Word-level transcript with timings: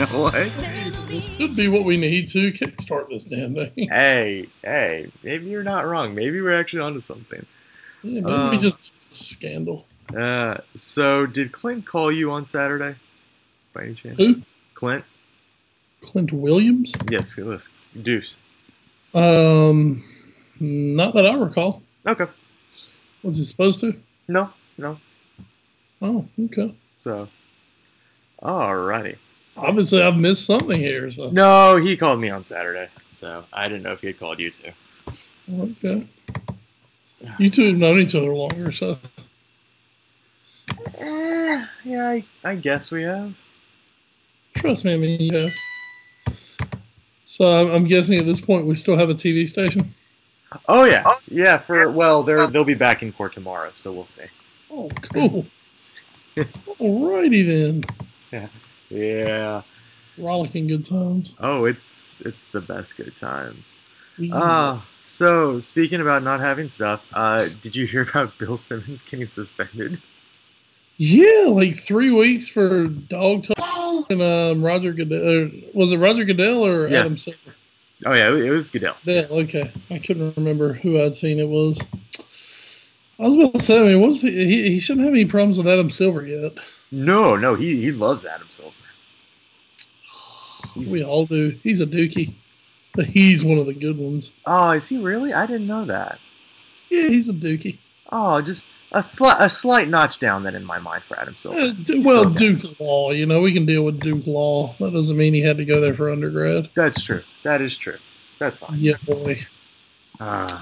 know 0.00 0.22
what? 0.22 0.32
This 1.08 1.36
could 1.36 1.54
be 1.56 1.68
what 1.68 1.84
we 1.84 1.96
need 1.96 2.28
to 2.28 2.52
kickstart 2.52 3.08
this 3.08 3.26
damn 3.26 3.54
thing. 3.54 3.88
Hey, 3.90 4.48
hey, 4.62 5.10
maybe 5.22 5.46
you're 5.46 5.62
not 5.62 5.86
wrong. 5.86 6.14
Maybe 6.14 6.40
we're 6.40 6.58
actually 6.58 6.80
onto 6.82 7.00
something. 7.00 7.44
Yeah, 8.02 8.22
maybe 8.22 8.32
Um, 8.32 8.50
we 8.50 8.58
just 8.58 8.90
scandal. 9.10 9.86
Uh, 10.16 10.58
so 10.74 11.26
did 11.26 11.52
Clint 11.52 11.84
call 11.86 12.10
you 12.10 12.30
on 12.30 12.44
Saturday? 12.44 12.96
By 13.74 13.84
any 13.84 13.94
chance? 13.94 14.18
Who? 14.18 14.42
Clint? 14.74 15.04
Clint 16.00 16.32
Williams? 16.32 16.94
Yes, 17.10 17.36
it 17.36 17.44
was 17.44 17.68
Deuce. 18.00 18.38
Um, 19.14 20.02
not 20.58 21.12
that 21.14 21.26
I 21.26 21.34
recall. 21.34 21.82
Okay. 22.06 22.26
Was 23.22 23.36
he 23.36 23.44
supposed 23.44 23.80
to? 23.80 23.94
No, 24.28 24.50
no. 24.78 24.98
Oh, 26.00 26.26
okay. 26.46 26.74
So, 27.00 27.28
alrighty. 28.42 29.16
Obviously, 29.56 30.02
I've 30.02 30.16
missed 30.18 30.46
something 30.46 30.78
here. 30.78 31.10
So 31.10 31.30
No, 31.30 31.76
he 31.76 31.96
called 31.96 32.20
me 32.20 32.30
on 32.30 32.44
Saturday, 32.44 32.88
so 33.12 33.44
I 33.52 33.68
didn't 33.68 33.82
know 33.82 33.92
if 33.92 34.00
he 34.00 34.08
had 34.08 34.18
called 34.18 34.38
you 34.40 34.50
too. 34.50 34.70
okay. 35.60 36.06
You 37.38 37.50
two 37.50 37.66
have 37.68 37.76
known 37.76 37.98
each 37.98 38.14
other 38.14 38.34
longer, 38.34 38.72
so 38.72 38.96
Eh, 40.98 41.66
yeah, 41.84 42.08
I, 42.08 42.24
I 42.44 42.54
guess 42.54 42.90
we 42.90 43.02
have. 43.02 43.34
trust 44.54 44.84
me. 44.84 44.94
I 44.94 44.96
mean, 44.96 45.20
you 45.20 45.36
have. 45.38 45.52
So 47.24 47.46
I'm, 47.46 47.70
I'm 47.74 47.84
guessing 47.84 48.18
at 48.18 48.24
this 48.26 48.40
point 48.40 48.66
we 48.66 48.74
still 48.74 48.96
have 48.96 49.10
a 49.10 49.14
TV 49.14 49.46
station. 49.48 49.92
Oh 50.68 50.84
yeah, 50.84 51.08
yeah. 51.28 51.58
For 51.58 51.90
well, 51.90 52.22
they're 52.22 52.46
they'll 52.46 52.64
be 52.64 52.74
back 52.74 53.02
in 53.02 53.12
court 53.12 53.32
tomorrow, 53.32 53.70
so 53.74 53.92
we'll 53.92 54.06
see. 54.06 54.24
Oh, 54.72 54.88
cool. 55.02 55.46
Alrighty 56.36 57.46
then. 57.46 57.84
Yeah. 58.32 58.48
Rollicking 60.18 60.66
good 60.66 60.84
times. 60.84 61.34
Oh, 61.40 61.64
it's 61.64 62.20
it's 62.22 62.46
the 62.48 62.60
best 62.60 62.96
good 62.96 63.16
times. 63.16 63.74
We- 64.18 64.30
Ah, 64.34 64.86
so 65.02 65.60
speaking 65.60 66.00
about 66.00 66.22
not 66.22 66.40
having 66.40 66.68
stuff, 66.68 67.06
uh, 67.14 67.48
did 67.62 67.74
you 67.74 67.86
hear 67.86 68.02
about 68.02 68.36
Bill 68.38 68.56
Simmons 68.56 69.02
getting 69.02 69.26
suspended? 69.28 70.00
Yeah, 70.98 71.46
like 71.48 71.76
three 71.78 72.10
weeks 72.10 72.48
for 72.48 72.88
dog 72.88 73.44
talk 73.44 74.10
and 74.10 74.20
um, 74.20 74.62
Roger 74.62 74.92
Goodell. 74.92 75.50
Was 75.72 75.92
it 75.92 75.98
Roger 75.98 76.24
Goodell 76.24 76.66
or 76.66 76.88
Yeah. 76.88 77.00
Adam 77.00 77.16
Silver? 77.16 77.38
Oh 78.04 78.12
yeah, 78.12 78.34
it 78.34 78.50
was 78.50 78.68
Goodell. 78.70 78.96
Yeah, 79.04 79.22
okay. 79.30 79.70
I 79.90 79.98
couldn't 79.98 80.36
remember 80.36 80.74
who 80.74 81.00
I'd 81.00 81.14
seen 81.14 81.38
it 81.38 81.48
was. 81.48 81.80
I 83.18 83.26
was 83.26 83.36
about 83.36 83.54
to 83.54 83.60
say, 83.60 83.78
I 83.80 83.94
mean, 83.96 84.12
he, 84.12 84.30
he, 84.30 84.70
he 84.72 84.80
shouldn't 84.80 85.04
have 85.04 85.12
any 85.14 85.26
problems 85.26 85.58
with 85.58 85.68
Adam 85.68 85.90
Silver 85.90 86.26
yet. 86.26 86.52
No, 86.92 87.36
no, 87.36 87.54
he 87.54 87.80
he 87.80 87.92
loves 87.92 88.26
Adam 88.26 88.48
Silver. 88.50 88.74
He's- 90.80 90.92
We 90.92 91.02
all 91.04 91.26
do. 91.26 91.56
He's 91.62 91.80
a 91.80 91.86
dookie, 91.86 92.32
but 92.94 93.06
he's 93.06 93.44
one 93.44 93.58
of 93.58 93.66
the 93.66 93.74
good 93.74 93.98
ones. 93.98 94.32
Oh, 94.46 94.70
is 94.72 94.88
he 94.88 94.98
really? 94.98 95.32
I 95.32 95.46
didn't 95.46 95.66
know 95.66 95.84
that. 95.84 96.18
Yeah, 96.90 97.08
he's 97.08 97.28
a 97.28 97.32
dookie. 97.32 97.78
Oh, 98.12 98.40
just 98.42 98.68
a 98.92 99.02
slight 99.02 99.36
a 99.38 99.48
slight 99.48 99.86
notch 99.88 100.18
down 100.18 100.42
then 100.42 100.56
in 100.56 100.64
my 100.64 100.80
mind 100.80 101.04
for 101.04 101.16
Adam 101.20 101.36
Silver. 101.36 101.56
Uh, 101.58 101.70
d- 101.84 102.02
well. 102.04 102.28
Duke 102.28 102.80
Law, 102.80 103.12
you 103.12 103.24
know, 103.26 103.40
we 103.40 103.52
can 103.52 103.64
deal 103.66 103.84
with 103.84 104.00
Duke 104.00 104.26
Law. 104.26 104.74
That 104.80 104.92
doesn't 104.92 105.16
mean 105.16 105.32
he 105.32 105.40
had 105.42 105.58
to 105.58 105.64
go 105.64 105.80
there 105.80 105.94
for 105.94 106.10
undergrad. 106.10 106.68
That's 106.74 107.04
true. 107.04 107.22
That 107.44 107.60
is 107.60 107.78
true. 107.78 107.98
That's 108.40 108.58
fine. 108.58 108.76
Yeah, 108.78 108.94
boy. 109.06 109.36
Yeah, 110.20 110.58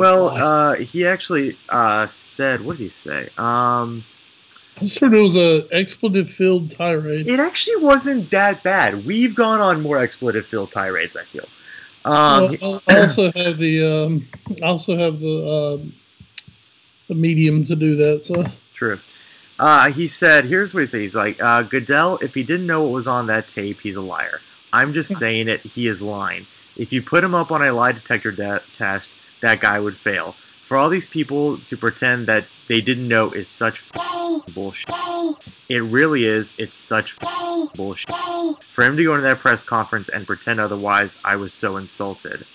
well, 0.00 0.30
boy. 0.30 0.36
uh, 0.36 0.74
he 0.76 1.04
actually 1.06 1.56
uh, 1.68 2.06
said, 2.06 2.60
what 2.60 2.76
did 2.76 2.84
he 2.84 2.88
say? 2.88 3.28
Um, 3.36 4.04
I 4.80 4.84
just 4.84 4.98
heard 4.98 5.12
it 5.12 5.20
was 5.20 5.36
a 5.36 5.62
expletive 5.72 6.30
filled 6.30 6.70
tirade. 6.70 7.28
it 7.28 7.38
actually 7.38 7.76
wasn't 7.76 8.30
that 8.30 8.62
bad. 8.62 9.04
We've 9.04 9.34
gone 9.34 9.60
on 9.60 9.82
more 9.82 9.98
expletive 9.98 10.46
filled 10.46 10.72
tirades. 10.72 11.16
I 11.16 11.24
feel. 11.24 11.46
Um, 12.04 12.56
well, 12.62 12.82
I 12.88 13.00
also 13.00 13.30
have 13.32 13.58
the 13.58 13.84
um, 13.84 14.26
I 14.62 14.66
also 14.66 14.96
have 14.96 15.20
the 15.20 15.78
um, 15.82 15.92
the 17.08 17.14
medium 17.14 17.62
to 17.64 17.76
do 17.76 17.94
that. 17.96 18.24
So 18.24 18.42
True. 18.72 18.98
Uh, 19.58 19.90
he 19.92 20.06
said, 20.06 20.46
here's 20.46 20.72
what 20.72 20.80
he 20.80 20.86
said. 20.86 21.00
He's 21.02 21.14
like, 21.14 21.42
uh, 21.42 21.62
Goodell, 21.62 22.16
if 22.22 22.32
he 22.32 22.42
didn't 22.42 22.66
know 22.66 22.82
what 22.82 22.92
was 22.92 23.06
on 23.06 23.26
that 23.26 23.46
tape, 23.46 23.78
he's 23.80 23.96
a 23.96 24.00
liar. 24.00 24.40
I'm 24.72 24.94
just 24.94 25.18
saying 25.18 25.48
it. 25.48 25.60
He 25.60 25.86
is 25.86 26.00
lying. 26.00 26.46
If 26.78 26.94
you 26.94 27.02
put 27.02 27.22
him 27.22 27.34
up 27.34 27.52
on 27.52 27.62
a 27.62 27.70
lie 27.70 27.92
detector 27.92 28.32
de- 28.32 28.62
test, 28.72 29.12
that 29.42 29.60
guy 29.60 29.78
would 29.78 29.98
fail. 29.98 30.34
For 30.70 30.76
all 30.76 30.88
these 30.88 31.08
people 31.08 31.58
to 31.66 31.76
pretend 31.76 32.28
that 32.28 32.44
they 32.68 32.80
didn't 32.80 33.08
know 33.08 33.32
is 33.32 33.48
such 33.48 33.82
bullshit. 34.54 34.94
It 35.68 35.82
really 35.82 36.26
is. 36.26 36.54
It's 36.58 36.78
such 36.78 37.18
bullshit. 37.74 38.14
For 38.68 38.84
him 38.84 38.96
to 38.96 39.02
go 39.02 39.16
into 39.16 39.22
that 39.22 39.40
press 39.40 39.64
conference 39.64 40.10
and 40.10 40.28
pretend 40.28 40.60
otherwise, 40.60 41.18
I 41.24 41.34
was 41.34 41.52
so 41.52 41.76
insulted. 41.76 42.46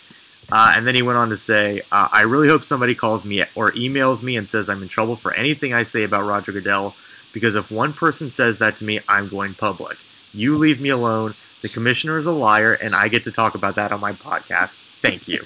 Uh, 0.50 0.76
and 0.78 0.88
then 0.88 0.96
he 0.96 1.02
went 1.02 1.18
on 1.18 1.28
to 1.28 1.36
say, 1.36 1.82
uh, 1.92 2.08
I 2.10 2.22
really 2.22 2.48
hope 2.48 2.64
somebody 2.64 2.96
calls 2.96 3.26
me 3.26 3.42
or 3.54 3.72
emails 3.72 4.24
me 4.24 4.38
and 4.38 4.48
says 4.48 4.70
I'm 4.70 4.82
in 4.82 4.88
trouble 4.88 5.18
for 5.18 5.34
anything 5.34 5.74
I 5.74 5.84
say 5.84 6.04
about 6.04 6.26
Roger 6.26 6.54
Goodell, 6.54 6.96
because 7.34 7.58
if 7.58 7.70
one 7.70 7.92
person 7.92 8.30
says 8.30 8.60
that 8.60 8.78
to 8.78 8.86
me, 8.86 9.02
I'm 9.10 9.28
going 9.28 9.56
public. 9.56 9.98
You 10.34 10.58
leave 10.58 10.80
me 10.80 10.88
alone. 10.88 11.36
The 11.62 11.68
commissioner 11.68 12.18
is 12.18 12.28
a 12.28 12.32
liar, 12.32 12.76
and 12.76 12.96
I 12.96 13.10
get 13.10 13.26
to 13.26 13.32
talk 13.34 13.56
about 13.56 13.76
that 13.76 13.92
on 13.92 14.00
my 14.00 14.14
podcast. 14.14 14.80
Thank 15.02 15.28
you. 15.28 15.44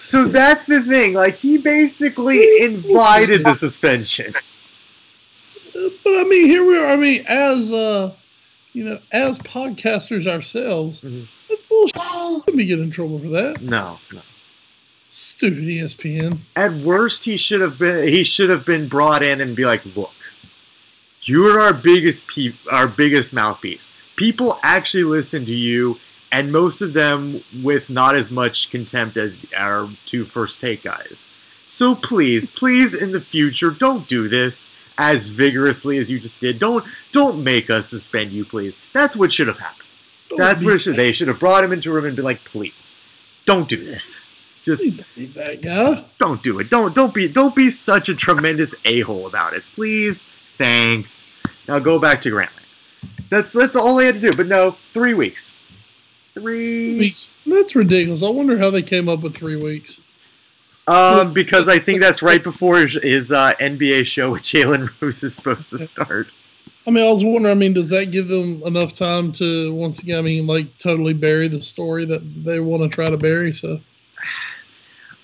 So 0.00 0.24
that's 0.26 0.66
the 0.66 0.82
thing. 0.82 1.12
Like, 1.14 1.36
he 1.36 1.58
basically 1.58 2.40
invited 2.62 3.44
the 3.44 3.54
suspension. 3.54 4.32
But 5.72 6.10
I 6.10 6.24
mean, 6.28 6.46
here 6.46 6.64
we 6.64 6.76
are. 6.78 6.88
I 6.88 6.96
mean, 6.96 7.24
as 7.28 7.70
uh, 7.72 8.12
you 8.72 8.84
know, 8.84 8.98
as 9.12 9.38
podcasters 9.40 10.26
ourselves, 10.26 11.00
Mhm. 11.00 11.26
that's 11.48 11.62
bullshit. 11.62 11.96
Let 12.46 12.54
me 12.54 12.64
get 12.66 12.80
in 12.80 12.90
trouble 12.90 13.18
for 13.18 13.28
that. 13.28 13.62
No, 13.62 13.98
no. 14.12 14.20
Stupid 15.08 15.64
ESPN. 15.64 16.38
At 16.56 16.72
worst, 16.74 17.24
he 17.24 17.36
should 17.36 17.60
have 17.60 17.78
been 17.78 18.08
he 18.08 18.24
should 18.24 18.48
have 18.50 18.64
been 18.64 18.88
brought 18.88 19.22
in 19.22 19.40
and 19.40 19.54
be 19.56 19.64
like, 19.64 19.82
"Look, 19.96 20.12
you're 21.22 21.60
our 21.60 21.72
biggest 21.72 22.26
pe- 22.28 22.52
our 22.70 22.86
biggest 22.86 23.32
mouthpiece. 23.32 23.88
People 24.16 24.58
actually 24.62 25.04
listen 25.04 25.44
to 25.46 25.54
you, 25.54 25.98
and 26.32 26.52
most 26.52 26.82
of 26.82 26.92
them 26.92 27.42
with 27.62 27.90
not 27.90 28.14
as 28.14 28.30
much 28.30 28.70
contempt 28.70 29.16
as 29.16 29.46
our 29.56 29.88
two 30.06 30.24
first 30.24 30.60
take 30.60 30.82
guys. 30.82 31.24
So 31.66 31.94
please, 31.94 32.50
please, 32.50 33.00
in 33.00 33.12
the 33.12 33.20
future, 33.20 33.70
don't 33.70 34.06
do 34.08 34.28
this 34.28 34.72
as 34.98 35.28
vigorously 35.28 35.98
as 35.98 36.10
you 36.10 36.18
just 36.18 36.40
did. 36.40 36.58
Don't 36.58 36.84
don't 37.12 37.42
make 37.42 37.70
us 37.70 37.88
suspend 37.88 38.32
you, 38.32 38.44
please. 38.44 38.78
That's 38.92 39.16
what 39.16 39.32
should 39.32 39.48
have 39.48 39.58
happened. 39.58 39.88
Don't 40.28 40.38
That's 40.38 40.64
what 40.64 40.80
should. 40.80 40.96
They 40.96 41.12
should 41.12 41.28
have 41.28 41.40
brought 41.40 41.64
him 41.64 41.72
into 41.72 41.90
a 41.90 41.94
room 41.94 42.04
and 42.04 42.16
been 42.16 42.24
like, 42.24 42.44
"Please, 42.44 42.92
don't 43.46 43.68
do 43.68 43.82
this. 43.82 44.22
Just." 44.62 44.98
Don't 44.98 45.14
be 45.16 45.26
that 45.26 45.62
guy. 45.62 46.04
don't 46.18 46.42
do 46.42 46.58
it. 46.58 46.70
Don't 46.70 46.94
don't 46.94 47.14
be 47.14 47.28
don't 47.28 47.54
be 47.54 47.68
such 47.68 48.08
a 48.08 48.14
tremendous 48.14 48.74
a 48.84 49.00
hole 49.00 49.26
about 49.26 49.54
it, 49.54 49.62
please. 49.74 50.24
Thanks. 50.54 51.28
Now 51.66 51.78
go 51.78 51.98
back 51.98 52.20
to 52.22 52.30
Grantland. 52.30 52.66
That's 53.30 53.52
that's 53.52 53.76
all 53.76 53.96
they 53.96 54.06
had 54.06 54.16
to 54.16 54.20
do. 54.20 54.32
But 54.36 54.48
no, 54.48 54.72
three 54.92 55.14
weeks. 55.14 55.54
Three. 56.40 56.98
Weeks. 56.98 57.42
That's 57.46 57.74
ridiculous. 57.74 58.22
I 58.22 58.30
wonder 58.30 58.58
how 58.58 58.70
they 58.70 58.82
came 58.82 59.08
up 59.08 59.20
with 59.20 59.36
three 59.36 59.60
weeks. 59.60 60.00
Um, 60.88 61.32
because 61.32 61.68
I 61.68 61.78
think 61.78 62.00
that's 62.00 62.22
right 62.22 62.42
before 62.42 62.78
his, 62.78 62.94
his 63.02 63.32
uh, 63.32 63.52
NBA 63.60 64.06
show 64.06 64.32
with 64.32 64.42
Jalen 64.42 64.88
Rose 65.00 65.22
is 65.22 65.34
supposed 65.36 65.70
to 65.70 65.78
start. 65.78 66.32
I 66.86 66.90
mean, 66.90 67.06
I 67.06 67.10
was 67.10 67.24
wondering. 67.24 67.52
I 67.52 67.54
mean, 67.54 67.74
does 67.74 67.90
that 67.90 68.10
give 68.10 68.28
them 68.28 68.62
enough 68.64 68.92
time 68.92 69.32
to 69.32 69.72
once 69.74 70.02
again? 70.02 70.18
I 70.18 70.22
mean, 70.22 70.46
like 70.46 70.76
totally 70.78 71.12
bury 71.12 71.46
the 71.46 71.60
story 71.60 72.06
that 72.06 72.20
they 72.44 72.58
want 72.58 72.82
to 72.82 72.88
try 72.88 73.10
to 73.10 73.16
bury. 73.16 73.52
So 73.52 73.78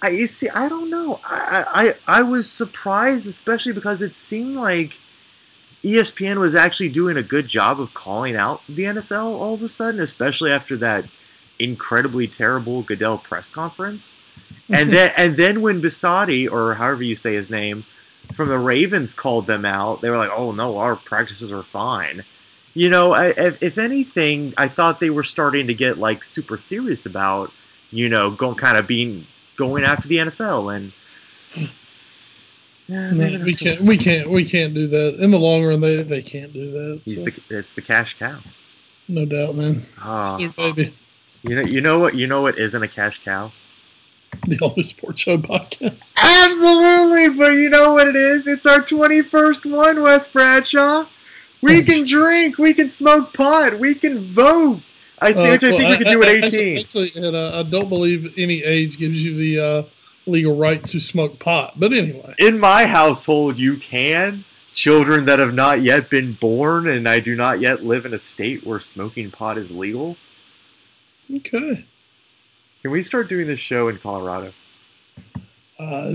I 0.03 0.11
you 0.11 0.27
see. 0.27 0.49
I 0.55 0.69
don't 0.69 0.91
know. 0.91 1.19
I, 1.25 1.93
I 2.07 2.21
I 2.21 2.23
was 2.23 2.51
surprised, 2.51 3.27
especially 3.27 3.73
because 3.73 4.03
it 4.03 4.15
seemed 4.15 4.55
like 4.57 4.99
ESPN 5.87 6.39
was 6.39 6.57
actually 6.57 6.89
doing 6.89 7.17
a 7.17 7.23
good 7.23 7.47
job 7.47 7.81
of 7.81 7.95
calling 7.95 8.35
out 8.35 8.61
the 8.69 8.83
NFL 8.83 9.39
all 9.39 9.55
of 9.55 9.63
a 9.63 9.69
sudden, 9.69 10.01
especially 10.01 10.51
after 10.51 10.77
that 10.79 11.05
incredibly 11.61 12.27
terrible 12.27 12.83
Goodell 12.83 13.19
press 13.19 13.53
conference. 13.53 14.17
And 14.69 14.93
then 14.93 15.13
and 15.19 15.37
then 15.37 15.63
when 15.63 15.81
Bisatti 15.81 16.51
or 16.51 16.75
however 16.75 17.05
you 17.05 17.15
say 17.15 17.35
his 17.35 17.51
name 17.51 17.85
from 18.33 18.49
the 18.49 18.59
Ravens 18.59 19.15
called 19.15 19.47
them 19.47 19.65
out, 19.65 20.01
they 20.01 20.11
were 20.11 20.17
like, 20.17 20.33
"Oh 20.35 20.51
no, 20.51 20.79
our 20.79 20.97
practices 20.97 21.53
are 21.53 21.63
fine." 21.63 22.25
You 22.75 22.91
know, 22.91 23.13
I, 23.13 23.29
if, 23.29 23.63
if 23.63 23.79
anything, 23.79 24.55
I 24.59 24.67
thought 24.67 24.99
they 24.99 25.11
were 25.11 25.23
starting 25.23 25.69
to 25.69 25.75
get 25.75 25.99
like 25.99 26.25
super 26.25 26.59
serious 26.59 27.07
about, 27.07 27.53
you 27.91 28.09
know, 28.09 28.33
going 28.33 28.57
kind 28.57 28.77
of 28.77 28.89
being 28.89 29.25
going 29.57 29.85
after 29.85 30.09
the 30.09 30.17
NFL 30.17 30.75
and. 30.75 30.93
Yeah, 32.89 33.11
no, 33.11 33.45
we 33.45 33.55
can't. 33.55 33.81
We 33.81 33.97
can't. 33.97 34.29
We 34.31 34.45
can't 34.45 34.73
do 34.75 34.87
that. 34.87 35.17
In 35.21 35.31
the 35.33 35.39
long 35.39 35.65
run, 35.65 35.81
they 35.81 36.03
they 36.03 36.23
can't 36.23 36.53
do 36.53 36.71
that. 36.71 37.01
He's 37.05 37.19
so, 37.19 37.25
the 37.25 37.41
it's 37.51 37.75
the 37.75 37.83
cash 37.83 38.17
cow. 38.19 38.39
no 39.09 39.25
doubt, 39.25 39.57
man. 39.57 39.85
Ah, 39.99 40.37
It's 40.39 40.55
their 40.57 40.73
baby. 40.73 40.95
you 41.43 41.57
know 41.57 41.63
you 41.63 41.81
know 41.81 41.99
what 41.99 42.15
you 42.15 42.27
know 42.27 42.43
what 42.43 42.59
isn't 42.59 42.83
a 42.83 42.89
cash 42.89 43.25
cow. 43.25 43.51
The 44.47 44.59
All 44.61 44.81
Sports 44.83 45.21
Show 45.21 45.39
podcast. 45.39 46.15
Absolutely, 46.23 47.37
but 47.37 47.53
you 47.55 47.71
know 47.71 47.95
what 47.95 48.07
it 48.09 48.17
is? 48.17 48.47
It's 48.47 48.67
our 48.67 48.81
twenty 48.83 49.23
first 49.23 49.67
one, 49.67 50.03
Wes 50.03 50.29
Bradshaw. 50.29 51.07
We 51.63 51.83
can 51.83 52.05
drink. 52.05 52.59
We 52.59 52.75
can 52.75 52.91
smoke 52.91 53.33
pot. 53.35 53.79
We 53.81 53.95
can 53.95 54.19
vote. 54.21 54.81
I 55.21 55.33
think, 55.33 55.49
Uh, 55.49 55.51
which 55.53 55.65
I 55.65 55.71
well, 55.71 55.79
think 55.79 55.91
we 55.91 55.97
could 56.05 56.13
do 56.13 56.23
at 56.23 56.29
18. 56.45 56.79
Actually, 56.79 57.11
and, 57.17 57.35
uh, 57.35 57.59
I 57.61 57.63
don't 57.63 57.89
believe 57.89 58.35
any 58.39 58.63
age 58.63 58.99
gives 58.99 59.25
you 59.25 59.35
the 59.35 59.59
uh, 59.59 59.83
legal 60.27 60.57
right 60.57 60.85
to 60.87 61.01
smoke 61.01 61.39
pot. 61.39 61.75
But 61.79 61.93
anyway, 61.93 62.35
In 62.39 62.59
my 62.59 62.87
household, 62.87 63.59
you 63.59 63.77
can. 63.77 64.45
Children 64.75 65.25
that 65.25 65.39
have 65.39 65.55
not 65.55 65.81
yet 65.81 66.11
been 66.11 66.35
born, 66.35 66.87
and 66.87 67.09
I 67.09 67.19
do 67.21 67.35
not 67.35 67.61
yet 67.61 67.83
live 67.83 68.05
in 68.05 68.13
a 68.13 68.19
state 68.19 68.67
where 68.67 68.79
smoking 68.79 69.31
pot 69.31 69.57
is 69.57 69.71
legal. 69.71 70.17
okay. 71.35 71.85
Can 72.83 72.91
we 72.91 73.01
start 73.03 73.29
doing 73.29 73.47
this 73.47 73.59
show 73.59 73.89
in 73.89 73.97
Colorado? 73.99 74.53
Uh, 75.79 76.15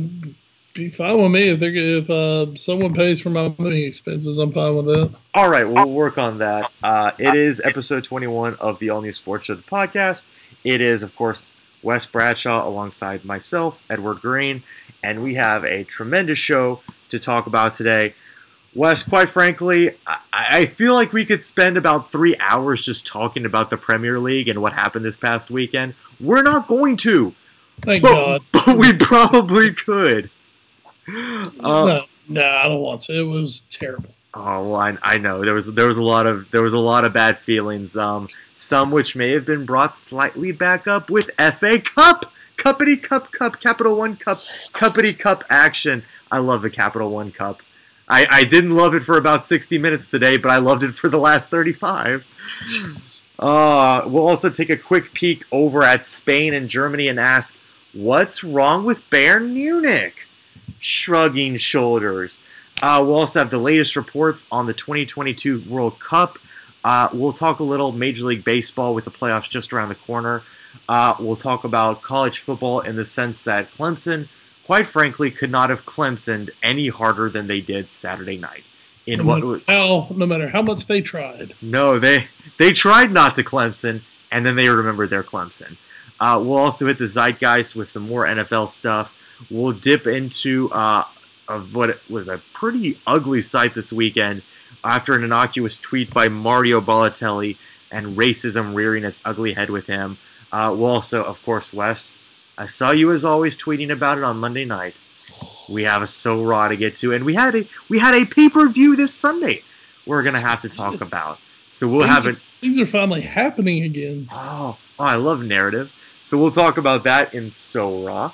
be 0.74 0.90
fine 0.90 1.22
with 1.22 1.32
me 1.32 1.50
if 1.50 1.60
they're 1.60 1.74
if 1.76 2.10
uh, 2.10 2.56
someone 2.56 2.94
pays 2.94 3.20
for 3.20 3.30
my 3.30 3.54
moving 3.58 3.84
expenses. 3.84 4.38
I'm 4.38 4.52
fine 4.52 4.76
with 4.76 4.86
that. 4.86 5.14
All 5.34 5.50
right, 5.50 5.68
we'll 5.68 5.90
work 5.90 6.18
on 6.18 6.38
that. 6.38 6.72
Uh, 6.82 7.12
it 7.18 7.36
is 7.36 7.62
episode 7.66 8.04
21 8.04 8.56
of 8.56 8.80
the 8.80 8.90
All 8.90 9.02
New 9.02 9.12
Sports 9.12 9.48
Show, 9.48 9.56
the 9.56 9.64
podcast. 9.64 10.26
It 10.64 10.80
is, 10.82 11.04
of 11.04 11.16
course, 11.16 11.46
Wes 11.84 12.06
Bradshaw 12.06 12.68
alongside 12.68 13.26
myself, 13.26 13.84
Edward 13.90 14.22
Greene, 14.22 14.64
and 15.04 15.24
we 15.24 15.36
have 15.36 15.64
a 15.64 15.84
tremendous 15.84 16.38
show 16.38 16.82
to 17.10 17.20
talk 17.20 17.48
about 17.48 17.74
today. 17.74 18.14
Wes, 18.74 19.04
quite 19.04 19.30
frankly, 19.30 19.92
I, 20.08 20.20
I 20.34 20.66
feel 20.66 20.94
like 20.94 21.12
we 21.12 21.26
could 21.26 21.44
spend 21.44 21.78
about 21.78 22.12
three 22.12 22.38
hours 22.40 22.86
just 22.86 23.06
talking 23.06 23.46
about 23.46 23.70
the 23.70 23.78
Premier 23.78 24.18
League 24.20 24.48
and 24.48 24.62
what 24.62 24.74
happened 24.74 25.04
this 25.04 25.18
past 25.18 25.52
weekend. 25.52 25.94
We're 26.20 26.44
not 26.44 26.68
going 26.68 26.96
to, 26.98 27.36
Thank 27.82 28.04
but, 28.04 28.10
God. 28.10 28.42
but 28.52 28.78
we 28.78 28.98
probably 28.98 29.74
could. 29.74 30.30
Uh, 31.10 31.50
no, 31.60 32.04
no, 32.30 32.46
I 32.46 32.68
don't 32.70 32.82
want 32.82 33.02
to. 33.02 33.20
It 33.20 33.24
was 33.24 33.62
terrible. 33.62 34.14
Oh 34.34 34.70
well, 34.70 34.80
I, 34.80 34.98
I 35.02 35.18
know 35.18 35.44
there 35.44 35.54
was 35.54 35.74
there 35.74 35.88
was 35.88 35.98
a 35.98 36.04
lot 36.04 36.26
of 36.26 36.50
there 36.52 36.62
was 36.62 36.74
a 36.74 36.80
lot 36.80 37.04
of 37.04 37.12
bad 37.12 37.38
feelings. 37.38 37.98
Um, 37.98 38.30
some 38.54 38.92
which 38.92 39.16
may 39.16 39.32
have 39.32 39.46
been 39.46 39.66
brought 39.66 39.96
slightly 39.96 40.52
back 40.52 40.88
up 40.88 41.10
with 41.10 41.32
FA 41.36 41.80
Cup, 41.82 42.32
Cuppity 42.56 43.02
Cup 43.02 43.32
Cup, 43.32 43.60
Capital 43.60 43.98
One 43.98 44.16
Cup, 44.16 44.40
Cuppity 44.72 45.18
Cup 45.18 45.44
action. 45.50 46.04
I 46.32 46.40
love 46.40 46.62
the 46.62 46.70
Capital 46.70 47.12
One 47.12 47.32
Cup. 47.32 47.62
I, 48.08 48.28
I 48.30 48.44
didn't 48.44 48.76
love 48.76 48.94
it 48.94 49.04
for 49.04 49.18
about 49.18 49.46
60 49.46 49.78
minutes 49.78 50.10
today, 50.10 50.36
but 50.36 50.52
I 50.52 50.58
loved 50.58 50.84
it 50.84 50.92
for 50.96 51.08
the 51.08 51.18
last 51.18 51.50
35. 51.50 52.26
Jesus. 52.68 53.24
Uh, 53.40 54.04
we'll 54.06 54.28
also 54.28 54.50
take 54.50 54.70
a 54.70 54.76
quick 54.76 55.14
peek 55.14 55.46
over 55.52 55.84
at 55.84 56.06
Spain 56.06 56.54
and 56.54 56.70
Germany 56.70 57.08
and 57.08 57.20
ask, 57.20 57.58
what's 57.94 58.44
wrong 58.44 58.84
with 58.84 59.10
Bayern 59.10 59.54
Munich? 59.54 60.28
Shrugging 60.78 61.56
shoulders. 61.56 62.44
Uh, 62.82 63.04
we'll 63.06 63.16
also 63.16 63.40
have 63.40 63.50
the 63.50 63.58
latest 63.58 63.96
reports 63.96 64.48
on 64.52 64.66
the 64.66 64.74
2022 64.74 65.64
World 65.70 66.00
Cup. 66.00 66.40
Uh, 66.84 67.10
we'll 67.14 67.34
talk 67.34 67.60
a 67.60 67.64
little 67.64 67.92
Major 67.92 68.26
League 68.26 68.44
Baseball 68.44 68.96
with 68.96 69.06
the 69.06 69.12
playoffs 69.12 69.50
just 69.50 69.72
around 69.72 69.90
the 69.90 69.96
corner. 69.96 70.42
Uh, 70.90 71.16
we'll 71.20 71.36
talk 71.36 71.64
about 71.64 72.02
college 72.02 72.40
football 72.40 72.80
in 72.80 72.96
the 72.96 73.06
sense 73.06 73.44
that 73.44 73.72
Clemson, 73.72 74.28
quite 74.66 74.88
frankly, 74.88 75.30
could 75.30 75.52
not 75.52 75.70
have 75.70 75.86
Clemsoned 75.86 76.50
any 76.64 76.88
harder 76.88 77.30
than 77.30 77.48
they 77.48 77.62
did 77.62 77.92
Saturday 77.92 78.38
night. 78.38 78.64
In 79.08 79.20
No 79.20 79.26
what 79.26 79.44
was, 79.44 79.64
how, 79.68 80.08
no 80.16 80.26
matter 80.26 80.48
how 80.48 80.62
much 80.62 80.86
they 80.86 81.02
tried. 81.02 81.54
no, 81.62 81.98
they 81.98 82.28
they 82.58 82.72
tried 82.72 83.12
not 83.12 83.34
to 83.36 83.44
Clemson, 83.44 84.02
and 84.32 84.46
then 84.46 84.56
they 84.56 84.70
remembered 84.70 85.10
their 85.10 85.24
Clemson. 85.24 85.76
Uh, 86.20 86.40
we'll 86.40 86.58
also 86.58 86.86
hit 86.86 87.00
the 87.00 87.08
zeitgeist 87.08 87.76
with 87.76 87.90
some 87.90 88.08
more 88.08 88.26
NFL 88.26 88.70
stuff. 88.70 89.18
We'll 89.50 89.72
dip 89.72 90.06
into 90.06 90.70
uh, 90.72 91.04
of 91.52 91.76
what 91.76 92.00
was 92.10 92.28
a 92.28 92.40
pretty 92.54 92.98
ugly 93.06 93.42
sight 93.42 93.74
this 93.74 93.92
weekend 93.92 94.42
after 94.84 95.14
an 95.14 95.24
innocuous 95.24 95.80
tweet 95.80 96.14
by 96.14 96.28
Mario 96.30 96.82
Balotelli 96.82 97.58
and 97.92 98.18
racism 98.18 98.74
rearing 98.74 99.04
its 99.04 99.22
ugly 99.26 99.54
head 99.54 99.70
with 99.70 99.88
him. 99.88 100.18
Uh, 100.52 100.74
we'll 100.76 100.90
also, 100.90 101.24
of 101.24 101.44
course, 101.44 101.74
Wes. 101.74 102.16
I 102.58 102.66
saw 102.66 102.92
you 102.92 103.12
as 103.12 103.26
always 103.26 103.58
tweeting 103.58 103.92
about 103.92 104.18
it 104.18 104.24
on 104.24 104.38
Monday 104.38 104.66
night. 104.66 104.96
We 105.72 105.84
have 105.84 106.02
a 106.02 106.08
so 106.08 106.44
raw 106.44 106.68
to 106.68 106.76
get 106.76 106.96
to, 106.98 107.14
and 107.14 107.26
we 107.26 107.36
had 107.36 107.56
a 107.56 107.66
we 107.90 108.00
had 108.00 108.14
a 108.14 108.26
pay 108.26 108.50
per 108.50 108.68
view 108.70 108.96
this 108.96 109.14
Sunday. 109.14 109.64
We're 110.06 110.24
gonna 110.24 110.42
have 110.42 110.60
to 110.62 110.70
talk 110.70 111.00
about. 111.02 111.40
So 111.68 111.88
we'll 111.88 112.02
things 112.02 112.14
have 112.14 112.26
it. 112.26 112.36
Things 112.60 112.78
are 112.78 112.86
finally 112.86 113.22
happening 113.22 113.84
again. 113.84 114.28
Oh, 114.32 114.78
oh, 115.00 115.04
I 115.04 115.16
love 115.16 115.44
narrative. 115.44 115.92
So 116.22 116.38
we'll 116.38 116.52
talk 116.52 116.78
about 116.78 117.04
that 117.06 117.34
in 117.34 117.50
So 117.50 118.06
Raw. 118.06 118.34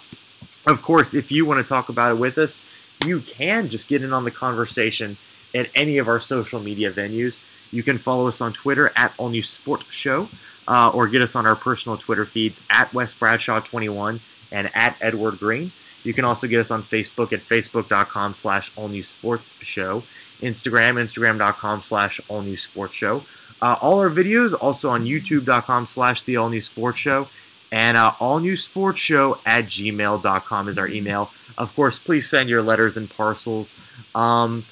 Of 0.66 0.82
course, 0.82 1.14
if 1.14 1.32
you 1.32 1.46
want 1.46 1.66
to 1.66 1.68
talk 1.68 1.88
about 1.88 2.12
it 2.12 2.20
with 2.20 2.38
us, 2.38 2.66
you 3.06 3.22
can 3.22 3.70
just 3.70 3.88
get 3.88 4.04
in 4.04 4.14
on 4.14 4.24
the 4.24 4.32
conversation 4.32 5.18
at 5.54 5.70
any 5.76 5.98
of 5.98 6.08
our 6.08 6.20
social 6.20 6.60
media 6.60 6.92
venues. 6.92 7.40
You 7.72 7.84
can 7.84 7.98
follow 7.98 8.28
us 8.28 8.42
on 8.42 8.54
Twitter 8.54 8.92
at 8.96 9.14
All 9.18 9.30
New 9.30 9.42
Sport 9.42 9.86
Show, 9.90 10.30
uh, 10.68 10.90
or 10.94 11.08
get 11.08 11.22
us 11.22 11.36
on 11.36 11.46
our 11.46 11.56
personal 11.56 11.98
Twitter 11.98 12.26
feeds 12.26 12.62
at 12.70 12.94
Wes 12.94 13.14
Bradshaw 13.14 13.60
21 13.60 14.20
and 14.52 14.72
at 14.74 14.96
Edward 15.02 15.40
Greene. 15.40 15.72
You 16.04 16.14
can 16.14 16.26
also 16.26 16.48
get 16.48 16.60
us 16.60 16.72
on 16.72 16.84
Facebook 16.84 17.34
at 17.34 17.40
facebook.com 17.42 18.34
slash 18.34 18.72
All 18.78 18.88
New 18.88 19.04
Sports 19.04 19.54
Show, 19.62 20.04
Instagram, 20.42 20.96
instagram.com 20.96 21.82
slash 21.82 22.22
All 22.30 22.42
New 22.42 22.56
Sports 22.58 22.96
Show. 22.96 23.24
Uh, 23.62 23.76
all 23.82 24.00
our 24.00 24.10
videos 24.10 24.54
also 24.60 24.90
on 24.90 25.04
youtube.com 25.04 25.86
slash 25.88 26.22
the 26.24 26.38
all 26.38 26.48
new 26.48 26.62
sports 26.62 27.00
show 27.00 27.28
and 27.72 27.98
uh, 27.98 28.14
all 28.20 28.40
new 28.40 28.56
sports 28.56 29.00
show 29.00 29.40
at 29.46 29.66
gmail.com 29.66 30.70
is 30.70 30.78
our 30.78 30.88
email 30.88 31.32
of 31.58 31.76
course 31.76 32.00
please 32.00 32.30
send 32.30 32.50
your 32.50 32.62
letters 32.62 32.98
and 32.98 33.10
parcels 33.10 33.74
um, 34.16 34.66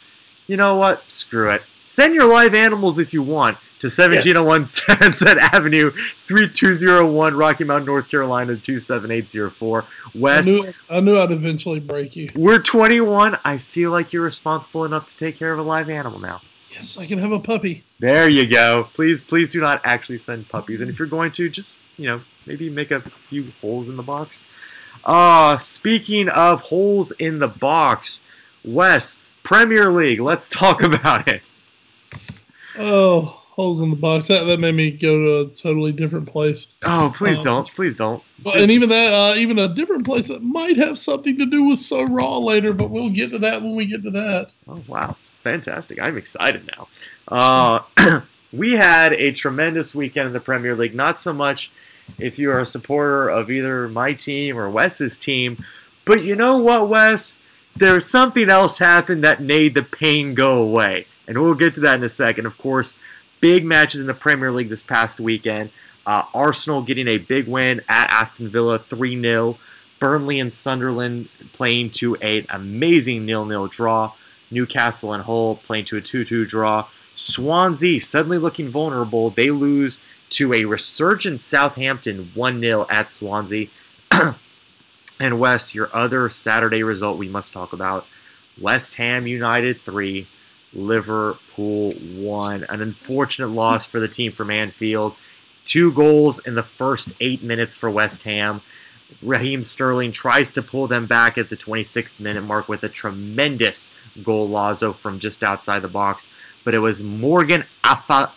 you 0.47 0.57
know 0.57 0.75
what 0.75 1.09
screw 1.11 1.49
it 1.49 1.61
send 1.81 2.15
your 2.15 2.25
live 2.25 2.53
animals 2.53 2.97
if 2.97 3.13
you 3.13 3.21
want 3.21 3.57
to 3.79 3.87
1701 3.87 4.65
Sunset 4.67 5.37
Avenue, 5.53 5.91
Suite 6.15 6.53
201, 6.53 7.35
Rocky 7.35 7.63
Mount, 7.63 7.85
North 7.85 8.09
Carolina 8.09 8.55
27804. 8.55 9.83
I 9.83 10.09
Wes, 10.15 10.47
knew, 10.47 10.73
I 10.89 10.99
knew 11.01 11.17
I'd 11.17 11.31
eventually 11.31 11.79
break 11.79 12.15
you. 12.15 12.29
we're 12.35 12.59
21. 12.59 13.35
I 13.43 13.57
feel 13.57 13.91
like 13.91 14.13
you're 14.13 14.23
responsible 14.23 14.85
enough 14.85 15.05
to 15.07 15.17
take 15.17 15.37
care 15.37 15.51
of 15.51 15.59
a 15.59 15.63
live 15.63 15.89
animal 15.89 16.19
now. 16.19 16.41
Yes, 16.71 16.97
I 16.97 17.05
can 17.05 17.19
have 17.19 17.31
a 17.31 17.39
puppy. 17.39 17.83
There 17.99 18.27
you 18.27 18.47
go. 18.47 18.89
Please, 18.93 19.21
please 19.21 19.49
do 19.49 19.61
not 19.61 19.81
actually 19.85 20.17
send 20.17 20.49
puppies. 20.49 20.81
And 20.81 20.89
if 20.89 20.99
you're 20.99 21.07
going 21.07 21.31
to, 21.33 21.49
just 21.49 21.79
you 21.97 22.07
know, 22.07 22.21
maybe 22.45 22.69
make 22.69 22.91
a 22.91 23.01
few 23.01 23.45
holes 23.61 23.87
in 23.87 23.95
the 23.95 24.03
box. 24.03 24.45
Uh 25.05 25.57
speaking 25.59 26.29
of 26.29 26.61
holes 26.63 27.11
in 27.11 27.39
the 27.39 27.47
box, 27.47 28.23
Wes, 28.63 29.19
Premier 29.43 29.91
League. 29.91 30.19
Let's 30.19 30.49
talk 30.49 30.81
about 30.81 31.27
it. 31.27 31.49
Oh, 32.77 33.21
holes 33.21 33.79
in 33.81 33.89
the 33.89 33.95
box. 33.95 34.27
That, 34.27 34.43
that 34.45 34.59
made 34.59 34.75
me 34.75 34.91
go 34.91 35.17
to 35.17 35.49
a 35.49 35.53
totally 35.53 35.91
different 35.91 36.27
place. 36.27 36.73
Oh, 36.83 37.13
please 37.15 37.37
Um, 37.39 37.43
don't. 37.43 37.73
Please 37.73 37.95
don't. 37.95 38.21
Well, 38.43 38.61
and 38.61 38.69
even 38.69 38.89
that, 38.89 39.13
uh, 39.13 39.35
even 39.37 39.59
a 39.59 39.73
different 39.73 40.05
place 40.05 40.27
that 40.27 40.43
might 40.43 40.75
have 40.77 40.97
something 40.99 41.37
to 41.37 41.45
do 41.45 41.63
with 41.63 41.79
So 41.79 42.03
Raw 42.03 42.37
later, 42.39 42.73
but 42.73 42.89
we'll 42.89 43.09
get 43.11 43.31
to 43.31 43.39
that 43.39 43.61
when 43.61 43.75
we 43.75 43.85
get 43.85 44.03
to 44.03 44.11
that. 44.11 44.53
Oh 44.67 44.83
wow, 44.87 45.15
fantastic! 45.43 46.01
I'm 46.01 46.17
excited 46.17 46.69
now. 46.75 46.87
Uh, 47.27 48.21
we 48.51 48.73
had 48.73 49.13
a 49.13 49.31
tremendous 49.31 49.95
weekend 49.95 50.27
in 50.27 50.33
the 50.33 50.39
Premier 50.41 50.75
League. 50.75 50.95
Not 50.95 51.19
so 51.19 51.31
much 51.31 51.71
if 52.17 52.39
you 52.39 52.51
are 52.51 52.59
a 52.59 52.65
supporter 52.65 53.29
of 53.29 53.51
either 53.51 53.87
my 53.87 54.13
team 54.13 54.57
or 54.57 54.69
Wes's 54.69 55.17
team, 55.17 55.63
but 56.05 56.23
you 56.23 56.35
know 56.35 56.59
what, 56.59 56.89
Wes? 56.89 57.41
There's 57.75 58.05
something 58.05 58.49
else 58.49 58.77
happened 58.77 59.23
that 59.23 59.41
made 59.41 59.73
the 59.73 59.83
pain 59.83 60.33
go 60.33 60.61
away, 60.61 61.07
and 61.27 61.37
we'll 61.37 61.55
get 61.55 61.73
to 61.75 61.81
that 61.81 61.95
in 61.95 62.03
a 62.03 62.09
second. 62.09 62.45
Of 62.45 62.57
course, 62.57 62.97
big 63.41 63.65
matches 63.65 64.01
in 64.01 64.07
the 64.07 64.13
Premier 64.13 64.51
League 64.51 64.69
this 64.69 64.83
past 64.83 65.19
weekend. 65.19 65.71
Uh, 66.05 66.23
Arsenal 66.33 66.83
getting 66.83 67.07
a 67.07 67.17
big 67.17 67.47
win 67.47 67.81
at 67.89 68.09
Aston 68.11 68.47
Villa, 68.47 68.79
three 68.79 69.19
0 69.19 69.57
Burnley 69.99 70.39
and 70.39 70.51
Sunderland 70.53 71.29
playing 71.53 71.89
to 71.89 72.15
an 72.17 72.45
amazing 72.49 73.25
nil-nil 73.25 73.67
draw. 73.67 74.11
Newcastle 74.51 75.13
and 75.13 75.23
Hull 75.23 75.55
playing 75.55 75.85
to 75.85 75.97
a 75.97 76.01
2-2 76.01 76.47
draw. 76.47 76.85
Swansea 77.15 77.99
suddenly 77.99 78.37
looking 78.37 78.69
vulnerable. 78.69 79.29
They 79.29 79.49
lose 79.49 79.99
to 80.31 80.53
a 80.53 80.65
resurgent 80.65 81.39
Southampton 81.39 82.31
1-0 82.35 82.85
at 82.89 83.11
Swansea. 83.11 83.67
and 85.19 85.39
Wes, 85.39 85.75
your 85.75 85.89
other 85.93 86.29
Saturday 86.29 86.83
result 86.83 87.17
we 87.17 87.29
must 87.29 87.53
talk 87.53 87.73
about. 87.73 88.05
West 88.59 88.95
Ham 88.95 89.27
United 89.27 89.81
3, 89.81 90.27
Liverpool 90.73 91.91
1. 91.91 92.63
An 92.69 92.81
unfortunate 92.81 93.49
loss 93.49 93.85
for 93.85 93.99
the 93.99 94.07
team 94.07 94.31
from 94.31 94.49
Anfield. 94.49 95.15
Two 95.63 95.91
goals 95.91 96.39
in 96.39 96.55
the 96.55 96.63
first 96.63 97.11
eight 97.19 97.43
minutes 97.43 97.75
for 97.75 97.89
West 97.89 98.23
Ham. 98.23 98.61
Raheem 99.21 99.63
Sterling 99.63 100.11
tries 100.11 100.51
to 100.53 100.61
pull 100.61 100.87
them 100.87 101.05
back 101.05 101.37
at 101.37 101.49
the 101.49 101.57
26th 101.57 102.19
minute 102.19 102.43
mark 102.43 102.67
with 102.67 102.83
a 102.83 102.89
tremendous 102.89 103.91
goal 104.23 104.49
Lazo 104.49 104.93
from 104.93 105.19
just 105.19 105.43
outside 105.43 105.81
the 105.81 105.87
box. 105.87 106.31
But 106.63 106.73
it 106.73 106.79
was 106.79 107.03
Morgan 107.03 107.65
Afa- 107.83 108.31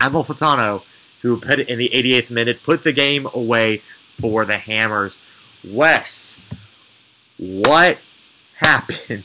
Amalfitano, 0.00 0.80
Amalfitano 0.80 0.82
who 1.22 1.40
put 1.40 1.58
it 1.58 1.68
in 1.68 1.78
the 1.78 1.88
88th 1.88 2.30
minute, 2.30 2.62
put 2.62 2.82
the 2.82 2.92
game 2.92 3.26
away 3.34 3.82
for 4.20 4.44
the 4.44 4.56
Hammers. 4.56 5.20
Wes, 5.64 6.40
what 7.38 7.98
happened? 8.56 9.24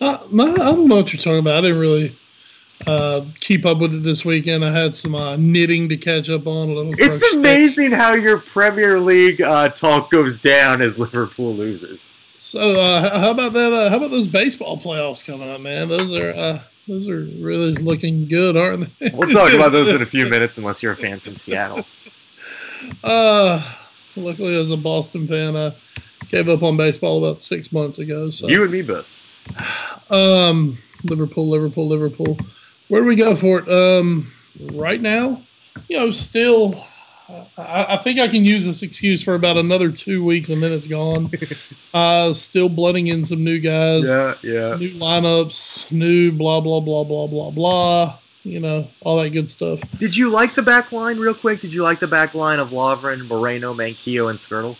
Uh, 0.00 0.18
my, 0.30 0.44
I 0.44 0.56
don't 0.56 0.88
know 0.88 0.96
what 0.96 1.12
you're 1.12 1.20
talking 1.20 1.38
about. 1.38 1.58
I 1.58 1.60
didn't 1.60 1.78
really 1.78 2.16
uh, 2.86 3.24
keep 3.38 3.64
up 3.64 3.78
with 3.78 3.94
it 3.94 4.02
this 4.02 4.24
weekend. 4.24 4.64
I 4.64 4.70
had 4.72 4.94
some 4.94 5.14
uh, 5.14 5.36
knitting 5.36 5.88
to 5.90 5.96
catch 5.96 6.28
up 6.28 6.46
on. 6.46 6.70
A 6.70 6.72
little. 6.72 6.94
It's 6.96 7.32
amazing 7.34 7.92
how 7.92 8.14
your 8.14 8.38
Premier 8.38 8.98
League 8.98 9.40
uh, 9.40 9.68
talk 9.68 10.10
goes 10.10 10.40
down 10.40 10.82
as 10.82 10.98
Liverpool 10.98 11.54
loses. 11.54 12.08
So 12.36 12.80
uh, 12.80 13.20
how 13.20 13.30
about 13.30 13.52
that? 13.52 13.72
Uh, 13.72 13.90
how 13.90 13.98
about 13.98 14.10
those 14.10 14.26
baseball 14.26 14.76
playoffs 14.76 15.24
coming 15.24 15.48
up, 15.48 15.60
man? 15.60 15.86
Those 15.86 16.12
are 16.12 16.30
uh, 16.30 16.58
those 16.88 17.08
are 17.08 17.20
really 17.40 17.74
looking 17.74 18.26
good, 18.28 18.56
aren't 18.56 18.98
they? 18.98 19.10
We'll 19.14 19.30
talk 19.30 19.52
about 19.52 19.72
those 19.72 19.92
in 19.92 20.02
a 20.02 20.06
few 20.06 20.26
minutes, 20.28 20.58
unless 20.58 20.82
you're 20.82 20.92
a 20.92 20.96
fan 20.96 21.20
from 21.20 21.36
Seattle. 21.36 21.84
Uh, 23.04 23.62
luckily, 24.16 24.54
as 24.58 24.70
a 24.70 24.76
Boston 24.76 25.26
fan, 25.28 25.56
I 25.56 25.72
gave 26.28 26.48
up 26.48 26.62
on 26.62 26.76
baseball 26.76 27.24
about 27.24 27.40
six 27.40 27.72
months 27.72 27.98
ago. 27.98 28.30
So 28.30 28.48
You 28.48 28.62
and 28.62 28.72
me 28.72 28.82
both. 28.82 29.08
Um, 30.10 30.76
Liverpool, 31.04 31.48
Liverpool, 31.48 31.88
Liverpool. 31.88 32.36
Where 32.88 33.00
do 33.00 33.06
we 33.06 33.16
go 33.16 33.34
for 33.34 33.60
it? 33.60 33.68
Um, 33.70 34.30
right 34.74 35.00
now, 35.00 35.40
you 35.88 35.98
know, 35.98 36.10
still, 36.10 36.84
I, 37.56 37.86
I 37.90 37.96
think 37.96 38.18
I 38.18 38.28
can 38.28 38.44
use 38.44 38.64
this 38.64 38.82
excuse 38.82 39.22
for 39.22 39.34
about 39.34 39.56
another 39.56 39.90
two 39.90 40.24
weeks, 40.24 40.48
and 40.48 40.62
then 40.62 40.72
it's 40.72 40.88
gone. 40.88 41.30
uh, 41.94 42.32
still 42.32 42.68
blooding 42.68 43.08
in 43.08 43.24
some 43.24 43.42
new 43.44 43.58
guys, 43.58 44.08
Yeah, 44.08 44.34
yeah. 44.42 44.76
new 44.76 44.90
lineups, 44.90 45.90
new 45.92 46.32
blah 46.32 46.60
blah 46.60 46.80
blah 46.80 47.04
blah 47.04 47.26
blah 47.26 47.50
blah. 47.50 48.18
You 48.44 48.58
know, 48.58 48.88
all 49.02 49.22
that 49.22 49.30
good 49.30 49.48
stuff. 49.48 49.80
Did 49.98 50.16
you 50.16 50.28
like 50.28 50.54
the 50.56 50.62
back 50.62 50.90
line, 50.90 51.18
real 51.18 51.34
quick? 51.34 51.60
Did 51.60 51.72
you 51.72 51.82
like 51.84 52.00
the 52.00 52.08
back 52.08 52.34
line 52.34 52.58
of 52.58 52.70
Lovren, 52.70 53.26
Moreno, 53.28 53.72
Manquillo, 53.72 54.30
and 54.30 54.38
Skrtel? 54.38 54.76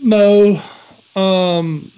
No. 0.00 0.60
Um 1.14 1.92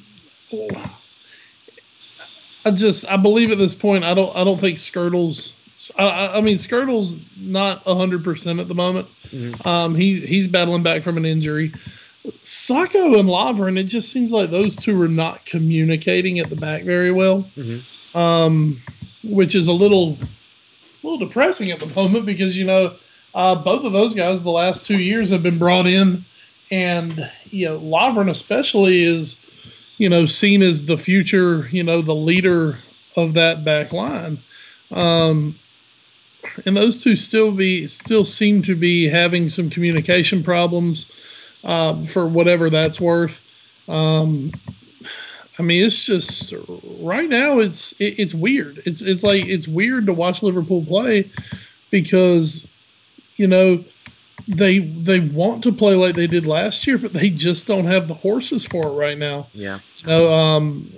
I 2.64 2.70
just 2.72 3.10
I 3.10 3.16
believe 3.16 3.50
at 3.50 3.58
this 3.58 3.74
point 3.74 4.04
I 4.04 4.14
don't 4.14 4.34
I 4.36 4.44
don't 4.44 4.60
think 4.60 4.78
Skrtel's 4.78 5.56
I- 5.98 6.36
I, 6.36 6.40
mean 6.40 6.56
Skrtel's 6.56 7.16
not 7.38 7.82
hundred 7.84 8.22
percent 8.24 8.60
at 8.60 8.68
the 8.68 8.74
moment. 8.74 9.06
Mhm. 9.30 9.64
Um 9.66 9.94
he's 9.94 10.22
he's 10.22 10.48
battling 10.48 10.82
back 10.82 11.02
from 11.02 11.16
an 11.16 11.24
injury. 11.24 11.72
Sakho 12.42 13.18
and 13.18 13.28
Lovren, 13.28 13.78
it 13.78 13.84
just 13.84 14.12
seems 14.12 14.30
like 14.32 14.50
those 14.50 14.76
two 14.76 15.00
are 15.00 15.08
not 15.08 15.44
communicating 15.46 16.38
at 16.38 16.50
the 16.50 16.56
back 16.56 16.82
very 16.84 17.12
well. 17.12 17.48
Mhm. 17.56 17.80
Um 18.14 18.80
which 19.24 19.54
is 19.54 19.66
a 19.68 19.72
little 19.72 20.18
a 21.02 21.06
little 21.06 21.26
depressing 21.26 21.70
at 21.70 21.80
the 21.80 21.86
moment 21.94 22.26
because 22.26 22.58
you 22.58 22.66
know 22.66 22.92
uh, 23.34 23.54
both 23.54 23.84
of 23.84 23.92
those 23.92 24.14
guys 24.14 24.42
the 24.42 24.50
last 24.50 24.84
two 24.84 24.98
years 24.98 25.30
have 25.30 25.42
been 25.42 25.58
brought 25.58 25.86
in 25.86 26.24
and 26.70 27.30
you 27.50 27.66
know 27.66 27.78
Lovren 27.78 28.28
especially 28.28 29.02
is 29.02 29.46
you 29.98 30.08
know 30.08 30.26
seen 30.26 30.62
as 30.62 30.84
the 30.86 30.96
future 30.98 31.68
you 31.70 31.82
know 31.84 32.02
the 32.02 32.14
leader 32.14 32.78
of 33.16 33.34
that 33.34 33.64
back 33.64 33.92
line 33.92 34.38
um, 34.92 35.54
and 36.66 36.76
those 36.76 37.02
two 37.02 37.16
still 37.16 37.52
be 37.52 37.86
still 37.86 38.24
seem 38.24 38.62
to 38.62 38.74
be 38.74 39.08
having 39.08 39.48
some 39.48 39.70
communication 39.70 40.42
problems 40.42 41.10
um, 41.64 42.06
for 42.06 42.26
whatever 42.26 42.70
that's 42.70 43.00
worth 43.00 43.42
um, 43.88 44.52
I 45.58 45.62
mean 45.62 45.84
it's 45.84 46.06
just 46.06 46.54
right 47.00 47.28
now 47.28 47.58
it's 47.58 47.92
it, 48.00 48.18
it's 48.18 48.34
weird 48.34 48.80
it's 48.86 49.02
it's 49.02 49.22
like 49.22 49.46
it's 49.46 49.68
weird 49.68 50.06
to 50.06 50.12
watch 50.12 50.42
Liverpool 50.42 50.84
play 50.84 51.30
because 51.90 52.70
you 53.36 53.46
know 53.46 53.84
they 54.50 54.78
they 54.80 55.20
want 55.20 55.62
to 55.64 55.72
play 55.72 55.94
like 55.94 56.14
they 56.14 56.26
did 56.26 56.46
last 56.46 56.86
year, 56.86 56.98
but 56.98 57.12
they 57.12 57.30
just 57.30 57.66
don't 57.66 57.86
have 57.86 58.08
the 58.08 58.14
horses 58.14 58.64
for 58.64 58.86
it 58.86 58.92
right 58.92 59.18
now. 59.18 59.46
Yeah. 59.52 59.78
You 59.98 60.06
know, 60.06 60.34
um, 60.34 60.92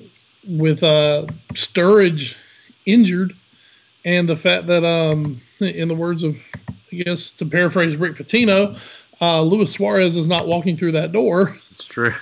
with 0.48 0.82
uh, 0.82 1.26
Sturridge 1.52 2.36
injured, 2.86 3.36
and 4.04 4.28
the 4.28 4.36
fact 4.36 4.66
that, 4.66 4.84
um, 4.84 5.40
in 5.60 5.88
the 5.88 5.94
words 5.94 6.22
of, 6.22 6.36
I 6.92 6.96
guess 6.96 7.32
to 7.32 7.46
paraphrase 7.46 7.96
Rick 7.96 8.16
Pitino, 8.16 8.78
uh, 9.20 9.42
Luis 9.42 9.72
Suarez 9.72 10.16
is 10.16 10.28
not 10.28 10.48
walking 10.48 10.76
through 10.76 10.92
that 10.92 11.12
door. 11.12 11.54
It's 11.70 11.88
true. 11.88 12.12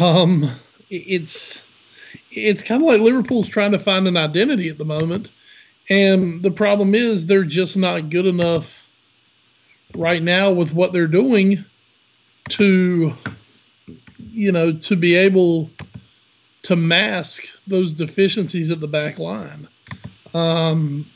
Um, 0.00 0.44
it's 0.90 1.64
it's 2.30 2.62
kind 2.62 2.82
of 2.82 2.88
like 2.88 3.00
Liverpool's 3.00 3.48
trying 3.48 3.72
to 3.72 3.78
find 3.78 4.06
an 4.06 4.16
identity 4.16 4.68
at 4.68 4.78
the 4.78 4.84
moment, 4.84 5.30
and 5.90 6.42
the 6.42 6.50
problem 6.50 6.94
is 6.94 7.26
they're 7.26 7.44
just 7.44 7.76
not 7.76 8.10
good 8.10 8.26
enough 8.26 8.86
right 9.94 10.22
now 10.22 10.52
with 10.52 10.74
what 10.74 10.92
they're 10.92 11.06
doing 11.06 11.56
to 12.50 13.12
you 14.30 14.52
know 14.52 14.72
to 14.72 14.96
be 14.96 15.14
able 15.14 15.70
to 16.62 16.76
mask 16.76 17.44
those 17.66 17.92
deficiencies 17.94 18.70
at 18.70 18.80
the 18.80 18.88
back 18.88 19.18
line. 19.18 19.68
Um, 20.34 21.06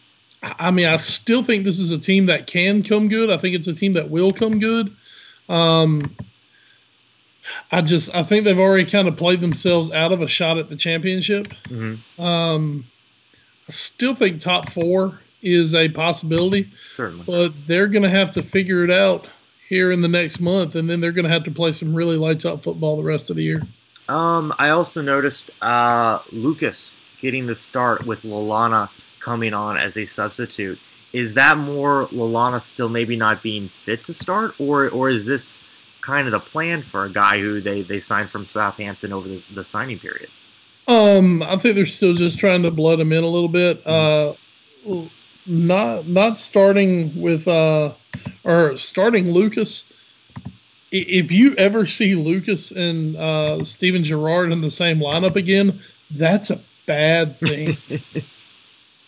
I 0.42 0.70
mean, 0.70 0.86
I 0.86 0.96
still 0.96 1.42
think 1.42 1.64
this 1.64 1.78
is 1.78 1.90
a 1.92 1.98
team 1.98 2.26
that 2.26 2.46
can 2.46 2.82
come 2.82 3.08
good. 3.08 3.30
I 3.30 3.36
think 3.36 3.54
it's 3.54 3.68
a 3.68 3.74
team 3.74 3.92
that 3.92 4.10
will 4.10 4.32
come 4.32 4.58
good. 4.58 4.94
Um, 5.48 6.16
I 7.70 7.80
just 7.82 8.14
I 8.14 8.22
think 8.22 8.44
they've 8.44 8.58
already 8.58 8.84
kind 8.84 9.08
of 9.08 9.16
played 9.16 9.40
themselves 9.40 9.90
out 9.90 10.12
of 10.12 10.20
a 10.20 10.28
shot 10.28 10.58
at 10.58 10.68
the 10.68 10.76
championship. 10.76 11.52
hmm 11.68 11.94
Um, 12.18 12.84
I 13.68 13.72
still 13.72 14.14
think 14.14 14.40
top 14.40 14.70
four 14.70 15.18
is 15.42 15.74
a 15.74 15.88
possibility, 15.88 16.68
Certainly. 16.94 17.24
but 17.26 17.50
they're 17.66 17.88
going 17.88 18.02
to 18.04 18.08
have 18.08 18.30
to 18.32 18.42
figure 18.42 18.84
it 18.84 18.90
out 18.90 19.26
here 19.68 19.90
in 19.90 20.00
the 20.00 20.08
next 20.08 20.40
month, 20.40 20.74
and 20.74 20.88
then 20.88 21.00
they're 21.00 21.12
going 21.12 21.24
to 21.24 21.30
have 21.32 21.44
to 21.44 21.50
play 21.50 21.72
some 21.72 21.94
really 21.94 22.16
lights 22.16 22.44
out 22.46 22.62
football 22.62 22.96
the 22.96 23.02
rest 23.02 23.30
of 23.30 23.36
the 23.36 23.42
year. 23.42 23.62
Um, 24.08 24.52
I 24.58 24.70
also 24.70 25.00
noticed 25.02 25.50
uh, 25.62 26.20
Lucas 26.32 26.96
getting 27.20 27.46
the 27.46 27.54
start 27.54 28.04
with 28.06 28.22
Lallana 28.22 28.88
coming 29.22 29.54
on 29.54 29.76
as 29.76 29.96
a 29.96 30.04
substitute. 30.04 30.78
Is 31.12 31.34
that 31.34 31.58
more 31.58 32.06
Lallana 32.06 32.60
still 32.60 32.88
maybe 32.88 33.16
not 33.16 33.42
being 33.42 33.68
fit 33.68 34.04
to 34.04 34.14
start, 34.14 34.58
or 34.58 34.88
or 34.88 35.10
is 35.10 35.24
this 35.24 35.62
kind 36.00 36.26
of 36.26 36.32
the 36.32 36.40
plan 36.40 36.82
for 36.82 37.04
a 37.04 37.10
guy 37.10 37.38
who 37.38 37.60
they, 37.60 37.82
they 37.82 38.00
signed 38.00 38.28
from 38.28 38.44
Southampton 38.44 39.12
over 39.12 39.28
the, 39.28 39.42
the 39.54 39.64
signing 39.64 39.98
period? 39.98 40.28
Um, 40.88 41.42
I 41.42 41.56
think 41.56 41.76
they're 41.76 41.86
still 41.86 42.14
just 42.14 42.38
trying 42.38 42.62
to 42.62 42.70
blood 42.70 42.98
him 42.98 43.12
in 43.12 43.22
a 43.22 43.28
little 43.28 43.48
bit. 43.48 43.86
Uh, 43.86 44.34
not 45.46 46.06
not 46.06 46.38
starting 46.38 47.12
with 47.20 47.46
uh, 47.46 47.92
or 48.44 48.76
starting 48.76 49.26
Lucas. 49.26 49.92
If 50.90 51.32
you 51.32 51.54
ever 51.54 51.86
see 51.86 52.14
Lucas 52.14 52.70
and 52.70 53.16
uh, 53.16 53.64
Steven 53.64 54.04
Gerrard 54.04 54.52
in 54.52 54.60
the 54.60 54.70
same 54.70 54.98
lineup 54.98 55.36
again, 55.36 55.78
that's 56.10 56.50
a 56.50 56.60
bad 56.86 57.38
thing. 57.38 57.76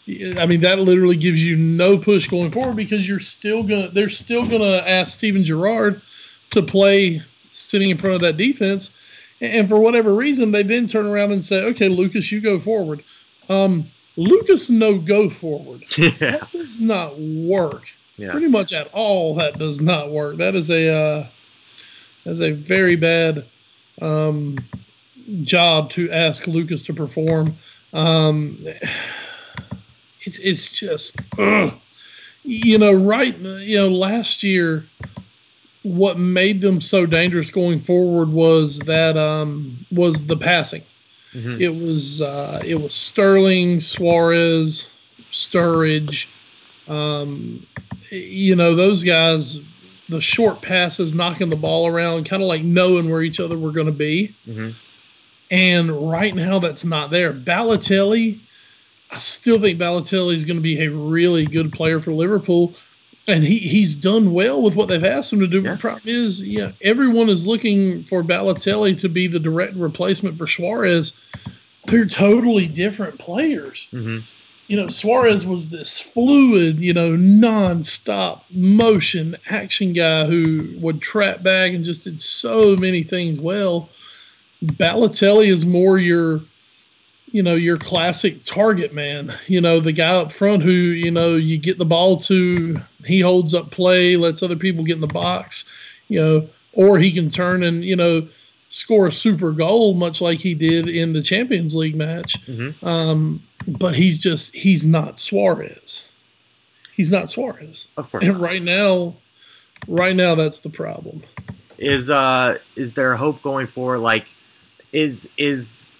I 0.07 0.47
mean, 0.47 0.61
that 0.61 0.81
literally 0.81 1.17
gives 1.17 1.45
you 1.47 1.57
no 1.57 1.97
push 1.97 2.29
going 2.29 2.51
forward 2.51 2.77
because 2.77 3.09
you're 3.09 3.21
still 3.21 3.63
gonna 3.63 3.89
they're 3.89 4.11
still 4.11 4.47
gonna 4.47 4.83
ask 4.87 5.17
Steven 5.17 5.45
Gerrard 5.45 6.03
to 6.51 6.63
play 6.63 7.23
sitting 7.51 7.91
in 7.91 7.97
front 7.97 8.17
of 8.17 8.21
that 8.21 8.37
defense. 8.37 8.91
And 9.41 9.69
for 9.69 9.79
whatever 9.79 10.15
reason, 10.15 10.53
they 10.53 10.63
then 10.63 10.87
turn 10.87 11.07
around 11.07 11.33
and 11.33 11.45
say, 11.45 11.65
okay, 11.65 11.89
Lucas, 11.89 12.31
you 12.31 12.41
go 12.41 12.59
forward. 12.59 13.03
Um, 13.49 13.87
Lucas, 14.17 14.71
no 14.71 14.99
go 14.99 15.29
forward. 15.29 15.83
yeah. 15.99 16.09
That 16.19 16.53
does 16.53 16.81
not 16.81 17.19
work. 17.19 17.89
Yeah. 18.17 18.31
Pretty 18.31 18.47
much 18.47 18.73
at 18.73 18.89
all, 18.93 19.35
that 19.37 19.59
does 19.59 19.81
not 19.81 20.11
work. 20.11 20.37
That 20.37 20.55
is 20.55 20.71
a 20.71 20.89
uh, 20.89 21.27
that's 22.25 22.41
a 22.41 22.53
very 22.53 22.97
bad 22.97 23.45
um, 24.01 24.59
job 25.43 25.91
to 25.91 26.11
ask 26.11 26.47
Lucas 26.47 26.83
to 26.85 26.95
perform. 26.95 27.57
Um, 27.93 28.65
it's 30.25 30.39
it's 30.39 30.69
just 30.71 31.21
ugh. 31.39 31.73
you 32.45 32.79
know 32.79 32.93
right 32.93 33.37
you 33.39 33.77
know 33.77 33.89
last 33.89 34.43
year 34.43 34.85
what 35.83 36.19
made 36.19 36.61
them 36.63 36.81
so 36.81 37.05
dangerous 37.07 37.51
going 37.51 37.79
forward 37.81 38.29
was 38.31 38.79
that 38.81 39.19
um, 39.19 39.77
was 39.93 40.27
the 40.27 40.37
passing. 40.37 40.83
Mhm. 41.35 41.61
It 41.61 41.69
was 41.69 42.23
uh, 42.23 42.63
it 42.67 42.77
was 42.77 42.95
Sterling, 42.95 43.81
Suarez, 43.81 44.91
Sturridge. 45.31 46.27
Um, 46.89 47.67
you 48.11 48.57
know 48.57 48.75
those 48.75 49.03
guys, 49.03 49.61
the 50.09 50.21
short 50.23 50.63
passes, 50.63 51.13
knocking 51.13 51.51
the 51.51 51.57
ball 51.57 51.87
around, 51.87 52.25
kind 52.25 52.43
of 52.43 52.49
like 52.49 52.63
knowing 52.63 53.11
where 53.11 53.21
each 53.23 53.41
other 53.41 53.59
were 53.59 53.73
going 53.73 53.87
to 53.87 53.93
be. 53.93 54.35
Mhm. 54.49 54.73
And 55.51 56.11
right 56.11 56.35
now, 56.35 56.59
that's 56.61 56.85
not 56.87 57.11
there. 57.11 57.33
Balotelli, 57.35 58.39
I 59.15 59.19
still 59.19 59.61
think 59.61 59.79
Balotelli 59.79 60.35
is 60.35 60.45
going 60.45 60.57
to 60.57 60.63
be 60.63 60.81
a 60.83 60.91
really 60.91 61.45
good 61.47 61.73
player 61.73 62.01
for 62.01 62.13
Liverpool, 62.13 62.75
and 63.29 63.45
he, 63.45 63.59
he's 63.59 63.95
done 63.95 64.33
well 64.33 64.61
with 64.61 64.75
what 64.75 64.89
they've 64.89 65.05
asked 65.05 65.33
him 65.33 65.41
to 65.41 65.47
do. 65.47 65.63
But 65.63 65.69
Yeah. 65.69 65.75
the 65.75 65.81
problem 65.81 66.03
is, 66.07 66.43
yeah, 66.43 66.73
everyone 66.83 67.29
is 67.29 67.47
looking 67.47 68.03
for 68.05 68.23
Balotelli 68.25 68.99
to 69.01 69.09
be 69.09 69.27
the 69.29 69.39
direct 69.39 69.75
replacement 69.77 70.37
for 70.37 70.47
Suarez. 70.49 71.13
They're 71.87 72.07
totally 72.07 72.67
different 72.67 73.19
players. 73.19 73.87
Mhm. 73.93 74.23
You 74.67 74.79
know, 74.79 74.89
Suarez 74.89 75.45
was 75.47 75.69
this 75.69 76.01
fluid, 76.01 76.79
you 76.81 76.95
know, 76.95 77.15
non-stop 77.15 78.47
motion 78.51 79.37
action 79.51 79.93
guy 79.93 80.25
who 80.25 80.71
would 80.79 81.01
trap 81.03 81.43
back 81.43 81.73
and 81.73 81.85
just 81.85 82.05
did 82.05 82.21
so 82.21 82.75
many 82.75 83.03
things 83.03 83.39
well. 83.39 83.91
Balotelli 84.65 85.49
is 85.49 85.67
more 85.67 85.99
your 85.99 86.41
you 87.35 87.43
know, 87.43 87.57
your 87.57 87.77
classic 87.77 88.45
target 88.45 88.95
man, 88.95 89.29
you 89.49 89.61
know, 89.61 89.81
the 89.81 89.91
guy 89.91 90.15
up 90.15 90.33
front 90.33 90.63
who, 90.63 90.71
you 90.71 91.11
know, 91.11 91.35
you 91.35 91.59
get 91.59 91.79
the 91.79 91.85
ball 91.85 92.17
to, 92.17 92.79
he 93.05 93.19
holds 93.19 93.53
up 93.53 93.73
play, 93.73 94.17
lets 94.17 94.41
other 94.41 94.55
people 94.55 94.85
get 94.85 94.95
in 94.95 95.01
the 95.01 95.09
box, 95.09 95.65
you 96.07 96.21
know, 96.21 96.49
or 96.75 96.97
he 96.97 97.11
can 97.11 97.29
turn 97.29 97.65
and, 97.65 97.85
you 97.85 97.97
know, 97.97 98.25
score 98.69 99.09
a 99.09 99.13
super 99.13 99.51
goal, 99.51 99.95
much 99.95 100.21
like 100.21 100.39
he 100.39 100.55
did 100.55 100.89
in 100.89 101.13
the 101.13 101.23
Champions 101.23 101.75
League 101.75 101.97
match. 101.97 102.41
Mm-hmm. 102.47 102.87
Um, 102.87 103.43
but 103.67 103.97
he's 103.97 104.17
just, 104.17 104.55
he's 104.55 104.87
not 104.87 105.19
Suarez. 105.19 106.07
He's 106.93 107.11
not 107.11 107.29
Suarez. 107.29 107.89
Of 107.97 108.13
course. 108.13 108.25
And 108.29 108.35
not. 108.35 108.43
right 108.43 108.63
now, 108.63 109.13
right 109.89 110.15
now, 110.15 110.37
that's 110.37 110.59
the 110.59 110.71
problem. 110.71 111.21
Is, 111.79 112.11
uh, 112.11 112.59
is 112.77 112.95
there 112.95 113.17
hope 113.17 113.43
going 113.43 113.67
for 113.67 113.99
like, 113.99 114.27
is, 114.93 115.29
is, 115.37 115.99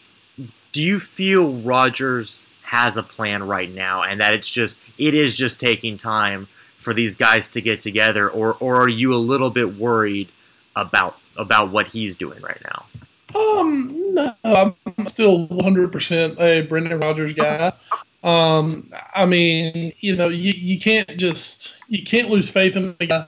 do 0.75 0.83
you 0.83 1.01
feel 1.01 1.55
Rodgers 1.63 2.51
has 2.63 2.97
a 2.97 3.03
plan 3.03 3.45
right 3.45 3.73
now 3.73 4.03
and 4.03 4.21
that 4.21 4.35
it's 4.35 4.51
just 4.51 4.83
it 4.99 5.15
is 5.15 5.39
just 5.39 5.61
taking 5.61 5.97
time 5.97 6.49
for 6.79 6.93
these 6.93 7.17
guys 7.17 7.49
to 7.51 7.63
get 7.63 7.81
together 7.81 8.29
or 8.29 8.57
or 8.61 8.77
are 8.77 8.89
you 8.89 9.15
a 9.15 9.17
little 9.17 9.51
bit 9.51 9.77
worried 9.79 10.29
about 10.77 11.19
about 11.37 11.71
what 11.71 11.87
he's 11.87 12.17
doing 12.17 12.43
right 12.43 12.61
now? 12.65 12.85
Um, 13.35 13.91
no, 14.15 14.33
I'm 14.45 14.75
still 15.07 15.49
100% 15.49 16.41
a 16.41 16.61
Brendan 16.63 17.01
Rodgers 17.01 17.33
guy. 17.33 17.73
Um, 18.23 18.89
I 19.15 19.27
mean, 19.27 19.93
you 20.01 20.15
know, 20.15 20.29
you, 20.29 20.53
you 20.53 20.79
can't 20.79 21.17
just 21.17 21.79
you 21.89 22.03
can't 22.03 22.31
lose 22.31 22.51
faith 22.51 22.77
in 22.77 22.97
the 22.99 23.07
guy 23.07 23.27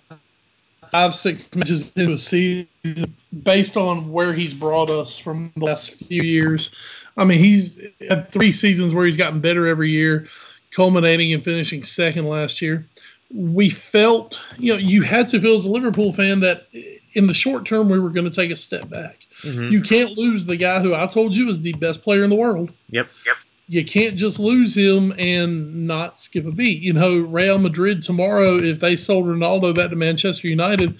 five 0.91 1.15
six 1.15 1.55
matches 1.55 1.93
into 1.97 2.12
a 2.12 2.19
season 2.19 3.15
based 3.43 3.76
on 3.76 4.11
where 4.11 4.33
he's 4.33 4.55
brought 4.55 4.91
us 4.91 5.19
from 5.19 5.53
the 5.57 5.65
last 5.65 6.07
few 6.07 6.23
years. 6.23 6.75
I 7.16 7.25
mean, 7.25 7.38
he's 7.38 7.80
had 8.08 8.30
three 8.30 8.52
seasons 8.52 8.92
where 8.92 9.06
he's 9.06 9.16
gotten 9.16 9.40
better 9.40 9.66
every 9.66 9.90
year, 9.90 10.26
culminating 10.70 11.32
and 11.32 11.42
finishing 11.42 11.82
second 11.82 12.26
last 12.26 12.61
year. 12.61 12.87
We 13.35 13.70
felt, 13.70 14.38
you 14.58 14.73
know, 14.73 14.78
you 14.78 15.02
had 15.02 15.26
to 15.28 15.40
feel 15.40 15.54
as 15.54 15.64
a 15.64 15.70
Liverpool 15.70 16.12
fan 16.12 16.40
that 16.40 16.66
in 17.14 17.26
the 17.26 17.35
short 17.35 17.64
term 17.64 17.88
we 17.88 17.99
were 17.99 18.11
going 18.11 18.28
to 18.28 18.35
take 18.35 18.50
a 18.50 18.56
step 18.56 18.88
back. 18.88 19.26
Mm-hmm. 19.42 19.68
You 19.68 19.80
can't 19.80 20.16
lose 20.16 20.44
the 20.44 20.56
guy 20.56 20.80
who 20.80 20.94
I 20.94 21.06
told 21.06 21.35
you 21.35 21.49
is 21.49 21.62
the 21.62 21.73
best 21.75 22.02
player 22.02 22.23
in 22.23 22.30
the 22.30 22.37
world. 22.37 22.70
Yep. 22.90 23.08
Yep. 23.26 23.37
You 23.68 23.85
can't 23.85 24.14
just 24.14 24.38
lose 24.38 24.76
him 24.76 25.12
and 25.18 25.88
not 25.88 26.20
skip 26.20 26.46
a 26.46 26.52
beat. 26.52 26.82
You 26.82 26.92
know, 26.92 27.18
Real 27.18 27.58
Madrid 27.58 28.00
tomorrow, 28.00 28.56
if 28.56 28.78
they 28.78 28.94
sold 28.94 29.26
Ronaldo 29.26 29.75
back 29.75 29.90
to 29.90 29.96
Manchester 29.96 30.46
United, 30.46 30.96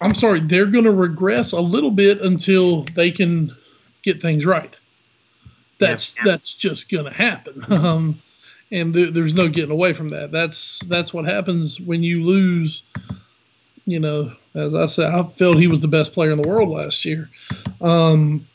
I'm 0.00 0.14
sorry, 0.14 0.40
they're 0.40 0.66
going 0.66 0.84
to 0.84 0.90
regress 0.90 1.52
a 1.52 1.60
little 1.60 1.92
bit 1.92 2.20
until 2.20 2.82
they 2.94 3.12
can 3.12 3.54
get 4.02 4.20
things 4.20 4.44
right 4.44 4.74
that's 5.86 6.16
yeah. 6.16 6.22
that's 6.24 6.54
just 6.54 6.90
going 6.90 7.04
to 7.04 7.12
happen. 7.12 7.64
Um, 7.72 8.20
and 8.70 8.94
th- 8.94 9.12
there's 9.12 9.34
no 9.34 9.48
getting 9.48 9.70
away 9.70 9.92
from 9.92 10.10
that. 10.10 10.32
That's 10.32 10.78
that's 10.88 11.12
what 11.12 11.26
happens 11.26 11.80
when 11.80 12.02
you 12.02 12.24
lose. 12.24 12.84
You 13.84 14.00
know, 14.00 14.32
as 14.54 14.74
I 14.74 14.86
said, 14.86 15.12
I 15.12 15.24
felt 15.24 15.58
he 15.58 15.66
was 15.66 15.80
the 15.80 15.88
best 15.88 16.14
player 16.14 16.30
in 16.30 16.40
the 16.40 16.48
world 16.48 16.68
last 16.70 17.04
year. 17.04 17.28
Um, 17.80 18.46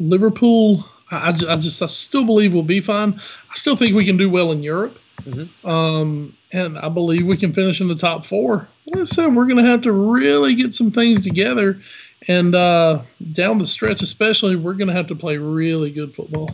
Liverpool, 0.00 0.84
I, 1.10 1.28
I, 1.28 1.56
just 1.56 1.82
I 1.82 1.86
still 1.86 2.24
believe 2.24 2.54
we'll 2.54 2.62
be 2.62 2.80
fine. 2.80 3.14
I 3.50 3.54
still 3.54 3.76
think 3.76 3.94
we 3.94 4.06
can 4.06 4.16
do 4.16 4.30
well 4.30 4.50
in 4.50 4.62
Europe. 4.62 4.98
Mm-hmm. 5.22 5.68
Um, 5.68 6.36
and 6.52 6.78
I 6.78 6.88
believe 6.88 7.26
we 7.26 7.36
can 7.36 7.52
finish 7.52 7.80
in 7.80 7.88
the 7.88 7.94
top 7.94 8.24
four. 8.24 8.68
Like 8.86 9.02
I 9.02 9.04
said, 9.04 9.34
we're 9.34 9.44
going 9.44 9.62
to 9.62 9.70
have 9.70 9.82
to 9.82 9.92
really 9.92 10.54
get 10.54 10.74
some 10.74 10.90
things 10.90 11.22
together 11.22 11.78
and 12.28 12.54
uh, 12.54 13.02
down 13.32 13.58
the 13.58 13.66
stretch, 13.66 14.02
especially, 14.02 14.56
we're 14.56 14.74
going 14.74 14.88
to 14.88 14.94
have 14.94 15.08
to 15.08 15.14
play 15.14 15.38
really 15.38 15.90
good 15.90 16.14
football. 16.14 16.50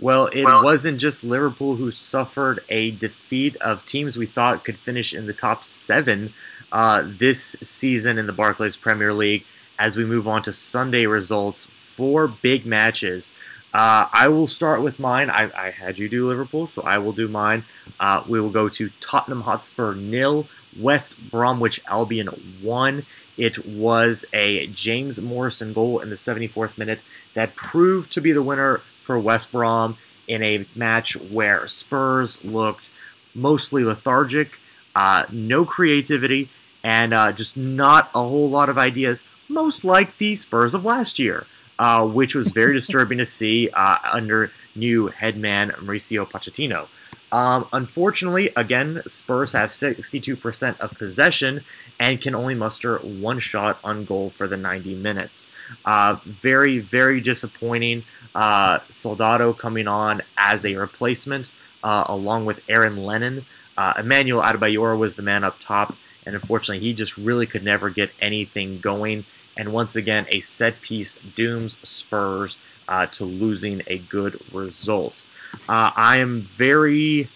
Well, 0.00 0.26
it 0.26 0.44
well, 0.44 0.62
wasn't 0.62 0.98
just 0.98 1.24
Liverpool 1.24 1.76
who 1.76 1.90
suffered 1.90 2.60
a 2.68 2.90
defeat 2.92 3.56
of 3.56 3.84
teams 3.84 4.16
we 4.16 4.26
thought 4.26 4.64
could 4.64 4.76
finish 4.76 5.14
in 5.14 5.26
the 5.26 5.32
top 5.32 5.64
seven 5.64 6.32
uh, 6.72 7.02
this 7.06 7.56
season 7.62 8.18
in 8.18 8.26
the 8.26 8.32
Barclays 8.32 8.76
Premier 8.76 9.12
League. 9.12 9.44
As 9.78 9.96
we 9.96 10.04
move 10.04 10.26
on 10.26 10.42
to 10.42 10.52
Sunday 10.52 11.06
results, 11.06 11.66
four 11.66 12.28
big 12.28 12.66
matches. 12.66 13.32
Uh, 13.74 14.08
I 14.10 14.28
will 14.28 14.46
start 14.46 14.82
with 14.82 14.98
mine. 14.98 15.28
I, 15.28 15.50
I, 15.54 15.70
had 15.70 15.98
you 15.98 16.08
do 16.08 16.26
Liverpool, 16.26 16.66
so 16.66 16.82
I 16.82 16.96
will 16.96 17.12
do 17.12 17.28
mine. 17.28 17.62
Uh, 18.00 18.22
we 18.26 18.40
will 18.40 18.50
go 18.50 18.70
to 18.70 18.90
Tottenham 19.00 19.42
Hotspur 19.42 19.94
nil, 19.94 20.46
West 20.80 21.30
Bromwich 21.30 21.80
Albion 21.86 22.28
one. 22.62 23.04
It 23.36 23.66
was 23.66 24.24
a 24.32 24.66
James 24.68 25.20
Morrison 25.20 25.72
goal 25.72 26.00
in 26.00 26.10
the 26.10 26.16
74th 26.16 26.78
minute 26.78 27.00
that 27.34 27.56
proved 27.56 28.12
to 28.12 28.20
be 28.20 28.32
the 28.32 28.42
winner 28.42 28.80
for 29.02 29.18
West 29.18 29.52
Brom 29.52 29.96
in 30.26 30.42
a 30.42 30.66
match 30.74 31.16
where 31.16 31.66
Spurs 31.66 32.42
looked 32.44 32.92
mostly 33.34 33.84
lethargic, 33.84 34.58
uh, 34.94 35.24
no 35.30 35.64
creativity, 35.64 36.48
and 36.82 37.12
uh, 37.12 37.32
just 37.32 37.56
not 37.56 38.10
a 38.14 38.22
whole 38.22 38.48
lot 38.48 38.68
of 38.68 38.78
ideas, 38.78 39.24
most 39.48 39.84
like 39.84 40.16
the 40.18 40.34
Spurs 40.34 40.74
of 40.74 40.84
last 40.84 41.18
year, 41.18 41.46
uh, 41.78 42.06
which 42.06 42.34
was 42.34 42.48
very 42.48 42.72
disturbing 42.80 43.18
to 43.18 43.24
see 43.24 43.68
uh, 43.74 43.98
under 44.12 44.50
new 44.74 45.08
headman 45.08 45.70
Mauricio 45.70 46.28
Pochettino. 46.28 46.88
Um, 47.32 47.66
unfortunately, 47.72 48.50
again, 48.56 49.02
Spurs 49.06 49.52
have 49.52 49.70
62% 49.70 50.80
of 50.80 50.92
possession 50.92 51.62
and 51.98 52.20
can 52.20 52.34
only 52.34 52.54
muster 52.54 52.98
one 52.98 53.38
shot 53.38 53.78
on 53.82 54.04
goal 54.04 54.30
for 54.30 54.46
the 54.46 54.56
90 54.56 54.94
minutes. 54.96 55.50
Uh, 55.84 56.16
very, 56.24 56.78
very 56.78 57.20
disappointing. 57.20 58.04
Uh, 58.34 58.80
Soldado 58.88 59.52
coming 59.52 59.88
on 59.88 60.22
as 60.36 60.64
a 60.64 60.76
replacement 60.76 61.52
uh, 61.82 62.04
along 62.06 62.44
with 62.44 62.62
Aaron 62.68 63.04
Lennon. 63.04 63.44
Uh, 63.76 63.94
Emmanuel 63.98 64.42
Adebayor 64.42 64.98
was 64.98 65.16
the 65.16 65.22
man 65.22 65.44
up 65.44 65.56
top, 65.58 65.94
and 66.24 66.34
unfortunately, 66.34 66.84
he 66.84 66.92
just 66.92 67.16
really 67.16 67.46
could 67.46 67.64
never 67.64 67.90
get 67.90 68.10
anything 68.20 68.78
going. 68.80 69.24
And 69.56 69.72
once 69.72 69.96
again, 69.96 70.26
a 70.28 70.40
set 70.40 70.82
piece 70.82 71.16
dooms 71.16 71.78
Spurs 71.82 72.58
uh, 72.88 73.06
to 73.06 73.24
losing 73.24 73.82
a 73.86 73.98
good 73.98 74.40
result. 74.52 75.24
Uh, 75.68 75.90
I 75.96 76.18
am 76.18 76.40
very 76.40 77.28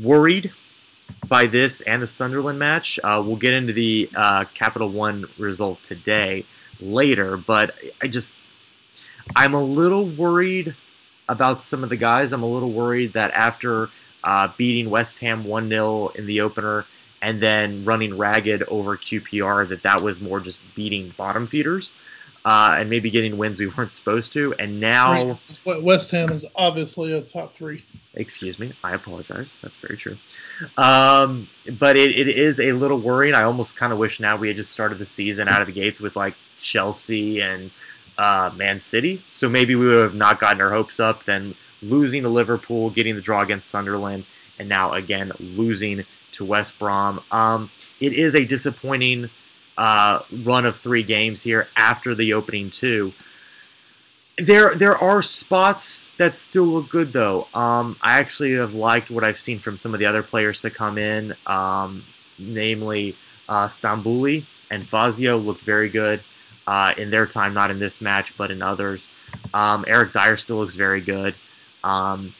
worried 0.00 0.52
by 1.28 1.46
this 1.46 1.80
and 1.82 2.02
the 2.02 2.06
Sunderland 2.06 2.58
match. 2.58 2.98
Uh, 3.02 3.22
we'll 3.24 3.36
get 3.36 3.54
into 3.54 3.72
the 3.72 4.08
uh, 4.14 4.44
Capital 4.54 4.88
One 4.88 5.26
result 5.38 5.82
today 5.82 6.44
later, 6.80 7.36
but 7.36 7.74
I 8.02 8.08
just 8.08 8.38
I'm 9.34 9.54
a 9.54 9.62
little 9.62 10.06
worried 10.06 10.74
about 11.28 11.60
some 11.60 11.82
of 11.82 11.90
the 11.90 11.96
guys. 11.96 12.32
I'm 12.32 12.42
a 12.42 12.48
little 12.48 12.70
worried 12.70 13.14
that 13.14 13.32
after 13.32 13.90
uh, 14.22 14.48
beating 14.56 14.90
West 14.90 15.20
Ham 15.20 15.44
one 15.44 15.68
0 15.68 16.08
in 16.08 16.26
the 16.26 16.40
opener 16.40 16.84
and 17.22 17.40
then 17.40 17.84
running 17.84 18.16
ragged 18.16 18.62
over 18.64 18.96
QPR, 18.96 19.68
that 19.68 19.82
that 19.82 20.00
was 20.02 20.20
more 20.20 20.38
just 20.38 20.62
beating 20.74 21.14
bottom 21.16 21.46
feeders 21.46 21.92
uh, 22.46 22.76
and 22.78 22.88
maybe 22.88 23.10
getting 23.10 23.36
wins 23.36 23.58
we 23.58 23.66
weren't 23.66 23.90
supposed 23.90 24.32
to. 24.32 24.54
And 24.60 24.78
now 24.78 25.36
West 25.82 26.12
Ham 26.12 26.30
is 26.30 26.46
obviously 26.54 27.12
a 27.12 27.20
top 27.20 27.52
three. 27.52 27.84
Excuse 28.14 28.60
me, 28.60 28.72
I 28.84 28.94
apologize. 28.94 29.56
That's 29.62 29.76
very 29.76 29.96
true. 29.96 30.16
Um, 30.78 31.48
but 31.78 31.96
it, 31.96 32.16
it 32.16 32.28
is 32.28 32.60
a 32.60 32.70
little 32.70 32.98
worrying. 32.98 33.34
I 33.34 33.42
almost 33.42 33.74
kind 33.74 33.92
of 33.92 33.98
wish 33.98 34.20
now 34.20 34.36
we 34.36 34.46
had 34.46 34.56
just 34.56 34.70
started 34.70 34.98
the 34.98 35.04
season 35.04 35.48
out 35.48 35.60
of 35.60 35.66
the 35.66 35.72
gates 35.72 36.00
with 36.00 36.14
like 36.14 36.34
Chelsea 36.60 37.42
and 37.42 37.72
uh, 38.16 38.52
Man 38.56 38.78
City. 38.78 39.22
So 39.32 39.48
maybe 39.48 39.74
we 39.74 39.88
would 39.88 39.98
have 39.98 40.14
not 40.14 40.38
gotten 40.38 40.60
our 40.60 40.70
hopes 40.70 41.00
up. 41.00 41.24
Then 41.24 41.56
losing 41.82 42.22
to 42.22 42.28
Liverpool, 42.28 42.90
getting 42.90 43.16
the 43.16 43.20
draw 43.20 43.42
against 43.42 43.68
Sunderland, 43.68 44.24
and 44.60 44.68
now 44.68 44.92
again 44.92 45.32
losing 45.40 46.04
to 46.32 46.44
West 46.44 46.78
Brom. 46.78 47.20
Um, 47.32 47.70
it 47.98 48.12
is 48.12 48.36
a 48.36 48.44
disappointing 48.44 49.30
uh, 49.78 50.20
run 50.42 50.66
of 50.66 50.76
three 50.76 51.02
games 51.02 51.42
here 51.42 51.68
after 51.76 52.14
the 52.14 52.32
opening 52.32 52.70
two. 52.70 53.12
There, 54.38 54.74
there 54.74 54.98
are 54.98 55.22
spots 55.22 56.08
that 56.18 56.36
still 56.36 56.64
look 56.64 56.90
good 56.90 57.12
though. 57.12 57.48
Um, 57.54 57.96
I 58.02 58.18
actually 58.18 58.52
have 58.54 58.74
liked 58.74 59.10
what 59.10 59.24
I've 59.24 59.38
seen 59.38 59.58
from 59.58 59.78
some 59.78 59.94
of 59.94 60.00
the 60.00 60.06
other 60.06 60.22
players 60.22 60.60
to 60.62 60.70
come 60.70 60.98
in, 60.98 61.34
um, 61.46 62.04
namely 62.38 63.16
uh, 63.48 63.68
Stambouli 63.68 64.44
and 64.70 64.86
Fazio 64.86 65.38
looked 65.38 65.62
very 65.62 65.88
good 65.88 66.20
uh, 66.66 66.92
in 66.98 67.10
their 67.10 67.26
time, 67.26 67.54
not 67.54 67.70
in 67.70 67.78
this 67.78 68.00
match, 68.00 68.36
but 68.36 68.50
in 68.50 68.60
others. 68.60 69.08
Um, 69.54 69.84
Eric 69.86 70.12
Dier 70.12 70.36
still 70.36 70.56
looks 70.56 70.74
very 70.74 71.00
good. 71.00 71.34
Um, 71.84 72.34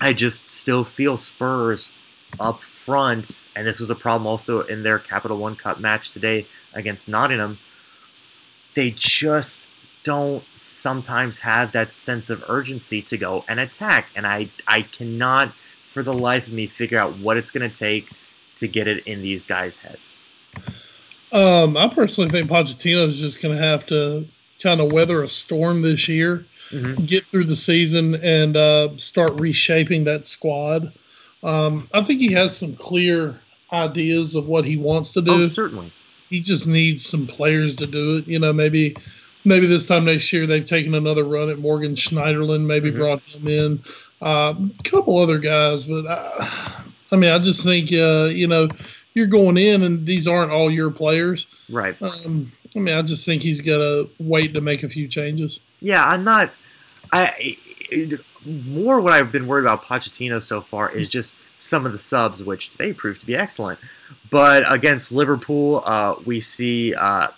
I 0.00 0.12
just 0.12 0.48
still 0.48 0.84
feel 0.84 1.16
Spurs 1.16 1.92
up 2.40 2.62
front, 2.84 3.42
and 3.56 3.66
this 3.66 3.80
was 3.80 3.90
a 3.90 3.94
problem 3.94 4.26
also 4.26 4.60
in 4.60 4.82
their 4.82 4.98
Capital 4.98 5.38
One 5.38 5.56
Cup 5.56 5.80
match 5.80 6.10
today 6.10 6.46
against 6.74 7.08
Nottingham. 7.08 7.58
They 8.74 8.90
just 8.90 9.70
don't 10.02 10.44
sometimes 10.54 11.40
have 11.40 11.72
that 11.72 11.90
sense 11.90 12.28
of 12.28 12.44
urgency 12.48 13.00
to 13.02 13.16
go 13.16 13.44
and 13.48 13.58
attack, 13.58 14.08
and 14.14 14.26
I 14.26 14.48
I 14.66 14.82
cannot 14.82 15.52
for 15.86 16.02
the 16.02 16.12
life 16.12 16.46
of 16.46 16.52
me 16.52 16.66
figure 16.66 16.98
out 16.98 17.16
what 17.18 17.36
it's 17.36 17.50
going 17.50 17.68
to 17.68 17.74
take 17.74 18.10
to 18.56 18.68
get 18.68 18.86
it 18.86 19.06
in 19.06 19.22
these 19.22 19.46
guys' 19.46 19.78
heads. 19.78 20.14
Um, 21.32 21.76
I 21.76 21.88
personally 21.88 22.30
think 22.30 22.50
Pochettino 22.50 23.06
is 23.06 23.18
just 23.18 23.42
going 23.42 23.56
to 23.56 23.62
have 23.62 23.86
to 23.86 24.26
kind 24.62 24.80
of 24.80 24.92
weather 24.92 25.22
a 25.22 25.28
storm 25.28 25.82
this 25.82 26.08
year. 26.08 26.44
mm-hmm. 26.70 27.04
get 27.04 27.24
through 27.24 27.44
the 27.44 27.56
season 27.56 28.16
and 28.22 28.56
uh, 28.56 28.96
start 28.96 29.40
reshaping 29.40 30.04
that 30.04 30.24
squad. 30.24 30.92
Um, 31.44 31.88
I 31.92 32.02
think 32.02 32.20
he 32.20 32.32
has 32.32 32.56
some 32.56 32.74
clear 32.74 33.38
ideas 33.72 34.34
of 34.34 34.48
what 34.48 34.64
he 34.64 34.76
wants 34.76 35.12
to 35.12 35.20
do. 35.20 35.32
Oh, 35.32 35.42
certainly. 35.42 35.92
He 36.30 36.40
just 36.40 36.66
needs 36.66 37.06
some 37.06 37.26
players 37.26 37.76
to 37.76 37.86
do 37.86 38.16
it. 38.16 38.26
You 38.26 38.38
know, 38.38 38.52
maybe 38.52 38.96
maybe 39.44 39.66
this 39.66 39.86
time 39.86 40.06
next 40.06 40.32
year 40.32 40.46
they've 40.46 40.64
taken 40.64 40.94
another 40.94 41.24
run 41.24 41.50
at 41.50 41.58
Morgan 41.58 41.94
Schneiderlin, 41.94 42.64
maybe 42.66 42.90
mm-hmm. 42.90 42.98
brought 42.98 43.22
him 43.22 43.46
in. 43.46 43.82
Uh, 44.22 44.54
a 44.56 44.82
couple 44.84 45.18
other 45.18 45.38
guys, 45.38 45.84
but 45.84 46.06
I, 46.06 46.84
I 47.12 47.16
mean, 47.16 47.30
I 47.30 47.38
just 47.38 47.62
think 47.62 47.92
uh, 47.92 48.30
you 48.32 48.46
know 48.46 48.68
you're 49.12 49.26
going 49.26 49.56
in 49.56 49.82
and 49.82 50.06
these 50.06 50.26
aren't 50.26 50.50
all 50.50 50.70
your 50.70 50.90
players, 50.90 51.46
right? 51.68 52.00
Um, 52.02 52.50
I 52.74 52.78
mean, 52.78 52.94
I 52.94 53.02
just 53.02 53.24
think 53.26 53.42
he's 53.42 53.60
got 53.60 53.78
to 53.78 54.10
wait 54.18 54.54
to 54.54 54.60
make 54.60 54.82
a 54.82 54.88
few 54.88 55.06
changes. 55.06 55.60
Yeah, 55.80 56.02
I'm 56.04 56.24
not. 56.24 56.50
I 57.12 57.56
more 58.44 59.00
what 59.00 59.12
I've 59.12 59.32
been 59.32 59.46
worried 59.46 59.62
about 59.62 59.84
Pochettino 59.84 60.42
so 60.42 60.60
far 60.60 60.90
is 60.90 61.08
just 61.08 61.38
some 61.58 61.86
of 61.86 61.92
the 61.92 61.98
subs, 61.98 62.42
which 62.42 62.70
today 62.70 62.92
proved 62.92 63.20
to 63.20 63.26
be 63.26 63.36
excellent. 63.36 63.78
But 64.30 64.70
against 64.72 65.12
Liverpool, 65.12 65.82
uh, 65.84 66.16
we 66.24 66.40
see 66.40 66.94
uh, 66.94 67.28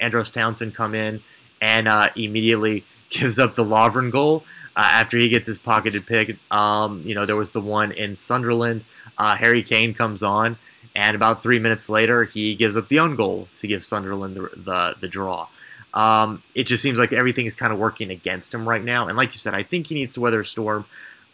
Andros 0.00 0.30
Townsend 0.30 0.74
come 0.74 0.94
in 0.94 1.22
and 1.60 1.88
uh, 1.88 2.10
immediately 2.16 2.84
gives 3.08 3.38
up 3.38 3.54
the 3.54 3.64
Lovren 3.64 4.10
goal 4.10 4.44
uh, 4.76 4.88
after 4.92 5.18
he 5.18 5.28
gets 5.28 5.46
his 5.46 5.58
pocketed 5.58 6.06
pick. 6.06 6.36
Um, 6.50 7.02
you 7.04 7.14
know, 7.14 7.26
there 7.26 7.36
was 7.36 7.52
the 7.52 7.60
one 7.60 7.92
in 7.92 8.16
Sunderland. 8.16 8.84
Uh, 9.18 9.36
Harry 9.36 9.62
Kane 9.62 9.94
comes 9.94 10.22
on, 10.22 10.56
and 10.96 11.14
about 11.14 11.42
three 11.42 11.58
minutes 11.58 11.88
later, 11.88 12.24
he 12.24 12.54
gives 12.54 12.76
up 12.76 12.88
the 12.88 12.98
own 12.98 13.14
goal 13.14 13.48
to 13.54 13.66
give 13.66 13.84
Sunderland 13.84 14.36
the, 14.36 14.50
the, 14.56 14.96
the 15.00 15.08
draw. 15.08 15.48
Um, 15.94 16.42
it 16.54 16.64
just 16.64 16.82
seems 16.82 16.98
like 16.98 17.12
everything 17.12 17.46
is 17.46 17.56
kind 17.56 17.72
of 17.72 17.78
working 17.78 18.10
against 18.10 18.54
him 18.54 18.68
right 18.68 18.82
now. 18.82 19.08
And 19.08 19.16
like 19.16 19.32
you 19.32 19.38
said, 19.38 19.54
I 19.54 19.62
think 19.62 19.88
he 19.88 19.94
needs 19.94 20.14
to 20.14 20.20
weather 20.20 20.40
a 20.40 20.44
storm. 20.44 20.86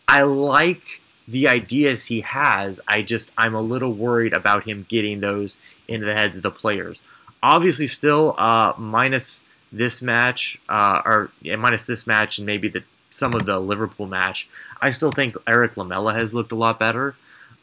I 0.09 0.23
like 0.23 1.01
the 1.29 1.47
ideas 1.49 2.07
he 2.07 2.23
has. 2.23 2.81
I 2.89 3.03
just 3.03 3.33
I'm 3.37 3.55
a 3.55 3.61
little 3.61 3.93
worried 3.93 4.33
about 4.33 4.65
him 4.65 4.87
getting 4.89 5.21
those 5.21 5.59
into 5.87 6.07
the 6.07 6.15
heads 6.15 6.37
of 6.37 6.43
the 6.43 6.51
players. 6.51 7.03
Obviously, 7.43 7.87
still 7.87 8.35
uh, 8.39 8.73
minus 8.79 9.45
this 9.71 10.03
match, 10.03 10.59
uh, 10.69 11.03
or 11.05 11.31
yeah, 11.43 11.57
minus 11.57 11.85
this 11.85 12.07
match, 12.07 12.39
and 12.39 12.47
maybe 12.47 12.69
the 12.69 12.83
some 13.11 13.35
of 13.35 13.47
the 13.47 13.61
Liverpool 13.61 14.07
match. 14.07 14.49
I 14.81 14.91
still 14.91 15.13
think 15.13 15.37
Eric 15.47 15.77
Lamela 15.77 16.15
has 16.15 16.35
looked 16.35 16.53
a 16.53 16.57
lot 16.57 16.79
better. 16.79 17.15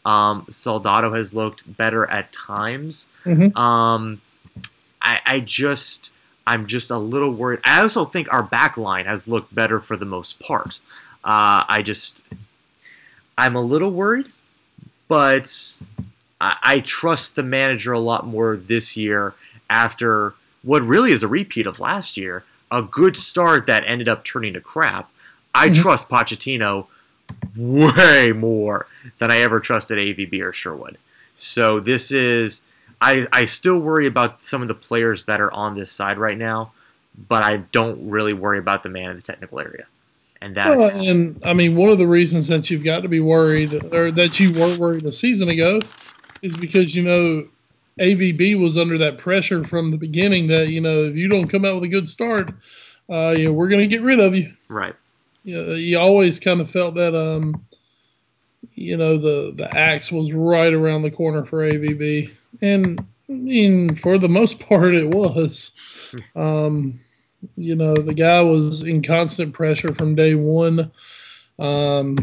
Um, 0.06 0.46
Soldado 0.50 1.14
has 1.14 1.34
looked 1.34 1.76
better 1.78 2.10
at 2.10 2.32
times. 2.32 3.10
Mm-hmm. 3.26 3.58
Um, 3.58 4.22
I, 5.02 5.20
I 5.26 5.40
just 5.40 6.14
I'm 6.48 6.68
just 6.68 6.92
a 6.92 6.98
little 6.98 7.32
worried. 7.32 7.60
I 7.64 7.82
also 7.82 8.06
think 8.06 8.32
our 8.32 8.44
back 8.44 8.78
line 8.78 9.06
has 9.06 9.28
looked 9.28 9.54
better 9.54 9.80
for 9.80 9.98
the 9.98 10.06
most 10.06 10.40
part. 10.40 10.80
Uh, 11.24 11.66
I 11.68 11.82
just, 11.84 12.24
I'm 13.38 13.56
a 13.56 13.62
little 13.62 13.90
worried, 13.90 14.28
but 15.08 15.80
I, 16.40 16.58
I, 16.62 16.80
trust 16.82 17.36
the 17.36 17.42
manager 17.42 17.94
a 17.94 18.00
lot 18.00 18.28
more 18.28 18.56
this 18.56 18.96
year 18.96 19.34
after 19.70 20.36
what 20.62 20.84
really 20.84 21.12
is 21.12 21.24
a 21.24 21.28
repeat 21.28 21.66
of 21.66 21.80
last 21.80 22.16
year. 22.16 22.44
A 22.70 22.84
good 22.84 23.18
start 23.18 23.66
that 23.66 23.84
ended 23.88 24.08
up 24.08 24.24
turning 24.24 24.54
to 24.54 24.62
crap. 24.62 25.10
I 25.56 25.70
mm-hmm. 25.70 25.82
trust 25.82 26.10
Pochettino 26.10 26.88
way 27.56 28.32
more 28.36 28.88
than 29.18 29.32
I 29.32 29.38
ever 29.38 29.60
trusted 29.60 29.98
AVB 29.98 30.42
or 30.42 30.54
Sherwood. 30.54 30.98
So 31.34 31.80
this 31.80 32.12
is 32.12 32.64
I, 33.02 33.26
I 33.32 33.46
still 33.46 33.80
worry 33.80 34.08
about 34.08 34.42
some 34.42 34.62
of 34.62 34.68
the 34.68 34.76
players 34.76 35.26
that 35.26 35.42
are 35.42 35.52
on 35.52 35.76
this 35.76 35.92
side 35.92 36.18
right 36.18 36.38
now, 36.38 36.72
but 37.28 37.44
I 37.44 37.58
don't 37.58 38.10
really 38.10 38.34
worry 38.34 38.58
about 38.58 38.84
the 38.84 38.90
man 38.90 39.12
in 39.12 39.16
the 39.16 39.22
technical 39.22 39.60
area. 39.60 39.86
And 40.42 40.54
that's 40.56 40.70
well, 40.70 41.10
and 41.10 41.42
I 41.44 41.54
mean 41.54 41.76
one 41.76 41.90
of 41.90 41.98
the 41.98 42.08
reasons 42.08 42.48
that 42.50 42.70
you've 42.70 42.84
got 42.84 43.04
to 43.04 43.10
be 43.10 43.20
worried 43.20 43.74
or 43.94 44.12
that 44.12 44.40
you 44.40 44.52
weren't 44.52 44.80
worried 44.80 45.06
a 45.06 45.12
season 45.12 45.50
ago 45.50 45.82
is 46.42 46.56
because 46.58 46.96
you 46.96 47.04
know 47.04 47.48
AVB 48.00 48.62
was 48.62 48.78
under 48.78 48.98
that 48.98 49.18
pressure 49.18 49.64
from 49.64 49.92
the 49.92 49.98
beginning 49.98 50.48
that 50.48 50.68
you 50.68 50.82
know 50.82 51.06
if 51.06 51.16
you 51.16 51.30
don't 51.30 51.48
come 51.48 51.66
out 51.66 51.76
with 51.76 51.86
a 51.86 51.88
good 51.88 52.08
start, 52.08 52.52
uh, 53.10 53.34
you 53.36 53.46
know, 53.46 53.54
we're 53.54 53.70
going 53.70 53.82
to 53.82 53.88
get 53.88 54.02
rid 54.02 54.20
of 54.20 54.36
you. 54.36 54.52
Right. 54.68 54.94
You, 55.44 55.56
know, 55.56 55.74
you 55.74 55.98
always 55.98 56.40
kind 56.40 56.60
of 56.60 56.70
felt 56.70 56.96
that 56.96 57.16
um, 57.16 57.64
you 58.74 58.98
know 58.98 59.18
the 59.18 59.54
the 59.56 59.74
axe 59.76 60.12
was 60.12 60.34
right 60.34 60.74
around 60.74 61.04
the 61.04 61.12
corner 61.12 61.46
for 61.46 61.66
AVB 61.66 62.32
and 62.62 63.00
I 63.30 63.34
mean, 63.34 63.96
for 63.96 64.18
the 64.18 64.30
most 64.30 64.60
part, 64.68 64.96
it 64.96 65.10
was. 65.10 65.72
Um, 66.36 67.00
you 67.58 67.76
know, 67.76 67.94
the 67.94 68.14
guy 68.14 68.42
was 68.42 68.84
in 68.84 69.02
constant 69.02 69.54
pressure 69.54 69.94
from 69.94 70.16
day 70.16 70.36
one, 70.36 70.92
um, 71.60 72.18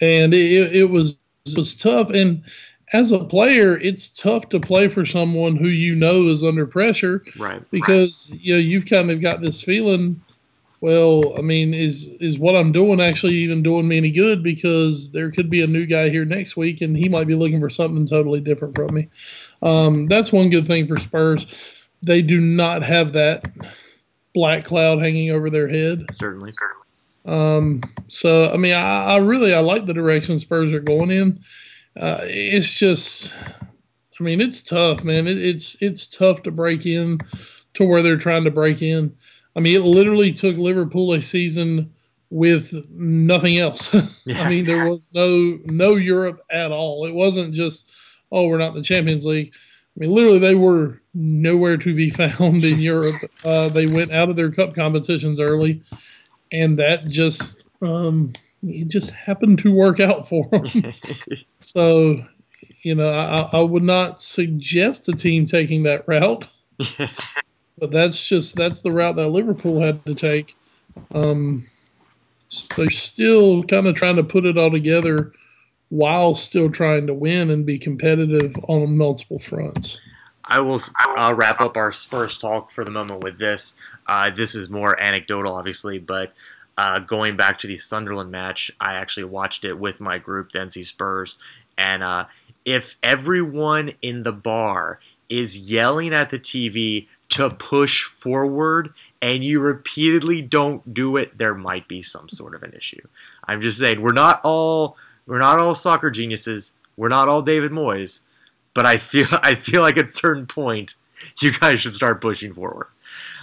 and 0.00 0.32
it, 0.34 0.74
it 0.74 0.90
was 0.90 1.18
it 1.46 1.56
was 1.56 1.74
tough. 1.74 2.10
And 2.10 2.44
as 2.92 3.10
a 3.10 3.24
player, 3.24 3.78
it's 3.78 4.10
tough 4.10 4.48
to 4.50 4.60
play 4.60 4.88
for 4.88 5.04
someone 5.04 5.56
who 5.56 5.68
you 5.68 5.96
know 5.96 6.28
is 6.28 6.44
under 6.44 6.66
pressure, 6.66 7.24
right? 7.38 7.62
Because 7.70 8.30
right. 8.32 8.40
you 8.40 8.54
know 8.54 8.60
you've 8.60 8.86
kind 8.86 9.10
of 9.10 9.20
got 9.20 9.40
this 9.40 9.62
feeling. 9.62 10.20
Well, 10.82 11.38
I 11.38 11.42
mean, 11.42 11.74
is 11.74 12.08
is 12.20 12.40
what 12.40 12.56
I'm 12.56 12.72
doing 12.72 13.00
actually 13.00 13.34
even 13.34 13.62
doing 13.62 13.86
me 13.86 13.98
any 13.98 14.10
good? 14.10 14.42
Because 14.42 15.12
there 15.12 15.30
could 15.30 15.48
be 15.48 15.62
a 15.62 15.66
new 15.68 15.86
guy 15.86 16.08
here 16.08 16.24
next 16.24 16.56
week, 16.56 16.80
and 16.80 16.96
he 16.96 17.08
might 17.08 17.28
be 17.28 17.36
looking 17.36 17.60
for 17.60 17.70
something 17.70 18.04
totally 18.04 18.40
different 18.40 18.74
from 18.74 18.92
me. 18.92 19.08
Um, 19.62 20.08
that's 20.08 20.32
one 20.32 20.50
good 20.50 20.66
thing 20.66 20.88
for 20.88 20.98
Spurs. 20.98 21.78
They 22.02 22.20
do 22.20 22.40
not 22.40 22.82
have 22.82 23.12
that 23.12 23.46
black 24.34 24.64
cloud 24.64 24.98
hanging 24.98 25.30
over 25.30 25.48
their 25.50 25.68
head. 25.68 26.04
Certainly. 26.10 26.50
Um, 27.26 27.80
so 28.08 28.50
I 28.52 28.56
mean, 28.56 28.74
I, 28.74 29.04
I, 29.04 29.16
really 29.18 29.54
I 29.54 29.60
like 29.60 29.86
the 29.86 29.94
direction 29.94 30.40
Spurs 30.40 30.72
are 30.72 30.80
going 30.80 31.12
in. 31.12 31.38
Uh, 31.96 32.18
it's 32.22 32.76
just, 32.76 33.32
I 34.18 34.24
mean, 34.24 34.40
it's 34.40 34.60
tough, 34.60 35.04
man. 35.04 35.28
It, 35.28 35.38
it's 35.38 35.80
it's 35.80 36.08
tough 36.08 36.42
to 36.42 36.50
break 36.50 36.86
in 36.86 37.20
to 37.74 37.84
where 37.84 38.02
they're 38.02 38.16
trying 38.16 38.42
to 38.42 38.50
break 38.50 38.82
in. 38.82 39.14
I 39.54 39.60
mean, 39.60 39.76
it 39.76 39.84
literally 39.84 40.32
took 40.32 40.56
Liverpool 40.56 41.12
a 41.12 41.22
season 41.22 41.92
with 42.30 42.72
nothing 42.90 43.58
else. 43.58 43.94
I 44.36 44.48
mean, 44.48 44.64
there 44.64 44.88
was 44.88 45.08
no 45.14 45.58
no 45.64 45.96
Europe 45.96 46.40
at 46.50 46.72
all. 46.72 47.04
It 47.06 47.14
wasn't 47.14 47.54
just 47.54 47.94
oh, 48.30 48.48
we're 48.48 48.58
not 48.58 48.70
in 48.70 48.74
the 48.74 48.82
Champions 48.82 49.26
League. 49.26 49.52
I 49.54 50.00
mean, 50.00 50.10
literally, 50.10 50.38
they 50.38 50.54
were 50.54 51.00
nowhere 51.14 51.76
to 51.76 51.94
be 51.94 52.10
found 52.10 52.64
in 52.64 52.80
Europe. 52.80 53.22
Uh, 53.44 53.68
they 53.68 53.86
went 53.86 54.12
out 54.12 54.30
of 54.30 54.36
their 54.36 54.50
cup 54.50 54.74
competitions 54.74 55.38
early, 55.38 55.82
and 56.50 56.78
that 56.78 57.06
just 57.08 57.64
um, 57.82 58.32
it 58.62 58.88
just 58.88 59.10
happened 59.10 59.58
to 59.60 59.72
work 59.72 60.00
out 60.00 60.28
for 60.28 60.48
them. 60.48 60.64
so, 61.58 62.16
you 62.82 62.94
know, 62.94 63.08
I, 63.08 63.50
I 63.52 63.60
would 63.60 63.82
not 63.82 64.20
suggest 64.20 65.08
a 65.08 65.12
team 65.12 65.46
taking 65.46 65.82
that 65.82 66.06
route. 66.06 66.48
But 67.78 67.90
that's 67.90 68.28
just 68.28 68.56
that's 68.56 68.82
the 68.82 68.92
route 68.92 69.16
that 69.16 69.28
Liverpool 69.28 69.80
had 69.80 70.04
to 70.04 70.14
take. 70.14 70.56
Um, 71.14 71.64
so 72.48 72.66
they're 72.76 72.90
still 72.90 73.62
kind 73.64 73.86
of 73.86 73.94
trying 73.94 74.16
to 74.16 74.24
put 74.24 74.44
it 74.44 74.58
all 74.58 74.70
together 74.70 75.32
while 75.88 76.34
still 76.34 76.70
trying 76.70 77.06
to 77.06 77.14
win 77.14 77.50
and 77.50 77.66
be 77.66 77.78
competitive 77.78 78.54
on 78.68 78.96
multiple 78.96 79.38
fronts. 79.38 80.00
I 80.44 80.60
will 80.60 80.80
I'll 80.96 81.34
wrap 81.34 81.60
up 81.60 81.76
our 81.76 81.92
Spurs 81.92 82.36
talk 82.36 82.70
for 82.70 82.84
the 82.84 82.90
moment 82.90 83.22
with 83.22 83.38
this. 83.38 83.74
Uh, 84.06 84.30
this 84.30 84.54
is 84.54 84.68
more 84.68 85.00
anecdotal, 85.00 85.54
obviously, 85.54 85.98
but 85.98 86.34
uh, 86.76 86.98
going 87.00 87.36
back 87.36 87.58
to 87.58 87.66
the 87.66 87.76
Sunderland 87.76 88.30
match, 88.30 88.70
I 88.80 88.94
actually 88.94 89.24
watched 89.24 89.64
it 89.64 89.78
with 89.78 90.00
my 90.00 90.18
group, 90.18 90.52
the 90.52 90.58
NC 90.58 90.84
Spurs, 90.84 91.38
and 91.78 92.02
uh, 92.02 92.26
if 92.64 92.96
everyone 93.02 93.92
in 94.02 94.22
the 94.22 94.32
bar 94.32 95.00
is 95.28 95.70
yelling 95.70 96.12
at 96.12 96.30
the 96.30 96.38
TV 96.38 97.06
to 97.36 97.50
push 97.50 98.04
forward 98.04 98.92
and 99.20 99.44
you 99.44 99.60
repeatedly 99.60 100.42
don't 100.42 100.94
do 100.94 101.16
it, 101.16 101.36
there 101.38 101.54
might 101.54 101.88
be 101.88 102.02
some 102.02 102.28
sort 102.28 102.54
of 102.54 102.62
an 102.62 102.72
issue. 102.72 103.00
I'm 103.44 103.60
just 103.60 103.78
saying, 103.78 104.00
we're 104.00 104.12
not 104.12 104.40
all 104.44 104.96
we're 105.26 105.38
not 105.38 105.58
all 105.58 105.74
soccer 105.74 106.10
geniuses. 106.10 106.72
We're 106.96 107.08
not 107.08 107.28
all 107.28 107.42
David 107.42 107.72
Moyes, 107.72 108.20
but 108.74 108.86
I 108.86 108.96
feel 108.96 109.26
I 109.42 109.54
feel 109.54 109.82
like 109.82 109.96
at 109.96 110.06
a 110.06 110.10
certain 110.10 110.46
point, 110.46 110.94
you 111.40 111.52
guys 111.52 111.80
should 111.80 111.94
start 111.94 112.20
pushing 112.20 112.52
forward. 112.52 112.88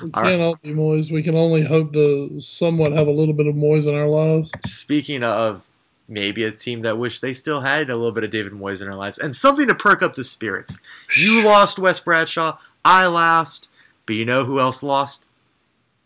We 0.02 0.12
all 0.14 0.24
can't 0.24 0.40
right. 0.40 0.46
all 0.46 0.56
be 0.62 0.72
Moyes. 0.72 1.12
We 1.12 1.24
can 1.24 1.36
only 1.36 1.64
hope 1.64 1.94
to 1.94 2.40
somewhat 2.40 2.94
have 2.94 3.08
a 3.08 3.12
little 3.12 3.34
bit 3.34 3.48
of 3.48 3.56
Moyes 3.56 3.88
in 3.88 3.96
our 3.96 4.08
lives. 4.08 4.52
Speaking 4.66 5.24
of 5.24 5.68
maybe 6.10 6.44
a 6.44 6.52
team 6.52 6.82
that 6.82 6.98
wish 6.98 7.20
they 7.20 7.34
still 7.34 7.62
had 7.62 7.90
a 7.90 7.96
little 7.96 8.12
bit 8.12 8.24
of 8.24 8.32
David 8.32 8.52
Moyes 8.52 8.82
in 8.82 8.88
their 8.88 8.98
lives 8.98 9.20
and 9.20 9.36
something 9.36 9.68
to 9.68 9.76
perk 9.76 10.02
up 10.02 10.14
the 10.14 10.24
spirits. 10.24 10.80
You 11.16 11.46
lost 11.46 11.80
Wes 11.80 12.00
Bradshaw. 12.00 12.58
I 12.84 13.06
lost. 13.06 13.72
But 14.10 14.16
you 14.16 14.26
know 14.26 14.44
who 14.44 14.60
else 14.60 14.82
lost? 14.82 15.28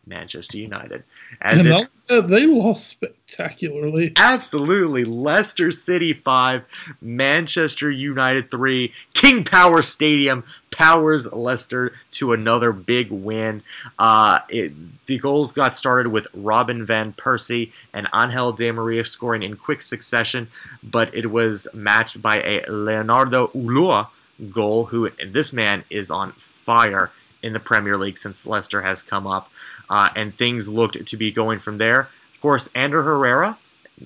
Manchester 0.06 0.58
United. 0.58 1.06
As 1.40 1.66
and 1.66 2.30
they 2.30 2.46
lost 2.46 2.86
spectacularly. 2.90 4.12
Absolutely. 4.18 5.06
Leicester 5.06 5.72
City 5.72 6.12
5, 6.12 6.98
Manchester 7.02 7.90
United 7.90 8.52
3. 8.52 8.92
King 9.14 9.46
Power 9.46 9.82
Stadium 9.82 10.44
powers 10.70 11.32
Leicester 11.32 11.94
to 12.12 12.34
another 12.34 12.74
big 12.74 13.10
win. 13.10 13.64
Uh, 13.98 14.40
it, 14.50 14.74
the 15.06 15.18
goals 15.18 15.54
got 15.54 15.74
started 15.74 16.10
with 16.10 16.28
Robin 16.34 16.86
Van 16.86 17.14
Persie 17.14 17.72
and 17.94 18.10
Angel 18.14 18.52
Di 18.52 18.70
Maria 18.74 19.06
scoring 19.06 19.44
in 19.44 19.56
quick 19.56 19.82
succession, 19.82 20.50
but 20.84 21.16
it 21.16 21.32
was 21.32 21.70
matched 21.74 22.22
by 22.22 22.42
a 22.42 22.70
Leonardo 22.70 23.48
Ulloa 23.56 24.10
goal, 24.52 24.88
who 24.88 25.10
this 25.26 25.54
man 25.54 25.86
is 25.90 26.12
on 26.12 26.34
fire 26.34 27.10
in 27.44 27.54
the 27.54 27.60
Premier 27.60 27.98
League 27.98 28.18
since 28.18 28.48
Leicester 28.48 28.82
has 28.82 29.04
come 29.04 29.28
up, 29.28 29.52
uh, 29.90 30.10
and 30.16 30.36
things 30.36 30.70
looked 30.70 31.06
to 31.06 31.18
be 31.18 31.32
going 31.32 31.60
from 31.60 31.78
there. 31.78 32.10
Of 32.32 32.42
course, 32.42 32.70
Ander 32.74 33.04
Herrera, 33.04 33.58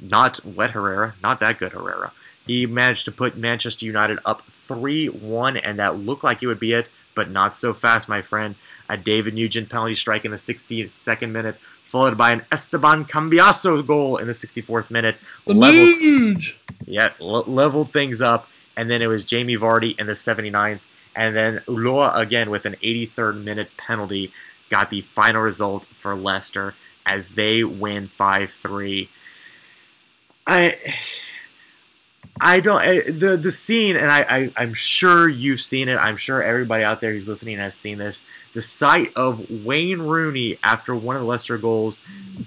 not 0.01 0.43
wet 0.43 0.71
Herrera, 0.71 1.13
not 1.23 1.39
that 1.39 1.59
good 1.59 1.71
Herrera. 1.71 2.11
He 2.45 2.65
managed 2.65 3.05
to 3.05 3.11
put 3.11 3.37
Manchester 3.37 3.85
United 3.85 4.19
up 4.25 4.41
3 4.41 5.07
1, 5.07 5.57
and 5.57 5.79
that 5.79 5.99
looked 5.99 6.23
like 6.23 6.41
it 6.41 6.47
would 6.47 6.59
be 6.59 6.73
it, 6.73 6.89
but 7.13 7.29
not 7.29 7.55
so 7.55 7.73
fast, 7.73 8.09
my 8.09 8.21
friend. 8.21 8.55
A 8.89 8.97
David 8.97 9.33
Nugent 9.33 9.69
penalty 9.69 9.95
strike 9.95 10.23
in 10.23 10.31
the 10.31 10.37
62nd 10.37 11.29
minute, 11.29 11.57
followed 11.83 12.17
by 12.17 12.31
an 12.31 12.45
Esteban 12.51 13.05
Cambiasso 13.05 13.85
goal 13.85 14.17
in 14.17 14.27
the 14.27 14.33
64th 14.33 14.89
minute. 14.89 15.17
Leveled, 15.45 16.43
yeah, 16.85 17.11
leveled 17.19 17.91
things 17.91 18.21
up, 18.21 18.47
and 18.77 18.89
then 18.89 19.01
it 19.01 19.07
was 19.07 19.25
Jamie 19.25 19.57
Vardy 19.57 19.99
in 19.99 20.07
the 20.07 20.13
79th 20.13 20.79
and 21.17 21.35
then 21.35 21.57
Ulloa 21.67 22.15
again 22.15 22.49
with 22.49 22.65
an 22.65 22.75
83rd 22.75 23.43
minute 23.43 23.75
penalty 23.75 24.31
got 24.69 24.89
the 24.89 25.01
final 25.01 25.41
result 25.41 25.85
for 25.85 26.15
Leicester 26.15 26.75
as 27.05 27.31
they 27.31 27.63
win 27.63 28.07
5-3. 28.07 29.09
I 30.45 30.75
I 32.39 32.59
don't 32.59 32.79
I, 32.79 33.01
the 33.09 33.35
the 33.35 33.51
scene, 33.51 33.95
and 33.97 34.11
I, 34.11 34.51
I 34.57 34.63
am 34.63 34.73
sure 34.75 35.27
you've 35.27 35.59
seen 35.59 35.89
it. 35.89 35.95
I'm 35.95 36.17
sure 36.17 36.41
everybody 36.41 36.83
out 36.83 37.01
there 37.01 37.11
who's 37.11 37.27
listening 37.27 37.57
has 37.57 37.73
seen 37.73 37.97
this. 37.97 38.25
The 38.53 38.61
sight 38.61 39.11
of 39.15 39.49
Wayne 39.65 40.01
Rooney 40.01 40.59
after 40.63 40.95
one 40.95 41.15
of 41.15 41.23
the 41.23 41.27
Leicester 41.27 41.57
goals, 41.57 41.99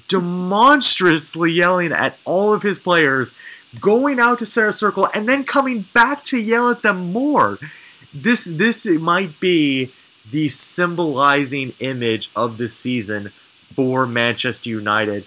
demonstrably 0.06 1.52
yelling 1.52 1.90
at 1.90 2.16
all 2.24 2.54
of 2.54 2.62
his 2.62 2.78
players, 2.78 3.34
going 3.80 4.20
out 4.20 4.38
to 4.38 4.46
center 4.46 4.72
circle, 4.72 5.08
and 5.14 5.28
then 5.28 5.42
coming 5.42 5.86
back 5.92 6.22
to 6.24 6.40
yell 6.40 6.70
at 6.70 6.82
them 6.82 7.12
more 7.12 7.58
this 8.12 8.44
this 8.44 8.86
might 8.98 9.38
be 9.40 9.92
the 10.30 10.48
symbolizing 10.48 11.72
image 11.80 12.30
of 12.36 12.56
the 12.58 12.68
season 12.68 13.32
for 13.74 14.06
Manchester 14.06 14.70
United. 14.70 15.24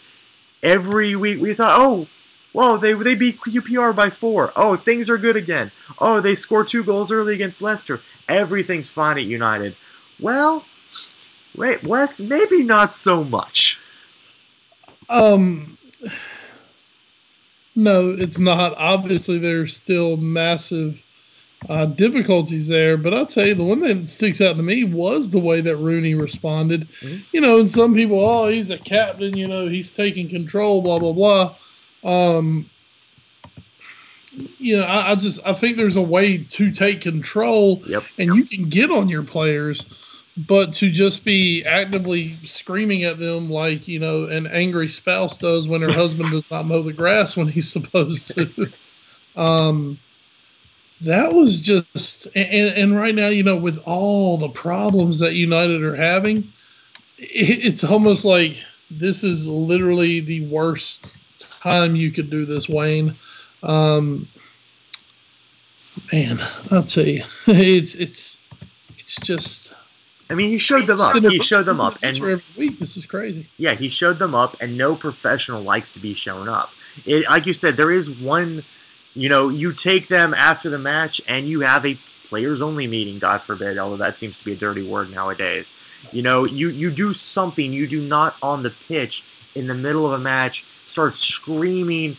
Every 0.61 1.15
week 1.15 1.41
we 1.41 1.53
thought, 1.53 1.73
oh, 1.73 2.07
well, 2.53 2.77
they 2.77 2.93
they 2.93 3.15
beat 3.15 3.39
QPR 3.39 3.95
by 3.95 4.09
four. 4.09 4.51
Oh, 4.55 4.75
things 4.75 5.09
are 5.09 5.17
good 5.17 5.35
again. 5.35 5.71
Oh, 5.99 6.21
they 6.21 6.35
scored 6.35 6.67
two 6.67 6.83
goals 6.83 7.11
early 7.11 7.33
against 7.33 7.61
Leicester. 7.61 7.99
Everything's 8.29 8.91
fine 8.91 9.17
at 9.17 9.23
United. 9.23 9.75
Well, 10.19 10.63
wait, 11.55 11.83
Wes, 11.83 12.21
maybe 12.21 12.63
not 12.63 12.93
so 12.93 13.23
much. 13.23 13.79
Um, 15.09 15.77
no, 17.75 18.11
it's 18.11 18.39
not. 18.39 18.75
Obviously, 18.77 19.39
there's 19.39 19.75
still 19.75 20.17
massive 20.17 21.01
uh, 21.69 21.86
difficulties 21.86 22.67
there. 22.67 22.97
But 22.97 23.13
I'll 23.13 23.26
tell 23.26 23.45
you, 23.45 23.56
the 23.56 23.63
one 23.63 23.82
thing 23.82 23.99
that 23.99 24.08
sticks 24.08 24.41
out 24.41 24.58
to 24.58 24.63
me 24.63 24.84
was 24.84 25.30
the 25.30 25.39
way 25.39 25.62
that 25.62 25.78
Rooney 25.78 26.15
responded. 26.15 26.89
Mm-hmm. 26.89 27.21
You 27.32 27.41
know, 27.41 27.60
and 27.60 27.69
some 27.69 27.93
people, 27.93 28.19
oh, 28.19 28.47
he's 28.47 28.69
a 28.69 28.78
captain, 28.78 29.36
you 29.36 29.47
know, 29.47 29.67
he's 29.67 29.95
taking 29.95 30.28
control, 30.30 30.82
blah, 30.82 30.99
blah, 30.99 31.13
blah. 31.13 31.56
Um, 32.04 32.69
you 34.58 34.78
know, 34.78 34.84
I, 34.84 35.12
I, 35.12 35.15
just 35.15 35.45
I 35.45 35.54
think 35.54 35.78
there's 35.78 35.95
a 35.95 36.02
way 36.02 36.39
to 36.39 36.71
take 36.71 37.02
control, 37.02 37.82
yep. 37.86 38.04
and 38.17 38.36
you 38.36 38.45
can 38.45 38.67
get 38.67 38.89
on 38.89 39.08
your 39.08 39.23
players, 39.23 39.86
but 40.47 40.73
to 40.73 40.89
just 40.89 41.23
be 41.23 41.63
actively 41.65 42.30
screaming 42.30 43.04
at 43.04 43.19
them 43.19 43.49
like 43.49 43.88
you 43.88 43.99
know 43.99 44.26
an 44.26 44.47
angry 44.47 44.88
spouse 44.88 45.38
does 45.38 45.67
when 45.67 45.82
her 45.82 45.91
husband 45.91 46.32
does 46.32 46.49
not 46.49 46.65
mow 46.65 46.82
the 46.82 46.93
grass 46.93 47.38
when 47.38 47.47
he's 47.47 47.71
supposed 47.71 48.34
to. 48.36 48.67
Um, 49.36 49.99
that 51.03 51.33
was 51.33 51.61
just 51.61 52.27
and, 52.35 52.75
and, 52.77 52.97
right 52.97 53.15
now 53.15 53.27
you 53.27 53.43
know 53.43 53.55
with 53.55 53.81
all 53.85 54.37
the 54.37 54.49
problems 54.49 55.19
that 55.19 55.35
united 55.35 55.83
are 55.83 55.95
having 55.95 56.37
it, 57.17 57.65
it's 57.65 57.83
almost 57.83 58.25
like 58.25 58.61
this 58.89 59.23
is 59.23 59.47
literally 59.47 60.19
the 60.19 60.45
worst 60.47 61.07
time 61.39 61.95
you 61.95 62.11
could 62.11 62.29
do 62.29 62.45
this 62.45 62.67
wayne 62.69 63.13
um, 63.63 64.27
man 66.11 66.39
i'll 66.71 66.83
tell 66.83 67.05
you 67.05 67.23
it's 67.47 67.95
it's 67.95 68.39
it's 68.97 69.19
just 69.21 69.73
I 70.29 70.35
mean, 70.35 70.49
he 70.49 70.57
showed 70.57 70.87
them 70.87 70.99
up. 70.99 71.15
He 71.15 71.39
showed 71.39 71.65
them 71.65 71.79
up, 71.79 71.95
and 72.01 72.17
every 72.17 72.41
week 72.57 72.79
this 72.79 72.97
is 72.97 73.05
crazy. 73.05 73.47
Yeah, 73.57 73.73
he 73.73 73.87
showed 73.87 74.17
them 74.17 74.33
up, 74.33 74.59
and 74.61 74.75
no 74.75 74.95
professional 74.95 75.61
likes 75.61 75.91
to 75.91 75.99
be 75.99 76.15
shown 76.15 76.49
up. 76.49 76.71
It, 77.05 77.25
like 77.29 77.45
you 77.45 77.53
said, 77.53 77.77
there 77.77 77.91
is 77.91 78.09
one 78.09 78.63
you 79.15 79.30
know, 79.30 79.49
you 79.49 79.73
take 79.73 80.08
them 80.08 80.34
after 80.34 80.69
the 80.69 80.80
match 80.80 81.21
and 81.28 81.47
you 81.47 81.62
have 81.62 81.86
a 81.86 81.97
players 82.28 82.62
only 82.62 82.88
meeting, 82.88 83.19
God 83.19 83.41
forbid, 83.41 83.78
although 83.78 83.97
that 83.97 84.17
seems 84.17 84.39
to 84.39 84.45
be 84.45 84.54
a 84.54 84.56
dirty 84.56 84.88
word 84.88 85.12
nowadays. 85.12 85.71
You 86.12 86.23
know, 86.23 86.45
you, 86.45 86.69
you 86.69 86.89
do 86.89 87.13
something, 87.13 87.71
you 87.71 87.88
do 87.88 88.02
not 88.02 88.36
on 88.41 88.63
the 88.63 88.73
pitch 88.88 89.23
in 89.54 89.67
the 89.67 89.76
middle 89.76 90.06
of 90.06 90.13
a 90.13 90.17
match 90.17 90.65
start 90.84 91.15
screaming 91.15 92.17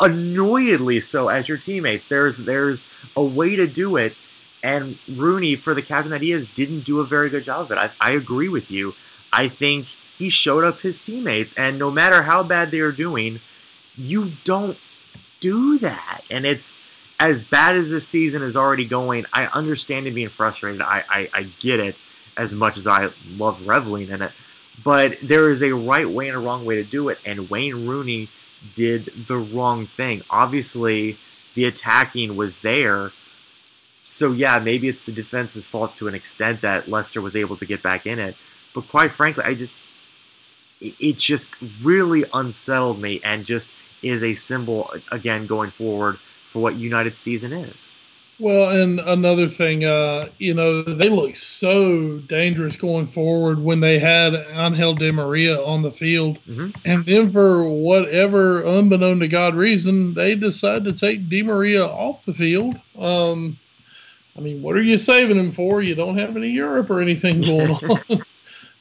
annoyedly 0.00 1.00
so 1.00 1.28
at 1.28 1.48
your 1.48 1.58
teammates. 1.58 2.08
There's 2.08 2.36
there's 2.36 2.86
a 3.16 3.22
way 3.22 3.56
to 3.56 3.66
do 3.66 3.96
it, 3.96 4.14
and 4.62 4.98
Rooney, 5.08 5.56
for 5.56 5.74
the 5.74 5.82
captain 5.82 6.10
that 6.10 6.22
he 6.22 6.32
is, 6.32 6.46
didn't 6.46 6.80
do 6.80 7.00
a 7.00 7.04
very 7.04 7.30
good 7.30 7.44
job 7.44 7.62
of 7.62 7.72
it. 7.72 7.78
I, 7.78 7.90
I 8.00 8.10
agree 8.12 8.48
with 8.48 8.70
you. 8.70 8.94
I 9.32 9.48
think 9.48 9.86
he 9.86 10.30
showed 10.30 10.64
up 10.64 10.80
his 10.80 11.00
teammates, 11.00 11.54
and 11.56 11.78
no 11.78 11.90
matter 11.90 12.22
how 12.22 12.42
bad 12.42 12.70
they 12.70 12.80
are 12.80 12.92
doing, 12.92 13.40
you 13.96 14.32
don't 14.44 14.76
do 15.40 15.78
that. 15.78 16.22
And 16.30 16.44
it's 16.44 16.80
as 17.20 17.42
bad 17.42 17.76
as 17.76 17.90
this 17.90 18.06
season 18.06 18.42
is 18.42 18.56
already 18.56 18.84
going. 18.84 19.26
I 19.32 19.46
understand 19.46 20.06
him 20.06 20.14
being 20.14 20.28
frustrated. 20.28 20.80
I, 20.80 21.04
I, 21.08 21.28
I 21.34 21.42
get 21.60 21.80
it 21.80 21.96
as 22.36 22.54
much 22.54 22.76
as 22.76 22.86
I 22.86 23.10
love 23.36 23.66
reveling 23.66 24.08
in 24.08 24.22
it. 24.22 24.32
But 24.84 25.18
there 25.20 25.50
is 25.50 25.62
a 25.62 25.74
right 25.74 26.08
way 26.08 26.28
and 26.28 26.36
a 26.36 26.40
wrong 26.40 26.64
way 26.64 26.76
to 26.76 26.84
do 26.84 27.08
it. 27.08 27.18
And 27.26 27.50
Wayne 27.50 27.86
Rooney 27.86 28.28
did 28.74 29.06
the 29.26 29.36
wrong 29.36 29.86
thing. 29.86 30.22
Obviously, 30.30 31.16
the 31.54 31.64
attacking 31.64 32.36
was 32.36 32.60
there. 32.60 33.10
So, 34.04 34.32
yeah, 34.32 34.58
maybe 34.58 34.88
it's 34.88 35.04
the 35.04 35.12
defense's 35.12 35.66
fault 35.68 35.96
to 35.96 36.08
an 36.08 36.14
extent 36.14 36.60
that 36.60 36.88
Leicester 36.88 37.20
was 37.20 37.36
able 37.36 37.56
to 37.56 37.66
get 37.66 37.82
back 37.82 38.06
in 38.06 38.18
it. 38.18 38.36
But 38.74 38.88
quite 38.88 39.10
frankly, 39.10 39.44
I 39.44 39.54
just. 39.54 39.78
It 40.80 41.18
just 41.18 41.56
really 41.82 42.24
unsettled 42.32 43.02
me 43.02 43.20
and 43.24 43.44
just 43.44 43.72
is 44.02 44.24
a 44.24 44.32
symbol 44.32 44.90
again 45.10 45.46
going 45.46 45.70
forward 45.70 46.18
for 46.46 46.62
what 46.62 46.76
United 46.76 47.16
season 47.16 47.52
is. 47.52 47.88
Well, 48.40 48.70
and 48.70 49.00
another 49.00 49.48
thing, 49.48 49.84
uh, 49.84 50.26
you 50.38 50.54
know, 50.54 50.82
they 50.82 51.08
look 51.08 51.34
so 51.34 52.18
dangerous 52.20 52.76
going 52.76 53.08
forward 53.08 53.58
when 53.58 53.80
they 53.80 53.98
had 53.98 54.34
Angel 54.54 54.94
Di 54.94 55.10
Maria 55.10 55.60
on 55.60 55.82
the 55.82 55.90
field. 55.90 56.38
Mm-hmm. 56.48 56.68
And 56.84 57.04
then, 57.04 57.32
for 57.32 57.68
whatever 57.68 58.64
unbeknown 58.64 59.18
to 59.20 59.28
God 59.28 59.56
reason, 59.56 60.14
they 60.14 60.36
decide 60.36 60.84
to 60.84 60.92
take 60.92 61.28
Di 61.28 61.42
Maria 61.42 61.84
off 61.84 62.24
the 62.24 62.34
field. 62.34 62.76
Um, 62.96 63.58
I 64.36 64.40
mean, 64.40 64.62
what 64.62 64.76
are 64.76 64.82
you 64.82 64.98
saving 64.98 65.36
him 65.36 65.50
for? 65.50 65.82
You 65.82 65.96
don't 65.96 66.18
have 66.18 66.36
any 66.36 66.48
Europe 66.48 66.90
or 66.90 67.00
anything 67.00 67.40
going 67.40 67.70
on. 68.10 68.22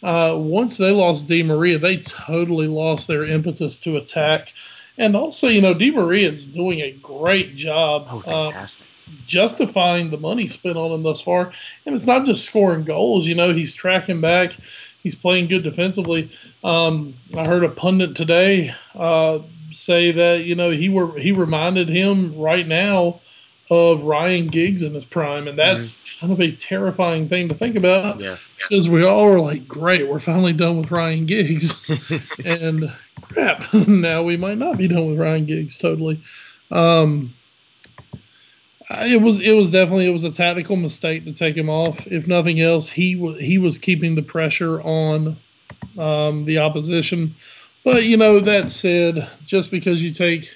uh, 0.03 0.37
once 0.37 0.77
they 0.77 0.91
lost 0.91 1.27
Di 1.27 1.41
Maria, 1.41 1.79
they 1.79 1.97
totally 1.97 2.67
lost 2.67 3.07
their 3.07 3.23
impetus 3.23 3.79
to 3.79 3.97
attack. 3.97 4.53
And 4.97 5.15
also, 5.15 5.47
you 5.47 5.61
know, 5.61 5.73
Di 5.73 5.91
Maria 5.91 6.29
is 6.29 6.45
doing 6.45 6.81
a 6.81 6.91
great 6.91 7.55
job. 7.55 8.07
Oh, 8.09 8.19
fantastic. 8.19 8.85
Uh, 8.85 8.91
justifying 9.25 10.09
the 10.09 10.17
money 10.17 10.47
spent 10.47 10.77
on 10.77 10.91
him 10.91 11.03
thus 11.03 11.21
far. 11.21 11.51
And 11.85 11.95
it's 11.95 12.07
not 12.07 12.25
just 12.25 12.45
scoring 12.45 12.83
goals, 12.83 13.27
you 13.27 13.35
know, 13.35 13.53
he's 13.53 13.73
tracking 13.75 14.21
back, 14.21 14.51
he's 15.01 15.15
playing 15.15 15.47
good 15.47 15.63
defensively. 15.63 16.29
Um, 16.63 17.13
I 17.35 17.45
heard 17.45 17.63
a 17.63 17.69
pundit 17.69 18.15
today 18.15 18.73
uh, 18.95 19.39
say 19.71 20.11
that, 20.11 20.45
you 20.45 20.55
know, 20.55 20.71
he 20.71 20.89
were 20.89 21.17
he 21.17 21.31
reminded 21.31 21.89
him 21.89 22.37
right 22.37 22.67
now 22.67 23.19
of 23.69 24.03
Ryan 24.03 24.47
Giggs 24.47 24.81
in 24.81 24.93
his 24.93 25.05
prime, 25.05 25.47
and 25.47 25.57
that's 25.57 25.93
mm-hmm. 25.93 26.27
kind 26.27 26.33
of 26.33 26.39
a 26.39 26.55
terrifying 26.55 27.27
thing 27.27 27.49
to 27.49 27.55
think 27.55 27.75
about. 27.75 28.19
Yeah. 28.19 28.37
Because 28.57 28.87
we 28.87 29.05
all 29.05 29.25
were 29.25 29.39
like, 29.39 29.67
"Great, 29.67 30.07
we're 30.07 30.19
finally 30.19 30.53
done 30.53 30.77
with 30.77 30.91
Ryan 30.91 31.25
Giggs," 31.25 31.89
and 32.45 32.85
crap, 33.21 33.63
now 33.87 34.23
we 34.23 34.37
might 34.37 34.57
not 34.57 34.77
be 34.77 34.87
done 34.87 35.07
with 35.07 35.19
Ryan 35.19 35.45
Giggs 35.45 35.77
totally. 35.77 36.19
Um, 36.71 37.33
it 38.89 39.21
was 39.21 39.41
it 39.41 39.53
was 39.53 39.71
definitely 39.71 40.07
it 40.07 40.13
was 40.13 40.23
a 40.23 40.31
tactical 40.31 40.77
mistake 40.77 41.25
to 41.25 41.33
take 41.33 41.57
him 41.57 41.69
off. 41.69 42.07
If 42.07 42.27
nothing 42.27 42.61
else, 42.61 42.89
he 42.89 43.15
was 43.15 43.39
he 43.39 43.57
was 43.57 43.77
keeping 43.77 44.15
the 44.15 44.21
pressure 44.21 44.81
on 44.81 45.35
um, 45.97 46.45
the 46.45 46.59
opposition. 46.59 47.35
But 47.83 48.03
you 48.03 48.17
know 48.17 48.39
that 48.39 48.69
said, 48.69 49.27
just 49.45 49.71
because 49.71 50.03
you 50.03 50.11
take 50.11 50.49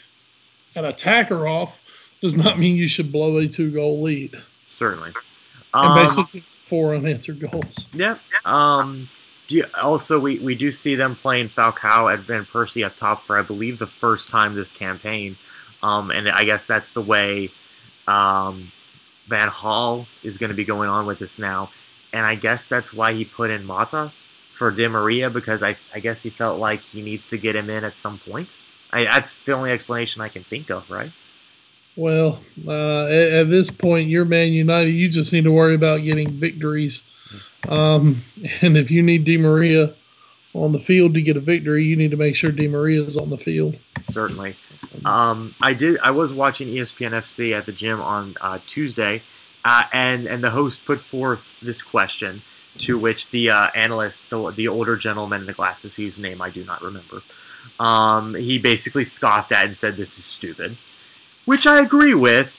an 0.75 0.85
attacker 0.85 1.47
off 1.47 1.80
does 2.21 2.37
not 2.37 2.59
mean 2.59 2.75
you 2.75 2.87
should 2.87 3.11
blow 3.11 3.37
a 3.37 3.47
two 3.47 3.71
goal 3.71 4.01
lead. 4.01 4.35
Certainly. 4.67 5.11
And 5.73 5.85
Um, 5.85 6.05
basically 6.05 6.41
four 6.41 6.95
unanswered 6.95 7.39
goals. 7.39 7.87
Yeah. 7.93 8.17
Um, 8.45 9.09
do 9.47 9.57
you, 9.57 9.65
also, 9.81 10.19
we, 10.19 10.39
we 10.39 10.55
do 10.55 10.71
see 10.71 10.95
them 10.95 11.15
playing 11.15 11.49
Falcao 11.49 12.13
and 12.13 12.23
Van 12.23 12.45
Persie 12.45 12.85
up 12.85 12.95
top 12.95 13.23
for, 13.23 13.37
I 13.37 13.41
believe, 13.41 13.79
the 13.79 13.87
first 13.87 14.29
time 14.29 14.55
this 14.55 14.71
campaign. 14.71 15.35
Um, 15.83 16.11
and 16.11 16.29
I 16.29 16.45
guess 16.45 16.65
that's 16.65 16.91
the 16.91 17.01
way 17.01 17.49
um, 18.07 18.71
Van 19.27 19.49
Gaal 19.49 20.05
is 20.23 20.37
going 20.37 20.51
to 20.51 20.55
be 20.55 20.63
going 20.63 20.89
on 20.89 21.05
with 21.05 21.19
this 21.19 21.39
now. 21.39 21.69
And 22.13 22.25
I 22.25 22.35
guess 22.35 22.67
that's 22.67 22.93
why 22.93 23.13
he 23.13 23.25
put 23.25 23.49
in 23.49 23.65
Mata 23.65 24.11
for 24.53 24.71
Di 24.71 24.87
Maria 24.87 25.29
because 25.29 25.63
I, 25.63 25.75
I 25.93 25.99
guess 25.99 26.21
he 26.21 26.29
felt 26.29 26.59
like 26.59 26.81
he 26.81 27.01
needs 27.01 27.27
to 27.27 27.37
get 27.37 27.55
him 27.55 27.69
in 27.69 27.83
at 27.83 27.97
some 27.97 28.19
point. 28.19 28.57
I, 28.91 29.05
that's 29.05 29.39
the 29.39 29.53
only 29.53 29.71
explanation 29.71 30.21
I 30.21 30.29
can 30.29 30.43
think 30.43 30.69
of, 30.69 30.89
right? 30.91 31.11
Well, 31.95 32.41
uh, 32.67 33.05
at, 33.05 33.33
at 33.33 33.49
this 33.49 33.69
point, 33.69 34.07
you're 34.07 34.25
Man 34.25 34.53
United. 34.53 34.91
You 34.91 35.09
just 35.09 35.33
need 35.33 35.43
to 35.43 35.51
worry 35.51 35.75
about 35.75 36.03
getting 36.03 36.29
victories. 36.31 37.03
Um, 37.67 38.21
and 38.61 38.77
if 38.77 38.89
you 38.89 39.03
need 39.03 39.25
Di 39.25 39.37
Maria 39.37 39.93
on 40.53 40.71
the 40.71 40.79
field 40.79 41.13
to 41.13 41.21
get 41.21 41.37
a 41.37 41.41
victory, 41.41 41.83
you 41.83 41.95
need 41.95 42.11
to 42.11 42.17
make 42.17 42.35
sure 42.35 42.51
Di 42.51 42.67
Maria 42.67 43.03
is 43.03 43.17
on 43.17 43.29
the 43.29 43.37
field. 43.37 43.75
Certainly. 44.01 44.55
Um, 45.05 45.55
I 45.61 45.73
did. 45.73 45.99
I 45.99 46.11
was 46.11 46.33
watching 46.33 46.67
ESPN 46.67 47.11
FC 47.11 47.57
at 47.57 47.65
the 47.65 47.71
gym 47.71 48.01
on 48.01 48.35
uh, 48.41 48.59
Tuesday, 48.67 49.21
uh, 49.63 49.83
and 49.93 50.27
and 50.27 50.43
the 50.43 50.49
host 50.49 50.85
put 50.85 50.99
forth 50.99 51.59
this 51.61 51.81
question, 51.81 52.41
to 52.79 52.97
which 52.97 53.29
the 53.29 53.51
uh, 53.51 53.67
analyst, 53.73 54.29
the, 54.29 54.51
the 54.51 54.67
older 54.67 54.97
gentleman 54.97 55.41
in 55.41 55.47
the 55.47 55.53
glasses, 55.53 55.95
whose 55.95 56.19
name 56.19 56.41
I 56.41 56.49
do 56.49 56.65
not 56.65 56.81
remember, 56.81 57.21
um, 57.79 58.35
he 58.35 58.57
basically 58.57 59.03
scoffed 59.03 59.51
at 59.51 59.65
and 59.65 59.77
said, 59.77 59.95
"This 59.95 60.17
is 60.17 60.25
stupid," 60.25 60.75
which 61.45 61.67
I 61.67 61.81
agree 61.81 62.13
with. 62.13 62.57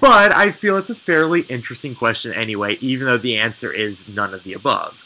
But 0.00 0.34
I 0.34 0.50
feel 0.50 0.78
it's 0.78 0.90
a 0.90 0.94
fairly 0.94 1.42
interesting 1.42 1.94
question 1.94 2.32
anyway, 2.32 2.78
even 2.80 3.06
though 3.06 3.18
the 3.18 3.38
answer 3.38 3.72
is 3.72 4.08
none 4.08 4.32
of 4.32 4.42
the 4.44 4.54
above. 4.54 5.04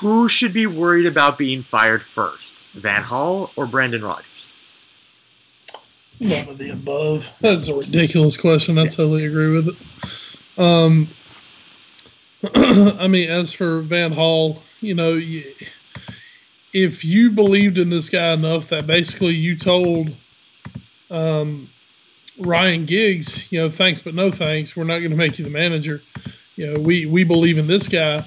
Who 0.00 0.28
should 0.28 0.52
be 0.52 0.66
worried 0.66 1.06
about 1.06 1.38
being 1.38 1.62
fired 1.62 2.02
first, 2.02 2.56
Van 2.74 3.02
Gaal 3.02 3.50
or 3.56 3.66
Brendan 3.66 4.02
Rodgers? 4.02 4.46
None 6.18 6.48
of 6.48 6.58
the 6.58 6.70
above. 6.70 7.30
That's 7.40 7.68
a 7.68 7.76
ridiculous 7.76 8.36
question. 8.36 8.78
I 8.78 8.86
totally 8.86 9.26
agree 9.26 9.52
with 9.52 9.68
it. 9.68 10.58
Um, 10.58 11.08
I 12.98 13.06
mean, 13.06 13.28
as 13.28 13.52
for 13.52 13.80
Van 13.82 14.14
Gaal, 14.14 14.58
you 14.80 14.94
know, 14.94 15.12
you, 15.12 15.42
if 16.72 17.04
you 17.04 17.30
believed 17.30 17.78
in 17.78 17.90
this 17.90 18.08
guy 18.08 18.32
enough 18.32 18.68
that 18.68 18.86
basically 18.86 19.34
you 19.34 19.56
told 19.56 20.10
um, 21.10 21.68
Ryan 22.38 22.86
Giggs, 22.86 23.50
you 23.50 23.60
know, 23.60 23.70
thanks 23.70 24.00
but 24.00 24.14
no 24.14 24.30
thanks, 24.30 24.76
we're 24.76 24.84
not 24.84 24.98
going 24.98 25.10
to 25.10 25.16
make 25.16 25.38
you 25.38 25.44
the 25.44 25.50
manager. 25.50 26.02
You 26.56 26.72
know, 26.72 26.80
we 26.80 27.06
we 27.06 27.24
believe 27.24 27.58
in 27.58 27.66
this 27.66 27.88
guy. 27.88 28.24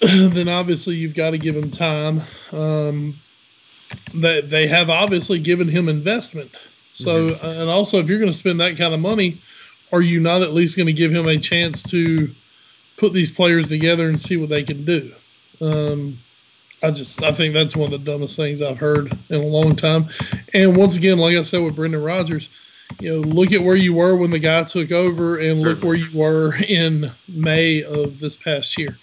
then 0.00 0.48
obviously 0.48 0.96
you've 0.96 1.14
got 1.14 1.30
to 1.30 1.38
give 1.38 1.54
him 1.54 1.70
time. 1.70 2.22
Um, 2.52 3.14
they 4.14 4.40
they 4.40 4.66
have 4.66 4.88
obviously 4.88 5.38
given 5.38 5.68
him 5.68 5.88
investment. 5.88 6.50
So 6.92 7.38
uh, 7.42 7.56
and 7.58 7.68
also 7.68 7.98
if 7.98 8.08
you're 8.08 8.18
going 8.18 8.32
to 8.32 8.36
spend 8.36 8.60
that 8.60 8.78
kind 8.78 8.94
of 8.94 9.00
money, 9.00 9.40
are 9.92 10.00
you 10.00 10.20
not 10.20 10.42
at 10.42 10.52
least 10.52 10.76
going 10.76 10.86
to 10.86 10.92
give 10.92 11.12
him 11.12 11.28
a 11.28 11.38
chance 11.38 11.82
to 11.90 12.30
put 12.96 13.12
these 13.12 13.30
players 13.30 13.68
together 13.68 14.08
and 14.08 14.20
see 14.20 14.36
what 14.36 14.48
they 14.48 14.62
can 14.62 14.84
do? 14.84 15.12
Um, 15.60 16.18
I 16.82 16.90
just 16.90 17.22
I 17.22 17.32
think 17.32 17.54
that's 17.54 17.76
one 17.76 17.92
of 17.92 18.04
the 18.04 18.10
dumbest 18.10 18.36
things 18.36 18.62
I've 18.62 18.78
heard 18.78 19.12
in 19.28 19.40
a 19.40 19.46
long 19.46 19.76
time. 19.76 20.06
And 20.54 20.76
once 20.76 20.96
again, 20.96 21.18
like 21.18 21.36
I 21.36 21.42
said 21.42 21.62
with 21.62 21.76
Brendan 21.76 22.02
Rodgers, 22.02 22.48
you 23.00 23.12
know, 23.12 23.28
look 23.28 23.52
at 23.52 23.60
where 23.60 23.76
you 23.76 23.94
were 23.94 24.16
when 24.16 24.30
the 24.30 24.38
guy 24.38 24.64
took 24.64 24.90
over, 24.90 25.38
and 25.38 25.60
look 25.60 25.82
where 25.82 25.94
you 25.94 26.08
were 26.18 26.54
in 26.68 27.10
May 27.28 27.84
of 27.84 28.18
this 28.18 28.34
past 28.34 28.78
year. 28.78 28.96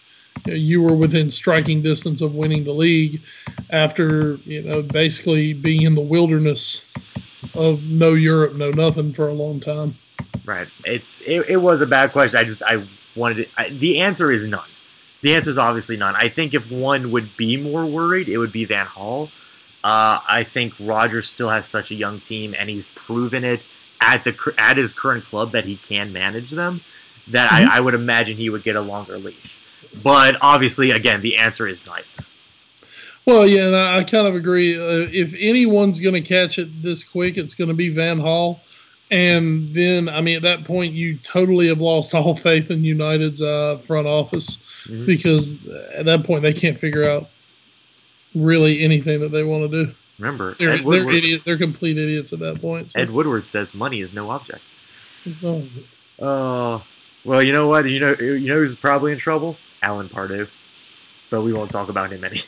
You, 0.45 0.51
know, 0.51 0.57
you 0.57 0.81
were 0.81 0.93
within 0.93 1.31
striking 1.31 1.81
distance 1.81 2.21
of 2.21 2.35
winning 2.35 2.63
the 2.63 2.73
league 2.73 3.21
after 3.69 4.35
you 4.45 4.63
know 4.63 4.81
basically 4.81 5.53
being 5.53 5.83
in 5.83 5.95
the 5.95 6.01
wilderness 6.01 6.85
of 7.53 7.83
no 7.83 8.13
Europe, 8.13 8.55
no 8.55 8.71
nothing 8.71 9.13
for 9.13 9.27
a 9.27 9.33
long 9.33 9.59
time. 9.59 9.95
Right. 10.45 10.67
It's 10.85 11.21
it, 11.21 11.49
it 11.49 11.57
was 11.57 11.81
a 11.81 11.87
bad 11.87 12.11
question. 12.11 12.39
I 12.39 12.43
just 12.43 12.63
I 12.63 12.83
wanted 13.15 13.39
it. 13.39 13.49
I, 13.57 13.69
the 13.69 13.99
answer 13.99 14.31
is 14.31 14.47
none. 14.47 14.65
The 15.21 15.33
answer 15.35 15.49
is 15.49 15.57
obviously 15.57 15.97
none. 15.97 16.15
I 16.15 16.27
think 16.27 16.53
if 16.53 16.71
one 16.71 17.11
would 17.11 17.35
be 17.37 17.57
more 17.57 17.85
worried, 17.85 18.29
it 18.29 18.37
would 18.37 18.51
be 18.51 18.65
Van 18.65 18.85
Gaal. 18.85 19.29
Uh, 19.83 20.19
I 20.27 20.43
think 20.43 20.73
Rodgers 20.79 21.27
still 21.27 21.49
has 21.49 21.65
such 21.65 21.91
a 21.91 21.95
young 21.95 22.19
team, 22.19 22.55
and 22.57 22.69
he's 22.69 22.85
proven 22.87 23.43
it 23.43 23.67
at 24.01 24.23
the 24.23 24.53
at 24.57 24.77
his 24.77 24.93
current 24.93 25.23
club 25.25 25.51
that 25.51 25.65
he 25.65 25.77
can 25.77 26.13
manage 26.13 26.51
them. 26.51 26.81
That 27.29 27.49
Mhm. 27.49 27.69
I, 27.69 27.77
I 27.77 27.79
would 27.79 27.93
imagine 27.93 28.37
he 28.37 28.49
would 28.49 28.63
get 28.63 28.75
a 28.75 28.81
longer 28.81 29.17
leash. 29.17 29.57
But 30.03 30.35
obviously, 30.41 30.91
again, 30.91 31.21
the 31.21 31.37
answer 31.37 31.67
is 31.67 31.85
neither. 31.85 32.05
Well, 33.25 33.45
yeah, 33.47 33.67
and 33.67 33.75
I, 33.75 33.97
I 33.99 34.03
kind 34.03 34.27
of 34.27 34.35
agree. 34.35 34.77
Uh, 34.77 35.07
if 35.11 35.33
anyone's 35.39 35.99
going 35.99 36.15
to 36.15 36.21
catch 36.21 36.59
it 36.59 36.81
this 36.81 37.03
quick, 37.03 37.37
it's 37.37 37.53
going 37.53 37.67
to 37.69 37.73
be 37.73 37.89
Van 37.89 38.19
Gaal. 38.19 38.59
And 39.09 39.73
then, 39.73 40.09
I 40.09 40.21
mean, 40.21 40.35
at 40.37 40.41
that 40.43 40.63
point, 40.65 40.93
you 40.93 41.17
totally 41.17 41.67
have 41.67 41.79
lost 41.79 42.13
all 42.13 42.35
faith 42.49 42.71
in 42.71 42.83
United's 42.83 43.41
uh, 43.41 43.79
front 43.85 44.07
office 44.07 44.66
Mhm. 44.87 45.05
because 45.05 45.57
at 45.95 46.05
that 46.05 46.23
point, 46.23 46.41
they 46.41 46.53
can't 46.53 46.79
figure 46.79 47.07
out 47.07 47.29
really 48.35 48.81
anything 48.83 49.19
that 49.21 49.31
they 49.31 49.43
want 49.43 49.69
to 49.69 49.85
do. 49.85 49.91
Remember, 50.19 50.55
They're, 50.55 50.75
they're 50.77 50.85
Woodward, 50.85 51.15
idiot. 51.15 51.41
They're 51.45 51.57
complete 51.57 51.97
idiots 51.97 52.33
at 52.33 52.39
that 52.39 52.59
point. 52.59 52.91
So, 52.91 52.99
Ed 52.99 53.11
Woodward 53.11 53.47
says 53.47 53.75
money 53.75 54.01
is 54.01 54.13
no 54.13 54.31
object. 54.31 54.61
Oh, 56.19 56.83
well, 57.23 57.43
you 57.43 57.53
know 57.53 57.67
what? 57.67 57.85
You 57.85 57.99
know, 57.99 58.15
you 58.19 58.47
know 58.47 58.55
who's 58.55 58.75
probably 58.75 59.11
in 59.11 59.17
trouble? 59.17 59.57
Alan 59.83 60.09
Pardew. 60.09 60.47
But 61.29 61.41
we 61.41 61.53
won't 61.53 61.69
talk 61.71 61.89
about 61.89 62.11
him 62.11 62.23
any. 62.23 62.39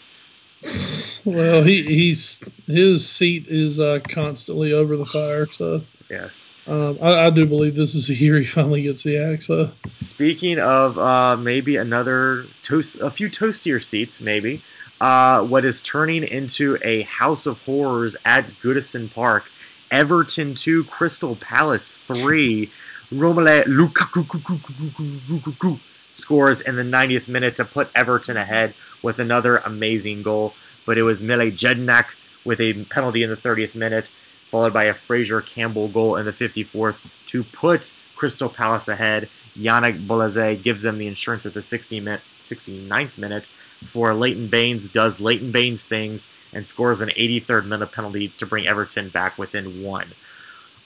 well, 1.25 1.61
he, 1.63 1.83
he's 1.83 2.43
his 2.65 3.07
seat 3.07 3.47
is 3.47 3.79
uh, 3.79 3.99
constantly 4.07 4.73
over 4.73 4.97
the 4.97 5.05
fire. 5.05 5.45
So 5.47 5.81
Yes. 6.09 6.53
um, 6.67 6.97
I, 7.01 7.27
I 7.27 7.29
do 7.29 7.45
believe 7.45 7.75
this 7.75 7.93
is 7.93 8.07
the 8.07 8.15
year 8.15 8.39
he 8.39 8.45
finally 8.45 8.81
gets 8.81 9.03
the 9.03 9.17
axe. 9.17 9.47
So. 9.47 9.71
Speaking 9.85 10.59
of 10.59 10.97
uh, 10.97 11.37
maybe 11.37 11.75
another 11.75 12.45
toast, 12.63 12.99
a 12.99 13.11
few 13.11 13.29
toastier 13.29 13.81
seats, 13.81 14.19
maybe. 14.19 14.61
Uh, 14.99 15.45
what 15.45 15.63
is 15.63 15.81
turning 15.81 16.23
into 16.23 16.77
a 16.83 17.03
house 17.03 17.45
of 17.45 17.63
horrors 17.63 18.17
at 18.25 18.45
Goodison 18.61 19.13
Park? 19.13 19.49
Everton 19.91 20.55
two, 20.55 20.83
Crystal 20.85 21.35
Palace 21.35 21.97
three. 21.99 22.71
Romelu 23.11 23.63
Lukaku 23.63 25.79
scores 26.13 26.61
in 26.61 26.75
the 26.75 26.83
90th 26.83 27.27
minute 27.27 27.55
to 27.55 27.65
put 27.65 27.89
Everton 27.95 28.37
ahead 28.37 28.73
with 29.01 29.19
another 29.19 29.57
amazing 29.57 30.21
goal. 30.21 30.53
But 30.85 30.97
it 30.97 31.03
was 31.03 31.23
Mile 31.23 31.51
Jedinak 31.51 32.15
with 32.45 32.59
a 32.59 32.85
penalty 32.85 33.23
in 33.23 33.29
the 33.29 33.37
30th 33.37 33.75
minute, 33.75 34.11
followed 34.49 34.73
by 34.73 34.85
a 34.85 34.93
Fraser 34.93 35.41
Campbell 35.41 35.87
goal 35.87 36.15
in 36.15 36.25
the 36.25 36.31
54th 36.31 36.97
to 37.27 37.43
put 37.43 37.95
Crystal 38.15 38.49
Palace 38.49 38.87
ahead. 38.87 39.29
Yannick 39.57 40.05
Bolasie 40.05 40.61
gives 40.61 40.83
them 40.83 40.97
the 40.97 41.07
insurance 41.07 41.45
at 41.45 41.53
the 41.53 41.61
60 41.61 41.99
minute, 41.99 42.21
69th 42.41 43.17
minute 43.17 43.49
before 43.79 44.13
Leighton 44.13 44.47
Baines 44.47 44.89
does 44.89 45.19
Leighton 45.19 45.51
Baines 45.51 45.85
things 45.85 46.27
and 46.53 46.67
scores 46.67 47.01
an 47.01 47.09
83rd 47.09 47.65
minute 47.65 47.91
penalty 47.91 48.29
to 48.29 48.45
bring 48.45 48.67
Everton 48.67 49.09
back 49.09 49.37
within 49.37 49.83
one. 49.83 50.07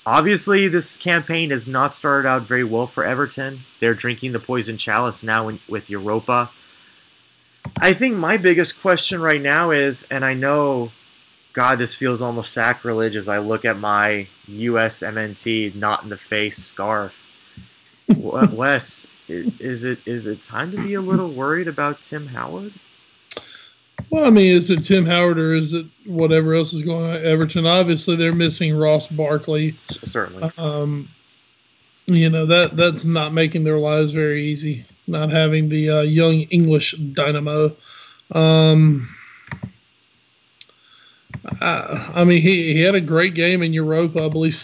Obviously, 0.05 0.67
this 0.67 0.97
campaign 0.97 1.49
has 1.51 1.67
not 1.67 1.93
started 1.93 2.27
out 2.27 2.41
very 2.41 2.63
well 2.63 2.87
for 2.87 3.05
Everton. 3.05 3.61
They're 3.79 3.93
drinking 3.93 4.33
the 4.33 4.39
poison 4.39 4.77
chalice 4.77 5.23
now 5.23 5.47
in, 5.47 5.59
with 5.69 5.89
Europa. 5.89 6.51
I 7.81 7.93
think 7.93 8.15
my 8.15 8.35
biggest 8.35 8.81
question 8.81 9.21
right 9.21 9.41
now 9.41 9.71
is, 9.71 10.03
and 10.11 10.25
I 10.25 10.33
know, 10.33 10.91
God, 11.53 11.77
this 11.77 11.95
feels 11.95 12.21
almost 12.21 12.51
sacrilege 12.51 13.15
as 13.15 13.29
I 13.29 13.37
look 13.37 13.63
at 13.63 13.77
my 13.77 14.27
USMNT 14.49 15.75
not 15.75 16.03
in 16.03 16.09
the 16.09 16.17
face 16.17 16.57
scarf. 16.57 17.19
Wes, 18.17 19.07
is 19.29 19.85
it 19.85 19.99
is 20.05 20.27
it 20.27 20.41
time 20.41 20.71
to 20.71 20.81
be 20.81 20.95
a 20.95 21.01
little 21.01 21.29
worried 21.29 21.67
about 21.67 22.01
Tim 22.01 22.27
Howard? 22.27 22.73
Well, 24.09 24.25
I 24.25 24.29
mean, 24.29 24.51
is 24.51 24.69
it 24.69 24.83
Tim 24.83 25.05
Howard 25.05 25.39
or 25.39 25.53
is 25.53 25.73
it 25.73 25.85
whatever 26.05 26.53
else 26.53 26.73
is 26.73 26.83
going 26.83 27.05
on 27.05 27.15
at 27.15 27.23
Everton? 27.23 27.65
Obviously, 27.65 28.15
they're 28.15 28.33
missing 28.33 28.75
Ross 28.75 29.07
Barkley. 29.07 29.71
Certainly. 29.81 30.51
Um, 30.57 31.07
you 32.07 32.29
know 32.29 32.45
that 32.45 32.75
that's 32.75 33.05
not 33.05 33.33
making 33.33 33.63
their 33.63 33.79
lives 33.79 34.11
very 34.11 34.43
easy. 34.43 34.85
Not 35.07 35.31
having 35.31 35.69
the 35.69 35.89
uh, 35.89 36.01
young 36.01 36.41
English 36.51 36.93
dynamo. 37.13 37.75
Um, 38.31 39.07
I, 41.61 42.11
I 42.15 42.23
mean, 42.23 42.41
he, 42.41 42.73
he 42.73 42.81
had 42.81 42.95
a 42.95 43.01
great 43.01 43.35
game 43.35 43.61
in 43.63 43.73
Europa, 43.73 44.23
I 44.25 44.29
believe. 44.29 44.55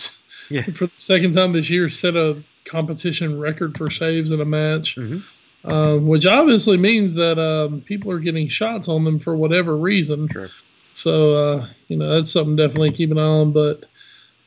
Yeah. 0.50 0.62
For 0.74 0.88
the 0.88 0.92
second 0.96 1.34
time 1.34 1.54
this 1.54 1.70
year, 1.70 1.90
set 1.90 2.16
a 2.16 2.42
competition 2.66 3.40
record 3.40 3.78
for 3.78 3.90
saves 3.90 4.32
in 4.32 4.42
a 4.42 4.46
match. 4.46 4.96
Mhm. 4.96 5.24
um, 5.66 6.08
which 6.08 6.26
obviously 6.26 6.78
means 6.78 7.14
that 7.16 7.38
um, 7.40 7.82
people 7.82 8.12
are 8.12 8.20
getting 8.20 8.48
shots 8.48 8.88
on 8.88 9.04
them 9.04 9.20
for 9.20 9.36
whatever 9.36 9.76
reason. 9.76 10.28
Sure. 10.30 10.50
So 10.94 11.34
uh, 11.34 11.68
you 11.88 11.98
know 11.98 12.08
that's 12.10 12.32
something 12.32 12.56
definitely 12.56 12.92
keep 12.92 13.12
an 13.12 13.18
eye 13.18 13.24
on. 13.24 13.52
But 13.52 13.86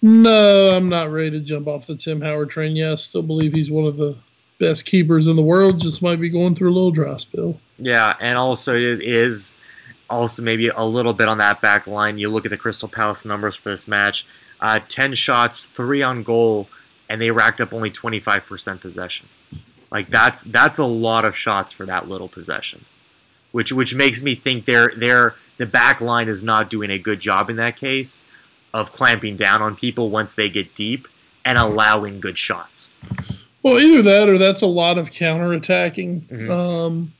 no, 0.00 0.72
I'm 0.74 0.88
not 0.88 1.10
ready 1.10 1.30
to 1.32 1.40
jump 1.40 1.68
off 1.68 1.86
the 1.86 1.96
Tim 1.96 2.20
Howard 2.20 2.50
train. 2.50 2.76
Yeah, 2.76 2.92
I 2.92 2.94
still 2.96 3.22
believe 3.22 3.52
he's 3.52 3.70
one 3.70 3.86
of 3.86 3.96
the 3.96 4.16
best 4.58 4.86
keepers 4.86 5.26
in 5.26 5.36
the 5.36 5.42
world. 5.42 5.80
Just 5.80 6.02
might 6.02 6.20
be 6.20 6.28
going 6.28 6.54
through 6.54 6.70
a 6.70 6.74
little 6.74 6.90
dry 6.90 7.16
spell. 7.16 7.60
Yeah, 7.78 8.14
and 8.20 8.38
also 8.38 8.76
it 8.76 9.02
is 9.02 9.56
also 10.12 10.42
maybe 10.42 10.68
a 10.68 10.84
little 10.84 11.12
bit 11.12 11.28
on 11.28 11.38
that 11.38 11.60
back 11.60 11.86
line. 11.86 12.18
You 12.18 12.28
look 12.28 12.44
at 12.44 12.50
the 12.50 12.56
Crystal 12.56 12.88
Palace 12.88 13.24
numbers 13.24 13.56
for 13.56 13.70
this 13.70 13.88
match: 13.88 14.26
uh, 14.60 14.80
ten 14.88 15.14
shots, 15.14 15.66
three 15.66 16.02
on 16.02 16.22
goal, 16.22 16.68
and 17.08 17.20
they 17.20 17.30
racked 17.30 17.60
up 17.60 17.72
only 17.72 17.90
25% 17.90 18.80
possession. 18.80 19.28
Like 19.90 20.08
that's 20.10 20.44
that's 20.44 20.78
a 20.78 20.84
lot 20.86 21.24
of 21.24 21.36
shots 21.36 21.72
for 21.72 21.84
that 21.86 22.08
little 22.08 22.28
possession, 22.28 22.84
which 23.52 23.72
which 23.72 23.94
makes 23.94 24.22
me 24.22 24.34
think 24.34 24.64
they're 24.64 24.92
they're 24.96 25.34
the 25.58 25.66
back 25.66 26.00
line 26.00 26.28
is 26.28 26.42
not 26.42 26.70
doing 26.70 26.90
a 26.90 26.98
good 26.98 27.20
job 27.20 27.50
in 27.50 27.56
that 27.56 27.76
case 27.76 28.26
of 28.72 28.90
clamping 28.92 29.36
down 29.36 29.60
on 29.60 29.76
people 29.76 30.08
once 30.08 30.34
they 30.34 30.48
get 30.48 30.74
deep 30.74 31.06
and 31.44 31.58
allowing 31.58 32.20
good 32.20 32.38
shots. 32.38 32.92
Well, 33.62 33.78
either 33.78 34.02
that 34.02 34.28
or 34.28 34.38
that's 34.38 34.62
a 34.62 34.66
lot 34.66 34.96
of 34.98 35.10
counterattacking. 35.10 36.22
Mhm. 36.22 36.48
Um, 36.48 37.12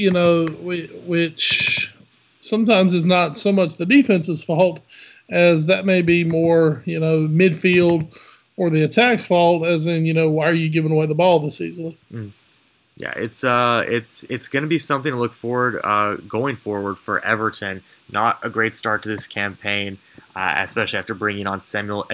you 0.00 0.10
know, 0.10 0.46
which 0.46 1.94
sometimes 2.38 2.92
is 2.92 3.04
not 3.04 3.36
so 3.36 3.52
much 3.52 3.76
the 3.76 3.86
defense's 3.86 4.42
fault 4.42 4.80
as 5.28 5.66
that 5.66 5.84
may 5.84 6.02
be 6.02 6.24
more, 6.24 6.82
you 6.86 6.98
know, 6.98 7.28
midfield 7.28 8.16
or 8.56 8.70
the 8.70 8.82
attack's 8.82 9.26
fault, 9.26 9.64
as 9.64 9.86
in, 9.86 10.04
you 10.04 10.12
know, 10.12 10.30
why 10.30 10.46
are 10.46 10.52
you 10.52 10.68
giving 10.68 10.92
away 10.92 11.06
the 11.06 11.14
ball 11.14 11.38
this 11.38 11.60
easily? 11.60 11.96
Yeah, 12.96 13.12
it's 13.16 13.44
uh, 13.44 13.84
it's 13.88 14.24
it's 14.24 14.48
going 14.48 14.62
to 14.62 14.68
be 14.68 14.78
something 14.78 15.12
to 15.12 15.18
look 15.18 15.32
forward 15.32 15.80
uh, 15.84 16.16
going 16.16 16.56
forward 16.56 16.98
for 16.98 17.24
Everton. 17.24 17.82
Not 18.12 18.40
a 18.42 18.50
great 18.50 18.74
start 18.74 19.02
to 19.04 19.08
this 19.08 19.26
campaign, 19.26 19.96
uh, 20.36 20.56
especially 20.58 20.98
after 20.98 21.14
bringing 21.14 21.46
on 21.46 21.62
Samuel 21.62 22.06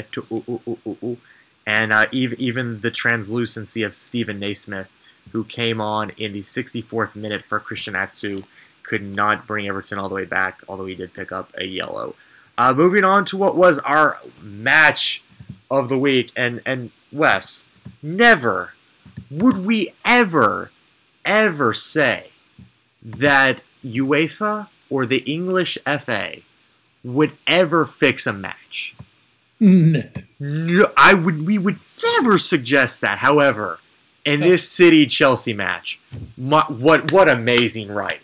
and 1.66 1.93
uh, 1.93 2.07
even 2.12 2.41
even 2.41 2.80
the 2.82 2.93
translucency 2.93 3.82
of 3.82 3.95
Steven 3.97 4.39
Naismith, 4.39 4.89
who 5.33 5.45
came 5.45 5.81
on 5.81 6.11
in 6.16 6.33
the 6.33 6.41
64th 6.41 7.14
minute 7.14 7.43
for 7.43 7.61
Christian 7.61 7.97
Atsu, 7.97 8.43
could 8.83 9.03
not 9.03 9.47
bring 9.47 9.66
Everton 9.66 9.99
all 9.99 10.09
the 10.09 10.14
way 10.14 10.24
back. 10.24 10.62
Although 10.68 10.87
he 10.87 10.95
did 10.95 11.12
pick 11.12 11.33
up 11.33 11.53
a 11.59 11.64
yellow. 11.64 12.14
Uh, 12.59 12.72
moving 12.72 13.05
on 13.05 13.24
to 13.27 13.37
what 13.37 13.57
was 13.57 13.79
our 13.81 14.18
match 14.43 15.22
of 15.70 15.89
the 15.89 15.99
week, 15.99 16.33
and 16.37 16.62
and 16.64 16.91
Wes, 17.12 17.66
never 18.03 18.72
would 19.31 19.64
we 19.64 19.93
ever, 20.05 20.70
ever 21.24 21.72
say 21.72 22.31
that 23.03 23.62
UEFA 23.85 24.68
or 24.91 25.07
the 25.07 25.18
English 25.18 25.79
FA 26.01 26.37
would 27.03 27.33
ever 27.47 27.85
fix 27.87 28.27
a 28.27 28.33
match? 28.33 28.95
No. 29.59 30.03
No, 30.39 30.93
I 30.97 31.14
would. 31.14 31.47
We 31.47 31.57
would 31.57 31.79
never 32.03 32.37
suggest 32.37 33.01
that. 33.01 33.18
However, 33.18 33.79
in 34.27 34.41
this 34.41 34.68
City 34.68 35.07
Chelsea 35.07 35.53
match, 35.53 36.01
my, 36.37 36.64
what 36.68 37.12
what 37.12 37.29
amazing 37.29 37.89
writing! 37.89 38.20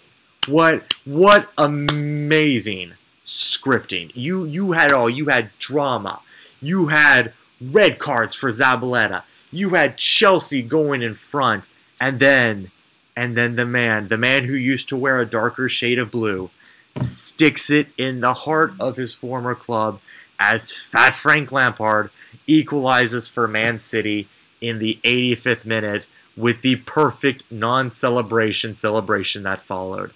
What 0.48 0.94
what 1.04 1.50
amazing 1.56 2.94
scripting! 3.24 4.10
You 4.14 4.44
you 4.44 4.72
had 4.72 4.92
all. 4.92 5.08
You 5.08 5.26
had 5.26 5.50
drama. 5.58 6.20
You 6.60 6.88
had 6.88 7.32
red 7.60 7.98
cards 7.98 8.34
for 8.34 8.48
Zabaleta. 8.50 9.22
You 9.50 9.70
had 9.70 9.96
Chelsea 9.96 10.62
going 10.62 11.02
in 11.02 11.14
front, 11.14 11.70
and 12.00 12.18
then 12.18 12.70
and 13.16 13.36
then 13.36 13.56
the 13.56 13.66
man, 13.66 14.08
the 14.08 14.18
man 14.18 14.44
who 14.44 14.54
used 14.54 14.88
to 14.88 14.96
wear 14.96 15.20
a 15.20 15.26
darker 15.26 15.68
shade 15.68 15.98
of 15.98 16.10
blue, 16.10 16.50
sticks 16.96 17.70
it 17.70 17.88
in 17.96 18.20
the 18.20 18.34
heart 18.34 18.72
of 18.80 18.96
his 18.96 19.14
former 19.14 19.54
club 19.54 20.00
as 20.38 20.72
Fat 20.72 21.14
Frank 21.14 21.52
Lampard 21.52 22.10
equalizes 22.46 23.28
for 23.28 23.46
Man 23.46 23.78
City 23.78 24.28
in 24.62 24.78
the 24.78 24.98
85th 25.04 25.64
minute 25.64 26.06
with 26.36 26.62
the 26.62 26.76
perfect 26.76 27.44
non-celebration 27.50 28.74
celebration 28.74 29.42
that 29.42 29.60
followed. 29.60 30.12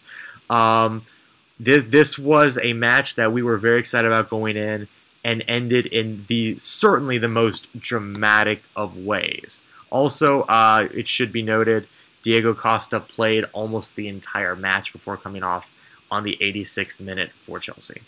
Um, 0.48 1.04
this, 1.58 1.84
this 1.84 2.18
was 2.18 2.58
a 2.62 2.72
match 2.72 3.16
that 3.16 3.32
we 3.32 3.42
were 3.42 3.58
very 3.58 3.78
excited 3.78 4.06
about 4.06 4.30
going 4.30 4.56
in 4.56 4.88
and 5.24 5.42
ended 5.48 5.86
in 5.86 6.24
the 6.28 6.56
certainly 6.58 7.18
the 7.18 7.28
most 7.28 7.78
dramatic 7.78 8.62
of 8.76 8.96
ways. 8.96 9.64
Also, 9.90 10.42
uh, 10.42 10.88
it 10.94 11.08
should 11.08 11.32
be 11.32 11.42
noted 11.42 11.86
Diego 12.22 12.54
Costa 12.54 13.00
played 13.00 13.44
almost 13.52 13.96
the 13.96 14.08
entire 14.08 14.56
match 14.56 14.92
before 14.92 15.16
coming 15.16 15.42
off 15.42 15.70
on 16.10 16.22
the 16.22 16.36
86th 16.40 17.00
minute 17.00 17.30
for 17.40 17.58
Chelsea. 17.58 18.02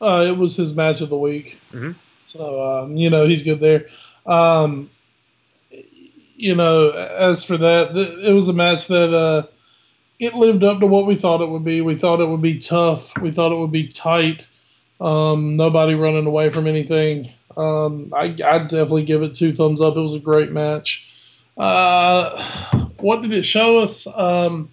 Uh, 0.00 0.24
it 0.28 0.36
was 0.36 0.56
his 0.56 0.74
match 0.74 1.00
of 1.00 1.08
the 1.08 1.18
week. 1.18 1.60
Mhm. 1.72 1.94
So, 2.24 2.62
um, 2.62 2.96
you 2.96 3.10
know, 3.10 3.26
he's 3.26 3.42
good 3.42 3.60
there. 3.60 3.86
Um, 4.26 4.90
you 6.38 6.54
know, 6.54 6.90
as 6.90 7.44
for 7.44 7.56
that, 7.58 7.92
th- 7.92 8.26
it 8.28 8.32
was 8.32 8.48
a 8.48 8.52
match 8.52 8.86
that 8.86 9.12
uh, 9.12 9.42
it 10.20 10.34
lived 10.34 10.62
up 10.64 10.78
to 10.80 10.86
what 10.86 11.06
we 11.06 11.16
thought 11.16 11.40
it 11.42 11.48
would 11.50 11.64
be. 11.64 11.80
We 11.80 11.96
thought 11.96 12.20
it 12.20 12.28
would 12.28 12.40
be 12.42 12.58
tough. 12.58 13.12
We 13.20 13.32
thought 13.32 13.52
it 13.52 13.58
would 13.58 13.72
be 13.72 13.88
tight. 13.88 14.46
Um, 15.00 15.56
nobody 15.56 15.94
running 15.94 16.26
away 16.26 16.48
from 16.50 16.66
anything. 16.66 17.26
Um, 17.56 18.12
I, 18.16 18.26
I'd 18.44 18.68
definitely 18.68 19.04
give 19.04 19.22
it 19.22 19.34
two 19.34 19.52
thumbs 19.52 19.80
up. 19.80 19.96
It 19.96 20.00
was 20.00 20.14
a 20.14 20.20
great 20.20 20.50
match. 20.52 21.12
Uh, 21.56 22.36
what 23.00 23.22
did 23.22 23.32
it 23.32 23.44
show 23.44 23.80
us? 23.80 24.06
Um, 24.16 24.70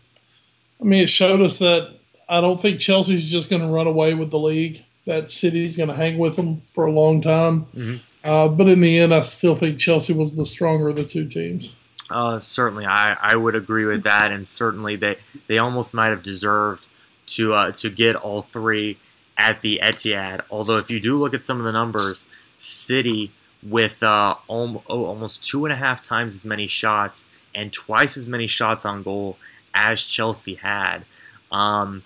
I 0.82 0.86
mean, 0.86 1.04
it 1.04 1.10
showed 1.10 1.42
us 1.42 1.60
that 1.60 1.94
I 2.30 2.42
don't 2.42 2.60
think 2.60 2.80
Chelsea's 2.80 3.30
just 3.30 3.50
going 3.50 3.62
to 3.62 3.68
run 3.68 3.88
away 3.88 4.14
with 4.14 4.30
the 4.32 4.40
league. 4.40 4.84
That 5.06 5.30
City's 5.30 5.78
going 5.78 5.90
to 5.90 5.96
hang 5.96 6.18
with 6.18 6.36
them 6.36 6.62
for 6.74 6.86
a 6.86 6.92
long 6.92 7.22
time. 7.22 7.66
Mhm. 7.76 8.02
Uh, 8.26 8.48
but 8.48 8.68
in 8.68 8.82
the 8.82 8.98
end, 8.98 9.14
I 9.14 9.22
still 9.22 9.56
think 9.56 9.78
Chelsea 9.78 10.12
was 10.12 10.36
the 10.36 10.48
stronger 10.48 10.90
of 10.90 10.96
the 10.96 11.06
two 11.06 11.28
teams. 11.28 11.76
Uh, 12.10 12.40
certainly, 12.40 12.86
I, 12.86 13.16
I 13.22 13.36
would 13.36 13.56
agree 13.56 13.86
with 13.86 14.04
that, 14.04 14.32
and 14.32 14.48
certainly 14.48 14.96
they, 14.96 15.18
they 15.46 15.60
almost 15.60 15.94
might 15.94 16.10
have 16.10 16.24
deserved 16.24 16.88
to 17.28 17.54
uh, 17.54 17.72
to 17.72 17.90
get 17.90 18.16
all 18.16 18.42
three 18.42 18.98
at 19.38 19.62
the 19.62 19.80
Etihad. 19.82 20.42
Although, 20.50 20.78
if 20.78 20.90
you 20.90 21.00
do 21.00 21.16
look 21.18 21.36
at 21.36 21.46
some 21.46 21.60
of 21.60 21.66
the 21.66 21.72
numbers, 21.72 22.28
City 22.58 23.32
with 23.62 24.02
uh, 24.02 24.36
al- 24.50 24.84
oh, 24.90 25.06
almost 25.06 25.44
two 25.44 25.66
and 25.66 25.74
a 25.74 25.76
half 25.76 26.02
times 26.02 26.34
as 26.34 26.46
many 26.46 26.68
shots 26.68 27.30
and 27.54 27.72
twice 27.72 28.18
as 28.18 28.28
many 28.28 28.48
shots 28.48 28.86
on 28.86 29.04
goal 29.04 29.38
as 29.74 30.04
Chelsea 30.04 30.56
had. 30.56 31.06
Um, 31.52 32.04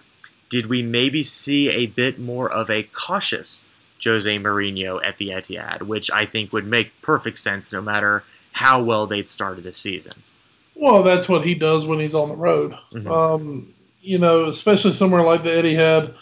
did 0.50 0.66
we 0.66 0.82
maybe 0.82 1.24
see 1.24 1.70
a 1.70 1.86
bit 1.86 2.20
more 2.20 2.52
of 2.52 2.70
a 2.70 2.84
cautious 2.84 3.68
Jose 4.04 4.38
Mourinho 4.38 5.04
at 5.06 5.18
the 5.18 5.30
Etihad, 5.30 5.84
which 5.84 6.10
I 6.12 6.26
think 6.26 6.54
would 6.54 6.66
make 6.66 6.92
perfect 7.02 7.38
sense 7.38 7.72
no 7.74 7.82
matter 7.82 8.24
how 8.52 8.82
well 8.82 9.08
they'd 9.08 9.30
started 9.30 9.64
the 9.64 9.72
season. 9.72 10.14
Well, 10.76 11.04
that's 11.04 11.28
what 11.28 11.46
he 11.46 11.56
does 11.56 11.86
when 11.86 12.00
he's 12.00 12.16
on 12.16 12.30
the 12.30 12.36
road. 12.36 12.74
Mhm. 12.94 13.08
Um, 13.12 13.74
you 14.02 14.18
know, 14.18 14.46
especially 14.46 14.94
somewhere 14.94 15.24
like 15.24 15.44
the 15.44 15.50
Etihad, 15.50 16.14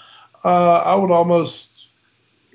uh, 0.43 0.77
I 0.77 0.95
would 0.95 1.11
almost, 1.11 1.87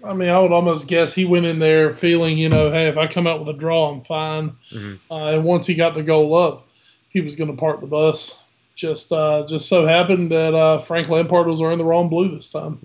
I 0.05 0.13
mean, 0.15 0.29
I 0.29 0.39
would 0.41 0.51
almost 0.53 0.89
guess 0.89 1.15
he 1.15 1.25
went 1.25 1.47
in 1.47 1.59
there 1.61 1.95
feeling, 1.95 2.37
you 2.39 2.49
know, 2.49 2.71
hey, 2.71 2.89
if 2.89 2.99
I 2.99 3.07
come 3.07 3.27
out 3.27 3.39
with 3.39 3.49
a 3.55 3.59
draw, 3.59 3.91
I'm 3.91 4.03
fine. 4.03 4.53
Mhm. 4.73 4.99
Uh, 5.11 5.27
and 5.29 5.45
once 5.45 5.67
he 5.67 5.75
got 5.75 5.95
the 5.95 6.03
goal 6.03 6.35
up, 6.35 6.67
he 7.09 7.21
was 7.21 7.37
going 7.37 7.51
to 7.51 7.57
park 7.57 7.81
the 7.81 7.87
bus. 7.87 8.43
Just, 8.75 9.13
uh, 9.13 9.47
just 9.47 9.69
so 9.69 9.87
happened 9.87 10.33
that 10.33 10.55
uh, 10.55 10.79
Frank 10.79 11.09
Lampard 11.09 11.47
was 11.47 11.61
wearing 11.61 11.79
the 11.79 11.85
wrong 11.85 12.09
blue 12.09 12.29
this 12.29 12.51
time. 12.51 12.79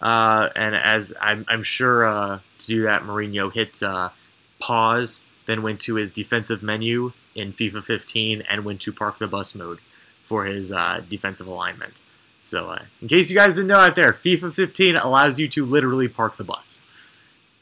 Uh, 0.00 0.48
and 0.56 0.74
as 0.74 1.12
I'm, 1.20 1.44
I'm 1.48 1.62
sure 1.62 2.06
uh, 2.06 2.38
to 2.58 2.66
do 2.66 2.82
that, 2.82 3.02
Mourinho 3.02 3.52
hit 3.52 3.82
uh, 3.82 4.10
pause, 4.60 5.24
then 5.46 5.62
went 5.62 5.80
to 5.80 5.94
his 5.96 6.12
defensive 6.12 6.62
menu 6.62 7.12
in 7.34 7.52
FIFA 7.52 7.84
15 7.84 8.42
and 8.48 8.64
went 8.64 8.80
to 8.82 8.92
park 8.92 9.18
the 9.18 9.28
bus 9.28 9.54
mode 9.54 9.78
for 10.22 10.44
his 10.44 10.72
uh, 10.72 11.02
defensive 11.08 11.46
alignment. 11.46 12.02
So, 12.38 12.70
uh, 12.70 12.82
in 13.02 13.08
case 13.08 13.30
you 13.30 13.36
guys 13.36 13.54
didn't 13.54 13.68
know 13.68 13.76
out 13.76 13.96
there, 13.96 14.12
FIFA 14.12 14.54
15 14.54 14.96
allows 14.96 15.38
you 15.38 15.46
to 15.48 15.64
literally 15.64 16.08
park 16.08 16.36
the 16.36 16.44
bus. 16.44 16.82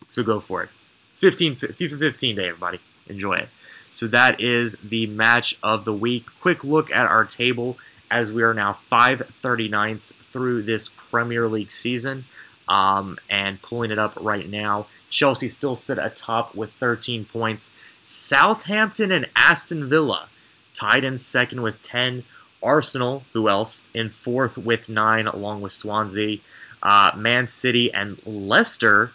So 0.06 0.22
go 0.22 0.40
for 0.40 0.62
it. 0.62 0.70
It's 1.10 1.18
15 1.18 1.56
FIFA 1.56 1.98
15 1.98 2.36
day, 2.36 2.48
everybody. 2.48 2.78
Enjoy 3.08 3.34
it. 3.34 3.48
So 3.90 4.06
that 4.08 4.40
is 4.40 4.76
the 4.76 5.06
match 5.06 5.58
of 5.62 5.84
the 5.84 5.92
week. 5.92 6.26
Quick 6.40 6.62
look 6.64 6.90
at 6.90 7.06
our 7.06 7.24
table 7.24 7.78
as 8.10 8.32
we 8.32 8.42
are 8.42 8.54
now 8.54 8.78
539ths 8.90 10.14
through 10.14 10.62
this 10.62 10.88
Premier 10.88 11.48
League 11.48 11.70
season. 11.70 12.24
Um, 12.68 13.18
and 13.30 13.60
pulling 13.62 13.90
it 13.90 13.98
up 13.98 14.12
right 14.20 14.48
now, 14.48 14.86
Chelsea 15.08 15.48
still 15.48 15.74
sit 15.74 15.98
atop 15.98 16.54
with 16.54 16.72
13 16.74 17.24
points. 17.24 17.72
Southampton 18.02 19.10
and 19.10 19.28
Aston 19.34 19.88
Villa 19.88 20.28
tied 20.74 21.04
in 21.04 21.18
second 21.18 21.62
with 21.62 21.80
10. 21.82 22.24
Arsenal, 22.62 23.22
who 23.32 23.48
else, 23.48 23.86
in 23.94 24.08
fourth 24.08 24.58
with 24.58 24.88
nine, 24.88 25.26
along 25.26 25.60
with 25.60 25.72
Swansea. 25.72 26.38
Uh, 26.82 27.10
Man 27.16 27.46
City 27.46 27.92
and 27.92 28.20
Leicester 28.26 29.12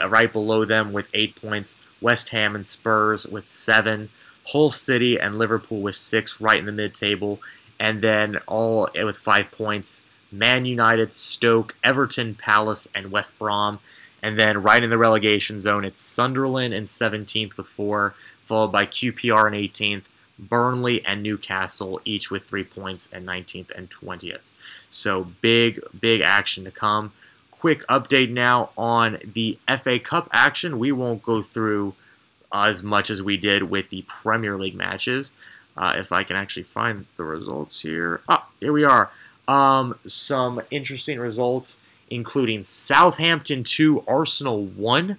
uh, 0.00 0.08
right 0.08 0.32
below 0.32 0.64
them 0.64 0.92
with 0.92 1.08
eight 1.14 1.36
points. 1.36 1.78
West 2.00 2.30
Ham 2.30 2.54
and 2.54 2.66
Spurs 2.66 3.26
with 3.26 3.46
seven. 3.46 4.08
Hull 4.46 4.70
City 4.70 5.18
and 5.20 5.38
Liverpool 5.38 5.80
with 5.80 5.94
six, 5.94 6.40
right 6.40 6.58
in 6.58 6.66
the 6.66 6.72
mid-table, 6.72 7.40
and 7.78 8.02
then 8.02 8.38
all 8.46 8.88
eh, 8.94 9.02
with 9.02 9.16
five 9.16 9.50
points. 9.50 10.04
Man 10.30 10.64
United, 10.64 11.12
Stoke, 11.12 11.76
Everton, 11.84 12.34
Palace, 12.34 12.88
and 12.94 13.12
West 13.12 13.38
Brom. 13.38 13.80
And 14.22 14.38
then 14.38 14.62
right 14.62 14.82
in 14.82 14.88
the 14.88 14.98
relegation 14.98 15.60
zone, 15.60 15.84
it's 15.84 16.00
Sunderland 16.00 16.72
in 16.72 16.84
17th 16.84 17.56
with 17.56 17.66
four, 17.66 18.14
followed 18.44 18.72
by 18.72 18.86
QPR 18.86 19.48
in 19.48 19.54
18th, 19.54 20.04
Burnley 20.38 21.04
and 21.04 21.22
Newcastle, 21.22 22.00
each 22.04 22.30
with 22.30 22.44
three 22.44 22.64
points, 22.64 23.10
and 23.12 23.26
19th 23.26 23.70
and 23.72 23.90
20th. 23.90 24.50
So 24.90 25.24
big, 25.40 25.80
big 26.00 26.20
action 26.20 26.64
to 26.64 26.70
come. 26.70 27.12
Quick 27.50 27.86
update 27.88 28.30
now 28.30 28.70
on 28.76 29.18
the 29.24 29.58
FA 29.78 29.98
Cup 29.98 30.28
action. 30.32 30.78
We 30.78 30.92
won't 30.92 31.22
go 31.22 31.42
through 31.42 31.94
as 32.52 32.82
much 32.82 33.10
as 33.10 33.22
we 33.22 33.36
did 33.36 33.64
with 33.64 33.88
the 33.88 34.04
Premier 34.06 34.56
League 34.56 34.74
matches. 34.74 35.32
Uh, 35.76 35.94
if 35.96 36.12
I 36.12 36.22
can 36.22 36.36
actually 36.36 36.64
find 36.64 37.06
the 37.16 37.24
results 37.24 37.80
here. 37.80 38.20
Ah, 38.28 38.48
here 38.60 38.72
we 38.72 38.84
are. 38.84 39.10
Um, 39.48 39.98
some 40.06 40.60
interesting 40.70 41.18
results, 41.18 41.82
including 42.10 42.62
Southampton 42.62 43.64
2, 43.64 44.04
Arsenal 44.06 44.64
1 44.64 45.18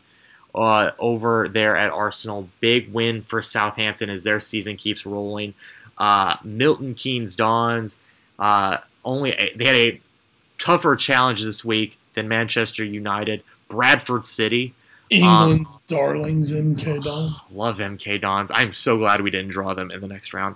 uh, 0.54 0.92
over 1.00 1.48
there 1.48 1.76
at 1.76 1.92
Arsenal. 1.92 2.50
Big 2.60 2.94
win 2.94 3.24
for 3.24 3.42
Southampton 3.42 4.10
as 4.10 4.24
their 4.24 4.40
season 4.40 4.78
keeps 4.78 5.06
rolling. 5.06 5.56
Uh, 5.98 6.38
Milton 6.44 6.94
Keynes 6.94 7.36
Dons 7.36 7.98
uh, 8.40 8.78
only 9.06 9.32
they 9.56 9.66
had 9.66 9.76
a 9.76 10.02
tougher 10.58 10.96
challenge 10.96 11.44
this 11.44 11.64
week 11.64 11.98
than 12.14 12.28
Manchester 12.28 12.84
United. 12.84 13.44
Bradford 13.68 14.26
City. 14.26 14.74
England's 15.14 15.76
um, 15.78 15.82
darlings, 15.88 16.52
MK 16.52 17.04
Dons. 17.04 17.36
Love 17.52 17.80
MK 17.80 18.22
Dons. 18.22 18.52
I'm 18.54 18.72
so 18.72 18.98
glad 18.98 19.22
we 19.22 19.32
didn't 19.32 19.52
draw 19.52 19.74
them 19.74 19.92
in 19.92 20.02
the 20.02 20.08
next 20.08 20.34
round. 20.34 20.56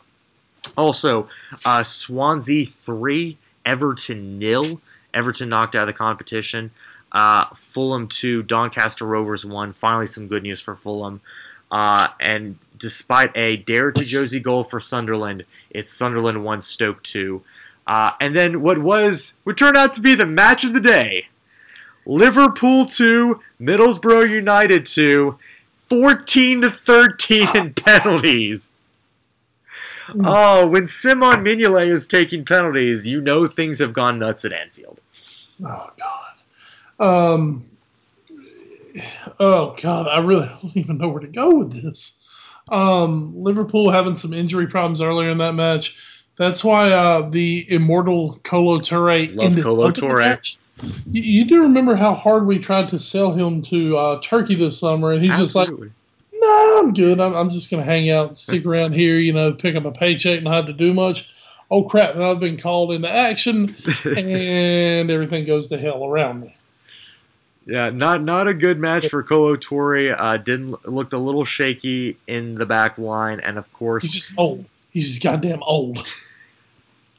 Also, 0.78 1.28
uh, 1.66 1.84
Swansea 1.84 2.66
3, 2.66 3.38
Everton 3.66 4.40
nil. 4.40 4.82
Everton 5.14 5.50
knocked 5.50 5.76
out 5.76 5.84
of 5.84 5.88
the 5.88 5.94
competition. 5.94 6.72
Uh, 7.12 7.46
Fulham 7.56 8.08
2, 8.08 8.44
Doncaster 8.44 9.06
Rovers 9.06 9.46
1. 9.46 9.74
Finally, 9.74 10.08
some 10.08 10.28
good 10.28 10.44
news 10.44 10.62
for 10.62 10.76
Fulham. 10.76 11.22
Uh, 11.72 12.10
and 12.20 12.58
despite 12.78 13.36
a 13.36 13.58
dare 13.58 13.92
to 13.92 14.04
Josie 14.04 14.40
goal 14.40 14.64
for 14.64 14.80
Sunderland, 14.80 15.46
it's 15.70 15.92
Sunderland 15.92 16.44
1, 16.44 16.62
Stoke 16.62 17.02
2. 17.04 17.42
Uh, 17.86 18.12
and 18.20 18.36
then 18.36 18.62
what 18.62 18.80
was, 18.80 19.38
what 19.44 19.58
turned 19.58 19.78
out 19.78 19.94
to 19.96 20.02
be 20.02 20.16
the 20.16 20.26
match 20.26 20.64
of 20.64 20.74
the 20.74 20.82
day 20.82 21.28
Liverpool 22.08 22.86
2, 22.86 23.40
Middlesbrough 23.60 24.30
United 24.30 24.86
2, 24.86 25.38
14 25.76 26.62
to 26.62 26.72
13 26.72 27.48
in 27.56 27.74
penalties. 27.76 28.72
Oh, 30.24 30.66
when 30.68 30.88
Simon 30.88 31.44
Mignolet 31.44 31.88
is 31.88 32.08
taking 32.08 32.46
penalties, 32.46 33.06
you 33.06 33.20
know 33.20 33.46
things 33.46 33.80
have 33.80 33.92
gone 33.92 34.20
nuts 34.20 34.46
at 34.46 34.54
Anfield. 34.54 35.02
Oh 35.62 35.90
God. 36.98 37.36
Um, 37.36 37.66
oh 39.42 39.76
God, 39.82 40.08
I 40.08 40.24
really 40.24 40.48
don't 40.62 40.78
even 40.78 40.98
know 41.00 41.10
where 41.10 41.20
to 41.20 41.28
go 41.28 41.56
with 41.56 41.74
this. 41.74 42.24
Um, 42.70 43.34
Liverpool 43.36 43.90
having 43.90 44.16
some 44.16 44.32
injury 44.32 44.68
problems 44.68 45.02
earlier 45.02 45.30
in 45.30 45.40
that 45.40 45.56
match. 45.56 46.02
That's 46.38 46.64
why 46.64 46.92
uh, 46.92 47.30
the 47.30 47.66
immortal 47.70 48.40
Kolo 48.44 48.78
Toure 48.78 49.36
Love 49.36 49.48
ended 49.48 49.64
Kolo 49.64 49.92
Toure. 49.92 50.58
You, 51.10 51.22
you, 51.22 51.46
do 51.46 51.62
remember 51.62 51.96
how 51.96 52.14
hard 52.14 52.46
we 52.46 52.60
tried 52.60 52.90
to 52.90 53.00
sell 53.00 53.34
him 53.34 53.62
to 53.64 53.98
uh, 53.98 54.22
Turkey 54.22 54.56
this 54.56 54.80
summer, 54.80 55.12
and 55.12 55.24
he's 55.24 55.32
Absolutely. 55.32 55.88
just 55.88 56.34
like, 56.34 56.42
"No, 56.42 56.80
I'm 56.80 56.94
good. 56.94 57.20
I'm, 57.20 57.36
I'm 57.36 57.50
just 57.50 57.72
going 57.72 57.84
to 57.84 57.90
hang 57.90 58.10
out, 58.10 58.38
stick 58.38 58.66
around 58.66 58.94
here, 58.94 59.18
you 59.18 59.34
know, 59.34 59.54
pick 59.54 59.76
up 59.76 59.86
a 59.86 59.92
paycheck, 59.92 60.38
and 60.38 60.44
not 60.46 60.54
have 60.54 60.66
to 60.68 60.74
do 60.74 60.94
much." 60.94 61.34
Oh 61.70 61.84
crap! 61.84 62.16
Now 62.16 62.32
I've 62.32 62.40
been 62.40 62.58
called 62.58 62.92
into 62.92 63.10
action, 63.10 63.70
and 64.06 65.10
everything 65.12 65.46
goes 65.46 65.68
to 65.70 65.78
hell 65.78 66.06
around 66.06 66.42
me. 66.42 66.54
Yeah, 67.66 67.90
not 67.90 68.22
not 68.22 68.48
a 68.48 68.54
good 68.54 68.80
match 68.80 69.10
for 69.10 69.24
Kolo 69.24 69.58
Toure. 69.58 70.16
Uh, 70.18 70.38
didn't 70.38 70.88
looked 70.88 71.12
a 71.12 71.18
little 71.18 71.44
shaky 71.44 72.18
in 72.26 72.56
the 72.56 72.66
back 72.66 72.98
line, 72.98 73.42
and 73.42 73.58
of 73.58 73.72
course, 73.74 74.04
he's 74.04 74.14
just 74.14 74.34
old. 74.38 74.70
He's 74.92 75.10
just 75.10 75.22
goddamn 75.22 75.62
old. 75.64 75.98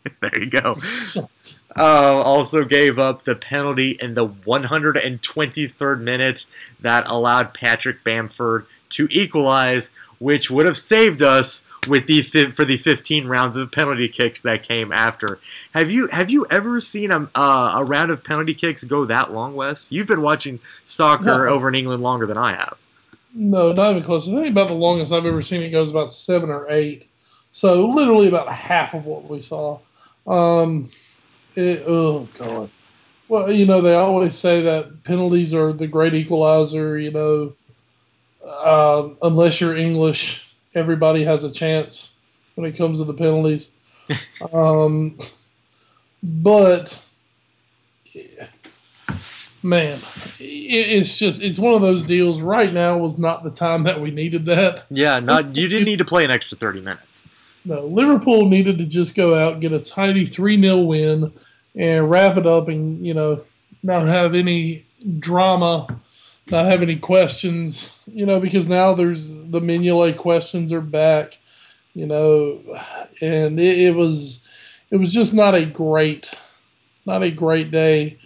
there 0.20 0.38
you 0.38 0.50
go. 0.50 0.74
Uh, 1.76 2.20
also 2.24 2.64
gave 2.64 2.98
up 2.98 3.22
the 3.22 3.36
penalty 3.36 3.92
in 4.00 4.14
the 4.14 4.26
123rd 4.26 6.00
minute 6.00 6.44
that 6.80 7.06
allowed 7.06 7.54
Patrick 7.54 8.02
Bamford 8.02 8.66
to 8.88 9.06
equalize, 9.12 9.90
which 10.18 10.50
would 10.50 10.66
have 10.66 10.76
saved 10.76 11.22
us 11.22 11.64
with 11.86 12.06
the 12.06 12.22
for 12.22 12.64
the 12.64 12.76
15 12.76 13.28
rounds 13.28 13.56
of 13.56 13.70
penalty 13.70 14.08
kicks 14.08 14.42
that 14.42 14.64
came 14.64 14.92
after. 14.92 15.38
Have 15.72 15.90
you 15.90 16.08
have 16.08 16.30
you 16.30 16.46
ever 16.50 16.80
seen 16.80 17.12
a, 17.12 17.30
uh, 17.36 17.74
a 17.76 17.84
round 17.84 18.10
of 18.10 18.24
penalty 18.24 18.54
kicks 18.54 18.82
go 18.82 19.04
that 19.04 19.32
long, 19.32 19.54
Wes? 19.54 19.92
You've 19.92 20.08
been 20.08 20.22
watching 20.22 20.58
soccer 20.84 21.24
no. 21.24 21.48
over 21.48 21.68
in 21.68 21.76
England 21.76 22.02
longer 22.02 22.26
than 22.26 22.38
I 22.38 22.52
have. 22.52 22.76
No, 23.34 23.72
not 23.72 23.90
even 23.90 24.02
close. 24.02 24.28
I 24.28 24.32
think 24.32 24.50
about 24.50 24.68
the 24.68 24.74
longest 24.74 25.12
I've 25.12 25.26
ever 25.26 25.42
seen 25.42 25.62
it 25.62 25.70
goes 25.70 25.90
about 25.90 26.10
seven 26.10 26.50
or 26.50 26.66
eight. 26.68 27.06
So 27.50 27.86
literally 27.86 28.28
about 28.28 28.48
half 28.48 28.94
of 28.94 29.06
what 29.06 29.28
we 29.28 29.40
saw. 29.40 29.78
Um, 30.28 30.90
it, 31.56 31.82
oh 31.86 32.28
god. 32.38 32.70
Well, 33.28 33.52
you 33.52 33.66
know 33.66 33.80
they 33.80 33.94
always 33.94 34.36
say 34.36 34.62
that 34.62 35.04
penalties 35.04 35.54
are 35.54 35.72
the 35.72 35.86
great 35.86 36.14
equalizer. 36.14 36.98
You 36.98 37.10
know, 37.10 37.54
uh, 38.44 39.08
unless 39.22 39.60
you're 39.60 39.76
English 39.76 40.48
everybody 40.74 41.24
has 41.24 41.44
a 41.44 41.52
chance 41.52 42.14
when 42.54 42.66
it 42.66 42.76
comes 42.76 42.98
to 42.98 43.04
the 43.04 43.14
penalties. 43.14 43.70
um, 44.52 45.16
but 46.22 47.06
man, 49.62 49.98
it's 50.38 51.18
just 51.18 51.42
it's 51.42 51.58
one 51.58 51.74
of 51.74 51.82
those 51.82 52.04
deals. 52.04 52.40
Right 52.40 52.72
now 52.72 52.98
was 52.98 53.18
not 53.18 53.44
the 53.44 53.50
time 53.50 53.84
that 53.84 54.00
we 54.00 54.10
needed 54.10 54.46
that. 54.46 54.84
Yeah, 54.90 55.20
not 55.20 55.56
you 55.56 55.68
didn't 55.68 55.84
need 55.86 55.98
to 55.98 56.04
play 56.04 56.24
an 56.24 56.30
extra 56.30 56.56
thirty 56.56 56.80
minutes. 56.80 57.28
No, 57.64 57.86
Liverpool 57.86 58.48
needed 58.48 58.78
to 58.78 58.86
just 58.86 59.14
go 59.14 59.34
out 59.34 59.60
get 59.60 59.72
a 59.72 59.78
tidy 59.78 60.24
three 60.24 60.60
0 60.60 60.84
win 60.84 61.32
and 61.74 62.10
wrap 62.10 62.36
it 62.36 62.46
up, 62.46 62.68
and 62.68 63.04
you 63.04 63.14
know 63.14 63.42
not 63.82 64.06
have 64.06 64.34
any 64.34 64.84
drama 65.18 66.00
not 66.50 66.66
have 66.66 66.82
any 66.82 66.96
questions, 66.96 67.98
you 68.06 68.26
know, 68.26 68.40
because 68.40 68.68
now 68.68 68.94
there's 68.94 69.28
the 69.50 69.60
Mignolet 69.60 70.16
questions 70.16 70.72
are 70.72 70.80
back, 70.80 71.38
you 71.94 72.06
know, 72.06 72.62
and 73.20 73.58
it, 73.58 73.78
it, 73.78 73.94
was 73.94 74.48
it 74.90 74.96
was 74.96 75.12
just 75.12 75.34
not 75.34 75.54
a 75.54 75.66
great 75.66 76.34
not 77.06 77.22
a 77.22 77.30
great 77.30 77.70
day 77.70 78.18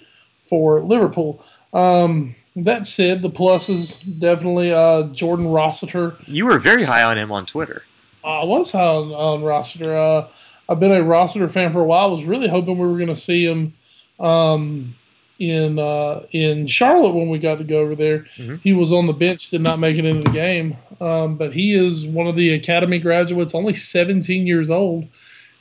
for 0.44 0.80
Liverpool. 0.80 1.44
Um, 1.72 2.34
that 2.56 2.86
said, 2.86 3.22
the 3.22 3.30
pluses 3.30 4.02
definitely 4.18 4.72
uh, 4.72 5.04
Jordan 5.12 5.48
Rossiter. 5.48 6.16
You 6.26 6.46
were 6.46 6.58
very 6.58 6.82
high 6.82 7.04
on 7.04 7.16
him 7.16 7.32
on 7.32 7.46
Twitter. 7.46 7.84
I 8.24 8.44
was 8.44 8.72
high 8.72 8.84
on, 8.84 9.12
on 9.12 9.42
Rossiter. 9.42 9.96
Uh, 9.96 10.28
I've 10.68 10.80
been 10.80 10.92
a 10.92 11.02
Rossiter 11.02 11.48
fan 11.48 11.72
for 11.72 11.80
a 11.80 11.84
while. 11.84 12.08
I 12.08 12.12
was 12.12 12.24
really 12.24 12.48
hoping 12.48 12.78
we 12.78 12.86
were 12.86 12.96
going 12.96 13.08
to 13.08 13.16
see 13.16 13.46
him. 13.46 13.74
Um, 14.20 14.94
in 15.42 15.78
uh, 15.78 16.20
in 16.30 16.68
Charlotte 16.68 17.14
when 17.14 17.28
we 17.28 17.38
got 17.38 17.58
to 17.58 17.64
go 17.64 17.80
over 17.80 17.96
there. 17.96 18.20
Mm-hmm. 18.36 18.56
He 18.56 18.72
was 18.72 18.92
on 18.92 19.06
the 19.06 19.12
bench, 19.12 19.50
did 19.50 19.60
not 19.60 19.80
make 19.80 19.98
it 19.98 20.04
into 20.04 20.22
the 20.22 20.30
game, 20.30 20.76
um, 21.00 21.36
but 21.36 21.52
he 21.52 21.74
is 21.74 22.06
one 22.06 22.28
of 22.28 22.36
the 22.36 22.50
academy 22.50 23.00
graduates, 23.00 23.54
only 23.54 23.74
17 23.74 24.46
years 24.46 24.70
old. 24.70 25.08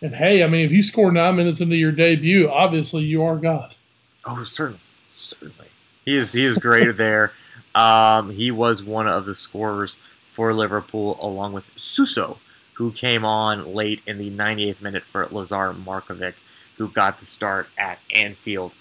And 0.04 0.16
hey, 0.16 0.44
I 0.44 0.48
mean, 0.48 0.66
if 0.66 0.72
you 0.72 0.84
score 0.84 1.12
nine 1.12 1.36
minutes 1.36 1.62
into 1.62 1.76
your 1.76 1.92
debut, 1.92 2.48
obviously 2.50 3.04
you 3.04 3.24
are 3.24 3.38
God. 3.38 3.74
Oh, 4.26 4.44
certainly, 4.44 4.80
certainly. 5.10 5.68
He 6.06 6.16
is 6.16 6.32
he 6.32 6.46
is 6.46 6.58
great 6.58 6.96
there. 6.98 7.34
Um, 7.74 8.30
he 8.30 8.52
was 8.52 8.84
one 8.84 9.08
of 9.08 9.26
the 9.26 9.34
scorers 9.34 9.98
for 10.32 10.54
Liverpool, 10.54 11.18
along 11.22 11.54
with 11.54 11.66
Suso, 11.76 12.38
who 12.82 12.92
came 12.92 13.24
on 13.24 13.76
late 13.76 14.02
in 14.08 14.18
the 14.18 14.32
98th 14.32 14.82
minute 14.82 15.06
for 15.06 15.28
Lazar 15.30 15.72
Markovic, 15.72 16.34
who 16.78 16.88
got 16.88 17.20
the 17.20 17.26
start 17.28 17.68
at 17.78 18.00
Anfield. 18.12 18.72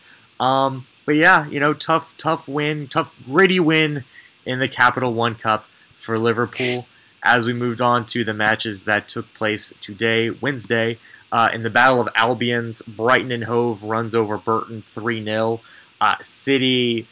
Um, 0.40 0.86
but 1.04 1.16
yeah, 1.16 1.46
you 1.48 1.60
know, 1.60 1.74
tough, 1.74 2.16
tough 2.16 2.48
win, 2.48 2.88
tough, 2.88 3.14
gritty 3.26 3.60
win 3.60 4.04
in 4.46 4.58
the 4.58 4.68
Capital 4.68 5.12
One 5.12 5.34
Cup 5.34 5.66
for 5.92 6.16
Liverpool. 6.16 6.86
As 7.22 7.44
we 7.44 7.52
moved 7.52 7.82
on 7.82 8.06
to 8.06 8.24
the 8.24 8.32
matches 8.32 8.84
that 8.84 9.06
took 9.06 9.34
place 9.34 9.74
today, 9.82 10.30
Wednesday, 10.30 10.98
uh, 11.30 11.50
in 11.52 11.62
the 11.62 11.68
Battle 11.68 12.00
of 12.00 12.08
Albions, 12.14 12.80
Brighton 12.80 13.30
and 13.30 13.44
Hove 13.44 13.82
runs 13.82 14.14
over 14.14 14.38
Burton 14.38 14.80
3 14.80 15.22
0. 15.22 15.60
Uh, 16.00 16.14
City 16.22 17.06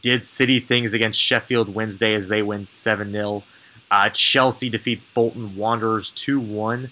did 0.00 0.24
City 0.24 0.58
things 0.58 0.92
against 0.92 1.20
Sheffield 1.20 1.72
Wednesday 1.72 2.14
as 2.14 2.26
they 2.26 2.42
win 2.42 2.64
7 2.64 3.12
0. 3.12 3.44
Uh, 3.92 4.08
Chelsea 4.08 4.70
defeats 4.70 5.04
Bolton 5.04 5.54
Wanderers 5.54 6.10
2 6.12 6.40
1. 6.40 6.90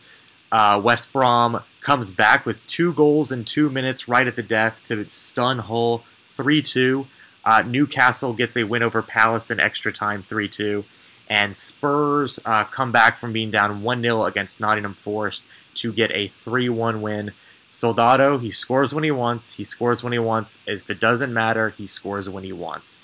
Uh, 0.53 0.81
West 0.85 1.15
Brom 1.15 1.63
comes 1.81 2.11
back 2.11 2.45
with 2.45 2.65
two 2.67 2.93
goals 2.93 3.33
in 3.33 3.47
two 3.47 3.71
minutes 3.71 4.07
right 4.07 4.27
at 4.27 4.37
the 4.37 4.43
death 4.43 4.83
to 4.85 5.09
stun 5.09 5.61
Hull 5.61 6.05
3 6.29 6.61
2. 6.61 7.07
Uh, 7.43 7.63
Newcastle 7.67 8.35
gets 8.35 8.55
a 8.55 8.65
win 8.65 8.83
over 8.83 9.01
Palace 9.01 9.51
in 9.51 9.59
extra 9.59 9.91
time 9.91 10.23
3 10.23 10.47
2. 10.47 10.85
And 11.31 11.57
Spurs 11.57 12.39
uh, 12.45 12.65
come 12.65 12.93
back 12.93 13.17
from 13.17 13.33
being 13.33 13.51
down 13.51 13.83
1 13.83 14.03
0 14.03 14.25
against 14.27 14.61
Nottingham 14.61 14.93
Forest 14.93 15.47
to 15.77 15.95
get 15.95 16.11
a 16.11 16.29
3 16.29 16.69
1 16.69 17.01
win. 17.01 17.33
Soldado, 17.71 18.37
he 18.37 18.51
scores 18.51 18.93
when 18.93 19.05
he 19.05 19.11
wants. 19.11 19.55
He 19.55 19.65
scores 19.65 20.05
when 20.05 20.13
he 20.13 20.19
wants. 20.19 20.61
If 20.67 20.91
it 20.91 21.01
doesn't 21.01 21.33
matter, 21.33 21.71
he 21.71 21.87
scores 21.87 22.29
when 22.29 22.45
he 22.45 22.53
wants. 22.53 22.99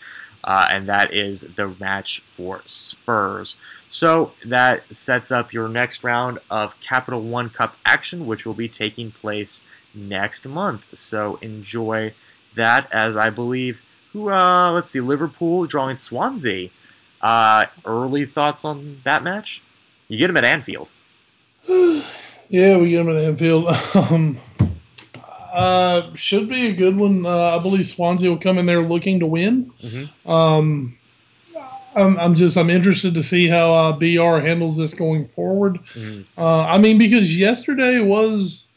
Uh, 0.47 0.69
and 0.71 0.89
that 0.89 1.13
is 1.13 1.41
the 1.41 1.69
match 1.81 2.21
for 2.31 2.63
Spurs. 2.67 3.57
So 3.89 4.33
that 4.45 4.83
sets 4.95 5.33
up 5.33 5.53
your 5.53 5.69
next 5.69 6.05
round 6.05 6.39
of 6.51 6.79
Capital 6.81 7.21
One 7.21 7.51
Cup 7.51 7.77
action, 7.85 8.27
which 8.27 8.47
will 8.47 8.55
be 8.55 8.69
taking 8.69 9.11
place 9.11 9.67
next 9.93 10.47
month. 10.47 10.97
So 10.97 11.37
enjoy 11.43 12.15
that, 12.55 12.91
as 12.93 13.17
I 13.17 13.31
believe. 13.31 13.83
Who? 14.13 14.31
Uh, 14.31 14.71
let's 14.73 14.91
see, 14.91 15.01
Liverpool 15.01 15.67
drawing 15.67 15.97
Swansea. 15.97 16.71
Uh, 17.21 17.65
early 17.85 18.25
thoughts 18.25 18.65
on 18.65 19.01
that 19.05 19.25
match? 19.25 19.63
You 20.09 20.19
get 20.19 20.29
them 20.29 20.37
at 20.37 20.45
Anfield. 20.45 20.89
yeah, 21.69 22.79
we 22.79 22.91
get 22.91 23.05
them 23.05 23.17
at 23.17 23.25
Anfield. 23.25 23.69
Um, 24.11 24.39
uh, 25.57 26.15
should 26.15 26.51
be 26.51 26.67
a 26.67 26.75
good 26.75 26.97
one. 26.99 27.25
Uh, 27.25 27.57
I 27.57 27.59
believe 27.63 27.87
Swansea 27.87 28.29
will 28.29 28.37
come 28.37 28.59
in 28.59 28.67
there 28.67 28.83
looking 28.83 29.21
to 29.21 29.27
win. 29.27 29.73
Mm-hmm. 29.81 30.31
Um, 30.31 30.99
I'm, 31.95 32.19
I'm, 32.19 32.35
just 32.35 32.59
I'm 32.59 32.69
interested 32.69 33.15
to 33.15 33.23
see 33.23 33.49
how 33.49 33.73
uh, 33.73 33.93
BR 33.93 34.45
handles 34.47 34.77
this 34.77 34.93
going 34.93 35.27
forward. 35.29 35.79
Mm-hmm. 35.95 36.39
Uh, 36.39 36.67
I 36.67 36.77
mean, 36.77 36.99
because 36.99 37.39
yesterday 37.39 38.01
was 38.01 38.69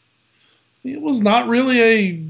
it 0.82 1.02
was 1.02 1.20
not 1.20 1.48
really 1.48 1.82
a. 1.82 2.24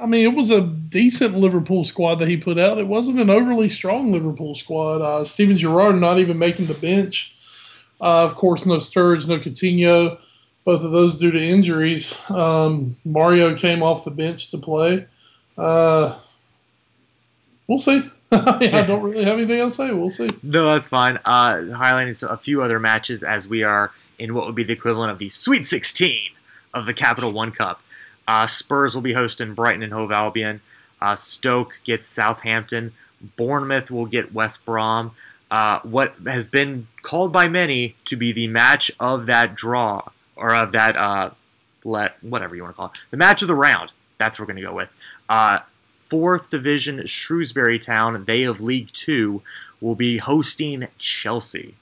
I 0.00 0.06
mean, 0.06 0.24
it 0.24 0.34
was 0.34 0.48
a 0.48 0.62
decent 0.62 1.34
Liverpool 1.34 1.84
squad 1.84 2.14
that 2.16 2.28
he 2.28 2.38
put 2.38 2.56
out. 2.56 2.78
It 2.78 2.86
wasn't 2.86 3.18
an 3.18 3.28
overly 3.28 3.68
strong 3.68 4.12
Liverpool 4.12 4.54
squad. 4.54 5.02
Uh, 5.02 5.24
Steven 5.24 5.58
Gerrard 5.58 5.96
not 5.96 6.20
even 6.20 6.38
making 6.38 6.66
the 6.66 6.74
bench. 6.74 7.36
Uh, 8.00 8.24
of 8.24 8.34
course, 8.36 8.64
no 8.64 8.76
Sturridge, 8.76 9.28
no 9.28 9.38
Coutinho 9.38 10.18
both 10.68 10.84
of 10.84 10.90
those 10.90 11.16
due 11.16 11.30
to 11.30 11.42
injuries. 11.42 12.14
Um, 12.28 12.94
Mario 13.06 13.56
came 13.56 13.82
off 13.82 14.04
the 14.04 14.10
bench 14.10 14.50
to 14.50 14.58
play. 14.58 15.06
Uh, 15.56 16.20
we'll 17.66 17.78
see. 17.78 18.02
I 18.32 18.84
don't 18.86 19.02
really 19.02 19.24
have 19.24 19.38
anything 19.38 19.60
else 19.60 19.78
to 19.78 19.86
say. 19.86 19.94
We'll 19.94 20.10
see. 20.10 20.28
No, 20.42 20.66
that's 20.66 20.86
fine. 20.86 21.16
Uh, 21.24 21.54
highlighting 21.72 22.22
a 22.22 22.36
few 22.36 22.60
other 22.60 22.78
matches 22.78 23.22
as 23.22 23.48
we 23.48 23.62
are 23.62 23.92
in 24.18 24.34
what 24.34 24.44
would 24.44 24.54
be 24.54 24.62
the 24.62 24.74
equivalent 24.74 25.10
of 25.10 25.18
the 25.18 25.30
Sweet 25.30 25.64
16 25.64 26.32
of 26.74 26.84
the 26.84 26.92
Capital 26.92 27.32
One 27.32 27.50
Cup. 27.50 27.80
Uh, 28.26 28.46
Spurs 28.46 28.94
will 28.94 29.00
be 29.00 29.14
hosting 29.14 29.54
Brighton 29.54 29.82
and 29.82 29.94
Hove 29.94 30.12
Albion. 30.12 30.60
Uh, 31.00 31.14
Stoke 31.14 31.80
gets 31.84 32.06
Southampton. 32.06 32.92
Bournemouth 33.38 33.90
will 33.90 34.04
get 34.04 34.34
West 34.34 34.66
Brom. 34.66 35.12
Uh, 35.50 35.80
what 35.80 36.14
has 36.26 36.46
been 36.46 36.88
called 37.00 37.32
by 37.32 37.48
many 37.48 37.94
to 38.04 38.16
be 38.16 38.32
the 38.32 38.48
match 38.48 38.90
of 39.00 39.24
that 39.24 39.54
draw 39.54 40.02
or 40.38 40.54
of 40.54 40.72
that 40.72 40.96
uh, 40.96 41.30
let 41.84 42.22
whatever 42.22 42.54
you 42.54 42.62
want 42.62 42.74
to 42.74 42.76
call 42.76 42.86
it, 42.86 42.98
the 43.10 43.16
match 43.16 43.42
of 43.42 43.48
the 43.48 43.54
round. 43.54 43.92
That's 44.18 44.38
what 44.38 44.48
we're 44.48 44.54
going 44.54 44.64
to 44.64 44.70
go 44.70 44.74
with. 44.74 44.90
Uh, 45.28 45.60
fourth 46.08 46.50
division 46.50 47.04
Shrewsbury 47.06 47.78
Town, 47.78 48.24
they 48.24 48.44
of 48.44 48.60
League 48.60 48.90
Two, 48.92 49.42
will 49.80 49.94
be 49.94 50.18
hosting 50.18 50.88
Chelsea. 50.98 51.74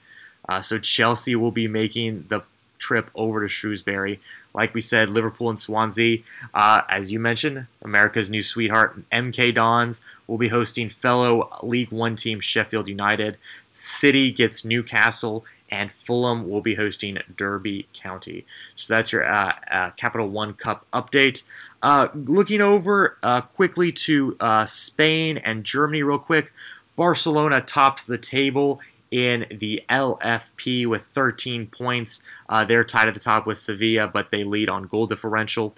Uh, 0.47 0.61
so 0.61 0.77
Chelsea 0.77 1.35
will 1.35 1.51
be 1.51 1.67
making 1.67 2.25
the 2.29 2.41
trip 2.77 3.09
over 3.15 3.41
to 3.41 3.47
Shrewsbury. 3.47 4.19
Like 4.53 4.73
we 4.73 4.81
said, 4.81 5.09
Liverpool 5.09 5.49
and 5.49 5.59
Swansea, 5.59 6.19
uh, 6.53 6.81
as 6.89 7.11
you 7.11 7.19
mentioned, 7.19 7.67
America's 7.81 8.29
new 8.29 8.41
sweetheart, 8.41 9.01
MK 9.11 9.53
Dons, 9.53 10.01
will 10.27 10.37
be 10.37 10.47
hosting 10.47 10.89
fellow 10.89 11.49
League 11.63 11.91
One 11.91 12.15
team 12.15 12.39
Sheffield 12.39 12.87
United. 12.87 13.37
City 13.71 14.31
gets 14.31 14.63
Newcastle, 14.65 15.45
and 15.69 15.91
Fulham 15.91 16.49
will 16.49 16.61
be 16.61 16.75
hosting 16.75 17.17
Derby 17.35 17.87
County. 17.93 18.45
So 18.75 18.93
that's 18.93 19.11
your 19.11 19.25
uh, 19.25 19.51
uh, 19.71 19.89
Capital 19.91 20.29
One 20.29 20.53
Cup 20.53 20.85
update. 20.93 21.43
Uh, 21.81 22.07
looking 22.13 22.61
over 22.61 23.17
uh, 23.23 23.41
quickly 23.41 23.91
to 23.91 24.35
uh, 24.39 24.65
Spain 24.65 25.37
and 25.37 25.63
Germany, 25.63 26.03
real 26.03 26.19
quick. 26.19 26.53
Barcelona 26.95 27.61
tops 27.61 28.05
the 28.05 28.17
table 28.17 28.81
in 29.11 29.45
the 29.49 29.81
LFP 29.89 30.85
with 30.87 31.03
13 31.03 31.67
points. 31.67 32.23
Uh, 32.49 32.65
they're 32.65 32.83
tied 32.83 33.07
at 33.07 33.13
the 33.13 33.19
top 33.19 33.45
with 33.45 33.57
Sevilla, 33.57 34.07
but 34.07 34.31
they 34.31 34.43
lead 34.43 34.69
on 34.69 34.83
goal 34.83 35.07
differential. 35.07 35.75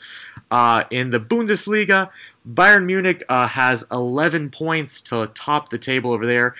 Uh, 0.49 0.83
in 0.89 1.09
the 1.11 1.19
Bundesliga, 1.19 2.09
Bayern 2.51 2.85
Munich 2.85 3.23
uh, 3.29 3.47
has 3.47 3.85
11 3.91 4.49
points 4.49 5.01
to 5.01 5.27
top 5.33 5.69
the 5.69 5.77
table 5.77 6.11
over 6.11 6.25
there 6.25 6.55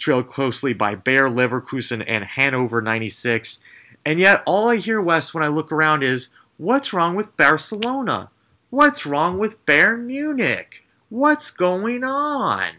trailed 0.00 0.26
closely 0.26 0.72
by 0.72 0.96
Bayer 0.96 1.28
Leverkusen 1.28 2.02
and 2.06 2.24
Hannover 2.24 2.82
96. 2.82 3.62
And 4.04 4.18
yet, 4.18 4.42
all 4.46 4.70
I 4.70 4.76
hear, 4.76 5.00
Wes, 5.00 5.32
when 5.32 5.44
I 5.44 5.48
look 5.48 5.70
around 5.70 6.02
is, 6.02 6.30
what's 6.56 6.92
wrong 6.92 7.14
with 7.14 7.36
Barcelona? 7.36 8.30
What's 8.70 9.06
wrong 9.06 9.38
with 9.38 9.64
Bayern 9.66 10.06
Munich? 10.06 10.84
What's 11.10 11.50
going 11.50 12.02
on? 12.02 12.70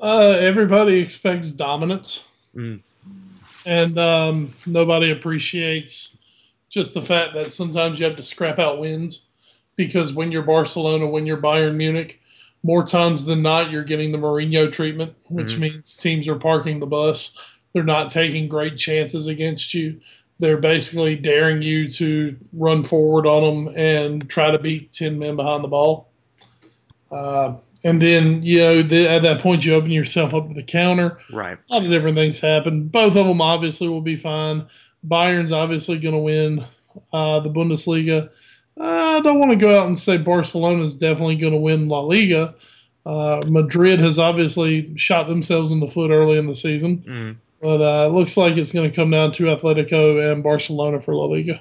Uh, 0.00 0.36
everybody 0.40 1.00
expects 1.00 1.50
dominance. 1.50 2.26
Mm. 2.54 2.80
And 3.66 3.98
um, 3.98 4.52
nobody 4.66 5.10
appreciates 5.10 6.18
just 6.70 6.94
the 6.94 7.02
fact 7.02 7.34
that 7.34 7.52
sometimes 7.52 7.98
you 7.98 8.06
have 8.06 8.16
to 8.16 8.22
scrap 8.22 8.58
out 8.58 8.80
wins 8.80 9.26
because 9.76 10.12
when 10.12 10.32
you're 10.32 10.42
Barcelona, 10.42 11.06
when 11.06 11.26
you're 11.26 11.40
Bayern 11.40 11.76
Munich, 11.76 12.20
more 12.62 12.84
times 12.84 13.24
than 13.24 13.42
not, 13.42 13.70
you're 13.70 13.84
getting 13.84 14.12
the 14.12 14.18
Mourinho 14.18 14.70
treatment, 14.70 15.14
which 15.28 15.52
mm-hmm. 15.52 15.62
means 15.62 15.96
teams 15.96 16.28
are 16.28 16.36
parking 16.36 16.80
the 16.80 16.86
bus. 16.86 17.38
They're 17.72 17.84
not 17.84 18.10
taking 18.10 18.48
great 18.48 18.76
chances 18.76 19.26
against 19.26 19.74
you. 19.74 20.00
They're 20.40 20.56
basically 20.56 21.16
daring 21.16 21.62
you 21.62 21.88
to 21.88 22.36
run 22.52 22.84
forward 22.84 23.26
on 23.26 23.64
them 23.64 23.74
and 23.76 24.28
try 24.28 24.50
to 24.50 24.58
beat 24.58 24.92
10 24.92 25.18
men 25.18 25.36
behind 25.36 25.64
the 25.64 25.68
ball. 25.68 26.10
Uh, 27.10 27.56
and 27.84 28.00
then, 28.00 28.42
you 28.42 28.58
know, 28.58 28.82
the, 28.82 29.08
at 29.08 29.22
that 29.22 29.40
point, 29.40 29.64
you 29.64 29.74
open 29.74 29.90
yourself 29.90 30.34
up 30.34 30.48
to 30.48 30.54
the 30.54 30.62
counter. 30.62 31.18
Right. 31.32 31.58
A 31.70 31.74
lot 31.74 31.84
of 31.84 31.90
different 31.90 32.16
things 32.16 32.40
happen. 32.40 32.88
Both 32.88 33.16
of 33.16 33.26
them 33.26 33.40
obviously 33.40 33.88
will 33.88 34.00
be 34.00 34.16
fine. 34.16 34.66
Bayern's 35.06 35.52
obviously 35.52 35.98
going 35.98 36.14
to 36.14 36.20
win 36.20 36.64
uh, 37.12 37.40
the 37.40 37.50
Bundesliga. 37.50 38.30
I 38.80 39.20
don't 39.20 39.38
want 39.38 39.50
to 39.50 39.56
go 39.56 39.78
out 39.78 39.88
and 39.88 39.98
say 39.98 40.18
Barcelona 40.18 40.82
is 40.82 40.94
definitely 40.94 41.36
going 41.36 41.52
to 41.52 41.58
win 41.58 41.88
La 41.88 42.00
Liga. 42.00 42.54
Uh, 43.04 43.42
Madrid 43.48 44.00
has 44.00 44.18
obviously 44.18 44.96
shot 44.96 45.28
themselves 45.28 45.72
in 45.72 45.80
the 45.80 45.88
foot 45.88 46.10
early 46.10 46.38
in 46.38 46.46
the 46.46 46.54
season, 46.54 46.98
mm. 46.98 47.36
but 47.60 47.80
uh, 47.80 48.06
it 48.06 48.12
looks 48.12 48.36
like 48.36 48.56
it's 48.56 48.72
going 48.72 48.88
to 48.88 48.94
come 48.94 49.10
down 49.10 49.32
to 49.32 49.44
Atletico 49.44 50.32
and 50.32 50.42
Barcelona 50.42 51.00
for 51.00 51.14
La 51.14 51.24
Liga. 51.24 51.60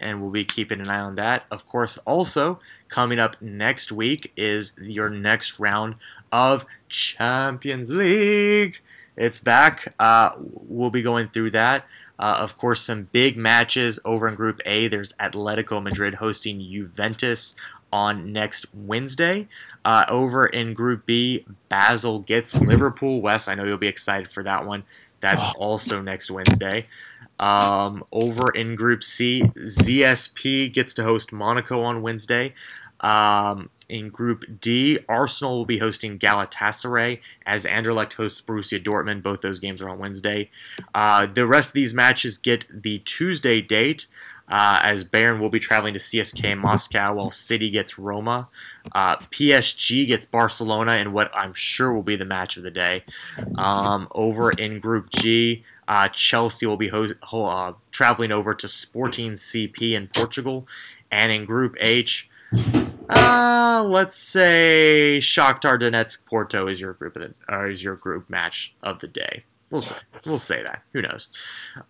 And 0.00 0.20
we'll 0.20 0.30
be 0.30 0.44
keeping 0.44 0.80
an 0.80 0.88
eye 0.88 1.00
on 1.00 1.14
that. 1.16 1.44
Of 1.50 1.66
course, 1.66 1.98
also 1.98 2.60
coming 2.88 3.18
up 3.18 3.40
next 3.40 3.92
week 3.92 4.32
is 4.36 4.78
your 4.80 5.08
next 5.08 5.58
round 5.58 5.96
of 6.32 6.66
Champions 6.88 7.92
League. 7.92 8.78
It's 9.16 9.38
back. 9.38 9.94
Uh, 9.98 10.30
we'll 10.38 10.90
be 10.90 11.02
going 11.02 11.28
through 11.28 11.50
that. 11.50 11.86
Uh, 12.18 12.38
of 12.40 12.56
course, 12.56 12.80
some 12.80 13.04
big 13.12 13.36
matches 13.36 14.00
over 14.04 14.26
in 14.26 14.34
Group 14.34 14.60
A. 14.64 14.88
There's 14.88 15.12
Atletico 15.14 15.82
Madrid 15.82 16.14
hosting 16.14 16.60
Juventus 16.60 17.56
on 17.92 18.32
next 18.32 18.66
Wednesday. 18.74 19.48
Uh, 19.84 20.04
over 20.08 20.46
in 20.46 20.74
Group 20.74 21.06
B, 21.06 21.44
Basel 21.68 22.20
gets 22.20 22.54
Liverpool. 22.54 23.20
Wes, 23.20 23.48
I 23.48 23.54
know 23.54 23.64
you'll 23.64 23.78
be 23.78 23.86
excited 23.86 24.28
for 24.28 24.42
that 24.42 24.66
one. 24.66 24.84
That's 25.20 25.42
oh. 25.42 25.52
also 25.58 26.02
next 26.02 26.30
Wednesday. 26.30 26.86
Um, 27.38 28.02
over 28.12 28.50
in 28.50 28.74
Group 28.74 29.02
C, 29.02 29.42
ZSP 29.42 30.72
gets 30.72 30.94
to 30.94 31.04
host 31.04 31.32
Monaco 31.32 31.82
on 31.82 32.02
Wednesday. 32.02 32.54
Um, 33.00 33.70
in 33.88 34.10
Group 34.10 34.44
D, 34.60 34.98
Arsenal 35.08 35.58
will 35.58 35.66
be 35.66 35.78
hosting 35.78 36.18
Galatasaray 36.18 37.20
as 37.44 37.64
Anderlecht 37.66 38.14
hosts 38.14 38.40
Borussia 38.40 38.82
Dortmund. 38.82 39.22
Both 39.22 39.40
those 39.40 39.60
games 39.60 39.80
are 39.82 39.88
on 39.88 39.98
Wednesday. 39.98 40.50
Uh, 40.94 41.26
the 41.26 41.46
rest 41.46 41.70
of 41.70 41.74
these 41.74 41.94
matches 41.94 42.38
get 42.38 42.66
the 42.70 42.98
Tuesday 43.00 43.60
date. 43.60 44.06
Uh, 44.48 44.78
as 44.84 45.02
Bayern 45.02 45.40
will 45.40 45.48
be 45.48 45.58
traveling 45.58 45.92
to 45.92 45.98
CSK 45.98 46.56
Moscow 46.56 47.14
while 47.14 47.32
City 47.32 47.68
gets 47.68 47.98
Roma. 47.98 48.48
Uh, 48.92 49.16
PSG 49.16 50.06
gets 50.06 50.24
Barcelona 50.24 50.94
in 50.96 51.12
what 51.12 51.34
I'm 51.34 51.52
sure 51.52 51.92
will 51.92 52.04
be 52.04 52.14
the 52.14 52.24
match 52.24 52.56
of 52.56 52.62
the 52.62 52.70
day. 52.70 53.02
Um, 53.58 54.06
over 54.12 54.52
in 54.52 54.78
Group 54.78 55.10
G, 55.10 55.64
uh, 55.88 56.08
Chelsea 56.10 56.64
will 56.64 56.76
be 56.76 56.86
ho- 56.86 57.08
uh, 57.44 57.72
traveling 57.90 58.30
over 58.30 58.54
to 58.54 58.68
Sporting 58.68 59.32
CP 59.32 59.92
in 59.92 60.06
Portugal. 60.14 60.68
And 61.10 61.32
in 61.32 61.44
Group 61.44 61.76
H, 61.80 62.30
uh, 63.10 63.84
let's 63.86 64.16
say 64.16 65.18
Shakhtar 65.20 65.78
Donetsk 65.78 66.26
Porto 66.26 66.66
is 66.66 66.80
your 66.80 66.92
group 66.92 67.14
the, 67.14 67.34
or 67.48 67.70
is 67.70 67.82
your 67.82 67.96
group 67.96 68.28
match 68.28 68.74
of 68.82 69.00
the 69.00 69.08
day. 69.08 69.44
We'll 69.70 69.80
say 69.80 69.96
we'll 70.24 70.38
say 70.38 70.62
that. 70.62 70.82
Who 70.92 71.02
knows? 71.02 71.28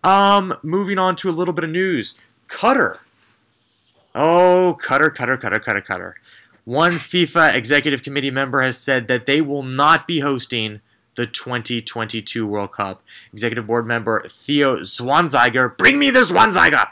Um, 0.03 0.57
moving 0.63 0.97
on 0.97 1.15
to 1.17 1.29
a 1.29 1.31
little 1.31 1.53
bit 1.53 1.63
of 1.63 1.69
news. 1.69 2.25
Cutter. 2.47 2.99
Oh, 4.15 4.77
Cutter, 4.81 5.09
Cutter, 5.09 5.37
Cutter, 5.37 5.59
Cutter, 5.59 5.81
Qatar. 5.81 6.13
One 6.65 6.93
FIFA 6.93 7.53
executive 7.55 8.03
committee 8.03 8.31
member 8.31 8.61
has 8.61 8.77
said 8.77 9.07
that 9.07 9.25
they 9.25 9.41
will 9.41 9.63
not 9.63 10.07
be 10.07 10.19
hosting 10.19 10.81
the 11.15 11.27
2022 11.27 12.45
World 12.45 12.71
Cup. 12.71 13.03
Executive 13.31 13.67
Board 13.67 13.85
member 13.85 14.21
Theo 14.27 14.77
Zwanziger, 14.77 15.77
bring 15.77 15.99
me 15.99 16.09
this 16.09 16.31
Zwanziger, 16.31 16.87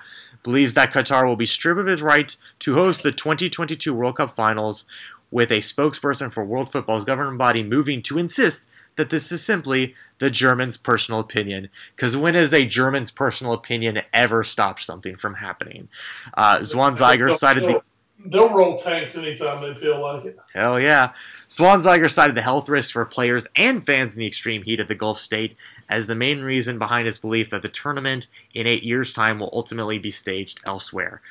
believes 0.45 0.75
that 0.75 0.93
Qatar 0.93 1.27
will 1.27 1.35
be 1.35 1.45
stripped 1.45 1.81
of 1.81 1.87
his 1.87 2.03
right 2.03 2.33
to 2.59 2.75
host 2.75 3.03
the 3.03 3.11
2022 3.11 3.93
World 3.93 4.15
Cup 4.15 4.31
finals, 4.31 4.85
with 5.31 5.51
a 5.51 5.57
spokesperson 5.57 6.31
for 6.31 6.45
World 6.45 6.71
Football's 6.71 7.03
governing 7.03 7.37
body 7.37 7.63
moving 7.63 8.01
to 8.03 8.17
insist 8.17 8.69
that 8.95 9.09
this 9.09 9.31
is 9.31 9.43
simply 9.43 9.95
the 10.19 10.29
German's 10.29 10.77
personal 10.77 11.19
opinion. 11.19 11.67
Because 11.95 12.15
when 12.15 12.35
has 12.35 12.53
a 12.53 12.65
German's 12.65 13.11
personal 13.11 13.51
opinion 13.51 14.01
ever 14.13 14.43
stopped 14.43 14.83
something 14.83 15.17
from 15.17 15.33
happening? 15.33 15.89
Uh, 16.35 16.59
Zwanziger 16.59 17.33
cited 17.33 17.63
the 17.63 17.81
they'll 18.25 18.53
roll 18.53 18.77
tanks 18.77 19.17
anytime 19.17 19.61
they 19.61 19.73
feel 19.79 20.01
like 20.01 20.25
it. 20.25 20.39
Hell 20.53 20.79
yeah. 20.79 21.11
Zwanziger 21.47 22.09
cited 22.09 22.35
the 22.35 22.41
health 22.41 22.69
risks 22.69 22.91
for 22.91 23.05
players 23.05 23.47
and 23.55 23.85
fans 23.85 24.15
in 24.15 24.19
the 24.19 24.27
extreme 24.27 24.63
heat 24.63 24.79
of 24.79 24.87
the 24.87 24.95
Gulf 24.95 25.19
state 25.19 25.55
as 25.89 26.07
the 26.07 26.15
main 26.15 26.41
reason 26.41 26.79
behind 26.79 27.05
his 27.05 27.19
belief 27.19 27.49
that 27.49 27.61
the 27.61 27.67
tournament 27.67 28.27
in 28.53 28.67
eight 28.67 28.83
years' 28.83 29.13
time 29.13 29.39
will 29.39 29.51
ultimately 29.53 29.99
be 29.99 30.09
staged 30.09 30.59
elsewhere. 30.65 31.21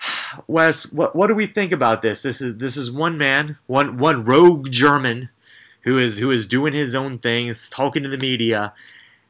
Wes, 0.46 0.90
what, 0.92 1.16
what 1.16 1.28
do 1.28 1.34
we 1.34 1.46
think 1.46 1.72
about 1.72 2.02
this? 2.02 2.22
This 2.22 2.40
is 2.40 2.56
this 2.56 2.76
is 2.76 2.92
one 2.92 3.18
man, 3.18 3.58
one 3.66 3.96
one 3.98 4.24
rogue 4.24 4.70
German 4.70 5.30
who 5.82 5.98
is 5.98 6.18
who 6.18 6.30
is 6.30 6.46
doing 6.46 6.72
his 6.72 6.94
own 6.94 7.18
thing, 7.18 7.46
is 7.46 7.70
talking 7.70 8.02
to 8.02 8.08
the 8.08 8.18
media. 8.18 8.72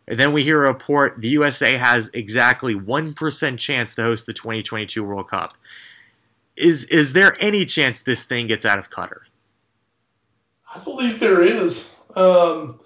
And 0.06 0.20
then 0.20 0.34
we 0.34 0.42
hear 0.42 0.64
a 0.64 0.68
report 0.68 1.20
the 1.20 1.28
USA 1.28 1.78
has 1.78 2.10
exactly 2.10 2.74
1% 2.74 3.58
chance 3.58 3.94
to 3.94 4.02
host 4.02 4.26
the 4.26 4.34
2022 4.34 5.02
World 5.02 5.28
Cup. 5.28 5.54
Is 6.56 6.84
is 6.84 7.12
there 7.12 7.36
any 7.40 7.64
chance 7.64 8.02
this 8.02 8.24
thing 8.24 8.46
gets 8.46 8.64
out 8.64 8.78
of 8.78 8.90
Qatar? 8.90 9.18
I 10.74 10.82
believe 10.82 11.18
there 11.18 11.42
is. 11.42 11.96
Um, 12.16 12.80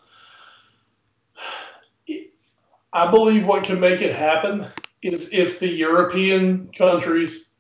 I 2.93 3.11
believe 3.11 3.47
what 3.47 3.65
can 3.65 3.79
make 3.79 4.01
it 4.01 4.15
happen 4.15 4.67
is 5.03 5.33
if 5.33 5.59
the 5.59 5.69
European 5.69 6.71
countries 6.77 7.55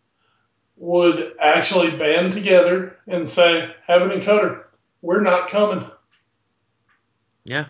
would 0.77 1.35
actually 1.41 1.97
band 1.97 2.33
together 2.33 2.97
and 3.07 3.29
say, 3.29 3.71
"Have 3.87 4.03
it 4.03 4.13
in 4.13 4.21
Qatar, 4.21 4.65
we're 5.03 5.21
not 5.21 5.49
coming." 5.49 5.85
Yeah. 7.45 7.67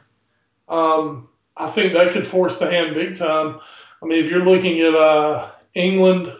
Um, 0.68 1.28
I 1.56 1.70
think 1.70 1.92
that 1.92 2.12
could 2.12 2.26
force 2.26 2.58
the 2.58 2.70
hand 2.70 2.94
big 2.94 3.16
time. 3.16 3.58
I 4.02 4.06
mean, 4.06 4.24
if 4.24 4.30
you're 4.30 4.44
looking 4.44 4.80
at 4.80 4.94
uh, 4.94 5.50
England, 5.74 6.32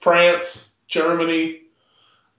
France, 0.00 0.71
Germany, 0.92 1.62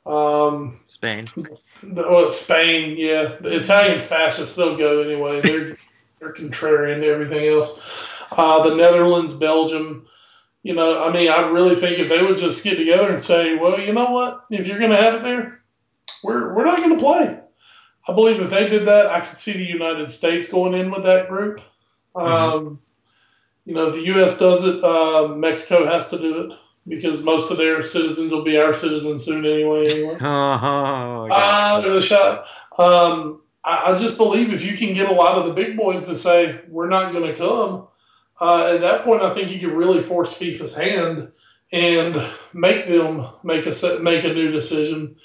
um, 0.06 0.80
Spain. 0.86 1.26
The, 1.26 2.06
well, 2.08 2.32
Spain, 2.32 2.96
yeah. 2.98 3.38
The 3.42 3.60
Italian 3.60 4.00
fascists, 4.00 4.56
they'll 4.56 4.78
go 4.78 5.02
anyway. 5.02 5.42
They're 5.42 5.76
they're 6.20 6.34
contrarian 6.34 7.02
to 7.02 7.08
everything 7.08 7.50
else. 7.50 8.14
Uh, 8.32 8.68
the 8.68 8.76
Netherlands, 8.76 9.34
Belgium. 9.34 10.06
You 10.62 10.76
know, 10.76 11.04
I 11.04 11.12
mean, 11.12 11.30
I 11.30 11.50
really 11.50 11.76
think 11.76 12.00
if 12.00 12.08
they 12.08 12.24
would 12.24 12.38
just 12.38 12.64
get 12.64 12.78
together 12.78 13.12
and 13.12 13.22
say, 13.22 13.58
well, 13.58 13.78
you 13.80 13.92
know 13.92 14.12
what, 14.12 14.46
if 14.50 14.66
you're 14.66 14.80
going 14.80 14.92
to 14.92 14.98
have 14.98 15.16
it 15.16 15.24
there, 15.24 15.62
we're 16.24 16.54
we're 16.54 16.64
not 16.64 16.78
going 16.78 16.98
to 16.98 17.04
play. 17.04 17.40
I 18.08 18.14
believe 18.14 18.40
if 18.40 18.50
they 18.50 18.70
did 18.70 18.86
that, 18.86 19.08
I 19.08 19.22
could 19.22 19.38
see 19.38 19.54
the 19.54 19.66
United 19.66 20.12
States 20.12 20.48
going 20.48 20.74
in 20.74 20.92
with 20.92 21.04
that 21.04 21.28
group. 21.28 21.60
Mm-hmm. 22.16 22.28
Um, 22.28 22.80
you 23.66 23.74
know, 23.74 23.88
if 23.88 23.96
the 23.96 24.06
U.S. 24.14 24.38
does 24.38 24.66
it, 24.68 24.84
uh, 24.84 25.30
Mexico 25.30 25.86
has 25.86 26.10
to 26.10 26.18
do 26.18 26.42
it 26.42 26.60
because 26.88 27.24
most 27.24 27.52
of 27.52 27.58
their 27.58 27.82
citizens 27.82 28.32
will 28.32 28.44
be 28.44 28.58
our 28.58 28.74
citizens 28.74 29.26
soon 29.26 29.46
anyway. 29.46 29.88
Anyway, 29.90 30.18
oh, 30.20 31.30
ah, 31.32 31.80
there's 31.82 32.06
a 32.06 32.08
shot. 32.08 32.46
Um, 32.78 33.42
I, 33.64 33.94
I, 33.94 33.98
just 33.98 34.18
believe 34.18 34.54
if 34.54 34.64
you 34.64 34.78
can 34.78 34.94
get 34.94 35.10
a 35.10 35.14
lot 35.14 35.38
of 35.38 35.46
the 35.46 35.54
big 35.54 35.78
boys 35.78 36.06
to 36.06 36.16
say 36.16 36.60
we're 36.68 36.90
not 36.90 37.14
going 37.14 37.26
to 37.26 37.36
come, 37.36 37.88
uh, 38.42 38.74
at 38.74 38.82
that 38.82 39.04
point, 39.04 39.22
I 39.22 39.34
think 39.34 39.52
you 39.52 39.60
can 39.60 39.76
really 39.76 40.02
force 40.02 40.38
FIFA's 40.38 40.76
hand 40.76 41.32
and 41.72 42.16
make 42.54 42.88
them 42.88 43.26
make 43.44 43.66
a 43.66 44.00
make 44.02 44.26
a 44.26 44.34
new 44.34 44.52
decision. 44.52 45.16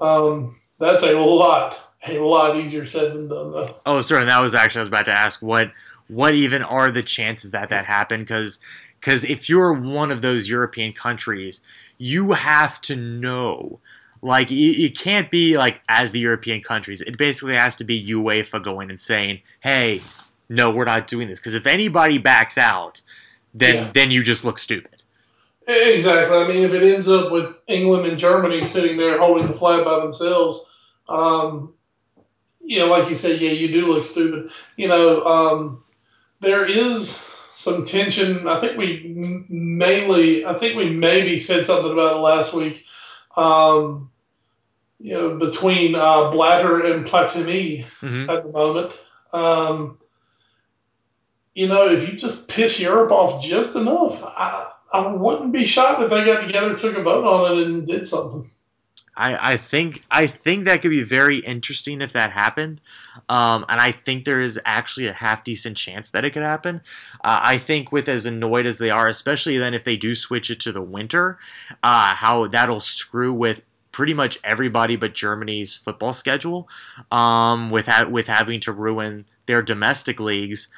Um, 0.00 0.60
that's 0.78 1.02
a 1.02 1.12
lot 1.12 1.78
a 2.06 2.18
lot 2.18 2.56
easier 2.56 2.86
said 2.86 3.14
than 3.14 3.28
done, 3.28 3.50
though. 3.50 3.68
Oh, 3.86 4.00
sorry, 4.00 4.24
that 4.24 4.40
was 4.40 4.54
actually 4.54 4.80
I 4.80 4.82
was 4.82 4.88
about 4.88 5.06
to 5.06 5.16
ask 5.16 5.40
what 5.40 5.72
what 6.08 6.34
even 6.34 6.62
are 6.62 6.90
the 6.90 7.02
chances 7.02 7.50
that 7.50 7.68
that 7.70 7.84
happened 7.84 8.24
because 8.24 8.60
because 9.06 9.22
if 9.22 9.48
you're 9.48 9.72
one 9.72 10.10
of 10.10 10.20
those 10.20 10.48
European 10.48 10.92
countries, 10.92 11.64
you 11.96 12.32
have 12.32 12.80
to 12.80 12.96
know. 12.96 13.78
Like, 14.20 14.50
you, 14.50 14.90
can't 14.90 15.30
be 15.30 15.56
like 15.56 15.80
as 15.88 16.10
the 16.10 16.18
European 16.18 16.60
countries. 16.60 17.02
It 17.02 17.16
basically 17.16 17.54
has 17.54 17.76
to 17.76 17.84
be 17.84 18.04
UEFA 18.04 18.60
going 18.60 18.90
and 18.90 18.98
saying, 18.98 19.42
hey, 19.60 20.00
no, 20.48 20.72
we're 20.72 20.86
not 20.86 21.06
doing 21.06 21.28
this. 21.28 21.38
Because 21.38 21.54
if 21.54 21.68
anybody 21.68 22.18
backs 22.18 22.58
out, 22.58 23.00
then 23.54 23.76
yeah. 23.76 23.90
then 23.94 24.10
you 24.10 24.24
just 24.24 24.44
look 24.44 24.58
stupid. 24.58 25.04
Exactly. 25.68 26.36
I 26.36 26.48
mean, 26.48 26.64
if 26.64 26.72
it 26.72 26.82
ends 26.82 27.08
up 27.08 27.30
with 27.30 27.62
England 27.68 28.08
and 28.08 28.18
Germany 28.18 28.64
sitting 28.64 28.96
there 28.96 29.20
holding 29.20 29.46
the 29.46 29.52
flag 29.52 29.84
by 29.84 30.00
themselves, 30.00 30.90
um, 31.08 31.72
you 32.60 32.80
know, 32.80 32.86
like 32.86 33.08
you 33.08 33.14
said, 33.14 33.40
yeah, 33.40 33.52
you 33.52 33.68
do 33.68 33.86
look 33.86 34.02
stupid. 34.02 34.50
You 34.76 34.88
know, 34.88 35.24
um, 35.24 35.84
there 36.40 36.64
is 36.64 37.35
some 37.56 37.84
tension. 37.84 38.46
I 38.46 38.60
think 38.60 38.76
we 38.76 39.46
mainly, 39.48 40.44
I 40.44 40.54
think 40.54 40.76
we 40.76 40.90
maybe 40.90 41.38
said 41.38 41.64
something 41.64 41.90
about 41.90 42.16
it 42.16 42.20
last 42.20 42.54
week. 42.54 42.84
Um, 43.34 44.10
you 44.98 45.14
know, 45.14 45.36
between 45.36 45.94
uh, 45.94 46.30
Blatter 46.30 46.84
and 46.84 47.06
Platini 47.06 47.84
mm-hmm. 48.00 48.30
at 48.30 48.44
the 48.44 48.50
moment. 48.50 48.98
Um, 49.32 49.98
you 51.54 51.66
know, 51.66 51.86
if 51.88 52.08
you 52.08 52.16
just 52.16 52.48
piss 52.48 52.78
Europe 52.78 53.10
off 53.10 53.42
just 53.42 53.74
enough, 53.74 54.22
I, 54.22 54.70
I 54.92 55.12
wouldn't 55.12 55.52
be 55.52 55.64
shocked 55.64 56.02
if 56.02 56.10
they 56.10 56.24
got 56.24 56.46
together, 56.46 56.74
took 56.74 56.96
a 56.96 57.02
vote 57.02 57.24
on 57.24 57.58
it, 57.58 57.66
and 57.66 57.86
did 57.86 58.06
something. 58.06 58.50
I, 59.16 59.52
I 59.52 59.56
think 59.56 60.02
I 60.10 60.26
think 60.26 60.64
that 60.64 60.82
could 60.82 60.90
be 60.90 61.02
very 61.02 61.38
interesting 61.38 62.02
if 62.02 62.12
that 62.12 62.32
happened, 62.32 62.80
um, 63.28 63.64
and 63.68 63.80
I 63.80 63.92
think 63.92 64.24
there 64.24 64.40
is 64.40 64.60
actually 64.64 65.06
a 65.06 65.12
half 65.12 65.42
decent 65.42 65.76
chance 65.76 66.10
that 66.10 66.24
it 66.24 66.30
could 66.30 66.42
happen. 66.42 66.82
Uh, 67.24 67.40
I 67.42 67.58
think 67.58 67.90
with 67.90 68.08
as 68.08 68.26
annoyed 68.26 68.66
as 68.66 68.78
they 68.78 68.90
are, 68.90 69.06
especially 69.06 69.56
then 69.56 69.72
if 69.72 69.84
they 69.84 69.96
do 69.96 70.14
switch 70.14 70.50
it 70.50 70.60
to 70.60 70.72
the 70.72 70.82
winter, 70.82 71.38
uh, 71.82 72.14
how 72.14 72.46
that'll 72.48 72.80
screw 72.80 73.32
with 73.32 73.62
pretty 73.90 74.12
much 74.12 74.38
everybody 74.44 74.96
but 74.96 75.14
Germany's 75.14 75.74
football 75.74 76.12
schedule, 76.12 76.68
um, 77.10 77.70
with 77.70 77.86
ha- 77.86 78.08
with 78.10 78.28
having 78.28 78.60
to 78.60 78.72
ruin 78.72 79.24
their 79.46 79.62
domestic 79.62 80.20
leagues. 80.20 80.68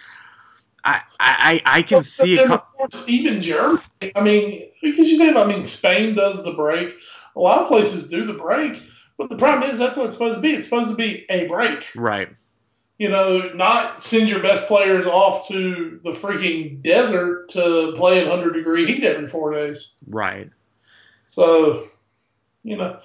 I, 0.84 1.02
I, 1.18 1.62
I 1.66 1.82
can 1.82 2.04
see 2.04 2.38
a 2.38 2.46
couple. 2.46 2.88
Even 3.08 3.42
Germany. 3.42 3.82
I 4.14 4.20
mean, 4.20 4.68
because 4.80 5.10
you 5.10 5.18
think, 5.18 5.36
I 5.36 5.44
mean, 5.44 5.64
Spain 5.64 6.14
does 6.14 6.44
the 6.44 6.52
break 6.52 6.96
a 7.38 7.40
lot 7.40 7.62
of 7.62 7.68
places 7.68 8.08
do 8.08 8.24
the 8.24 8.34
break, 8.34 8.82
but 9.16 9.30
the 9.30 9.36
problem 9.36 9.70
is 9.70 9.78
that's 9.78 9.96
what 9.96 10.06
it's 10.06 10.14
supposed 10.14 10.34
to 10.34 10.42
be. 10.42 10.50
It's 10.54 10.66
supposed 10.66 10.90
to 10.90 10.96
be 10.96 11.24
a 11.30 11.46
break. 11.46 11.88
Right. 11.94 12.28
You 12.98 13.08
know, 13.08 13.52
not 13.54 14.00
send 14.00 14.28
your 14.28 14.40
best 14.40 14.66
players 14.66 15.06
off 15.06 15.46
to 15.46 16.00
the 16.02 16.10
freaking 16.10 16.82
desert 16.82 17.48
to 17.50 17.92
play 17.96 18.20
in 18.20 18.28
100 18.28 18.54
degree 18.54 18.86
heat 18.86 19.04
every 19.04 19.28
four 19.28 19.54
days. 19.54 19.98
Right. 20.08 20.50
So, 21.26 21.86
you 22.64 22.76
know, 22.76 22.98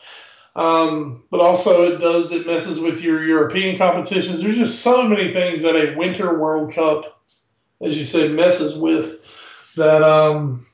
um, 0.55 1.23
but 1.29 1.39
also 1.39 1.83
it 1.83 1.99
does, 1.99 2.31
it 2.31 2.47
messes 2.47 2.79
with 2.79 3.03
your 3.03 3.23
European 3.23 3.77
competitions. 3.77 4.41
There's 4.41 4.57
just 4.57 4.81
so 4.81 5.07
many 5.07 5.31
things 5.31 5.61
that 5.61 5.75
a 5.75 5.95
Winter 5.95 6.39
World 6.39 6.73
Cup, 6.73 7.21
as 7.81 7.99
you 7.99 8.03
said, 8.03 8.31
messes 8.31 8.79
with 8.79 9.19
that, 9.75 10.01
um, 10.01 10.65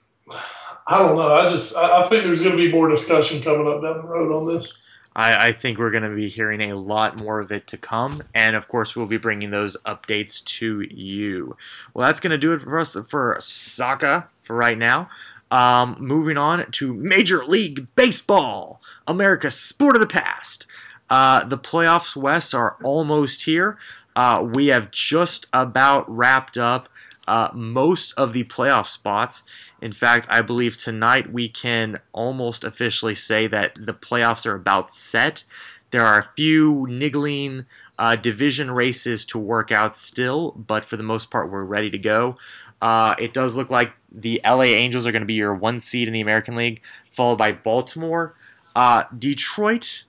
I 0.90 0.98
don't 0.98 1.18
know. 1.18 1.36
I 1.36 1.48
just 1.48 1.78
I, 1.78 2.02
think 2.08 2.24
there's 2.24 2.42
going 2.42 2.58
to 2.58 2.62
be 2.62 2.72
more 2.72 2.90
discussion 2.90 3.44
coming 3.44 3.68
up 3.68 3.84
down 3.84 4.02
the 4.02 4.08
road 4.08 4.36
on 4.36 4.48
this. 4.48 4.82
I, 5.16 5.50
I 5.50 5.52
think 5.52 5.78
we're 5.78 5.92
going 5.92 6.04
to 6.04 6.16
be 6.16 6.28
hearing 6.28 6.64
a 6.64 6.76
lot 6.76 7.20
more 7.20 7.40
of 7.40 7.52
it 7.52 7.68
to 7.68 7.78
come, 7.78 8.24
and 8.34 8.56
of 8.56 8.68
course, 8.68 8.96
we'll 8.96 9.06
be 9.06 9.18
bringing 9.18 9.52
those 9.52 9.78
updates 9.86 10.44
to 10.46 10.82
you. 10.90 11.56
Well, 11.94 12.08
that's 12.08 12.20
going 12.20 12.32
to 12.32 12.40
do 12.40 12.54
it 12.54 12.64
for 12.64 12.80
us 12.80 12.98
for 13.08 13.38
soccer 13.40 14.30
for 14.42 14.56
right 14.56 14.80
now. 14.80 15.10
Um, 15.52 15.96
moving 16.00 16.38
on 16.38 16.72
to 16.72 16.94
Major 16.96 17.46
League 17.46 17.86
Baseball, 17.96 18.82
America's 19.08 19.60
sport 19.60 19.96
of 19.96 20.00
the 20.00 20.08
past. 20.08 20.66
Uh, 21.08 21.44
the 21.44 21.58
playoffs 21.58 22.16
West 22.16 22.56
are 22.56 22.78
almost 22.84 23.46
here. 23.46 23.78
Uh, 24.16 24.48
we 24.54 24.68
have 24.68 24.90
just 24.90 25.46
about 25.54 26.10
wrapped 26.10 26.58
up 26.58 26.90
uh, 27.30 27.50
most 27.54 28.12
of 28.14 28.34
the 28.34 28.44
playoff 28.46 28.88
spots. 28.88 29.44
In 29.82 29.92
fact, 29.92 30.28
I 30.30 30.42
believe 30.42 30.78
tonight 30.78 31.32
we 31.32 31.50
can 31.50 32.00
almost 32.12 32.64
officially 32.64 33.16
say 33.16 33.48
that 33.48 33.76
the 33.76 33.94
playoffs 33.94 34.46
are 34.46 34.56
about 34.56 34.92
set. 34.92 35.44
There 35.92 36.06
are 36.06 36.20
a 36.20 36.30
few 36.36 36.86
niggling 36.90 37.66
uh, 37.98 38.16
division 38.16 38.72
races 38.72 39.26
to 39.26 39.40
work 39.40 39.72
out 39.72 39.98
still, 39.98 40.52
but 40.52 40.84
for 40.86 40.98
the 40.98 41.04
most 41.04 41.32
part, 41.32 41.52
we're 41.52 41.64
ready 41.64 41.90
to 41.90 41.98
go. 41.98 42.38
Uh, 42.82 43.16
it 43.20 43.34
does 43.34 43.58
look 43.58 43.70
like 43.70 43.94
the 44.12 44.42
LA 44.46 44.64
Angels 44.64 45.06
are 45.06 45.12
going 45.12 45.22
to 45.22 45.28
be 45.28 45.34
your 45.34 45.54
one 45.54 45.80
seed 45.80 46.08
in 46.08 46.14
the 46.14 46.22
American 46.22 46.56
League, 46.56 46.82
followed 47.12 47.38
by 47.38 47.52
Baltimore. 47.52 48.34
Uh, 48.76 49.04
Detroit 49.18 50.06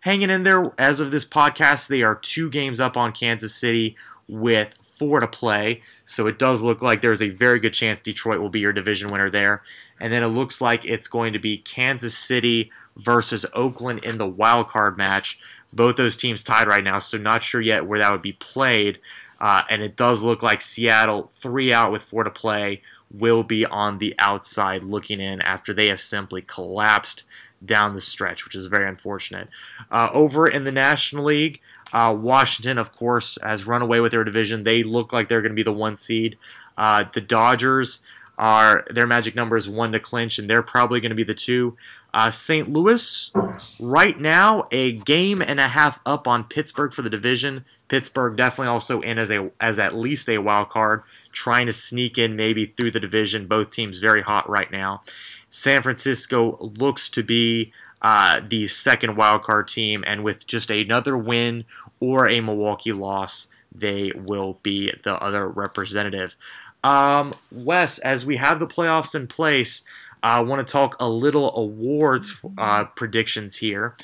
hanging 0.00 0.30
in 0.30 0.42
there 0.42 0.72
as 0.78 1.00
of 1.00 1.10
this 1.10 1.24
podcast. 1.24 1.88
They 1.88 2.02
are 2.02 2.14
two 2.14 2.50
games 2.50 2.80
up 2.80 2.96
on 2.96 3.12
Kansas 3.12 3.54
City 3.54 3.96
with 4.28 4.74
four 4.96 5.20
to 5.20 5.26
play. 5.26 5.82
So 6.04 6.26
it 6.26 6.38
does 6.38 6.62
look 6.62 6.82
like 6.82 7.00
there's 7.00 7.22
a 7.22 7.30
very 7.30 7.60
good 7.60 7.72
chance 7.72 8.00
Detroit 8.00 8.40
will 8.40 8.48
be 8.48 8.60
your 8.60 8.72
division 8.72 9.10
winner 9.10 9.30
there. 9.30 9.62
And 10.00 10.12
then 10.12 10.22
it 10.22 10.28
looks 10.28 10.60
like 10.60 10.84
it's 10.84 11.08
going 11.08 11.32
to 11.32 11.38
be 11.38 11.58
Kansas 11.58 12.16
City 12.16 12.70
versus 12.96 13.46
Oakland 13.52 14.04
in 14.04 14.18
the 14.18 14.26
wild 14.26 14.68
card 14.68 14.96
match. 14.96 15.38
Both 15.72 15.96
those 15.96 16.16
teams 16.16 16.42
tied 16.42 16.68
right 16.68 16.84
now, 16.84 16.98
so 16.98 17.18
not 17.18 17.42
sure 17.42 17.60
yet 17.60 17.86
where 17.86 17.98
that 17.98 18.12
would 18.12 18.22
be 18.22 18.32
played. 18.32 18.98
Uh, 19.40 19.62
and 19.68 19.82
it 19.82 19.96
does 19.96 20.22
look 20.22 20.42
like 20.42 20.62
Seattle, 20.62 21.28
three 21.30 21.72
out 21.72 21.92
with 21.92 22.02
four 22.02 22.24
to 22.24 22.30
play, 22.30 22.80
will 23.10 23.42
be 23.42 23.66
on 23.66 23.98
the 23.98 24.14
outside 24.18 24.82
looking 24.82 25.20
in 25.20 25.40
after 25.42 25.72
they 25.72 25.88
have 25.88 26.00
simply 26.00 26.42
collapsed 26.42 27.24
down 27.64 27.94
the 27.94 28.00
stretch, 28.00 28.44
which 28.44 28.54
is 28.54 28.66
very 28.66 28.88
unfortunate. 28.88 29.48
Uh, 29.90 30.10
over 30.12 30.46
in 30.46 30.64
the 30.64 30.72
National 30.72 31.24
League, 31.24 31.60
uh, 31.92 32.16
Washington, 32.18 32.78
of 32.78 32.92
course, 32.92 33.38
has 33.42 33.66
run 33.66 33.82
away 33.82 34.00
with 34.00 34.12
their 34.12 34.24
division. 34.24 34.64
They 34.64 34.82
look 34.82 35.12
like 35.12 35.28
they're 35.28 35.42
going 35.42 35.52
to 35.52 35.56
be 35.56 35.62
the 35.62 35.72
one 35.72 35.96
seed. 35.96 36.36
Uh, 36.76 37.04
the 37.12 37.20
Dodgers 37.20 38.00
are 38.38 38.84
their 38.90 39.06
magic 39.06 39.34
number 39.34 39.56
is 39.56 39.68
one 39.68 39.92
to 39.92 40.00
clinch, 40.00 40.38
and 40.38 40.50
they're 40.50 40.62
probably 40.62 41.00
going 41.00 41.10
to 41.10 41.16
be 41.16 41.24
the 41.24 41.34
two. 41.34 41.76
Uh, 42.16 42.30
St. 42.30 42.70
Louis, 42.70 43.30
right 43.78 44.18
now, 44.18 44.66
a 44.70 44.92
game 44.92 45.42
and 45.42 45.60
a 45.60 45.68
half 45.68 46.00
up 46.06 46.26
on 46.26 46.44
Pittsburgh 46.44 46.94
for 46.94 47.02
the 47.02 47.10
division. 47.10 47.62
Pittsburgh 47.88 48.38
definitely 48.38 48.70
also 48.72 49.02
in 49.02 49.18
as 49.18 49.30
a 49.30 49.50
as 49.60 49.78
at 49.78 49.94
least 49.94 50.30
a 50.30 50.38
wild 50.38 50.70
card, 50.70 51.02
trying 51.32 51.66
to 51.66 51.74
sneak 51.74 52.16
in 52.16 52.34
maybe 52.34 52.64
through 52.64 52.90
the 52.90 53.00
division. 53.00 53.46
Both 53.46 53.68
teams 53.68 53.98
very 53.98 54.22
hot 54.22 54.48
right 54.48 54.70
now. 54.70 55.02
San 55.50 55.82
Francisco 55.82 56.56
looks 56.58 57.10
to 57.10 57.22
be 57.22 57.70
uh, 58.00 58.40
the 58.48 58.66
second 58.66 59.16
wild 59.16 59.42
card 59.42 59.68
team, 59.68 60.02
and 60.06 60.24
with 60.24 60.46
just 60.46 60.70
another 60.70 61.18
win 61.18 61.66
or 62.00 62.30
a 62.30 62.40
Milwaukee 62.40 62.92
loss, 62.92 63.48
they 63.70 64.10
will 64.14 64.58
be 64.62 64.90
the 65.04 65.22
other 65.22 65.46
representative. 65.46 66.34
Um, 66.82 67.34
Wes, 67.52 67.98
as 67.98 68.24
we 68.24 68.36
have 68.36 68.58
the 68.58 68.66
playoffs 68.66 69.14
in 69.14 69.26
place, 69.26 69.82
I 70.26 70.40
want 70.40 70.66
to 70.66 70.70
talk 70.70 70.96
a 70.98 71.08
little 71.08 71.56
awards 71.56 72.44
uh, 72.58 72.84
predictions 72.84 73.56
here. 73.56 73.96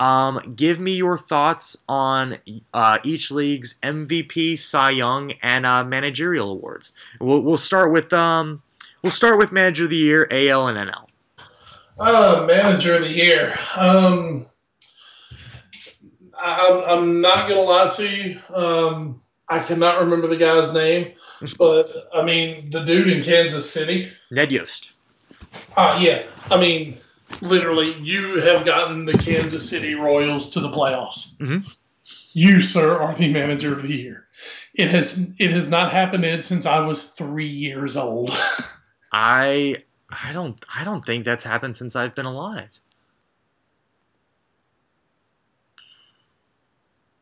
Um, 0.00 0.54
give 0.56 0.80
me 0.80 0.96
your 0.96 1.16
thoughts 1.16 1.84
on 1.88 2.38
uh, 2.74 2.98
each 3.04 3.30
league's 3.30 3.78
MVP, 3.80 4.58
Cy 4.58 4.90
Young, 4.90 5.32
and 5.40 5.64
uh, 5.64 5.84
managerial 5.84 6.50
awards. 6.50 6.92
We'll, 7.20 7.42
we'll 7.42 7.58
start 7.58 7.92
with 7.92 8.12
um, 8.12 8.60
we'll 9.02 9.12
start 9.12 9.38
with 9.38 9.52
Manager 9.52 9.84
of 9.84 9.90
the 9.90 9.96
Year, 9.96 10.26
AL 10.32 10.66
and 10.66 10.90
NL. 10.90 11.08
Uh, 12.00 12.44
Manager 12.48 12.96
of 12.96 13.02
the 13.02 13.12
Year. 13.12 13.56
Um, 13.76 14.46
I'm, 16.36 16.82
I'm 16.88 17.20
not 17.20 17.48
gonna 17.48 17.60
lie 17.60 17.88
to 17.88 18.08
you. 18.08 18.38
Um, 18.52 19.22
I 19.48 19.60
cannot 19.60 20.00
remember 20.00 20.26
the 20.26 20.36
guy's 20.36 20.74
name, 20.74 21.12
but 21.58 21.88
I 22.12 22.24
mean 22.24 22.68
the 22.70 22.84
dude 22.84 23.08
in 23.08 23.22
Kansas 23.22 23.70
City. 23.70 24.08
Ned 24.32 24.50
Yost. 24.50 24.96
Uh, 25.76 25.98
yeah. 26.00 26.24
I 26.50 26.58
mean, 26.60 26.98
literally, 27.40 27.92
you 28.00 28.40
have 28.40 28.64
gotten 28.64 29.04
the 29.04 29.12
Kansas 29.18 29.68
City 29.68 29.94
Royals 29.94 30.50
to 30.50 30.60
the 30.60 30.70
playoffs. 30.70 31.36
Mhm. 31.38 31.64
You, 32.32 32.60
sir, 32.60 32.98
are 32.98 33.14
the 33.14 33.32
manager 33.32 33.72
of 33.72 33.82
the 33.82 33.94
year. 33.94 34.26
It 34.74 34.88
has 34.90 35.34
it 35.38 35.50
has 35.50 35.68
not 35.68 35.90
happened 35.90 36.24
Ed, 36.24 36.44
since 36.44 36.64
I 36.66 36.80
was 36.80 37.10
three 37.10 37.48
years 37.48 37.96
old. 37.96 38.30
I 39.12 39.82
I 40.10 40.32
don't 40.32 40.64
I 40.74 40.84
don't 40.84 41.04
think 41.04 41.24
that's 41.24 41.44
happened 41.44 41.76
since 41.76 41.96
I've 41.96 42.14
been 42.14 42.26
alive. 42.26 42.80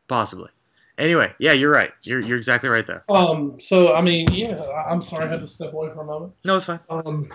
Possibly. 0.07 0.49
Anyway, 0.97 1.31
yeah, 1.39 1.51
you're 1.53 1.71
right. 1.71 1.91
You're 2.03 2.21
you're 2.21 2.37
exactly 2.37 2.69
right 2.69 2.85
there. 2.87 3.03
um. 3.09 3.59
So 3.59 3.95
I 3.95 4.01
mean, 4.01 4.27
yeah. 4.31 4.59
I'm 4.89 5.01
sorry, 5.01 5.25
I 5.25 5.27
had 5.27 5.41
to 5.41 5.47
step 5.47 5.73
away 5.73 5.89
for 5.93 6.01
a 6.01 6.05
moment. 6.05 6.33
No, 6.43 6.55
it's 6.55 6.65
fine. 6.65 6.79
Um, 6.89 7.29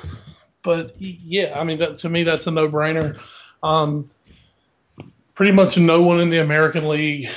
but 0.63 0.95
yeah, 1.01 1.59
I 1.59 1.65
mean, 1.65 1.79
that, 1.79 1.97
to 1.99 2.09
me, 2.09 2.23
that's 2.23 2.47
a 2.47 2.51
no-brainer. 2.51 3.19
Um, 3.63 4.11
pretty 5.35 5.53
much 5.53 5.79
no 5.79 6.03
one 6.03 6.21
in 6.21 6.31
the 6.31 6.39
American 6.39 6.89
League 6.89 7.29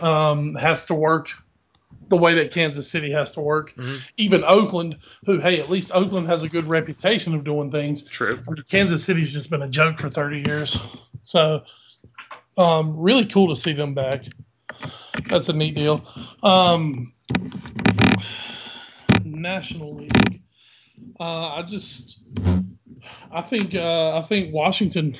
um, 0.00 0.54
has 0.54 0.86
to 0.86 0.94
work 0.94 1.30
the 2.08 2.16
way 2.16 2.34
that 2.34 2.50
Kansas 2.50 2.90
City 2.90 3.10
has 3.12 3.32
to 3.32 3.40
work. 3.40 3.74
Mhm. 3.74 3.98
Even 4.16 4.44
Oakland, 4.44 4.96
who 5.26 5.38
hey, 5.38 5.60
at 5.60 5.68
least 5.68 5.90
Oakland 5.94 6.26
has 6.26 6.42
a 6.42 6.48
good 6.48 6.64
reputation 6.64 7.34
of 7.34 7.44
doing 7.44 7.70
things. 7.70 8.02
True. 8.04 8.40
Kansas 8.70 9.04
City's 9.04 9.32
just 9.32 9.50
been 9.50 9.62
a 9.62 9.68
joke 9.68 10.00
for 10.00 10.08
30 10.08 10.44
years. 10.46 10.78
So, 11.20 11.62
um, 12.56 12.98
really 12.98 13.26
cool 13.26 13.48
to 13.54 13.60
see 13.60 13.72
them 13.72 13.92
back. 13.92 14.24
That's 15.28 15.48
a 15.48 15.52
neat 15.52 15.74
deal. 15.74 16.04
Um, 16.42 17.12
National 19.24 19.94
League. 19.94 20.37
Uh, 21.18 21.54
I 21.56 21.62
just, 21.62 22.20
I 23.32 23.40
think, 23.40 23.74
uh, 23.74 24.18
I 24.18 24.22
think 24.22 24.54
Washington 24.54 25.16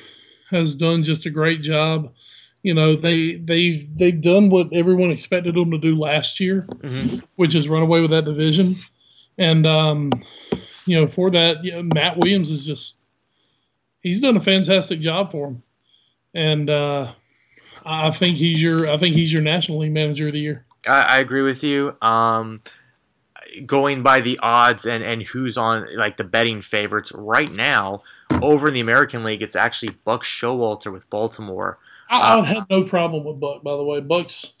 has 0.49 0.75
done 0.75 1.03
just 1.03 1.25
a 1.25 1.29
great 1.29 1.61
job. 1.61 2.13
You 2.61 2.73
know, 2.73 2.95
they 2.95 3.35
they've 3.35 3.85
they've 3.97 4.19
done 4.19 4.49
what 4.49 4.73
everyone 4.73 5.11
expected 5.11 5.55
them 5.55 5.71
to 5.71 5.77
do 5.77 5.97
last 5.97 6.39
year, 6.39 6.67
hmm 6.83 7.17
which 7.35 7.55
is 7.55 7.69
run 7.69 7.83
away 7.83 8.01
with 8.01 8.11
that 8.11 8.25
division. 8.25 8.75
And 9.37 9.65
um, 9.65 10.11
you 10.85 10.99
know, 10.99 11.07
for 11.07 11.31
that, 11.31 11.63
yeah, 11.63 11.81
Matt 11.81 12.17
Williams 12.17 12.49
is 12.49 12.65
just 12.65 12.97
he's 14.01 14.21
done 14.21 14.35
a 14.35 14.41
fantastic 14.41 14.99
job 14.99 15.31
for 15.31 15.47
him. 15.47 15.63
And 16.33 16.69
uh, 16.69 17.13
I 17.85 18.11
think 18.11 18.37
he's 18.37 18.61
your 18.61 18.89
I 18.89 18.97
think 18.97 19.15
he's 19.15 19.31
your 19.31 19.41
National 19.41 19.79
League 19.79 19.93
Manager 19.93 20.27
of 20.27 20.33
the 20.33 20.39
Year. 20.39 20.65
I, 20.87 21.01
I 21.01 21.19
agree 21.19 21.41
with 21.41 21.63
you. 21.63 21.95
Um, 22.01 22.59
going 23.65 24.03
by 24.03 24.21
the 24.21 24.39
odds 24.41 24.85
and 24.85 25.03
and 25.03 25.23
who's 25.23 25.57
on 25.57 25.87
like 25.95 26.17
the 26.17 26.23
betting 26.23 26.61
favorites 26.61 27.11
right 27.13 27.51
now 27.51 28.03
over 28.41 28.67
in 28.67 28.73
the 28.73 28.79
American 28.79 29.23
League, 29.23 29.41
it's 29.41 29.55
actually 29.55 29.93
Buck 30.05 30.23
Showalter 30.23 30.91
with 30.91 31.09
Baltimore. 31.09 31.77
I, 32.09 32.37
Uh, 32.37 32.41
I 32.41 32.45
had 32.45 32.69
no 32.69 32.83
problem 32.83 33.23
with 33.23 33.39
Buck, 33.39 33.63
by 33.63 33.75
the 33.75 33.83
way. 33.83 33.99
Buck's 34.01 34.53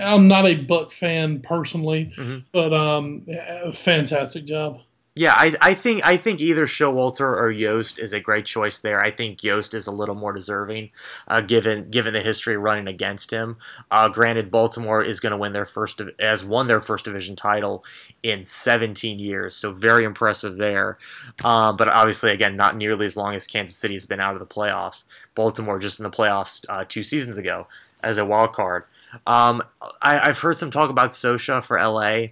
I'm 0.00 0.28
not 0.28 0.46
a 0.46 0.54
Buck 0.54 0.92
fan 0.92 1.40
personally, 1.40 2.12
Mhm. 2.16 2.44
but 2.52 2.72
um, 2.72 3.26
fantastic 3.72 4.44
job. 4.44 4.80
Yeah, 5.16 5.34
I, 5.36 5.52
I 5.60 5.74
think 5.74 6.06
I 6.06 6.16
think 6.16 6.40
either 6.40 6.66
Showalter 6.66 7.36
or 7.36 7.50
Yost 7.50 7.98
is 7.98 8.12
a 8.12 8.20
great 8.20 8.46
choice 8.46 8.78
there. 8.78 9.02
I 9.02 9.10
think 9.10 9.42
Yost 9.42 9.74
is 9.74 9.88
a 9.88 9.92
little 9.92 10.14
more 10.14 10.32
deserving, 10.32 10.90
uh, 11.26 11.40
given 11.40 11.90
given 11.90 12.14
the 12.14 12.20
history 12.20 12.56
running 12.56 12.86
against 12.86 13.32
him. 13.32 13.56
Uh, 13.90 14.08
granted, 14.08 14.52
Baltimore 14.52 15.02
is 15.02 15.18
going 15.18 15.32
to 15.32 15.36
win 15.36 15.52
their 15.52 15.64
first 15.64 16.00
has 16.20 16.44
won 16.44 16.68
their 16.68 16.80
first 16.80 17.06
division 17.06 17.34
title 17.34 17.84
in 18.22 18.44
17 18.44 19.18
years, 19.18 19.56
so 19.56 19.72
very 19.72 20.04
impressive 20.04 20.56
there. 20.58 20.96
Um, 21.44 21.74
but 21.74 21.88
obviously, 21.88 22.30
again, 22.30 22.56
not 22.56 22.76
nearly 22.76 23.04
as 23.04 23.16
long 23.16 23.34
as 23.34 23.48
Kansas 23.48 23.76
City 23.76 23.94
has 23.94 24.06
been 24.06 24.20
out 24.20 24.34
of 24.34 24.40
the 24.40 24.46
playoffs. 24.46 25.04
Baltimore 25.34 25.80
just 25.80 25.98
in 25.98 26.04
the 26.04 26.10
playoffs 26.10 26.64
uh, 26.68 26.84
two 26.86 27.02
seasons 27.02 27.36
ago 27.36 27.66
as 28.00 28.16
a 28.16 28.24
wild 28.24 28.52
card. 28.52 28.84
Um, 29.26 29.62
I, 30.02 30.20
I've 30.20 30.38
heard 30.38 30.56
some 30.56 30.70
talk 30.70 30.88
about 30.88 31.10
Scioscia 31.10 31.64
for 31.64 31.82
LA 31.82 32.28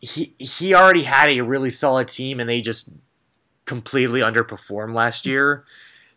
he 0.00 0.34
he 0.38 0.74
already 0.74 1.02
had 1.02 1.30
a 1.30 1.40
really 1.40 1.70
solid 1.70 2.08
team 2.08 2.40
and 2.40 2.48
they 2.48 2.60
just 2.60 2.92
completely 3.64 4.20
underperformed 4.20 4.94
last 4.94 5.26
year. 5.26 5.64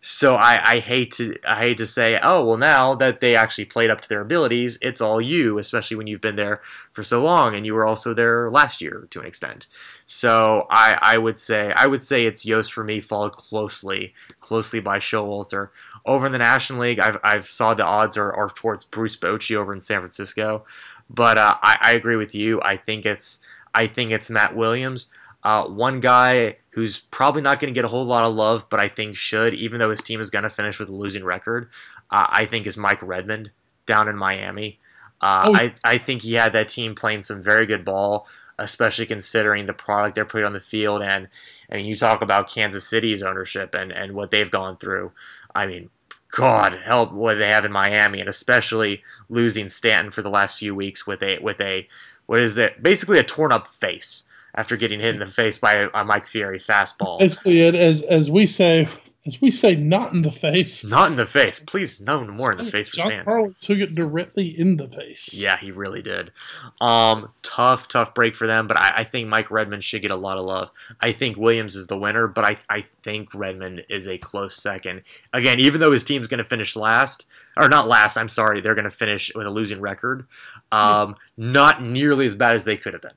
So 0.02 0.36
I, 0.36 0.76
I 0.76 0.80
hate 0.80 1.12
to 1.16 1.36
I 1.46 1.60
hate 1.60 1.78
to 1.78 1.86
say, 1.86 2.20
oh 2.22 2.46
well 2.46 2.58
now 2.58 2.96
that 2.96 3.20
they 3.20 3.36
actually 3.36 3.66
played 3.66 3.90
up 3.90 4.00
to 4.02 4.10
their 4.10 4.22
abilities, 4.22 4.78
it's 4.82 5.02
all 5.02 5.20
you, 5.20 5.58
especially 5.58 5.98
when 5.98 6.08
you've 6.08 6.22
been 6.22 6.38
there 6.38 6.62
for 6.92 7.04
so 7.04 7.22
long 7.22 7.56
and 7.56 7.66
you 7.66 7.74
were 7.74 7.86
also 7.86 8.14
there 8.14 8.50
last 8.50 8.82
year 8.82 9.08
to 9.10 9.20
an 9.20 9.26
extent. 9.26 9.68
So 10.06 10.68
I, 10.70 10.98
I 11.02 11.18
would 11.18 11.38
say 11.38 11.74
I 11.76 11.88
would 11.88 12.02
say 12.02 12.26
it's 12.26 12.46
Yost 12.46 12.72
for 12.72 12.84
me, 12.84 13.02
followed 13.02 13.34
closely 13.34 14.14
closely 14.40 14.80
by 14.80 15.00
Showalter. 15.00 15.70
Over 16.06 16.28
in 16.28 16.32
the 16.32 16.38
National 16.38 16.80
League, 16.80 17.00
I've, 17.00 17.18
I've 17.24 17.46
saw 17.46 17.74
the 17.74 17.86
odds 17.86 18.18
are, 18.18 18.34
are 18.34 18.50
towards 18.50 18.86
Bruce 18.86 19.18
Bochy 19.18 19.56
over 19.56 19.74
in 19.74 19.82
San 19.82 20.00
Francisco, 20.00 20.64
but 21.10 21.38
uh, 21.38 21.58
I, 21.62 21.78
I 21.82 21.92
agree 21.92 22.16
with 22.16 22.34
you. 22.34 22.62
I 22.62 22.78
think 22.78 23.06
it's 23.06 23.46
I 23.74 23.88
think 23.88 24.12
it's 24.12 24.30
Matt 24.30 24.56
Williams. 24.56 25.12
Uh, 25.44 25.66
one 25.66 26.02
guy 26.02 26.56
who's 26.72 27.00
probably 27.00 27.42
not 27.42 27.60
going 27.60 27.74
to 27.74 27.78
get 27.78 27.86
a 27.86 27.90
whole 27.90 28.04
lot 28.04 28.26
of 28.26 28.36
love, 28.36 28.68
but 28.70 28.80
I 28.80 28.90
think 28.90 29.16
should, 29.16 29.54
even 29.54 29.80
though 29.80 29.90
his 29.90 30.04
team 30.04 30.20
is 30.20 30.30
going 30.30 30.44
to 30.44 30.50
finish 30.50 30.80
with 30.80 30.90
a 30.90 30.96
losing 30.96 31.24
record, 31.24 31.70
uh, 32.12 32.28
I 32.30 32.46
think 32.46 32.68
is 32.68 32.78
Mike 32.78 33.02
Redmond 33.02 33.52
down 33.86 34.08
in 34.08 34.18
Miami. 34.18 34.80
Uh, 35.22 35.44
Oh. 35.48 35.56
I, 35.56 35.74
I 35.84 35.98
think 35.98 36.22
he 36.22 36.34
had 36.34 36.54
that 36.54 36.70
team 36.70 36.96
playing 36.96 37.24
some 37.24 37.42
very 37.42 37.66
good 37.66 37.86
ball, 37.86 38.28
especially 38.58 39.06
considering 39.06 39.66
the 39.66 39.74
product 39.74 40.16
they're 40.16 40.26
putting 40.26 40.46
on 40.46 40.54
the 40.54 40.60
field. 40.60 41.02
And 41.02 41.28
I 41.72 41.76
mean, 41.76 41.86
you 41.86 41.96
talk 41.96 42.22
about 42.22 42.50
Kansas 42.50 42.88
City's 42.88 43.24
ownership 43.24 43.74
and, 43.76 43.92
and 43.92 44.14
what 44.14 44.32
they've 44.32 44.52
gone 44.52 44.78
through. 44.78 45.12
I 45.56 45.68
mean, 45.68 45.90
God 46.32 46.74
help 46.74 47.12
what 47.12 47.36
they 47.36 47.48
have 47.48 47.66
in 47.66 47.72
Miami, 47.72 48.20
and 48.20 48.30
especially 48.30 49.02
losing 49.30 49.68
Stanton 49.68 50.12
for 50.12 50.22
the 50.22 50.30
last 50.30 50.60
few 50.60 50.76
weeks 50.76 51.08
with 51.08 51.24
a 51.24 51.40
with 51.40 51.60
a 51.60 51.88
what 52.30 52.42
is 52.42 52.60
it? 52.60 52.84
Basically 52.84 53.18
a 53.18 53.24
torn 53.24 53.52
up 53.52 53.68
face 53.68 54.24
after 54.54 54.78
getting 54.78 55.00
hit 55.00 55.16
in 55.16 55.20
the 55.20 55.26
face 55.26 55.58
by 55.58 55.74
a, 55.74 55.90
a 55.96 56.06
Mike 56.06 56.28
Fieri 56.28 56.60
fastball. 56.60 57.18
Basically, 57.18 57.62
it, 57.62 57.74
as 57.74 58.04
as 58.04 58.30
we 58.30 58.46
say, 58.46 58.88
as 59.26 59.42
we 59.42 59.50
say, 59.50 59.76
not 59.76 60.14
in 60.14 60.22
the 60.22 60.32
face. 60.32 60.86
Not 60.86 61.10
in 61.10 61.18
the 61.18 61.26
face. 61.26 61.60
Please, 61.60 62.00
no 62.02 62.24
more 62.24 62.52
in 62.52 62.60
the 62.60 62.66
face 62.66 62.90
for 62.90 62.98
John 62.98 63.08
Stan. 63.08 63.26
Carlo 63.26 63.56
took 63.60 63.80
it 63.80 63.96
directly 63.96 64.46
in 64.46 64.78
the 64.78 64.88
face. 64.88 65.40
Yeah, 65.42 65.58
he 65.58 65.72
really 65.72 66.04
did. 66.04 66.32
Um, 66.80 67.30
tough, 67.42 67.88
tough 67.88 68.14
break 68.14 68.36
for 68.36 68.46
them, 68.46 68.68
but 68.68 68.78
I, 68.78 68.98
I 68.98 69.04
think 69.04 69.28
Mike 69.28 69.50
Redmond 69.50 69.84
should 69.84 70.04
get 70.04 70.12
a 70.12 70.18
lot 70.18 70.38
of 70.38 70.46
love. 70.46 70.72
I 71.02 71.12
think 71.12 71.36
Williams 71.36 71.76
is 71.76 71.88
the 71.88 71.98
winner, 71.98 72.28
but 72.28 72.46
I, 72.46 72.58
I 72.70 72.82
think 73.02 73.34
Redmond 73.34 73.86
is 73.90 74.08
a 74.08 74.20
close 74.20 74.56
second. 74.56 75.02
Again, 75.34 75.60
even 75.60 75.82
though 75.82 75.92
his 75.92 76.04
team's 76.04 76.28
going 76.28 76.38
to 76.38 76.44
finish 76.44 76.76
last, 76.76 77.26
or 77.58 77.68
not 77.68 77.88
last, 77.88 78.18
I'm 78.18 78.30
sorry, 78.30 78.62
they're 78.62 78.76
going 78.76 78.86
to 78.86 78.92
finish 78.92 79.32
with 79.36 79.48
a 79.48 79.52
losing 79.52 79.82
record. 79.82 80.28
Um, 80.72 81.16
not 81.38 81.84
nearly 81.84 82.26
as 82.26 82.36
bad 82.36 82.56
as 82.56 82.66
they 82.66 82.78
could 82.78 82.94
have 82.94 83.02
been. 83.02 83.12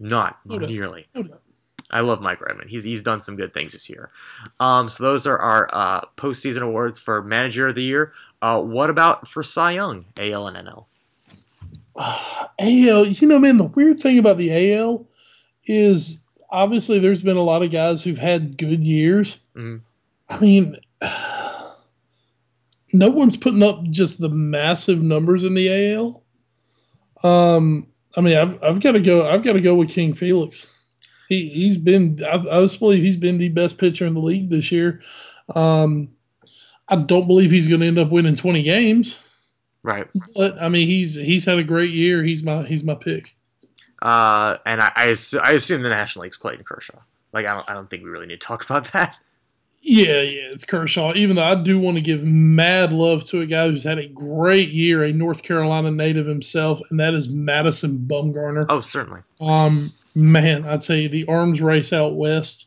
Not 0.00 0.38
No 0.44 0.58
doubt. 0.58 0.68
nearly. 0.70 1.06
Doubt. 1.14 1.26
I 1.90 2.00
love 2.00 2.20
Mike 2.22 2.40
Redmond. 2.40 2.68
He's 2.68 2.82
he's 2.84 3.02
done 3.02 3.20
some 3.20 3.36
good 3.36 3.54
things 3.54 3.72
this 3.72 3.88
year. 3.88 4.10
Um, 4.58 4.88
so 4.88 5.04
those 5.04 5.26
are 5.26 5.38
our 5.38 5.68
uh, 5.72 6.00
postseason 6.16 6.62
awards 6.62 6.98
for 6.98 7.22
Manager 7.22 7.68
of 7.68 7.74
the 7.76 7.82
Year. 7.84 8.12
Uh, 8.42 8.60
what 8.60 8.90
about 8.90 9.28
for 9.28 9.42
Cy 9.42 9.72
Young, 9.72 10.04
AL 10.18 10.48
and 10.48 10.68
NL? 10.68 10.86
AL, 12.58 13.06
you 13.06 13.28
know, 13.28 13.38
man, 13.38 13.56
the 13.56 13.70
weird 13.74 13.98
thing 13.98 14.18
about 14.18 14.36
the 14.36 14.74
AL 14.74 15.06
is 15.66 16.26
obviously 16.50 16.98
there's 16.98 17.22
been 17.22 17.36
a 17.36 17.42
lot 17.42 17.62
of 17.62 17.70
guys 17.70 18.02
who've 18.02 18.18
had 18.18 18.58
good 18.58 18.82
years. 18.82 19.40
Mhm. 19.54 19.80
I 20.28 20.40
mean, 20.40 20.76
no 22.92 23.08
one's 23.10 23.36
putting 23.36 23.62
up 23.62 23.82
just 23.84 24.20
the 24.20 24.28
massive 24.28 25.02
numbers 25.02 25.44
in 25.44 25.54
the 25.54 25.92
AL. 25.94 26.22
Um, 27.26 27.86
I 28.16 28.20
mean, 28.20 28.36
I've, 28.36 28.62
I've 28.62 28.80
got 28.80 28.92
to 28.92 29.00
go. 29.00 29.28
I've 29.28 29.42
got 29.42 29.52
to 29.54 29.60
go 29.60 29.74
with 29.76 29.90
King 29.90 30.14
Felix. 30.14 30.72
He 31.28 31.48
he's 31.48 31.76
been. 31.76 32.18
I, 32.30 32.36
I 32.36 32.60
just 32.60 32.78
believe 32.78 33.02
he's 33.02 33.16
been 33.16 33.38
the 33.38 33.48
best 33.50 33.78
pitcher 33.78 34.06
in 34.06 34.14
the 34.14 34.20
league 34.20 34.48
this 34.50 34.70
year. 34.70 35.00
Um, 35.54 36.10
I 36.88 36.96
don't 36.96 37.26
believe 37.26 37.50
he's 37.50 37.68
going 37.68 37.80
to 37.80 37.86
end 37.86 37.98
up 37.98 38.10
winning 38.10 38.36
20 38.36 38.62
games, 38.62 39.18
Right. 39.82 40.06
but 40.36 40.60
I 40.60 40.68
mean, 40.68 40.86
he's 40.86 41.14
he's 41.16 41.44
had 41.44 41.58
a 41.58 41.64
great 41.64 41.90
year. 41.90 42.22
He's 42.22 42.42
my 42.42 42.62
he's 42.62 42.84
my 42.84 42.94
pick. 42.94 43.34
Uh, 44.02 44.56
and 44.66 44.80
I, 44.80 44.92
I, 44.94 45.14
I 45.42 45.52
assume 45.52 45.82
the 45.82 45.88
National 45.88 46.24
League's 46.24 46.36
Clayton 46.36 46.64
Kershaw. 46.64 46.98
Like, 47.32 47.46
I 47.48 47.54
don't, 47.54 47.70
I 47.70 47.74
don't 47.74 47.88
think 47.90 48.04
we 48.04 48.10
really 48.10 48.26
need 48.26 48.40
to 48.40 48.46
talk 48.46 48.64
about 48.64 48.92
that. 48.92 49.18
Yeah, 49.82 50.20
yeah, 50.20 50.50
it's 50.50 50.64
Kershaw. 50.64 51.14
Even 51.14 51.36
though 51.36 51.44
I 51.44 51.54
do 51.54 51.78
want 51.78 51.96
to 51.96 52.02
give 52.02 52.24
mad 52.24 52.92
love 52.92 53.22
to 53.24 53.40
a 53.40 53.46
guy 53.46 53.68
who's 53.68 53.84
had 53.84 53.98
a 53.98 54.08
great 54.08 54.70
year, 54.70 55.04
a 55.04 55.12
North 55.12 55.42
Carolina 55.44 55.90
native 55.90 56.26
himself, 56.26 56.80
and 56.90 56.98
that 56.98 57.14
is 57.14 57.28
Madison 57.28 58.04
Bumgarner. 58.08 58.66
Oh, 58.68 58.80
certainly. 58.80 59.20
Um, 59.40 59.92
man, 60.16 60.66
I 60.66 60.78
tell 60.78 60.96
you, 60.96 61.08
the 61.08 61.26
arms 61.28 61.62
race 61.62 61.92
out 61.92 62.16
west 62.16 62.66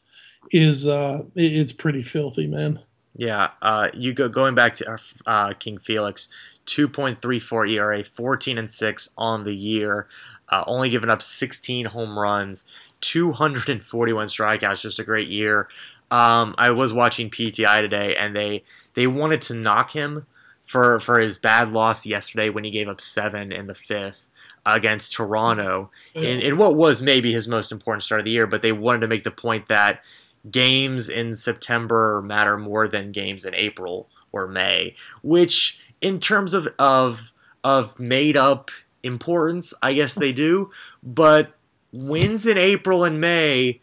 is 0.52 0.86
uh, 0.88 1.24
it's 1.36 1.74
pretty 1.74 2.04
filthy, 2.04 2.48
man. 2.48 2.80
Yeah. 3.16 3.50
Uh, 3.62 3.90
you 3.94 4.14
go 4.14 4.30
going 4.30 4.56
back 4.56 4.74
to 4.76 4.98
uh, 5.26 5.54
King 5.60 5.78
Felix, 5.78 6.30
2.34 6.68 7.72
ERA, 7.72 8.04
14 8.04 8.58
and 8.58 8.70
six 8.70 9.10
on 9.18 9.44
the 9.44 9.54
year. 9.54 10.08
Uh, 10.48 10.64
only 10.68 10.90
giving 10.90 11.10
up 11.10 11.22
16 11.22 11.86
home 11.86 12.18
runs, 12.18 12.66
241 13.02 14.28
strikeouts. 14.28 14.82
Just 14.82 15.00
a 15.00 15.04
great 15.04 15.28
year. 15.28 15.68
Um, 16.12 16.56
I 16.58 16.72
was 16.72 16.94
watching 16.94 17.30
PTI 17.30 17.82
today, 17.82 18.16
and 18.16 18.36
they 18.36 18.64
they 18.94 19.08
wanted 19.08 19.42
to 19.44 19.54
knock 19.54 19.92
him 19.92 20.26
for 20.66 21.00
for 21.00 21.20
his 21.20 21.38
bad 21.38 21.72
loss 21.72 22.06
yesterday 22.06 22.50
when 22.50 22.64
he 22.64 22.72
gave 22.72 22.88
up 22.88 23.02
seven 23.02 23.52
in 23.52 23.68
the 23.68 23.76
fifth 23.76 24.28
against 24.66 25.14
Toronto 25.14 25.90
in, 26.14 26.40
in 26.42 26.58
what 26.58 26.76
was 26.76 27.02
maybe 27.02 27.32
his 27.32 27.48
most 27.48 27.72
important 27.72 28.04
start 28.04 28.20
of 28.20 28.26
the 28.26 28.32
year. 28.32 28.48
But 28.48 28.62
they 28.62 28.72
wanted 28.72 29.02
to 29.02 29.08
make 29.08 29.24
the 29.24 29.32
point 29.32 29.68
that 29.68 30.04
games 30.50 31.10
in 31.10 31.34
September 31.34 32.22
matter 32.22 32.58
more 32.58 32.88
than 32.88 33.12
games 33.12 33.46
in 33.46 33.56
April 33.56 34.08
or 34.32 34.48
May, 34.48 34.96
which 35.22 35.80
in 36.02 36.20
terms 36.20 36.54
of 36.54 36.68
of 36.78 37.34
of 37.64 38.00
made 38.00 38.38
up 38.38 38.72
importance, 39.04 39.74
I 39.82 39.94
guess 39.94 40.16
they 40.16 40.32
do, 40.32 40.72
but 41.04 41.54
wins 41.92 42.46
in 42.46 42.58
April 42.58 43.04
and 43.04 43.20
May 43.20 43.82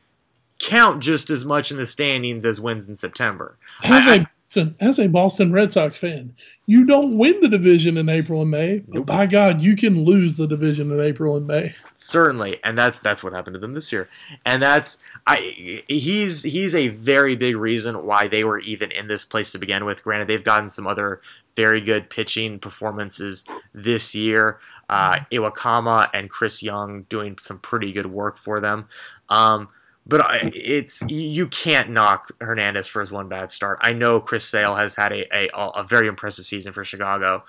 count 0.58 1.02
just 1.02 1.28
as 1.30 1.44
much 1.44 1.70
in 1.70 1.76
the 1.76 1.84
standings 1.86 2.44
as 2.44 2.60
wins 2.60 2.88
in 2.88 2.94
September. 2.94 3.56
As 3.84 4.06
I- 4.06 4.14
a 4.14 4.18
Boston, 4.20 4.74
as 4.80 4.98
a 4.98 5.08
Boston 5.08 5.52
Red 5.52 5.72
Sox 5.72 5.96
fan, 5.96 6.32
you 6.66 6.86
don't 6.86 7.18
win 7.18 7.40
the 7.40 7.48
division 7.48 7.96
in 7.96 8.08
April 8.08 8.40
and 8.42 8.50
May, 8.50 8.78
but 8.86 8.94
Nope. 8.94 9.06
by 9.06 9.26
God, 9.26 9.60
you 9.60 9.76
can 9.76 10.04
lose 10.04 10.36
the 10.36 10.46
division 10.46 10.90
in 10.92 11.00
April 11.00 11.36
and 11.36 11.46
May. 11.46 11.74
Certainly, 11.94 12.60
and 12.64 12.76
that's 12.78 13.00
that's 13.00 13.22
what 13.22 13.32
happened 13.32 13.54
to 13.54 13.60
them 13.60 13.74
this 13.74 13.92
year, 13.92 14.08
and 14.44 14.62
that's 14.62 15.02
I 15.26 15.82
he's 15.88 16.42
he's 16.44 16.74
a 16.74 16.88
very 16.88 17.34
big 17.36 17.56
reason 17.56 18.06
why 18.06 18.28
they 18.28 18.44
were 18.44 18.60
even 18.60 18.90
in 18.92 19.08
this 19.08 19.24
place 19.24 19.52
to 19.52 19.58
begin 19.58 19.84
with. 19.84 20.02
Granted, 20.04 20.28
they've 20.28 20.44
gotten 20.44 20.68
some 20.68 20.86
other 20.86 21.20
very 21.56 21.80
good 21.80 22.08
pitching 22.08 22.58
performances 22.58 23.44
this 23.74 24.14
year. 24.14 24.58
Uh, 24.88 25.18
Iwakuma 25.32 26.08
and 26.14 26.30
Chris 26.30 26.62
Young 26.62 27.02
doing 27.08 27.36
some 27.40 27.58
pretty 27.58 27.92
good 27.92 28.06
work 28.06 28.38
for 28.38 28.60
them. 28.60 28.86
Um, 29.28 29.68
but 30.06 30.20
I- 30.20 30.50
it's 30.54 31.02
you 31.08 31.46
can't 31.48 31.90
knock 31.90 32.30
Hernandez 32.40 32.86
for 32.88 33.00
his 33.00 33.10
one 33.10 33.28
bad 33.28 33.50
start. 33.50 33.78
I 33.82 33.92
know 33.92 34.20
Chris 34.20 34.44
Sale 34.44 34.76
has 34.76 34.94
had 34.96 35.12
a, 35.12 35.24
a, 35.36 35.48
a 35.80 35.84
very 35.84 36.06
impressive 36.06 36.46
season 36.46 36.72
for 36.72 36.84
Chicago. 36.84 37.44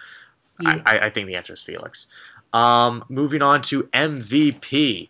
Yeah. 0.60 0.82
I, 0.86 1.00
I 1.00 1.10
think 1.10 1.28
the 1.28 1.36
answer 1.36 1.54
is 1.54 1.62
Felix. 1.64 2.08
Um, 2.54 3.04
moving 3.10 3.42
on 3.42 3.62
to 3.64 3.84
MVP, 3.84 5.10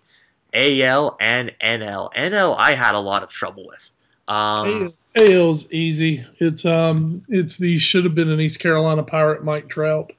AL 0.54 1.18
and 1.22 1.52
NL. 1.62 2.14
NL, 2.14 2.56
I 2.58 2.74
had 2.74 2.96
a 2.96 3.00
lot 3.00 3.24
of 3.24 3.30
trouble 3.30 3.66
with. 3.68 3.92
Um, 4.28 4.92
AL's 5.16 5.72
easy. 5.72 6.24
It's 6.40 6.66
um, 6.66 7.22
it's 7.30 7.58
the 7.58 7.80
should 7.80 8.04
have 8.04 8.14
been 8.16 8.30
an 8.30 8.42
East 8.42 8.60
Carolina 8.60 9.04
Pirate, 9.04 9.44
Mike 9.44 9.70
Trout. 9.70 10.12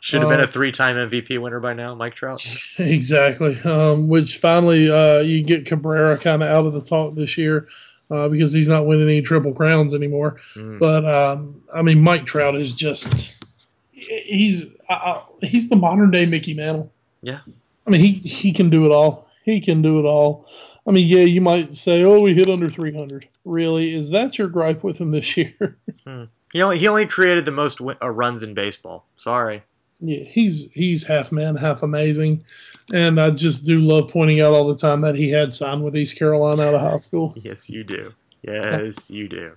Should 0.00 0.20
have 0.20 0.30
been 0.30 0.40
uh, 0.40 0.44
a 0.44 0.46
three-time 0.46 0.96
MVP 0.96 1.40
winner 1.40 1.60
by 1.60 1.74
now, 1.74 1.94
Mike 1.94 2.14
Trout. 2.14 2.44
Exactly. 2.78 3.58
Um, 3.62 4.08
which 4.08 4.38
finally 4.38 4.90
uh, 4.90 5.20
you 5.20 5.42
get 5.44 5.66
Cabrera 5.66 6.18
kind 6.18 6.42
of 6.42 6.48
out 6.48 6.66
of 6.66 6.72
the 6.72 6.80
talk 6.80 7.14
this 7.14 7.36
year 7.36 7.68
uh, 8.10 8.28
because 8.28 8.52
he's 8.52 8.68
not 8.68 8.86
winning 8.86 9.08
any 9.08 9.22
triple 9.22 9.52
crowns 9.52 9.94
anymore. 9.94 10.36
Mm. 10.56 10.78
But 10.78 11.04
um, 11.04 11.62
I 11.74 11.82
mean, 11.82 12.00
Mike 12.02 12.24
Trout 12.24 12.54
is 12.54 12.74
just 12.74 13.36
he's 13.92 14.74
uh, 14.88 15.22
he's 15.42 15.68
the 15.68 15.76
modern 15.76 16.10
day 16.10 16.26
Mickey 16.26 16.54
Mantle. 16.54 16.92
Yeah. 17.22 17.40
I 17.86 17.90
mean, 17.90 18.00
he 18.00 18.12
he 18.12 18.52
can 18.52 18.70
do 18.70 18.84
it 18.86 18.92
all. 18.92 19.28
He 19.44 19.60
can 19.60 19.82
do 19.82 19.98
it 19.98 20.04
all. 20.04 20.46
I 20.86 20.92
mean, 20.92 21.06
yeah, 21.06 21.20
you 21.20 21.40
might 21.40 21.74
say, 21.74 22.04
"Oh, 22.04 22.20
we 22.20 22.34
hit 22.34 22.48
under 22.48 22.68
300." 22.68 23.26
Really, 23.44 23.94
is 23.94 24.10
that 24.10 24.38
your 24.38 24.48
gripe 24.48 24.82
with 24.82 24.98
him 24.98 25.12
this 25.12 25.36
year? 25.36 25.76
He 26.52 26.62
only 26.62 26.78
he 26.78 26.88
only 26.88 27.06
created 27.06 27.44
the 27.44 27.52
most 27.52 27.78
wi- 27.78 27.98
uh, 28.02 28.08
runs 28.08 28.42
in 28.42 28.54
baseball. 28.54 29.06
Sorry. 29.16 29.62
Yeah, 30.00 30.22
he's 30.24 30.72
he's 30.72 31.06
half 31.06 31.30
man, 31.30 31.56
half 31.56 31.82
amazing, 31.82 32.44
and 32.92 33.20
I 33.20 33.30
just 33.30 33.64
do 33.66 33.80
love 33.80 34.10
pointing 34.10 34.40
out 34.40 34.52
all 34.52 34.66
the 34.66 34.74
time 34.74 35.00
that 35.02 35.14
he 35.14 35.30
had 35.30 35.52
signed 35.54 35.84
with 35.84 35.96
East 35.96 36.18
Carolina 36.18 36.62
out 36.62 36.74
of 36.74 36.80
high 36.80 36.98
school, 36.98 37.34
Yes, 37.42 37.68
you 37.70 37.84
do. 37.84 38.10
Yes, 38.42 39.10
you 39.10 39.28
do. 39.28 39.54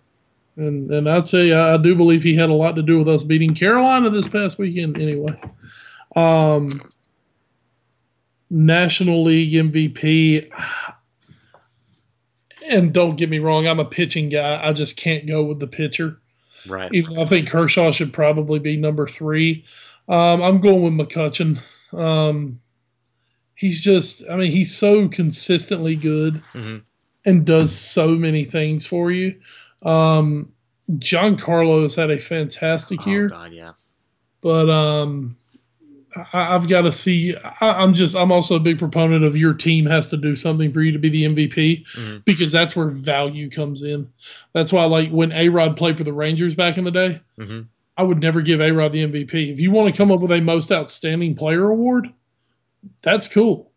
and 0.57 0.91
and 0.91 1.09
I'll 1.09 1.23
tell 1.23 1.43
you, 1.43 1.55
I 1.57 1.77
do 1.77 1.95
believe 1.95 2.23
he 2.23 2.35
had 2.35 2.49
a 2.49 2.53
lot 2.53 2.75
to 2.75 2.83
do 2.83 2.97
with 2.99 3.07
us 3.07 3.23
beating 3.23 3.55
Carolina 3.55 4.09
this 4.09 4.27
past 4.27 4.57
weekend. 4.57 4.97
Anyway, 4.97 5.39
um, 6.15 6.81
National 8.49 9.23
League 9.23 9.53
MVP. 9.53 10.49
And 12.69 12.93
don't 12.93 13.17
get 13.17 13.29
me 13.29 13.39
wrong, 13.39 13.67
I'm 13.67 13.79
a 13.81 13.85
pitching 13.85 14.29
guy. 14.29 14.59
I 14.65 14.71
just 14.71 14.95
can't 14.95 15.25
go 15.27 15.43
with 15.43 15.59
the 15.59 15.67
pitcher. 15.67 16.19
Right. 16.67 16.89
Even 16.93 17.17
I 17.19 17.25
think 17.25 17.49
Kershaw 17.49 17.91
should 17.91 18.13
probably 18.13 18.59
be 18.59 18.77
number 18.77 19.05
three. 19.05 19.65
Um, 20.08 20.41
I'm 20.41 20.60
going 20.62 20.84
with 20.97 21.08
McCutchen. 21.08 21.60
Um, 21.93 22.60
he's 23.56 23.82
just, 23.84 24.30
I 24.30 24.36
mean, 24.36 24.51
he's 24.51 24.76
so 24.76 25.08
consistently 25.08 25.95
good 25.95 26.36
hmm 26.54 26.78
and 27.26 27.45
does 27.45 27.74
so 27.74 28.10
many 28.10 28.43
things 28.43 28.86
for 28.86 29.10
you. 29.10 29.39
Um, 29.84 30.51
Giancarlo 30.91 31.95
had 31.95 32.12
a 32.12 32.20
fantastic 32.20 33.08
Oh 33.08 33.10
year, 33.10 33.30
God, 33.30 33.54
yeah. 33.54 33.72
but 34.41 34.70
um, 34.70 35.34
I, 36.34 36.54
I've 36.54 36.68
got 36.68 36.82
to 36.82 36.91
see. 36.91 37.34
I, 37.62 37.72
I'm 37.82 37.93
just, 37.93 38.16
I'm 38.18 38.32
also 38.32 38.58
a 38.58 38.60
big 38.60 38.78
proponent 38.78 39.24
of 39.24 39.38
your 39.38 39.54
team 39.54 39.86
has 39.86 40.08
to 40.08 40.18
do 40.18 40.36
something 40.36 40.74
for 40.74 40.82
you 40.82 40.91
to 40.91 40.99
be 40.99 41.08
the 41.10 41.24
MVP 41.24 41.86
Mhm. 41.95 42.26
because 42.26 42.51
that's 42.51 42.76
where 42.76 42.89
value 42.89 43.49
comes 43.49 43.82
in. 43.84 44.12
That's 44.51 44.74
why, 44.74 44.84
like 44.84 45.10
when 45.10 45.32
A 45.32 45.47
Rod 45.47 45.78
played 45.78 45.97
for 45.97 46.04
the 46.04 46.12
Rangers 46.14 46.56
back 46.56 46.78
in 46.78 46.84
the 46.84 46.91
day, 46.91 47.22
hmm 47.38 47.62
I 47.97 48.03
would 48.03 48.19
never 48.19 48.41
give 48.41 48.59
A 48.61 48.71
Rod 48.71 48.91
the 48.91 49.03
MVP. 49.05 49.51
If 49.53 49.59
you 49.59 49.71
want 49.71 49.89
to 49.93 49.97
come 49.97 50.11
up 50.11 50.19
with 50.19 50.31
a 50.31 50.41
most 50.41 50.71
outstanding 50.71 51.35
player 51.35 51.69
award, 51.69 52.11
that's 53.01 53.27
cool. 53.27 53.71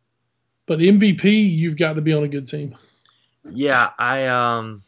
But 0.66 0.80
MVP, 0.80 1.24
you've 1.24 1.76
got 1.78 1.94
to 1.94 2.02
be 2.02 2.12
on 2.12 2.24
a 2.24 2.28
good 2.28 2.48
team. 2.48 2.74
Yeah, 3.50 3.90
I 3.98 4.26
um 4.26 4.82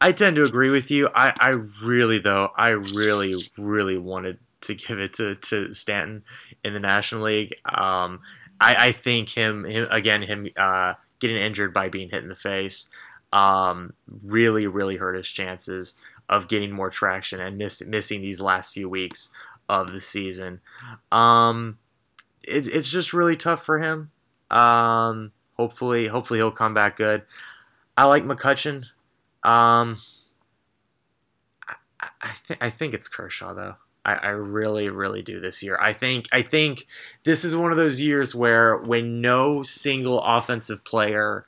I 0.00 0.12
tend 0.12 0.36
to 0.36 0.44
agree 0.44 0.70
with 0.70 0.90
you. 0.90 1.08
I, 1.14 1.32
I 1.38 1.50
really 1.84 2.18
though, 2.18 2.50
I 2.56 2.70
really, 2.70 3.34
really 3.58 3.98
wanted 3.98 4.38
to 4.62 4.74
give 4.74 4.98
it 4.98 5.14
to, 5.14 5.34
to 5.36 5.72
Stanton 5.72 6.22
in 6.64 6.74
the 6.74 6.80
National 6.80 7.22
League. 7.22 7.54
Um 7.64 8.20
I, 8.60 8.88
I 8.88 8.92
think 8.92 9.30
him 9.30 9.64
him 9.64 9.86
again, 9.90 10.22
him 10.22 10.48
uh 10.56 10.94
getting 11.20 11.36
injured 11.38 11.72
by 11.72 11.88
being 11.88 12.10
hit 12.10 12.22
in 12.22 12.28
the 12.28 12.34
face. 12.34 12.88
um, 13.32 13.92
really, 14.22 14.66
really 14.66 14.96
hurt 14.96 15.14
his 15.16 15.30
chances 15.30 15.94
of 16.30 16.48
getting 16.48 16.70
more 16.70 16.88
traction 16.88 17.40
and 17.40 17.58
miss, 17.58 17.84
missing 17.86 18.22
these 18.22 18.40
last 18.40 18.72
few 18.72 18.88
weeks 18.88 19.28
of 19.68 19.92
the 19.92 20.00
season. 20.00 20.60
Um, 21.12 21.76
it, 22.46 22.68
it's 22.68 22.90
just 22.90 23.12
really 23.12 23.36
tough 23.36 23.64
for 23.64 23.78
him. 23.80 24.10
Um, 24.50 25.32
hopefully, 25.54 26.06
hopefully 26.06 26.38
he'll 26.38 26.52
come 26.52 26.72
back 26.72 26.96
good. 26.96 27.22
I 27.96 28.04
like 28.04 28.24
McCutchen. 28.24 28.86
Um, 29.42 29.96
I, 31.68 31.74
I, 32.22 32.34
th- 32.46 32.58
I 32.62 32.70
think 32.70 32.94
it's 32.94 33.08
Kershaw 33.08 33.52
though. 33.52 33.74
I, 34.04 34.14
I 34.14 34.28
really, 34.28 34.88
really 34.88 35.22
do 35.22 35.40
this 35.40 35.62
year. 35.62 35.78
I 35.80 35.92
think 35.92 36.26
I 36.32 36.42
think 36.42 36.86
this 37.24 37.44
is 37.44 37.56
one 37.56 37.70
of 37.70 37.76
those 37.76 38.00
years 38.00 38.34
where 38.34 38.78
when 38.78 39.20
no 39.20 39.62
single 39.62 40.20
offensive 40.20 40.84
player 40.84 41.44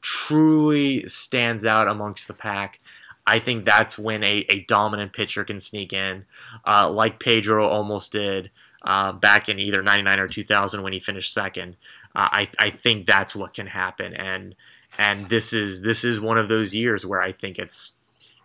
truly 0.00 1.06
stands 1.06 1.64
out 1.64 1.88
amongst 1.88 2.26
the 2.26 2.34
pack, 2.34 2.80
I 3.26 3.38
think 3.38 3.64
that's 3.64 3.98
when 3.98 4.22
a, 4.22 4.44
a 4.48 4.60
dominant 4.64 5.12
pitcher 5.12 5.44
can 5.44 5.58
sneak 5.58 5.92
in, 5.92 6.24
uh, 6.66 6.90
like 6.90 7.20
Pedro 7.20 7.66
almost 7.68 8.12
did 8.12 8.50
uh, 8.82 9.12
back 9.12 9.48
in 9.48 9.58
either 9.58 9.82
99 9.82 10.20
or 10.20 10.28
2000 10.28 10.82
when 10.82 10.92
he 10.92 11.00
finished 11.00 11.32
second. 11.32 11.76
Uh, 12.14 12.28
I, 12.30 12.48
I 12.58 12.70
think 12.70 13.06
that's 13.06 13.34
what 13.34 13.54
can 13.54 13.66
happen. 13.66 14.14
And 14.14 14.54
and 14.98 15.28
this 15.28 15.52
is 15.52 15.82
this 15.82 16.04
is 16.04 16.20
one 16.20 16.38
of 16.38 16.48
those 16.48 16.74
years 16.74 17.04
where 17.04 17.20
I 17.20 17.32
think 17.32 17.58
it's 17.58 17.98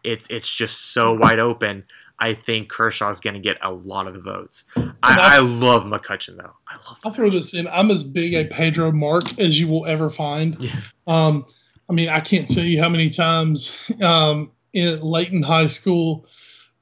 it's 0.04 0.30
it's 0.30 0.54
just 0.54 0.94
so 0.94 1.14
wide 1.14 1.40
open. 1.40 1.84
I 2.22 2.34
think 2.34 2.70
Kershaw's 2.70 3.22
going 3.22 3.36
to 3.36 3.40
get 3.40 3.58
a 3.62 3.72
lot 3.72 4.08
of 4.08 4.14
the 4.14 4.20
votes. 4.20 4.66
I, 4.76 5.38
I, 5.38 5.40
love 5.40 5.86
McCutchen 5.86 6.36
though. 6.36 6.54
I 6.68 6.76
love. 6.76 7.00
I'll 7.06 7.14
throw 7.14 7.30
this 7.30 7.54
in. 7.54 7.66
I'm 7.70 7.90
as 7.92 8.04
big 8.04 8.34
a 8.34 8.46
Pedro 8.46 8.92
mark 8.92 9.40
as 9.40 9.58
you 9.58 9.70
will 9.70 9.86
ever 9.86 10.10
find. 10.10 10.58
Yeah. 10.60 10.76
Um, 11.08 11.46
I 11.90 11.94
mean, 11.94 12.10
I 12.10 12.20
can't 12.20 12.50
tell 12.50 12.66
you 12.66 12.82
how 12.82 12.90
many 12.90 13.10
times 13.10 13.90
um, 14.02 14.52
in 14.74 15.02
late 15.02 15.32
in 15.32 15.44
high 15.44 15.68
school, 15.68 16.26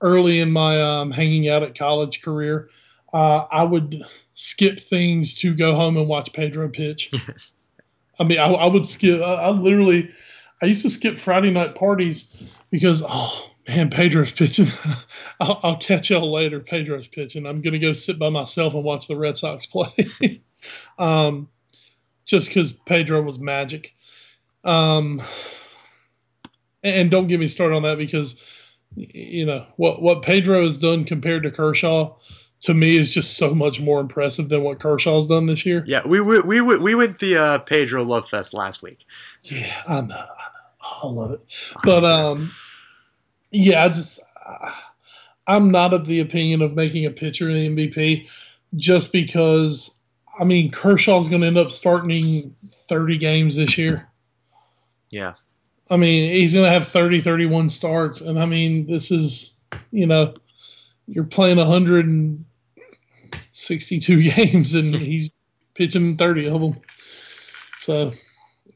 early 0.02 0.40
in 0.40 0.52
my 0.52 0.82
um, 0.82 1.12
hanging 1.12 1.50
out 1.50 1.64
at 1.64 1.78
college 1.78 2.22
career, 2.22 2.70
uh, 3.14 3.46
I 3.52 3.64
would 3.64 3.96
skip 4.34 4.80
things 4.80 5.36
to 5.40 5.56
go 5.56 5.76
home 5.76 5.98
and 5.98 6.08
watch 6.08 6.34
Pedro 6.34 6.70
pitch. 6.70 7.12
Yes. 7.28 7.54
I 8.20 8.24
mean, 8.24 8.40
I, 8.40 8.48
I 8.48 8.68
would 8.68 8.88
skip. 8.88 9.22
I, 9.22 9.34
I, 9.34 9.50
literally, 9.52 10.10
I 10.62 10.66
used 10.66 10.82
to 10.82 10.90
skip 10.90 11.20
Friday 11.20 11.52
night 11.52 11.76
parties 11.76 12.36
because, 12.72 13.04
oh 13.08 13.52
man, 13.68 13.90
Pedro's 13.90 14.32
pitching. 14.32 14.68
I'll, 15.40 15.60
I'll, 15.62 15.78
catch 15.78 16.10
y'all 16.10 16.32
later. 16.32 16.60
Pedro's 16.60 17.08
pitching. 17.08 17.46
I'm 17.46 17.62
gonna 17.62 17.78
go 17.78 17.94
sit 17.94 18.18
by 18.18 18.30
myself 18.30 18.74
and 18.74 18.84
watch 18.84 19.08
the 19.08 19.16
Red 19.16 19.38
Sox 19.38 19.68
play. 19.68 19.94
um, 20.98 21.48
just 22.26 22.50
because 22.50 22.72
Pedro 22.72 23.22
was 23.22 23.40
magic. 23.40 23.94
Um, 24.64 25.22
and 26.84 27.12
don't 27.12 27.28
get 27.28 27.40
me 27.40 27.48
started 27.48 27.76
on 27.76 27.84
that 27.84 27.98
because 27.98 28.44
you 28.96 29.46
know 29.46 29.66
what 29.76 30.02
what 30.02 30.22
Pedro 30.22 30.64
has 30.64 30.80
done 30.80 31.04
compared 31.04 31.44
to 31.44 31.52
Kershaw 31.52 32.16
to 32.62 32.74
me 32.74 32.98
is 32.98 33.14
just 33.14 33.38
so 33.38 33.54
much 33.54 33.80
more 33.80 34.00
impressive 34.00 34.50
than 34.50 34.64
what 34.64 34.80
Kershaw's 34.80 35.28
done 35.28 35.46
this 35.46 35.66
year. 35.66 35.84
Yeah, 35.88 36.02
we 36.06 36.22
we 36.22 36.42
we, 36.42 36.62
we 36.62 36.96
went 36.96 37.20
the 37.20 37.38
uh, 37.38 37.60
Pedro 37.60 38.04
Love 38.04 38.30
Fest 38.30 38.54
last 38.54 38.82
week. 38.82 39.06
Yeah, 39.44 39.74
I 39.88 40.02
know, 40.02 40.16
I 40.16 40.16
know, 40.16 40.28
I 41.04 41.08
love 41.08 41.32
it. 41.32 41.42
But 41.84 42.04
um, 42.04 42.52
yeah, 43.52 43.84
I 43.84 43.90
just 43.90 44.22
I'm 45.48 45.72
not 45.72 45.94
of 45.94 46.06
the 46.06 46.20
opinion 46.20 46.62
of 46.62 46.76
making 46.76 47.06
a 47.06 47.12
pitcher 47.12 47.46
the 47.46 47.70
MVP 47.70 48.30
just 48.76 49.12
because 49.12 50.02
I 50.40 50.44
mean 50.44 50.72
Kershaw's 50.72 51.30
going 51.30 51.42
to 51.42 51.48
end 51.48 51.58
up 51.58 51.72
starting 51.72 52.56
30 52.72 53.18
games 53.18 53.56
this 53.56 53.78
year. 53.78 54.08
Yeah. 55.10 55.34
I 55.90 55.98
mean, 55.98 56.32
he's 56.32 56.54
going 56.54 56.66
to 56.66 56.72
have 56.72 56.88
30, 56.88 57.22
31 57.22 57.70
starts. 57.70 58.22
And 58.22 58.40
I 58.40 58.46
mean, 58.46 58.86
this 58.88 59.10
is, 59.12 59.56
you 59.92 60.06
know, 60.06 60.34
you're 61.08 61.24
playing 61.24 61.58
162 61.58 64.24
games 64.36 64.76
and 64.76 64.96
he's 64.96 65.32
pitching 65.76 66.18
30 66.18 66.50
of 66.50 66.62
them. 66.62 66.76
So, 67.78 68.12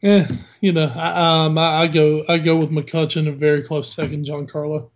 yeah, 0.01 0.27
you 0.61 0.71
know, 0.71 0.91
I, 0.95 1.45
um, 1.45 1.57
I, 1.57 1.81
I 1.81 1.87
go 1.87 2.23
I 2.27 2.39
go 2.39 2.55
with 2.55 2.71
McCutchen 2.71 3.27
a 3.27 3.31
very 3.31 3.63
close 3.63 3.93
second, 3.93 4.25
Giancarlo. 4.25 4.89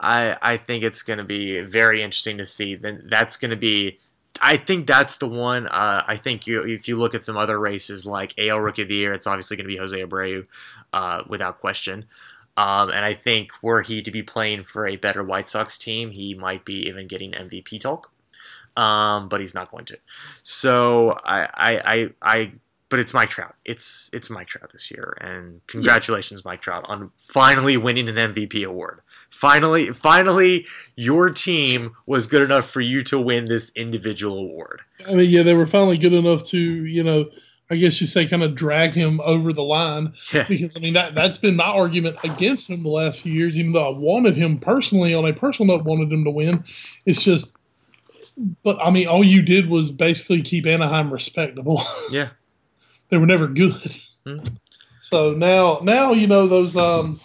I 0.00 0.36
I 0.40 0.56
think 0.56 0.84
it's 0.84 1.02
going 1.02 1.18
to 1.18 1.24
be 1.24 1.60
very 1.60 2.02
interesting 2.02 2.38
to 2.38 2.44
see. 2.44 2.74
Then 2.74 3.06
that's 3.08 3.36
going 3.36 3.50
to 3.50 3.56
be 3.56 3.98
I 4.40 4.56
think 4.56 4.86
that's 4.86 5.18
the 5.18 5.28
one. 5.28 5.66
Uh, 5.66 6.04
I 6.06 6.16
think 6.16 6.46
you, 6.46 6.62
if 6.62 6.88
you 6.88 6.96
look 6.96 7.14
at 7.14 7.24
some 7.24 7.36
other 7.36 7.58
races 7.58 8.06
like 8.06 8.34
AL 8.38 8.60
Rookie 8.60 8.82
of 8.82 8.88
the 8.88 8.94
Year, 8.94 9.12
it's 9.12 9.26
obviously 9.26 9.56
going 9.56 9.66
to 9.66 9.72
be 9.72 9.76
Jose 9.76 9.96
Abreu, 9.96 10.46
uh, 10.92 11.22
without 11.26 11.60
question. 11.60 12.06
Um, 12.56 12.90
and 12.90 13.04
I 13.04 13.14
think 13.14 13.52
were 13.62 13.82
he 13.82 14.02
to 14.02 14.10
be 14.10 14.22
playing 14.22 14.64
for 14.64 14.86
a 14.86 14.96
better 14.96 15.24
White 15.24 15.48
Sox 15.48 15.78
team, 15.78 16.10
he 16.10 16.34
might 16.34 16.64
be 16.64 16.86
even 16.86 17.06
getting 17.06 17.32
MVP 17.32 17.80
talk. 17.80 18.12
Um, 18.76 19.28
but 19.28 19.40
he's 19.40 19.54
not 19.54 19.70
going 19.70 19.84
to. 19.86 19.98
So 20.42 21.18
I, 21.24 21.48
I, 21.54 21.82
I, 21.84 22.10
I, 22.22 22.52
but 22.88 22.98
it's 22.98 23.14
Mike 23.14 23.30
Trout. 23.30 23.54
It's 23.64 24.10
it's 24.12 24.28
Mike 24.28 24.48
Trout 24.48 24.70
this 24.72 24.90
year, 24.90 25.16
and 25.20 25.60
congratulations, 25.66 26.44
Mike 26.44 26.60
Trout, 26.60 26.84
on 26.88 27.10
finally 27.18 27.78
winning 27.78 28.08
an 28.08 28.16
MVP 28.16 28.66
award. 28.66 29.00
Finally, 29.30 29.88
finally, 29.88 30.66
your 30.94 31.30
team 31.30 31.94
was 32.06 32.26
good 32.26 32.42
enough 32.42 32.68
for 32.68 32.82
you 32.82 33.00
to 33.02 33.18
win 33.18 33.46
this 33.46 33.72
individual 33.76 34.38
award. 34.38 34.82
I 35.08 35.14
mean, 35.14 35.30
yeah, 35.30 35.42
they 35.42 35.54
were 35.54 35.66
finally 35.66 35.96
good 35.96 36.12
enough 36.12 36.42
to, 36.44 36.58
you 36.58 37.02
know, 37.02 37.30
I 37.72 37.76
guess 37.76 38.02
you 38.02 38.06
say 38.06 38.26
kind 38.26 38.42
of 38.42 38.54
drag 38.54 38.90
him 38.90 39.18
over 39.22 39.50
the 39.50 39.62
line. 39.62 40.12
Yeah. 40.30 40.44
Because 40.46 40.76
I 40.76 40.80
mean 40.80 40.92
that 40.92 41.14
that's 41.14 41.38
been 41.38 41.56
my 41.56 41.64
argument 41.64 42.18
against 42.22 42.68
him 42.68 42.82
the 42.82 42.90
last 42.90 43.22
few 43.22 43.32
years, 43.32 43.58
even 43.58 43.72
though 43.72 43.86
I 43.86 43.98
wanted 43.98 44.36
him 44.36 44.58
personally 44.58 45.14
on 45.14 45.24
a 45.24 45.32
personal 45.32 45.74
note, 45.74 45.86
wanted 45.86 46.12
him 46.12 46.22
to 46.24 46.30
win. 46.30 46.62
It's 47.06 47.22
just 47.22 47.56
but 48.62 48.78
I 48.78 48.90
mean 48.90 49.08
all 49.08 49.24
you 49.24 49.40
did 49.40 49.70
was 49.70 49.90
basically 49.90 50.42
keep 50.42 50.66
Anaheim 50.66 51.10
respectable. 51.10 51.80
Yeah. 52.10 52.28
they 53.08 53.16
were 53.16 53.26
never 53.26 53.46
good. 53.46 53.72
Mm-hmm. 54.26 54.54
So 55.00 55.32
now 55.32 55.78
now 55.82 56.12
you 56.12 56.26
know 56.26 56.46
those 56.46 56.76
um 56.76 57.18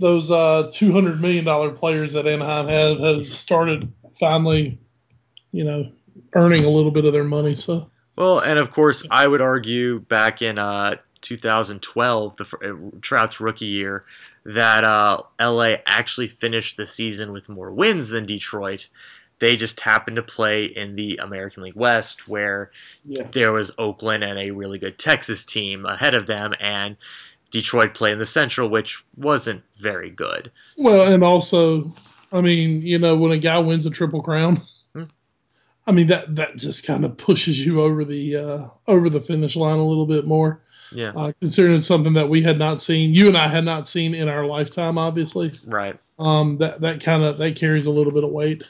those 0.00 0.30
uh, 0.30 0.70
two 0.72 0.90
hundred 0.90 1.20
million 1.20 1.44
dollar 1.44 1.70
players 1.70 2.14
that 2.14 2.26
Anaheim 2.26 2.66
have 2.68 2.98
have 2.98 3.28
started 3.28 3.92
finally, 4.18 4.78
you 5.52 5.64
know, 5.64 5.92
earning 6.34 6.64
a 6.64 6.70
little 6.70 6.90
bit 6.90 7.04
of 7.04 7.12
their 7.12 7.24
money. 7.24 7.54
So 7.54 7.90
well, 8.16 8.38
and 8.38 8.58
of 8.58 8.72
course, 8.72 9.06
I 9.10 9.26
would 9.26 9.40
argue 9.40 10.00
back 10.00 10.42
in 10.42 10.58
uh, 10.58 10.96
2012, 11.22 12.36
the 12.36 12.44
uh, 12.44 12.98
Trout's 13.00 13.40
rookie 13.40 13.66
year, 13.66 14.04
that 14.44 14.84
uh, 14.84 15.22
LA 15.40 15.76
actually 15.86 16.26
finished 16.26 16.76
the 16.76 16.86
season 16.86 17.32
with 17.32 17.48
more 17.48 17.72
wins 17.72 18.10
than 18.10 18.26
Detroit. 18.26 18.88
They 19.38 19.56
just 19.56 19.80
happened 19.80 20.16
to 20.16 20.22
play 20.22 20.64
in 20.64 20.94
the 20.94 21.18
American 21.22 21.62
League 21.62 21.74
West, 21.74 22.28
where 22.28 22.70
yeah. 23.02 23.24
there 23.32 23.52
was 23.52 23.72
Oakland 23.78 24.22
and 24.22 24.38
a 24.38 24.50
really 24.50 24.78
good 24.78 24.98
Texas 24.98 25.44
team 25.44 25.84
ahead 25.84 26.14
of 26.14 26.26
them, 26.26 26.52
and 26.60 26.96
Detroit 27.50 27.94
play 27.94 28.12
in 28.12 28.18
the 28.18 28.26
Central, 28.26 28.68
which 28.68 29.04
wasn't 29.16 29.62
very 29.76 30.10
good. 30.10 30.50
Well, 30.76 31.12
and 31.12 31.24
also, 31.24 31.92
I 32.32 32.40
mean, 32.40 32.82
you 32.82 32.98
know, 32.98 33.16
when 33.16 33.32
a 33.32 33.38
guy 33.38 33.58
wins 33.58 33.86
a 33.86 33.90
triple 33.90 34.22
crown. 34.22 34.60
I 35.86 35.92
mean 35.92 36.06
that 36.08 36.34
that 36.36 36.56
just 36.56 36.86
kind 36.86 37.04
of 37.04 37.16
pushes 37.16 37.64
you 37.64 37.80
over 37.80 38.04
the 38.04 38.36
uh, 38.36 38.66
over 38.86 39.10
the 39.10 39.20
finish 39.20 39.56
line 39.56 39.78
a 39.78 39.84
little 39.84 40.06
bit 40.06 40.26
more. 40.26 40.60
Yeah, 40.92 41.12
uh, 41.16 41.32
considering 41.40 41.74
it's 41.74 41.86
something 41.86 42.12
that 42.14 42.28
we 42.28 42.42
had 42.42 42.58
not 42.58 42.80
seen, 42.80 43.14
you 43.14 43.28
and 43.28 43.36
I 43.36 43.48
had 43.48 43.64
not 43.64 43.86
seen 43.86 44.14
in 44.14 44.28
our 44.28 44.46
lifetime, 44.46 44.98
obviously. 44.98 45.50
Right. 45.66 45.98
Um, 46.18 46.58
that 46.58 46.80
that 46.82 47.02
kind 47.02 47.24
of 47.24 47.38
that 47.38 47.56
carries 47.56 47.86
a 47.86 47.90
little 47.90 48.12
bit 48.12 48.24
of 48.24 48.30
weight. 48.30 48.62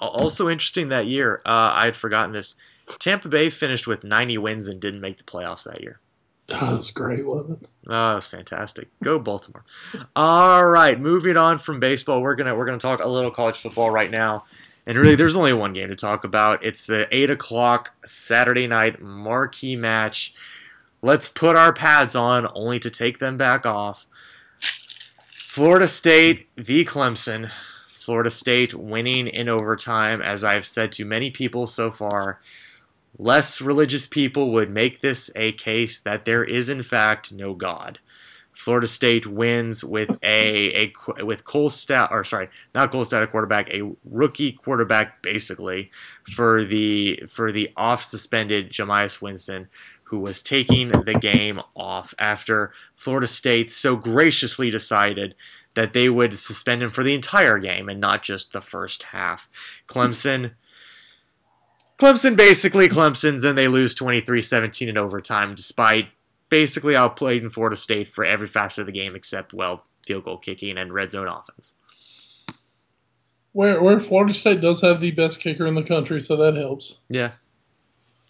Also 0.00 0.48
interesting 0.48 0.88
that 0.88 1.06
year, 1.06 1.42
uh, 1.44 1.72
I 1.74 1.84
had 1.86 1.96
forgotten 1.96 2.32
this. 2.32 2.54
Tampa 2.98 3.28
Bay 3.28 3.50
finished 3.50 3.86
with 3.86 4.04
90 4.04 4.38
wins 4.38 4.68
and 4.68 4.80
didn't 4.80 5.00
make 5.00 5.16
the 5.18 5.24
playoffs 5.24 5.64
that 5.64 5.80
year. 5.80 6.00
That 6.48 6.62
was 6.76 6.90
great, 6.90 7.24
wasn't 7.24 7.62
it? 7.62 7.68
Oh, 7.86 8.08
that 8.08 8.14
was 8.14 8.28
fantastic. 8.28 8.88
Go 9.02 9.18
Baltimore. 9.18 9.64
All 10.16 10.66
right, 10.66 10.98
moving 10.98 11.36
on 11.36 11.58
from 11.58 11.80
baseball, 11.80 12.20
we're 12.20 12.34
gonna 12.34 12.54
we're 12.54 12.66
gonna 12.66 12.78
talk 12.78 13.02
a 13.02 13.08
little 13.08 13.30
college 13.30 13.58
football 13.58 13.90
right 13.90 14.10
now. 14.10 14.44
And 14.86 14.98
really, 14.98 15.14
there's 15.14 15.36
only 15.36 15.52
one 15.52 15.72
game 15.72 15.88
to 15.88 15.96
talk 15.96 16.24
about. 16.24 16.64
It's 16.64 16.86
the 16.86 17.06
eight 17.10 17.30
o'clock 17.30 17.94
Saturday 18.04 18.66
night 18.66 19.00
marquee 19.00 19.76
match. 19.76 20.34
Let's 21.02 21.28
put 21.28 21.56
our 21.56 21.72
pads 21.72 22.16
on, 22.16 22.48
only 22.54 22.78
to 22.80 22.90
take 22.90 23.18
them 23.18 23.36
back 23.36 23.64
off. 23.64 24.06
Florida 25.46 25.86
State 25.86 26.48
v. 26.56 26.84
Clemson. 26.84 27.50
Florida 27.86 28.30
State 28.30 28.74
winning 28.74 29.28
in 29.28 29.48
overtime, 29.48 30.20
as 30.20 30.42
I've 30.42 30.66
said 30.66 30.90
to 30.92 31.04
many 31.04 31.30
people 31.30 31.68
so 31.68 31.90
far 31.92 32.40
less 33.18 33.60
religious 33.60 34.06
people 34.06 34.50
would 34.52 34.70
make 34.70 35.00
this 35.00 35.30
a 35.36 35.52
case 35.52 36.00
that 36.00 36.24
there 36.24 36.44
is 36.44 36.68
in 36.68 36.82
fact 36.82 37.32
no 37.32 37.54
God. 37.54 37.98
Florida 38.54 38.86
State 38.86 39.26
wins 39.26 39.82
with 39.82 40.10
a, 40.22 40.92
a 41.18 41.24
with 41.24 41.44
Cole 41.44 41.70
Stoudt 41.70 42.10
or 42.10 42.22
sorry, 42.24 42.48
not 42.74 42.90
Cole 42.90 43.04
Stoudt 43.04 43.22
a 43.22 43.26
quarterback, 43.26 43.72
a 43.72 43.90
rookie 44.04 44.52
quarterback 44.52 45.22
basically 45.22 45.90
for 46.30 46.64
the 46.64 47.22
for 47.28 47.50
the 47.50 47.70
off 47.76 48.02
suspended 48.02 48.70
Jameis 48.70 49.22
Winston, 49.22 49.68
who 50.04 50.18
was 50.18 50.42
taking 50.42 50.88
the 50.88 51.18
game 51.20 51.60
off 51.74 52.14
after 52.18 52.72
Florida 52.94 53.26
State 53.26 53.70
so 53.70 53.96
graciously 53.96 54.70
decided 54.70 55.34
that 55.74 55.94
they 55.94 56.10
would 56.10 56.38
suspend 56.38 56.82
him 56.82 56.90
for 56.90 57.02
the 57.02 57.14
entire 57.14 57.58
game 57.58 57.88
and 57.88 58.00
not 58.00 58.22
just 58.22 58.52
the 58.52 58.60
first 58.60 59.04
half. 59.04 59.48
Clemson. 59.88 60.52
Clemson 61.98 62.36
basically 62.36 62.88
Clemson's 62.88 63.44
and 63.44 63.56
they 63.56 63.68
lose 63.68 63.94
23-17 63.94 64.88
in 64.88 64.98
overtime 64.98 65.54
despite 65.54 66.08
basically 66.52 66.94
outplayed 66.94 67.42
in 67.42 67.48
Florida 67.48 67.76
State 67.76 68.06
for 68.06 68.26
every 68.26 68.46
facet 68.46 68.80
of 68.80 68.86
the 68.86 68.92
game 68.92 69.16
except 69.16 69.54
well 69.54 69.86
field 70.04 70.24
goal 70.24 70.36
kicking 70.36 70.76
and 70.76 70.92
red 70.92 71.10
zone 71.10 71.26
offense. 71.26 71.74
Where 73.52 73.82
where 73.82 73.98
Florida 73.98 74.34
State 74.34 74.60
does 74.60 74.82
have 74.82 75.00
the 75.00 75.12
best 75.12 75.40
kicker 75.40 75.64
in 75.64 75.74
the 75.74 75.82
country, 75.82 76.20
so 76.20 76.36
that 76.36 76.54
helps. 76.54 77.00
Yeah. 77.08 77.32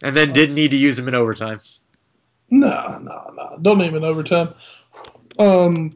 And 0.03 0.17
then 0.17 0.33
didn't 0.33 0.55
need 0.55 0.71
to 0.71 0.77
use 0.77 0.97
him 0.97 1.09
in 1.09 1.17
overtime. 1.17 1.61
No, 2.49 2.99
no, 3.03 3.33
no. 3.35 3.59
Don't 3.61 3.79
need 3.79 3.89
him 3.89 3.97
in 3.97 4.05
overtime. 4.05 4.55
Um, 5.41 5.93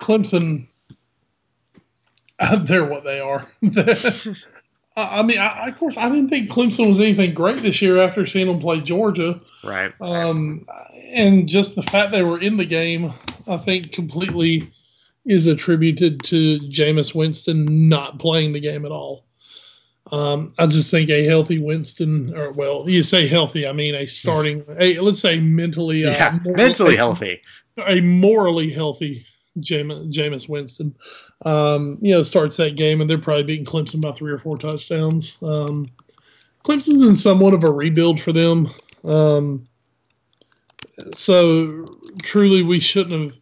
Clemson, 0.00 0.68
they're 2.60 2.86
what 2.86 3.04
they 3.04 3.20
are. 3.20 3.46
I 4.98 5.22
mean, 5.22 5.38
I, 5.38 5.68
of 5.68 5.78
course, 5.78 5.96
I 5.96 6.08
didn't 6.08 6.28
think 6.28 6.50
Clemson 6.50 6.88
was 6.88 7.00
anything 7.00 7.34
great 7.34 7.58
this 7.58 7.80
year 7.80 7.98
after 7.98 8.26
seeing 8.26 8.46
them 8.46 8.58
play 8.58 8.80
Georgia. 8.80 9.40
Right. 9.64 9.92
Um, 10.00 10.64
and 11.12 11.48
just 11.48 11.76
the 11.76 11.82
fact 11.84 12.10
they 12.10 12.22
were 12.22 12.40
in 12.40 12.56
the 12.56 12.66
game, 12.66 13.12
I 13.46 13.56
think, 13.56 13.92
completely 13.92 14.70
is 15.24 15.46
attributed 15.46 16.22
to 16.24 16.58
Jameis 16.70 17.14
Winston 17.14 17.88
not 17.88 18.18
playing 18.18 18.52
the 18.52 18.60
game 18.60 18.84
at 18.84 18.90
all. 18.90 19.24
Um, 20.10 20.52
I 20.58 20.66
just 20.66 20.90
think 20.90 21.10
a 21.10 21.24
healthy 21.24 21.58
Winston, 21.58 22.34
or 22.34 22.50
well, 22.52 22.88
you 22.88 23.02
say 23.02 23.26
healthy, 23.28 23.66
I 23.66 23.72
mean 23.72 23.94
a 23.94 24.06
starting, 24.06 24.64
a 24.78 24.98
let's 25.00 25.20
say 25.20 25.38
mentally, 25.38 26.06
uh, 26.06 26.12
yeah, 26.12 26.38
mentally 26.44 26.96
healthy, 26.96 27.42
a 27.86 28.00
morally 28.00 28.70
healthy 28.70 29.26
Jameis, 29.60 30.10
Jameis 30.12 30.48
Winston, 30.48 30.94
um, 31.44 31.98
you 32.00 32.12
know, 32.12 32.22
starts 32.22 32.56
that 32.56 32.76
game, 32.76 33.00
and 33.00 33.08
they're 33.08 33.18
probably 33.18 33.44
beating 33.44 33.64
Clemson 33.64 34.00
by 34.00 34.12
three 34.12 34.32
or 34.32 34.38
four 34.38 34.56
touchdowns. 34.56 35.38
Um, 35.42 35.86
Clemson's 36.64 37.02
in 37.02 37.16
somewhat 37.16 37.54
of 37.54 37.64
a 37.64 37.70
rebuild 37.70 38.20
for 38.20 38.32
them, 38.32 38.68
um, 39.04 39.68
so 41.12 41.86
truly 42.22 42.62
we 42.62 42.80
shouldn't 42.80 43.22
have 43.22 43.38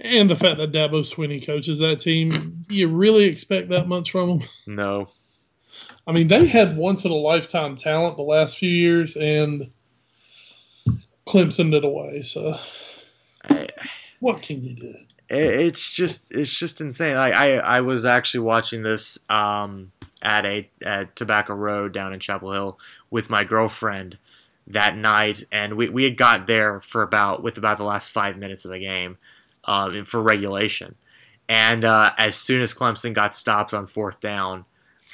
and 0.00 0.30
the 0.30 0.36
fact 0.36 0.58
that 0.58 0.72
Dabo 0.72 1.02
Swinney 1.02 1.44
coaches 1.44 1.80
that 1.80 2.00
team, 2.00 2.30
do 2.68 2.74
you 2.74 2.88
really 2.88 3.24
expect 3.24 3.68
that 3.70 3.88
much 3.88 4.12
from 4.12 4.38
them? 4.38 4.48
No. 4.66 5.08
I 6.06 6.12
mean, 6.12 6.28
they 6.28 6.46
had 6.46 6.76
once 6.76 7.04
in 7.04 7.10
a 7.10 7.16
lifetime 7.16 7.76
talent 7.76 8.16
the 8.16 8.22
last 8.22 8.58
few 8.58 8.70
years, 8.70 9.16
and 9.16 9.70
Clemson 11.26 11.72
did 11.72 11.84
away. 11.84 12.22
So, 12.22 12.54
I, 13.50 13.68
what 14.20 14.40
can 14.40 14.62
you 14.62 14.74
do? 14.74 14.94
It's 15.28 15.90
just 15.90 16.32
it's 16.32 16.56
just 16.56 16.80
insane. 16.80 17.16
I 17.16 17.30
I, 17.30 17.48
I 17.56 17.80
was 17.80 18.06
actually 18.06 18.40
watching 18.40 18.82
this 18.82 19.18
um, 19.28 19.92
at 20.22 20.46
a 20.46 20.68
at 20.84 21.14
Tobacco 21.16 21.54
Road 21.54 21.92
down 21.92 22.12
in 22.12 22.20
Chapel 22.20 22.52
Hill 22.52 22.78
with 23.10 23.28
my 23.28 23.44
girlfriend 23.44 24.18
that 24.68 24.96
night, 24.96 25.44
and 25.50 25.74
we, 25.74 25.88
we 25.88 26.04
had 26.04 26.16
got 26.16 26.46
there 26.46 26.80
for 26.80 27.02
about 27.02 27.42
with 27.42 27.58
about 27.58 27.78
the 27.78 27.84
last 27.84 28.10
five 28.10 28.36
minutes 28.36 28.64
of 28.64 28.70
the 28.70 28.78
game 28.78 29.18
uh, 29.64 30.04
for 30.04 30.22
regulation. 30.22 30.94
And 31.48 31.84
uh, 31.84 32.12
as 32.18 32.36
soon 32.36 32.60
as 32.60 32.74
Clemson 32.74 33.14
got 33.14 33.34
stopped 33.34 33.72
on 33.72 33.86
fourth 33.86 34.20
down 34.20 34.66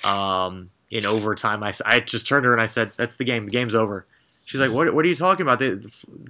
um, 0.03 0.71
in 0.91 1.07
overtime, 1.07 1.63
I, 1.63 1.73
I 1.87 2.01
just 2.01 2.27
turned 2.27 2.43
to 2.43 2.49
her 2.49 2.55
and 2.55 2.63
I 2.63 2.67
said, 2.67 2.93
"That's 2.97 3.17
the 3.17 3.25
game. 3.25 3.47
The 3.47 3.53
game's 3.53 3.75
over." 3.75 4.07
She's 4.45 4.61
like, 4.61 4.73
"What? 4.73 4.93
What 4.95 5.05
are 5.05 5.09
you 5.09 5.15
talking 5.15 5.47
about? 5.47 5.61
They, 5.61 5.77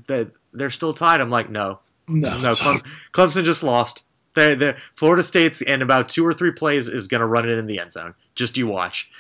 they, 0.07 0.27
they're 0.53 0.71
still 0.71 0.93
tied." 0.93 1.21
I'm 1.21 1.31
like, 1.31 1.51
"No, 1.51 1.81
no, 2.09 2.41
no. 2.41 2.51
Clemson, 2.51 3.11
Clemson 3.13 3.45
just 3.45 3.63
lost. 3.63 4.05
The, 4.35 4.57
the 4.57 4.77
Florida 4.95 5.23
State's 5.23 5.63
in 5.63 5.81
about 5.81 6.09
two 6.09 6.27
or 6.27 6.35
three 6.35 6.51
plays 6.51 6.89
is 6.89 7.07
going 7.09 7.21
to 7.21 7.27
run 7.27 7.49
it 7.49 7.57
in 7.57 7.67
the 7.67 7.79
end 7.79 7.93
zone. 7.93 8.15
Just 8.35 8.57
you 8.57 8.67
watch. 8.67 9.11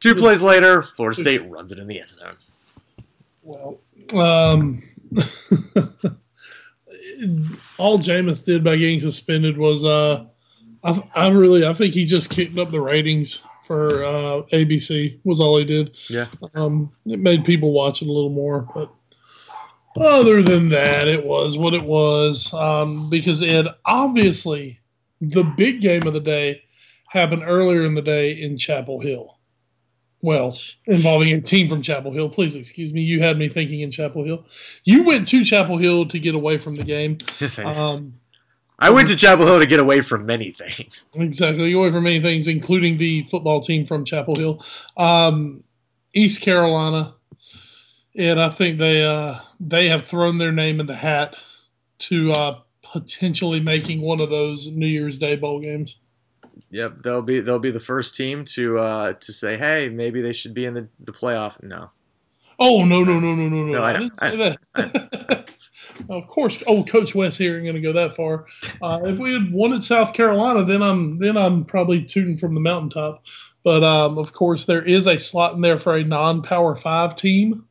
Two 0.00 0.16
plays 0.16 0.42
later, 0.42 0.82
Florida 0.82 1.16
State 1.16 1.48
runs 1.48 1.70
it 1.70 1.78
in 1.78 1.86
the 1.86 2.00
end 2.00 2.10
zone. 2.10 2.34
Well, 3.44 3.78
um, 4.14 4.82
all 7.78 7.98
Jameis 7.98 8.44
did 8.44 8.64
by 8.64 8.76
getting 8.76 8.98
suspended 9.00 9.56
was 9.56 9.84
uh, 9.84 10.26
I, 10.82 11.02
I 11.14 11.30
really 11.30 11.64
I 11.64 11.72
think 11.72 11.94
he 11.94 12.04
just 12.04 12.30
kicked 12.30 12.58
up 12.58 12.72
the 12.72 12.80
ratings 12.80 13.44
for 13.66 14.02
uh, 14.02 14.42
ABC 14.52 15.18
was 15.24 15.40
all 15.40 15.56
he 15.58 15.64
did. 15.64 15.96
Yeah. 16.08 16.26
Um, 16.54 16.92
it 17.06 17.20
made 17.20 17.44
people 17.44 17.72
watch 17.72 18.02
it 18.02 18.08
a 18.08 18.12
little 18.12 18.30
more, 18.30 18.68
but 18.74 18.92
other 19.96 20.42
than 20.42 20.68
that, 20.70 21.08
it 21.08 21.24
was 21.24 21.56
what 21.56 21.74
it 21.74 21.82
was. 21.82 22.52
Um, 22.54 23.10
because 23.10 23.42
it 23.42 23.66
obviously 23.84 24.80
the 25.20 25.44
big 25.56 25.80
game 25.80 26.06
of 26.06 26.14
the 26.14 26.20
day 26.20 26.62
happened 27.08 27.42
earlier 27.46 27.82
in 27.82 27.94
the 27.94 28.02
day 28.02 28.32
in 28.32 28.58
Chapel 28.58 29.00
Hill 29.00 29.38
well, 30.22 30.56
involving 30.86 31.32
a 31.32 31.40
team 31.40 31.68
from 31.68 31.82
Chapel 31.82 32.12
Hill. 32.12 32.28
Please 32.28 32.54
excuse 32.54 32.94
me. 32.94 33.00
You 33.02 33.20
had 33.20 33.36
me 33.36 33.48
thinking 33.48 33.80
in 33.80 33.90
Chapel 33.90 34.24
Hill. 34.24 34.44
You 34.84 35.02
went 35.02 35.26
to 35.28 35.44
Chapel 35.44 35.76
Hill 35.76 36.06
to 36.06 36.18
get 36.18 36.34
away 36.34 36.58
from 36.58 36.76
the 36.76 36.84
game. 36.84 37.18
Yes, 37.40 37.58
I, 37.58 37.64
um, 37.64 38.14
I 38.78 38.90
went 38.90 39.08
to 39.08 39.16
Chapel 39.16 39.44
Hill 39.46 39.58
to 39.58 39.66
get 39.66 39.80
away 39.80 40.00
from 40.00 40.24
many 40.24 40.52
things. 40.52 41.10
Exactly, 41.14 41.72
away 41.72 41.90
from 41.90 42.04
many 42.04 42.20
things, 42.20 42.46
including 42.46 42.96
the 42.96 43.24
football 43.24 43.60
team 43.60 43.84
from 43.84 44.04
Chapel 44.04 44.36
Hill, 44.36 44.64
um, 44.96 45.62
East 46.14 46.40
Carolina, 46.40 47.14
and 48.16 48.40
I 48.40 48.50
think 48.50 48.78
they 48.78 49.04
uh, 49.04 49.38
they 49.60 49.88
have 49.88 50.04
thrown 50.04 50.38
their 50.38 50.52
name 50.52 50.80
in 50.80 50.86
the 50.86 50.94
hat 50.94 51.36
to 52.00 52.32
uh, 52.32 52.58
potentially 52.82 53.60
making 53.60 54.00
one 54.00 54.20
of 54.20 54.30
those 54.30 54.74
New 54.76 54.86
Year's 54.86 55.18
Day 55.18 55.36
bowl 55.36 55.60
games. 55.60 55.98
Yep, 56.70 56.98
they'll 57.02 57.22
be 57.22 57.40
they'll 57.40 57.58
be 57.58 57.70
the 57.70 57.80
first 57.80 58.14
team 58.14 58.44
to 58.46 58.78
uh, 58.78 59.12
to 59.12 59.32
say, 59.32 59.56
hey, 59.56 59.88
maybe 59.88 60.20
they 60.20 60.32
should 60.32 60.54
be 60.54 60.64
in 60.64 60.74
the, 60.74 60.88
the 61.00 61.12
playoff. 61.12 61.62
No. 61.62 61.90
Oh 62.58 62.84
no 62.84 63.02
no 63.02 63.18
no 63.18 63.34
no 63.34 63.48
no 63.48 63.64
no! 63.64 63.72
no 63.72 63.82
I, 63.82 63.90
I 63.90 63.92
didn't 63.98 64.18
say 64.18 64.26
I, 64.26 64.36
that. 64.76 65.54
of 66.08 66.26
course, 66.26 66.62
oh, 66.66 66.84
Coach 66.84 67.14
West 67.14 67.38
here 67.38 67.56
ain't 67.56 67.64
going 67.64 67.76
to 67.76 67.80
go 67.80 67.92
that 67.92 68.14
far. 68.14 68.46
Uh, 68.80 69.00
if 69.04 69.18
we 69.18 69.32
had 69.32 69.52
wanted 69.52 69.82
South 69.82 70.12
Carolina, 70.12 70.64
then 70.64 70.82
I'm 70.82 71.16
then 71.16 71.36
I'm 71.36 71.64
probably 71.64 72.04
tooting 72.04 72.36
from 72.36 72.54
the 72.54 72.60
mountaintop. 72.60 73.24
But 73.64 73.84
um, 73.84 74.18
of 74.18 74.32
course, 74.32 74.66
there 74.66 74.82
is 74.82 75.06
a 75.06 75.18
slot 75.18 75.54
in 75.54 75.60
there 75.60 75.78
for 75.78 75.94
a 75.94 76.04
non-power 76.04 76.76
five 76.76 77.16
team. 77.16 77.66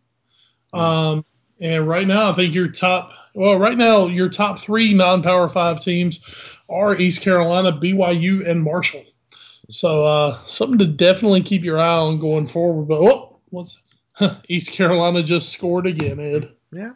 Um, 0.73 1.25
and 1.59 1.87
right 1.87 2.07
now, 2.07 2.31
I 2.31 2.33
think 2.33 2.53
your 2.53 2.67
top 2.67 3.13
well, 3.33 3.57
right 3.57 3.77
now 3.77 4.07
your 4.07 4.29
top 4.29 4.59
three 4.59 4.93
non-power 4.93 5.47
five 5.49 5.79
teams 5.79 6.23
are 6.69 6.95
East 6.95 7.21
Carolina, 7.21 7.71
BYU, 7.71 8.47
and 8.47 8.63
Marshall. 8.63 9.03
So 9.69 10.03
uh, 10.03 10.37
something 10.45 10.77
to 10.79 10.87
definitely 10.87 11.41
keep 11.43 11.63
your 11.63 11.79
eye 11.79 11.97
on 11.97 12.19
going 12.19 12.47
forward. 12.47 12.87
But 12.87 12.99
oh, 13.01 13.39
what's 13.49 13.81
East 14.49 14.71
Carolina 14.71 15.23
just 15.23 15.49
scored 15.49 15.87
again, 15.87 16.19
Ed? 16.19 16.53
Yeah, 16.71 16.93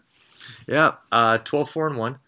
yeah, 0.67 0.93
uh, 1.11 1.37
12 1.39 1.69
4 1.69 1.87
and 1.87 1.97
one, 1.97 2.19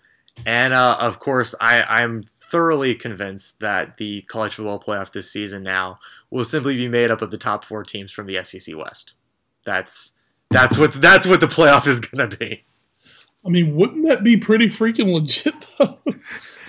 and 0.45 0.74
uh, 0.74 0.98
of 1.02 1.19
course 1.19 1.56
I 1.60 1.84
I'm 1.84 2.24
thoroughly 2.24 2.95
convinced 2.95 3.60
that 3.60 3.98
the 3.98 4.22
college 4.24 4.56
football 4.56 4.80
playoff 4.80 5.11
this 5.11 5.32
season 5.32 5.64
now 5.64 5.99
will 6.30 6.45
simply 6.45 6.76
be 6.78 6.88
made 6.88 7.11
up 7.11 7.22
of 7.22 7.32
the 7.32 7.38
top 7.38 7.64
four 7.64 7.84
teams 7.84 8.11
from 8.11 8.26
the 8.26 8.41
SEC 8.44 8.76
West. 8.78 9.14
That's 9.65 10.16
that's 10.49 10.78
what 10.78 10.94
that's 10.94 11.28
what 11.28 11.41
the 11.41 11.48
playoff 11.48 11.88
is 11.88 11.99
going 11.99 12.30
to 12.30 12.38
be. 12.38 12.64
I 13.45 13.49
mean, 13.49 13.76
wouldn't 13.76 14.07
that 14.07 14.24
be 14.24 14.38
pretty 14.38 14.68
freaking 14.68 15.14
legit 15.14 15.53
though? 15.78 15.99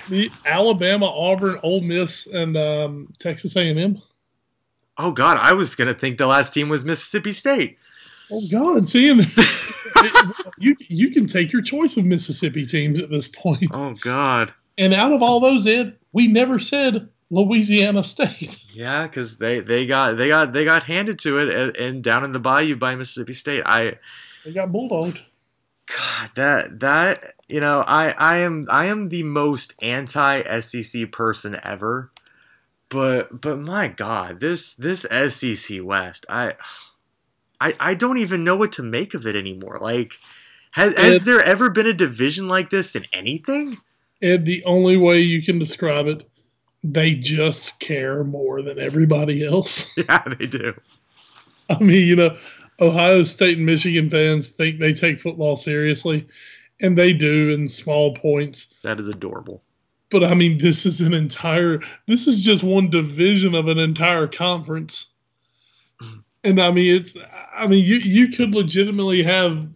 the 0.09 0.31
Alabama, 0.47 1.07
Auburn, 1.07 1.59
Ole 1.63 1.81
Miss, 1.81 2.27
and 2.27 2.57
um, 2.57 3.13
Texas 3.19 3.57
A&M. 3.57 4.01
Oh 4.97 5.13
God, 5.13 5.39
I 5.41 5.53
was 5.53 5.77
gonna 5.77 5.95
think 5.95 6.19
the 6.19 6.27
last 6.27 6.53
team 6.53 6.69
was 6.69 6.85
Mississippi 6.85 7.33
State. 7.33 7.79
Oh 8.33 8.43
God, 8.51 8.87
seeing 8.87 9.19
you 10.59 10.77
you 10.81 11.11
can 11.11 11.27
take 11.27 11.53
your 11.53 11.63
choice 11.63 11.97
of 11.97 12.05
Mississippi 12.05 12.67
teams 12.67 13.01
at 13.01 13.11
this 13.11 13.29
point. 13.29 13.71
Oh 13.73 13.95
God. 14.01 14.53
And 14.77 14.95
out 14.95 15.13
of 15.13 15.23
all 15.23 15.41
those, 15.41 15.67
Ed, 15.67 15.97
we 16.13 16.29
never 16.29 16.59
said 16.59 17.09
Louisiana 17.31 18.05
State. 18.05 18.65
Yeah, 18.73 19.09
because 19.09 19.39
they, 19.39 19.59
they 19.59 19.87
got 19.87 20.17
they 20.17 20.29
got 20.29 20.53
they 20.53 20.65
got 20.65 20.85
handed 20.85 21.19
to 21.21 21.39
it 21.39 21.77
and 21.79 22.05
down 22.05 22.23
in 22.23 22.31
the 22.31 22.39
bayou 22.39 22.77
by 22.77 22.95
Mississippi 22.95 23.33
State. 23.33 23.65
I 23.67 23.95
they 24.45 24.53
got 24.53 24.69
bulldogged. 24.69 25.19
God, 25.87 26.31
that 26.37 26.81
that 26.81 27.35
you 27.49 27.59
know, 27.61 27.83
I 27.85 28.11
I 28.11 28.39
am 28.39 28.65
I 28.71 28.87
am 28.87 29.09
the 29.09 29.25
most 29.25 29.75
anti 29.83 30.61
SEC 30.61 31.11
person 31.11 31.59
ever, 31.63 32.13
but 32.89 33.41
but 33.41 33.59
my 33.59 33.89
God, 33.89 34.39
this 34.39 34.75
this 34.75 35.03
SEC 35.03 35.83
West, 35.83 36.27
I 36.29 36.55
I 37.61 37.75
I 37.81 37.95
don't 37.95 38.19
even 38.19 38.45
know 38.45 38.57
what 38.57 38.73
to 38.73 38.83
make 38.83 39.15
of 39.15 39.27
it 39.27 39.35
anymore. 39.35 39.79
Like, 39.81 40.13
has 40.73 40.97
has 40.97 41.25
there 41.25 41.41
ever 41.41 41.71
been 41.71 41.87
a 41.87 41.95
division 41.95 42.49
like 42.49 42.71
this 42.71 42.95
in 42.95 43.05
anything? 43.13 43.79
And 44.21 44.45
the 44.45 44.65
only 44.65 44.97
way 44.97 45.21
you 45.21 45.43
can 45.43 45.59
describe 45.59 46.07
it, 46.07 46.28
they 46.85 47.15
just 47.15 47.81
care 47.81 48.25
more 48.25 48.63
than 48.63 48.79
everybody 48.79 49.45
else. 49.45 49.91
Yeah, 49.97 50.23
they 50.39 50.47
do. 50.47 50.75
I 51.71 51.79
mean, 51.81 52.07
you 52.07 52.17
know, 52.17 52.37
Ohio 52.81 53.25
State 53.25 53.59
and 53.59 53.67
Michigan 53.67 54.09
fans 54.09 54.51
think 54.51 54.79
they 54.79 54.93
take 54.93 55.21
football 55.21 55.57
seriously, 55.57 56.27
and 56.81 56.97
they 56.97 57.13
do 57.13 57.51
in 57.51 57.69
small 57.69 58.15
points. 58.15 58.75
That 58.83 59.01
is 59.01 59.09
adorable. 59.09 59.63
But 60.11 60.25
I 60.25 60.35
mean, 60.35 60.59
this 60.59 60.87
is 60.87 61.01
an 61.01 61.13
entire. 61.13 61.81
This 62.07 62.27
is 62.27 62.41
just 62.41 62.63
one 62.63 62.89
division 62.89 63.55
of 63.55 63.69
an 63.69 63.79
entire 63.79 64.27
conference, 64.27 65.13
and 66.45 66.61
I 66.61 66.71
mean, 66.71 66.95
it's. 66.95 67.17
I 67.55 67.67
mean, 67.67 67.85
you 67.85 67.97
you 67.97 68.29
could 68.29 68.55
legitimately 68.55 69.23
have 69.25 69.69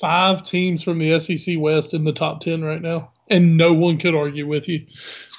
five 0.00 0.42
teams 0.42 0.82
from 0.82 0.98
the 0.98 1.18
SEC 1.18 1.56
West 1.58 1.92
in 1.92 2.04
the 2.04 2.12
top 2.12 2.40
ten 2.40 2.62
right 2.62 2.80
now, 2.80 3.12
and 3.28 3.56
no 3.56 3.74
one 3.74 3.98
could 3.98 4.14
argue 4.14 4.46
with 4.46 4.68
you. 4.68 4.86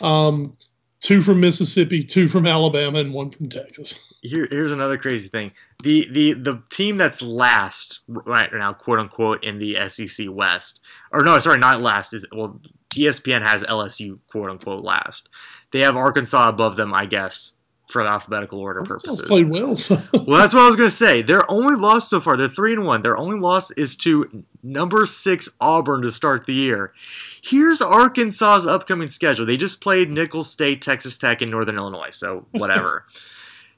Um, 0.02 0.56
two 1.02 1.22
from 1.22 1.40
Mississippi, 1.40 2.04
two 2.04 2.28
from 2.28 2.48
Alabama, 2.48 3.00
and 3.00 3.14
one 3.14 3.32
from 3.32 3.50
Texas. 3.50 4.00
Here, 4.22 4.48
here's 4.50 4.72
another 4.72 4.98
crazy 4.98 5.28
thing: 5.28 5.52
the 5.84 6.08
the 6.12 6.34
the 6.34 6.64
team 6.70 6.96
that's 6.96 7.22
last 7.22 8.02
right 8.08 8.50
now, 8.54 8.72
quote 8.74 9.00
unquote, 9.00 9.44
in 9.44 9.60
the 9.60 9.78
SEC 9.90 10.28
West, 10.30 10.82
or 11.12 11.24
no, 11.24 11.38
sorry, 11.40 11.60
not 11.60 11.82
last 11.82 12.14
is 12.14 12.26
well, 12.32 12.62
ESPN 12.92 13.42
has 13.42 13.64
LSU 13.64 14.20
quote 14.28 14.50
unquote 14.50 14.84
last. 14.84 15.30
They 15.72 15.80
have 15.80 15.96
Arkansas 15.96 16.50
above 16.50 16.78
them, 16.78 16.94
I 16.94 17.06
guess, 17.06 17.58
for 17.92 18.02
alphabetical 18.02 18.60
order 18.60 18.82
purposes. 18.84 19.22
Played 19.22 19.50
well. 19.50 19.76
So. 19.78 19.96
well, 20.14 20.40
that's 20.40 20.54
what 20.54 20.64
I 20.64 20.68
was 20.68 20.76
gonna 20.76 20.90
say. 20.90 21.22
Their 21.22 21.50
only 21.50 21.76
loss 21.76 22.10
so 22.10 22.20
far, 22.20 22.38
they're 22.38 22.48
three 22.48 22.74
and 22.74 22.86
one. 22.86 23.02
Their 23.02 23.18
only 23.18 23.40
loss 23.40 23.72
is 23.72 23.96
to 23.98 24.44
number 24.64 25.06
six 25.06 25.50
Auburn 25.60 26.02
to 26.04 26.12
start 26.12 26.46
the 26.46 26.54
year. 26.54 26.94
Here's 27.42 27.82
Arkansas's 27.82 28.68
upcoming 28.68 29.08
schedule. 29.08 29.46
They 29.46 29.58
just 29.58 29.82
played 29.82 30.12
Nicholls 30.12 30.50
State, 30.50 30.82
Texas 30.82 31.18
Tech, 31.18 31.42
and 31.42 31.52
Northern 31.52 31.78
Illinois, 31.78 32.12
so 32.12 32.46
whatever. 32.52 33.06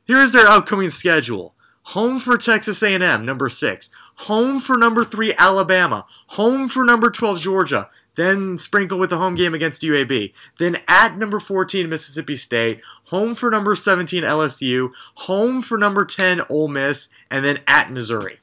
Here's 0.05 0.33
their 0.33 0.47
upcoming 0.47 0.89
schedule. 0.89 1.55
Home 1.87 2.19
for 2.19 2.37
Texas 2.37 2.81
A&M, 2.81 3.25
number 3.25 3.49
6. 3.49 3.89
Home 4.15 4.59
for 4.59 4.77
number 4.77 5.03
3 5.03 5.33
Alabama. 5.37 6.05
Home 6.27 6.69
for 6.69 6.83
number 6.83 7.09
12 7.09 7.39
Georgia. 7.39 7.89
Then 8.15 8.57
sprinkle 8.57 8.99
with 8.99 9.09
the 9.09 9.17
home 9.17 9.35
game 9.35 9.53
against 9.53 9.81
UAB. 9.81 10.33
Then 10.59 10.77
at 10.87 11.17
number 11.17 11.39
14 11.39 11.89
Mississippi 11.89 12.35
State. 12.35 12.81
Home 13.05 13.33
for 13.33 13.49
number 13.49 13.75
17 13.75 14.23
LSU. 14.23 14.91
Home 15.15 15.61
for 15.61 15.77
number 15.77 16.05
10 16.05 16.41
Ole 16.49 16.67
Miss. 16.67 17.09
And 17.31 17.43
then 17.43 17.59
at 17.67 17.91
Missouri. 17.91 18.39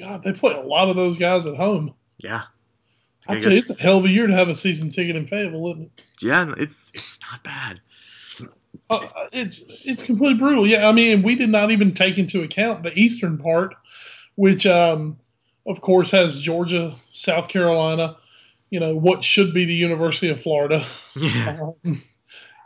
God, 0.00 0.22
they 0.22 0.32
play 0.32 0.54
a 0.54 0.60
lot 0.60 0.88
of 0.88 0.96
those 0.96 1.18
guys 1.18 1.46
at 1.46 1.56
home. 1.56 1.94
Yeah. 2.18 2.42
I'd 3.28 3.42
say 3.42 3.54
it's 3.54 3.70
a 3.70 3.82
hell 3.82 3.98
of 3.98 4.04
a 4.04 4.08
year 4.08 4.26
to 4.26 4.34
have 4.34 4.48
a 4.48 4.54
season 4.54 4.90
ticket 4.90 5.16
in 5.16 5.26
Fayetteville, 5.26 5.72
isn't 5.72 5.82
it? 5.84 6.06
Yeah, 6.22 6.52
it's 6.56 6.92
it's 6.94 7.18
not 7.22 7.42
bad. 7.42 7.80
Uh, 8.88 9.00
it's 9.32 9.84
it's 9.84 10.02
completely 10.02 10.38
brutal. 10.38 10.66
Yeah, 10.66 10.88
I 10.88 10.92
mean, 10.92 11.22
we 11.22 11.34
did 11.34 11.48
not 11.48 11.70
even 11.70 11.92
take 11.92 12.18
into 12.18 12.42
account 12.42 12.84
the 12.84 12.96
eastern 12.96 13.36
part, 13.38 13.74
which, 14.36 14.64
um, 14.64 15.18
of 15.66 15.80
course, 15.80 16.10
has 16.12 16.40
Georgia, 16.40 16.92
South 17.12 17.48
Carolina. 17.48 18.16
You 18.76 18.80
know 18.80 18.94
what 18.94 19.24
should 19.24 19.54
be 19.54 19.64
the 19.64 19.72
University 19.72 20.28
of 20.28 20.38
Florida. 20.38 20.84
Yeah. 21.16 21.56
Um, 21.86 22.02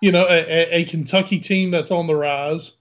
you 0.01 0.11
know, 0.11 0.27
a, 0.29 0.81
a, 0.81 0.85
Kentucky 0.87 1.39
team 1.39 1.71
that's 1.71 1.93
on 1.93 2.09
the 2.09 2.17
rise. 2.17 2.77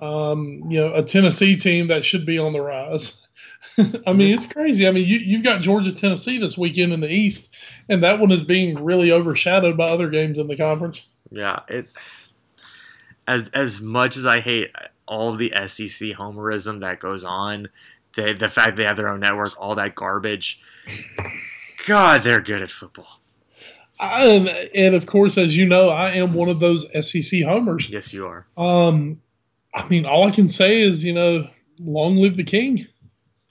Um, 0.00 0.62
you 0.68 0.78
know, 0.78 0.94
a 0.94 1.02
Tennessee 1.02 1.56
team 1.56 1.88
that 1.88 2.04
should 2.04 2.24
be 2.24 2.38
on 2.38 2.52
the 2.52 2.60
rise. 2.60 3.26
I 4.06 4.12
mean, 4.12 4.32
it's 4.32 4.46
crazy. 4.46 4.86
I 4.86 4.92
mean, 4.92 5.04
you, 5.04 5.18
you've 5.18 5.42
got 5.42 5.62
Georgia, 5.62 5.90
Tennessee 5.90 6.38
this 6.38 6.56
weekend 6.56 6.92
in 6.92 7.00
the 7.00 7.10
East, 7.10 7.56
and 7.88 8.04
that 8.04 8.20
one 8.20 8.30
is 8.30 8.44
being 8.44 8.84
really 8.84 9.10
overshadowed 9.10 9.76
by 9.76 9.88
other 9.88 10.08
games 10.08 10.38
in 10.38 10.46
the 10.46 10.56
conference. 10.56 11.08
Yeah, 11.32 11.60
it 11.66 11.88
as 13.26 13.48
as 13.48 13.80
much 13.80 14.16
as 14.16 14.26
I 14.26 14.38
hate 14.38 14.70
all 15.08 15.34
the 15.34 15.50
SEC 15.66 16.10
homerism 16.10 16.80
that 16.82 17.00
goes 17.00 17.24
on, 17.24 17.68
the 18.14 18.32
the 18.34 18.48
fact 18.48 18.76
they 18.76 18.84
have 18.84 18.96
their 18.96 19.08
own 19.08 19.18
network, 19.18 19.60
all 19.60 19.74
that 19.74 19.96
garbage. 19.96 20.62
God, 21.86 22.22
they're 22.22 22.40
good 22.40 22.62
at 22.62 22.70
football. 22.70 23.20
and, 24.00 24.48
and 24.74 24.94
of 24.94 25.06
course, 25.06 25.38
as 25.38 25.56
you 25.56 25.66
know, 25.66 25.88
I 25.88 26.10
am 26.10 26.34
one 26.34 26.48
of 26.48 26.60
those 26.60 26.86
SEC 26.92 27.42
homers. 27.42 27.88
Yes, 27.90 28.12
you 28.12 28.26
are. 28.26 28.46
Um, 28.56 29.20
I 29.74 29.86
mean, 29.88 30.06
all 30.06 30.26
I 30.26 30.30
can 30.30 30.48
say 30.48 30.80
is, 30.80 31.04
you 31.04 31.12
know, 31.12 31.46
long 31.78 32.16
live 32.16 32.36
the 32.36 32.44
king. 32.44 32.86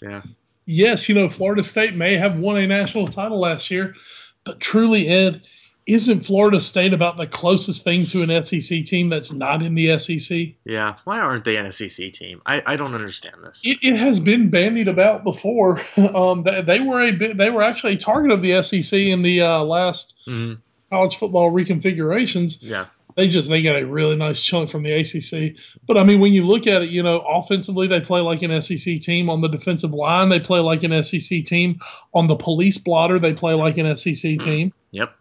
Yeah. 0.02 0.22
Yes, 0.66 1.10
you 1.10 1.16
know, 1.16 1.30
Florida 1.30 1.64
State 1.64 1.96
may 1.96 2.16
have 2.16 2.38
won 2.38 2.58
a 2.58 2.68
national 2.68 3.08
title 3.08 3.40
last 3.40 3.72
year, 3.72 3.96
but 4.44 4.60
truly, 4.60 5.08
Ed, 5.08 5.42
isn't 5.90 6.22
Florida 6.22 6.62
State 6.62 6.94
about 6.94 7.18
the 7.18 7.26
closest 7.26 7.84
thing 7.84 8.06
to 8.06 8.22
an 8.22 8.44
SEC 8.44 8.86
team 8.86 9.10
that's 9.10 9.34
not 9.34 9.64
in 9.64 9.74
the 9.74 9.98
SEC? 9.98 10.50
Yeah. 10.64 10.96
Why 11.04 11.20
aren't 11.20 11.46
they 11.46 11.58
an 11.58 11.72
SEC 11.72 12.12
team? 12.12 12.42
I, 12.46 12.62
I 12.66 12.76
don't 12.76 12.94
understand 12.94 13.38
this. 13.44 13.62
It, 13.66 13.80
it 13.82 13.98
has 13.98 14.20
been 14.20 14.50
bandied 14.50 14.88
about 14.88 15.24
before. 15.24 15.80
Um, 16.10 16.44
they, 16.44 16.62
they, 16.62 16.80
were 16.80 17.02
a 17.02 17.12
bit, 17.12 17.38
they 17.38 17.50
were 17.50 17.62
actually 17.62 17.94
a 17.94 17.98
target 17.98 18.32
of 18.32 18.42
the 18.42 18.64
SEC 18.64 18.98
in 18.98 19.22
the 19.22 19.42
uh, 19.42 19.64
last 19.64 20.16
mm-hmm. 20.26 20.60
college 20.90 21.18
football 21.18 21.52
reconfigurations. 21.52 22.58
Yeah. 22.62 22.86
They 23.16 23.28
just 23.28 23.50
they 23.50 23.62
got 23.62 23.76
a 23.76 23.86
really 23.86 24.16
nice 24.16 24.42
chunk 24.42 24.70
from 24.70 24.84
the 24.84 24.92
ACC. 24.92 25.56
But 25.86 25.98
I 25.98 26.04
mean, 26.04 26.20
when 26.20 26.34
you 26.34 26.48
look 26.48 26.68
at 26.68 26.82
it, 26.84 26.90
you 26.90 27.04
know, 27.04 27.20
offensively 27.20 27.86
they 27.86 28.02
play 28.02 28.22
like 28.22 28.42
an 28.42 28.62
SEC 28.62 29.00
team. 29.02 29.30
On 29.30 29.42
the 29.42 29.50
defensive 29.50 29.92
line, 29.92 30.30
they 30.30 30.40
play 30.40 30.60
like 30.60 30.84
an 30.84 31.04
SEC 31.04 31.44
team. 31.44 31.80
On 32.14 32.28
the 32.28 32.36
police 32.36 32.78
blotter, 32.78 33.20
they 33.20 33.34
play 33.34 33.54
like 33.54 33.78
an 33.78 33.96
SEC 33.96 34.40
team. 34.40 34.74
Yep. 34.92 35.14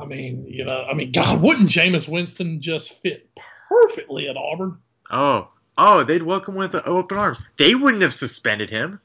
I 0.00 0.04
mean, 0.04 0.44
you 0.48 0.64
know, 0.64 0.86
I 0.90 0.94
mean, 0.94 1.12
God, 1.12 1.42
wouldn't 1.42 1.68
Jameis 1.68 2.08
Winston 2.08 2.60
just 2.60 3.00
fit 3.02 3.28
perfectly 3.68 4.28
at 4.28 4.36
Auburn? 4.36 4.78
Oh, 5.10 5.48
oh, 5.78 6.04
they'd 6.04 6.22
welcome 6.22 6.54
him 6.54 6.60
with 6.60 6.74
open 6.86 7.18
arms. 7.18 7.42
They 7.56 7.74
wouldn't 7.74 8.02
have 8.02 8.14
suspended 8.14 8.70
him. 8.70 9.00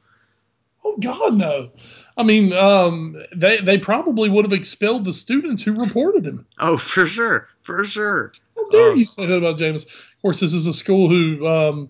Oh 0.85 0.97
God, 0.97 1.35
no. 1.35 1.71
I 2.17 2.23
mean, 2.23 2.53
um, 2.53 3.15
they 3.35 3.57
they 3.57 3.77
probably 3.77 4.29
would 4.29 4.45
have 4.45 4.53
expelled 4.53 5.03
the 5.03 5.13
students 5.13 5.61
who 5.61 5.73
reported 5.73 6.25
him. 6.25 6.45
Oh, 6.59 6.77
for 6.77 7.05
sure, 7.05 7.49
for 7.61 7.83
sure. 7.83 8.33
How 8.55 8.69
dare 8.69 8.95
you 8.95 9.05
say 9.05 9.25
that 9.25 9.37
about 9.37 9.57
Jameis? 9.57 9.87
Of 9.87 10.21
course, 10.21 10.39
this 10.39 10.53
is 10.53 10.67
a 10.67 10.73
school 10.73 11.09
who 11.09 11.45
um, 11.47 11.89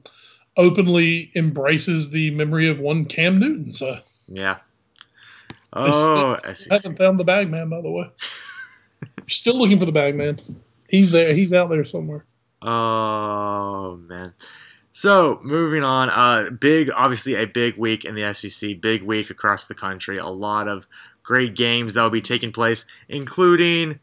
openly 0.57 1.31
embraces 1.35 2.09
the 2.09 2.31
memory 2.31 2.67
of 2.67 2.79
one 2.79 3.05
Cam 3.05 3.39
Newton. 3.39 3.71
So 3.71 3.95
yeah. 4.27 4.57
Oh, 5.73 6.39
still 6.43 6.77
haven't 6.77 6.97
found 6.97 7.19
the 7.19 7.23
bag 7.23 7.49
man, 7.49 7.69
by 7.69 7.81
the 7.81 7.91
way. 7.91 8.09
Still 9.29 9.57
looking 9.57 9.79
for 9.79 9.85
the 9.85 9.91
bag 9.91 10.15
man. 10.15 10.39
He's 10.89 11.11
there. 11.11 11.33
He's 11.33 11.53
out 11.53 11.69
there 11.69 11.85
somewhere. 11.85 12.25
Oh 12.61 13.97
man. 14.07 14.33
So 14.91 15.39
moving 15.43 15.83
on, 15.83 16.09
uh, 16.09 16.49
big, 16.49 16.89
obviously 16.93 17.35
a 17.35 17.45
big 17.45 17.77
week 17.77 18.05
in 18.05 18.15
the 18.15 18.33
SEC, 18.33 18.81
big 18.81 19.03
week 19.03 19.29
across 19.29 19.67
the 19.67 19.75
country. 19.75 20.17
A 20.17 20.27
lot 20.27 20.67
of 20.67 20.87
great 21.23 21.55
games 21.55 21.93
that 21.93 22.03
will 22.03 22.09
be 22.09 22.21
taking 22.21 22.51
place, 22.51 22.85
including. 23.07 23.99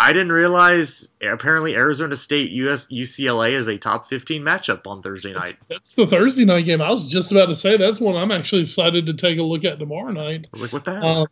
I 0.00 0.12
didn't 0.12 0.30
realize 0.30 1.08
apparently 1.20 1.74
Arizona 1.74 2.14
State 2.14 2.52
US 2.52 2.86
UCLA 2.86 3.50
is 3.50 3.66
a 3.66 3.76
top 3.76 4.06
15 4.06 4.42
matchup 4.42 4.86
on 4.86 5.02
Thursday 5.02 5.32
night. 5.32 5.56
That's, 5.68 5.92
that's, 5.92 5.94
the 5.94 6.06
Thursday 6.06 6.44
night 6.44 6.66
game. 6.66 6.80
I 6.80 6.88
was 6.88 7.10
just 7.10 7.32
about 7.32 7.46
to 7.46 7.56
say 7.56 7.76
that's 7.76 8.00
one 8.00 8.14
I'm 8.14 8.30
actually 8.30 8.62
excited 8.62 9.06
to 9.06 9.14
take 9.14 9.40
a 9.40 9.42
look 9.42 9.64
at 9.64 9.80
tomorrow 9.80 10.12
night. 10.12 10.46
I 10.46 10.48
was 10.52 10.62
like, 10.62 10.72
what 10.72 10.84
the 10.84 11.00
hell? 11.00 11.22
Um, 11.22 11.26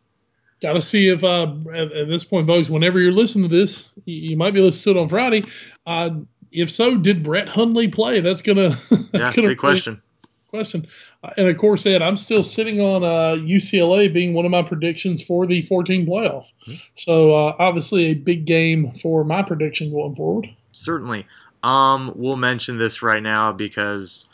Got 0.62 0.72
to 0.72 0.82
see 0.82 1.08
if 1.08 1.22
uh, 1.22 1.54
at, 1.72 1.92
at, 1.92 2.08
this 2.08 2.24
point, 2.24 2.46
folks, 2.46 2.70
whenever 2.70 2.98
you're 2.98 3.12
listening 3.12 3.48
to 3.48 3.54
this, 3.54 3.92
you, 4.06 4.30
you 4.30 4.36
might 4.36 4.54
be 4.54 4.60
listening 4.60 4.94
to 4.94 5.00
it 5.00 5.02
on 5.02 5.08
Friday. 5.08 5.44
Uh, 5.86 6.10
if 6.50 6.70
so, 6.70 6.96
did 6.96 7.22
Brett 7.22 7.48
Hundley 7.48 7.88
play? 7.88 8.20
That's 8.20 8.40
gonna 8.40 8.68
that's 8.90 9.12
yeah, 9.12 9.32
gonna 9.34 9.48
big 9.48 9.58
question. 9.58 10.00
Question, 10.48 10.86
uh, 11.22 11.30
and 11.36 11.48
of 11.48 11.58
course, 11.58 11.84
Ed, 11.84 12.00
I'm 12.00 12.16
still 12.16 12.42
sitting 12.42 12.80
on 12.80 13.04
uh, 13.04 13.36
UCLA 13.36 14.10
being 14.10 14.32
one 14.32 14.46
of 14.46 14.50
my 14.50 14.62
predictions 14.62 15.22
for 15.22 15.46
the 15.46 15.60
14 15.60 16.06
playoff. 16.06 16.52
Mm-hmm. 16.66 16.74
So 16.94 17.34
uh, 17.34 17.56
obviously, 17.58 18.04
a 18.04 18.14
big 18.14 18.46
game 18.46 18.92
for 18.92 19.24
my 19.24 19.42
prediction 19.42 19.90
going 19.90 20.14
forward. 20.14 20.48
Certainly, 20.72 21.26
um, 21.62 22.12
we'll 22.16 22.36
mention 22.36 22.78
this 22.78 23.02
right 23.02 23.22
now 23.22 23.52
because 23.52 24.28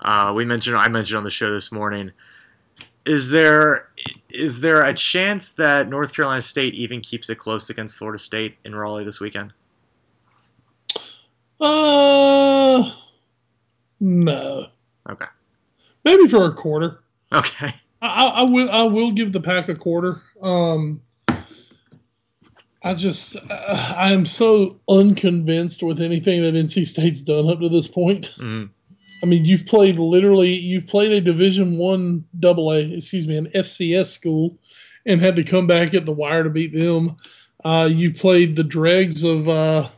uh, 0.00 0.32
we 0.34 0.44
mentioned 0.44 0.76
I 0.76 0.88
mentioned 0.88 1.18
on 1.18 1.24
the 1.24 1.30
show 1.30 1.52
this 1.52 1.70
morning 1.70 2.12
is 3.06 3.30
there 3.30 3.88
is 4.30 4.60
there 4.60 4.82
a 4.84 4.94
chance 4.94 5.52
that 5.54 5.88
North 5.88 6.14
Carolina 6.14 6.42
State 6.42 6.74
even 6.74 7.00
keeps 7.00 7.30
it 7.30 7.36
close 7.36 7.70
against 7.70 7.96
Florida 7.96 8.18
State 8.18 8.56
in 8.64 8.74
Raleigh 8.74 9.04
this 9.04 9.20
weekend? 9.20 9.52
Uh, 11.60 12.90
no. 14.00 14.66
Okay. 15.08 15.26
Maybe 16.04 16.28
for 16.28 16.44
a 16.46 16.52
quarter. 16.52 17.00
Okay. 17.32 17.70
I, 18.02 18.26
I 18.26 18.42
will. 18.42 18.70
I 18.70 18.82
will 18.82 19.12
give 19.12 19.32
the 19.32 19.40
pack 19.40 19.68
a 19.68 19.74
quarter. 19.74 20.20
Um, 20.42 21.00
I 22.82 22.94
just 22.94 23.36
uh, 23.50 23.94
I 23.96 24.12
am 24.12 24.26
so 24.26 24.78
unconvinced 24.88 25.82
with 25.82 26.02
anything 26.02 26.42
that 26.42 26.54
NC 26.54 26.86
State's 26.86 27.22
done 27.22 27.48
up 27.48 27.60
to 27.60 27.68
this 27.70 27.88
point. 27.88 28.32
Mm-hmm. 28.36 28.64
I 29.24 29.26
mean, 29.26 29.46
you've 29.46 29.64
played 29.64 29.98
literally, 29.98 30.52
you've 30.52 30.86
played 30.86 31.10
a 31.12 31.20
Division 31.20 31.78
One 31.78 32.26
Double 32.38 32.70
A, 32.70 32.80
excuse 32.80 33.26
me, 33.26 33.38
an 33.38 33.46
FCS 33.46 34.08
school, 34.08 34.58
and 35.06 35.18
had 35.18 35.36
to 35.36 35.44
come 35.44 35.66
back 35.66 35.94
at 35.94 36.04
the 36.04 36.12
wire 36.12 36.44
to 36.44 36.50
beat 36.50 36.74
them. 36.74 37.16
Uh, 37.64 37.88
you 37.90 38.12
played 38.12 38.54
the 38.54 38.64
dregs 38.64 39.22
of 39.22 39.48
uh, 39.48 39.88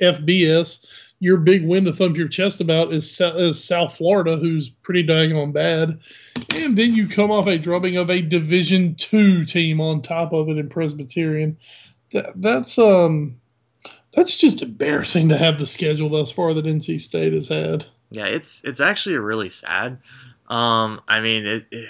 FBS 0.00 0.86
your 1.18 1.38
big 1.38 1.66
win 1.66 1.84
to 1.84 1.92
thump 1.92 2.16
your 2.16 2.28
chest 2.28 2.60
about 2.60 2.92
is, 2.92 3.20
is 3.20 3.64
South 3.64 3.96
Florida, 3.96 4.36
who's 4.36 4.68
pretty 4.68 5.04
daggone 5.04 5.52
bad, 5.52 5.98
and 6.54 6.76
then 6.76 6.94
you 6.94 7.08
come 7.08 7.30
off 7.30 7.46
a 7.46 7.58
drubbing 7.58 7.96
of 7.96 8.10
a 8.10 8.20
Division 8.20 8.94
two 8.94 9.44
team 9.44 9.80
on 9.80 10.02
top 10.02 10.32
of 10.32 10.48
it 10.48 10.58
in 10.58 10.68
Presbyterian. 10.68 11.56
That, 12.12 12.40
that's 12.40 12.78
um, 12.78 13.40
that's 14.12 14.36
just 14.36 14.62
embarrassing 14.62 15.30
to 15.30 15.38
have 15.38 15.58
the 15.58 15.66
schedule 15.66 16.10
thus 16.10 16.30
far 16.30 16.54
that 16.54 16.66
NC 16.66 17.00
State 17.00 17.32
has 17.32 17.48
had. 17.48 17.86
Yeah, 18.10 18.26
it's 18.26 18.64
it's 18.64 18.80
actually 18.80 19.16
really 19.16 19.50
sad. 19.50 19.98
Um, 20.48 21.00
I 21.08 21.20
mean 21.20 21.46
it, 21.46 21.66
it 21.70 21.88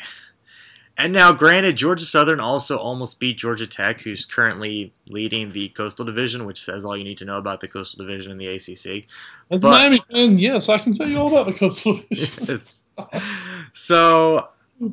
and 0.99 1.13
now, 1.13 1.31
granted, 1.33 1.77
Georgia 1.77 2.07
Southern 2.07 2.41
also 2.41 2.79
almost 2.79 3.21
beat 3.21 3.37
Georgia 3.37 3.67
Tech, 3.67 4.01
who's 4.01 4.25
currently 4.25 4.95
leading 5.11 5.53
the 5.53 5.69
Coastal 5.71 6.07
Division, 6.07 6.47
which 6.47 6.63
says 6.63 6.87
all 6.87 6.97
you 6.97 7.05
need 7.05 7.19
to 7.19 7.27
know 7.27 7.37
about 7.37 7.61
the 7.61 7.69
Coastal 7.69 8.07
Division 8.07 8.33
in 8.33 8.39
the 8.39 8.47
ACC. 8.47 9.07
As 9.51 9.61
but, 9.61 9.71
Miami 9.71 10.01
fan, 10.11 10.39
yes, 10.39 10.71
I 10.71 10.79
can 10.79 10.95
tell 10.95 11.07
you 11.07 11.19
all 11.19 11.29
about 11.29 11.47
the 11.47 11.53
Coastal 11.53 11.95
Division. 12.11 12.45
Yes. 12.49 12.83
so, 13.75 14.49
oh, 14.81 14.91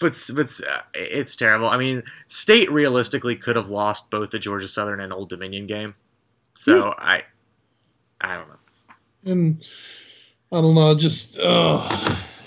but 0.00 0.30
but 0.34 0.60
uh, 0.70 0.80
it's 0.94 1.36
terrible. 1.36 1.68
I 1.68 1.76
mean, 1.76 2.02
State 2.28 2.72
realistically 2.72 3.36
could 3.36 3.56
have 3.56 3.68
lost 3.68 4.10
both 4.10 4.30
the 4.30 4.38
Georgia 4.38 4.68
Southern 4.68 5.00
and 5.00 5.12
Old 5.12 5.28
Dominion 5.28 5.66
game. 5.66 5.94
So 6.54 6.76
yeah. 6.76 6.92
I, 6.96 7.22
I 8.22 8.36
don't 8.38 8.48
know. 8.48 9.30
And 9.32 9.66
I 10.52 10.60
don't 10.60 10.74
know, 10.74 10.94
just 10.94 11.38
uh, 11.38 11.80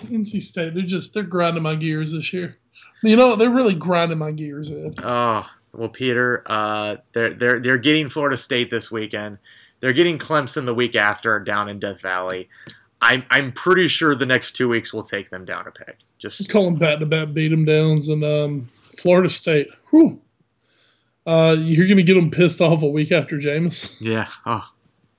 NC 0.03 0.41
State, 0.43 0.73
they're 0.75 0.83
just 0.83 1.13
they're 1.13 1.23
grinding 1.23 1.63
my 1.63 1.75
gears 1.75 2.11
this 2.11 2.31
year. 2.31 2.55
You 3.01 3.15
know, 3.15 3.35
they're 3.35 3.49
really 3.49 3.73
grinding 3.73 4.19
my 4.19 4.31
gears 4.31 4.69
in. 4.69 4.93
Oh 5.03 5.43
well, 5.73 5.89
Peter, 5.89 6.43
uh, 6.45 6.97
they're 7.13 7.33
they're 7.33 7.59
they're 7.59 7.77
getting 7.77 8.09
Florida 8.09 8.37
State 8.37 8.69
this 8.69 8.91
weekend. 8.91 9.39
They're 9.79 9.93
getting 9.93 10.17
Clemson 10.17 10.65
the 10.65 10.73
week 10.73 10.95
after 10.95 11.39
down 11.39 11.67
in 11.67 11.79
Death 11.79 12.01
Valley. 12.01 12.47
I'm 13.01 13.23
I'm 13.29 13.51
pretty 13.51 13.87
sure 13.87 14.15
the 14.15 14.25
next 14.25 14.53
two 14.53 14.69
weeks 14.69 14.93
will 14.93 15.03
take 15.03 15.29
them 15.29 15.43
down 15.43 15.67
a 15.67 15.71
peg. 15.71 15.95
Just 16.17 16.49
call 16.49 16.65
them 16.65 16.75
bat 16.75 16.99
to 16.99 17.05
bat, 17.05 17.33
beat 17.33 17.49
them 17.49 17.65
downs, 17.65 18.07
and 18.07 18.23
um, 18.23 18.67
Florida 18.97 19.29
State. 19.29 19.69
Whew. 19.89 20.21
Uh, 21.25 21.55
you're 21.59 21.87
gonna 21.87 22.03
get 22.03 22.15
them 22.15 22.29
pissed 22.29 22.61
off 22.61 22.83
a 22.83 22.87
week 22.87 23.11
after 23.11 23.37
Jameis. 23.37 23.95
Yeah. 23.99 24.27
Oh. 24.45 24.67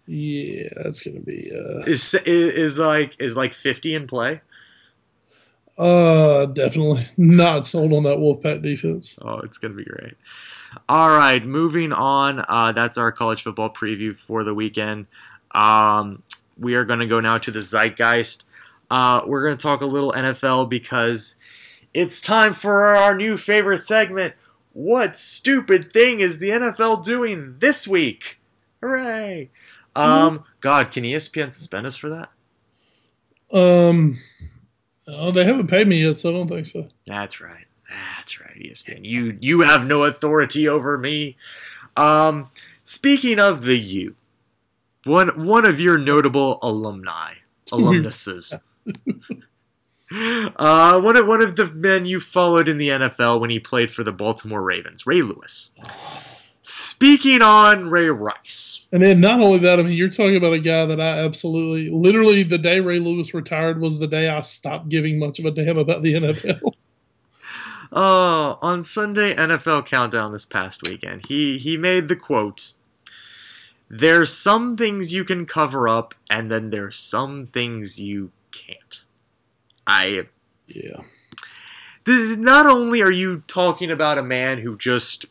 Yeah, 0.06 0.68
that's 0.76 1.02
gonna 1.02 1.20
be. 1.20 1.50
Uh, 1.52 1.80
is, 1.80 2.14
is 2.14 2.54
is 2.54 2.78
like 2.78 3.20
is 3.20 3.36
like 3.36 3.52
50 3.52 3.94
in 3.94 4.06
play? 4.06 4.40
Uh, 5.76 6.46
definitely 6.46 7.06
not 7.16 7.66
sold 7.66 7.92
on 7.92 8.04
that 8.04 8.18
Wolfpack 8.18 8.62
defense. 8.62 9.18
Oh, 9.20 9.40
it's 9.40 9.58
gonna 9.58 9.74
be 9.74 9.84
great. 9.84 10.14
All 10.88 11.10
right, 11.10 11.44
moving 11.44 11.92
on. 11.92 12.44
Uh, 12.48 12.72
that's 12.72 12.98
our 12.98 13.12
college 13.12 13.42
football 13.42 13.70
preview 13.72 14.14
for 14.14 14.44
the 14.44 14.54
weekend. 14.54 15.06
Um, 15.52 16.22
we 16.58 16.74
are 16.74 16.84
going 16.84 17.00
to 17.00 17.06
go 17.06 17.20
now 17.20 17.38
to 17.38 17.50
the 17.50 17.60
zeitgeist. 17.60 18.44
Uh, 18.90 19.22
we're 19.26 19.42
going 19.42 19.56
to 19.56 19.62
talk 19.62 19.82
a 19.82 19.86
little 19.86 20.12
NFL 20.12 20.68
because 20.68 21.36
it's 21.94 22.20
time 22.20 22.54
for 22.54 22.84
our 22.84 23.14
new 23.14 23.36
favorite 23.36 23.82
segment. 23.82 24.34
What 24.72 25.16
stupid 25.16 25.92
thing 25.92 26.20
is 26.20 26.38
the 26.38 26.50
NFL 26.50 27.04
doing 27.04 27.56
this 27.58 27.88
week? 27.88 28.38
Hooray! 28.80 29.50
Um, 29.97 30.39
mm-hmm. 30.39 30.44
God, 30.60 30.93
can 30.93 31.05
ESPN 31.05 31.52
suspend 31.52 31.86
us 31.86 31.97
for 31.97 32.10
that? 32.10 32.28
Um, 33.52 34.18
Oh, 35.09 35.31
they 35.31 35.44
haven't 35.44 35.68
paid 35.68 35.86
me 35.86 36.02
yet, 36.02 36.18
so 36.18 36.31
I 36.31 36.32
don't 36.32 36.48
think 36.48 36.66
so. 36.66 36.86
That's 37.06 37.40
right. 37.40 37.66
That's 37.89 38.40
right, 38.40 38.56
ESPN. 38.56 39.05
You 39.05 39.39
you 39.40 39.60
have 39.60 39.86
no 39.86 40.05
authority 40.05 40.68
over 40.68 40.98
me. 40.98 41.36
Um, 41.97 42.51
speaking 42.82 43.39
of 43.39 43.64
the 43.64 43.78
U, 43.78 44.16
one 45.05 45.28
one 45.47 45.64
of 45.64 45.81
your 45.81 45.97
notable 45.97 46.59
alumni, 46.62 47.35
alumnuses. 47.73 48.55
uh, 50.56 51.01
one 51.01 51.16
of 51.16 51.27
one 51.28 51.43
of 51.43 51.55
the 51.55 51.70
men 51.73 52.06
you 52.06 52.18
followed 52.18 52.66
in 52.66 52.78
the 52.78 52.89
NFL 52.89 53.40
when 53.40 53.51
he 53.51 53.60
played 53.60 53.93
for 53.93 54.02
the 54.02 54.12
Baltimore 54.12 54.62
Ravens, 54.62 55.06
Ray 55.06 55.23
Lewis. 55.23 55.70
Speaking 56.68 57.43
on 57.43 57.90
Ray 57.90 58.09
Rice. 58.09 58.88
And 58.90 59.01
then 59.01 59.20
not 59.20 59.38
only 59.38 59.59
that, 59.59 59.78
I 59.78 59.84
mean, 59.84 59.93
you're 59.93 60.09
talking 60.09 60.34
about 60.34 60.52
a 60.52 60.59
guy 60.59 60.84
that 60.84 61.01
I 61.01 61.20
absolutely, 61.20 61.90
literally, 61.90 62.43
the 62.43 62.59
day 62.59 62.80
Ray 62.80 62.98
Lewis 62.98 63.32
retired 63.32 63.80
was 63.80 64.01
the 64.01 64.09
day 64.09 64.28
I 64.28 64.40
stopped 64.40 64.88
giving 64.88 65.20
much 65.20 65.38
of 65.38 65.44
a 65.44 65.52
damn 65.52 65.78
about 65.78 66.02
the 66.02 66.14
NFL. 66.14 66.72
Oh, 67.93 67.97
uh, 68.60 68.66
on 68.66 68.82
Sunday 68.82 69.32
NFL 69.32 69.86
Countdown 69.86 70.32
this 70.32 70.44
past 70.44 70.82
weekend, 70.82 71.26
he 71.26 71.56
he 71.56 71.76
made 71.76 72.09
the 72.09 72.16
quote. 72.16 72.72
There's 73.88 74.32
some 74.32 74.76
things 74.76 75.12
you 75.12 75.22
can 75.22 75.47
cover 75.47 75.88
up, 75.88 76.16
and 76.28 76.51
then 76.51 76.70
there's 76.70 76.97
some 76.97 77.47
things 77.47 78.01
you 78.01 78.32
can't. 78.51 79.05
I 79.86 80.26
yeah. 80.66 81.02
This 82.02 82.18
is 82.18 82.38
not 82.38 82.66
only 82.66 83.02
are 83.02 83.12
you 83.12 83.44
talking 83.47 83.93
about 83.93 84.18
a 84.18 84.22
man 84.24 84.59
who 84.59 84.76
just 84.76 85.26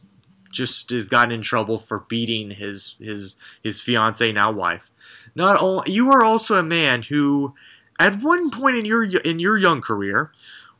just 0.56 0.90
has 0.90 1.10
gotten 1.10 1.32
in 1.32 1.41
trouble 1.41 1.77
for 1.77 1.99
beating 2.07 2.52
his 2.52 2.95
his 2.99 3.38
his 3.64 3.82
fiance 3.82 4.32
now 4.32 4.52
wife. 4.52 4.91
Not 5.36 5.61
only 5.61 5.91
you 5.91 6.10
are 6.11 6.23
also 6.23 6.56
a 6.56 6.64
man 6.64 7.03
who, 7.03 7.53
at 7.99 8.22
one 8.22 8.49
point 8.49 8.77
in 8.77 8.86
your 8.86 9.03
in 9.03 9.40
your 9.40 9.57
young 9.57 9.82
career, 9.82 10.32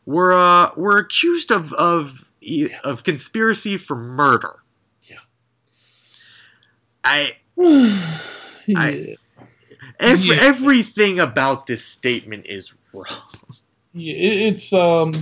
were 0.06 0.34
uh, 0.34 0.72
were 0.76 0.98
accused 0.98 1.52
of 1.52 1.74
of 1.74 2.26
yeah. 2.42 2.68
of 2.84 3.04
conspiracy 3.04 3.78
for 3.78 3.96
murder. 3.96 4.64
Yeah. 5.04 5.20
I. 7.04 7.32
yeah. 8.66 8.80
I 8.80 9.16
every, 10.00 10.30
yeah. 10.30 10.36
everything 10.42 11.20
about 11.20 11.68
this 11.68 11.84
statement 11.86 12.46
is 12.48 12.78
wrong. 12.94 13.06
Yeah, 13.94 14.14
it's 14.50 14.74
um 14.74 15.14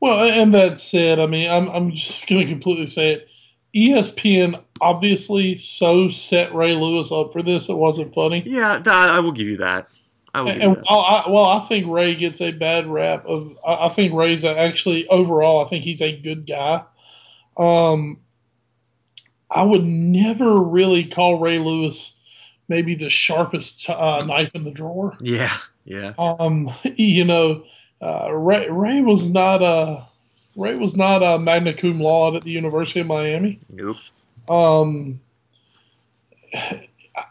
well, 0.00 0.30
and 0.30 0.54
that 0.54 0.78
said, 0.78 1.18
I 1.18 1.26
mean, 1.26 1.50
I'm 1.50 1.68
I'm 1.68 1.92
just 1.92 2.28
going 2.28 2.42
to 2.42 2.48
completely 2.48 2.86
say 2.86 3.12
it. 3.12 3.28
ESPN 3.74 4.62
obviously 4.80 5.56
so 5.56 6.08
set 6.08 6.54
Ray 6.54 6.74
Lewis 6.74 7.12
up 7.12 7.32
for 7.32 7.42
this; 7.42 7.68
it 7.68 7.76
wasn't 7.76 8.14
funny. 8.14 8.42
Yeah, 8.46 8.82
I 8.86 9.20
will 9.20 9.32
give 9.32 9.48
you 9.48 9.58
that. 9.58 9.88
I 10.34 10.42
will 10.42 10.50
and, 10.50 10.76
that. 10.76 10.84
I, 10.88 11.30
well, 11.30 11.46
I 11.46 11.60
think 11.60 11.86
Ray 11.86 12.14
gets 12.14 12.40
a 12.40 12.52
bad 12.52 12.86
rap. 12.86 13.24
Of 13.26 13.52
I, 13.66 13.86
I 13.86 13.88
think 13.88 14.14
Ray's 14.14 14.44
actually 14.44 15.06
overall, 15.08 15.64
I 15.64 15.68
think 15.68 15.84
he's 15.84 16.02
a 16.02 16.16
good 16.16 16.46
guy. 16.46 16.84
Um, 17.56 18.20
I 19.50 19.62
would 19.62 19.84
never 19.84 20.60
really 20.60 21.04
call 21.04 21.38
Ray 21.38 21.58
Lewis 21.58 22.18
maybe 22.68 22.94
the 22.94 23.10
sharpest 23.10 23.88
uh, 23.88 24.24
knife 24.26 24.50
in 24.54 24.64
the 24.64 24.70
drawer. 24.70 25.16
Yeah, 25.20 25.56
yeah. 25.84 26.12
Um, 26.18 26.70
you 26.84 27.24
know, 27.24 27.64
uh, 28.00 28.30
Ray, 28.32 28.68
Ray 28.70 29.00
was 29.00 29.30
not 29.30 29.62
a 29.62 30.06
Ray 30.56 30.76
was 30.76 30.96
not 30.96 31.22
a 31.22 31.38
magna 31.38 31.74
cum 31.74 32.00
laude 32.00 32.36
at 32.36 32.42
the 32.42 32.50
University 32.50 33.00
of 33.00 33.06
Miami. 33.06 33.60
Nope. 33.70 33.96
Um, 34.48 35.20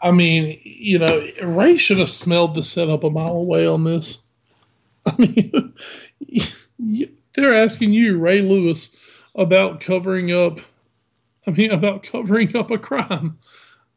I 0.02 0.10
mean, 0.10 0.60
you 0.62 0.98
know, 0.98 1.26
Ray 1.42 1.76
should 1.76 1.98
have 1.98 2.10
smelled 2.10 2.54
the 2.54 2.62
setup 2.62 3.04
a 3.04 3.10
mile 3.10 3.36
away 3.36 3.66
on 3.66 3.84
this. 3.84 4.20
I 5.06 5.14
mean, 5.18 5.74
they're 7.34 7.54
asking 7.54 7.92
you, 7.92 8.18
Ray 8.18 8.42
Lewis, 8.42 8.94
about 9.34 9.80
covering 9.80 10.32
up. 10.32 10.58
I 11.46 11.52
mean, 11.52 11.70
about 11.70 12.02
covering 12.02 12.56
up 12.56 12.70
a 12.70 12.78
crime. 12.78 13.38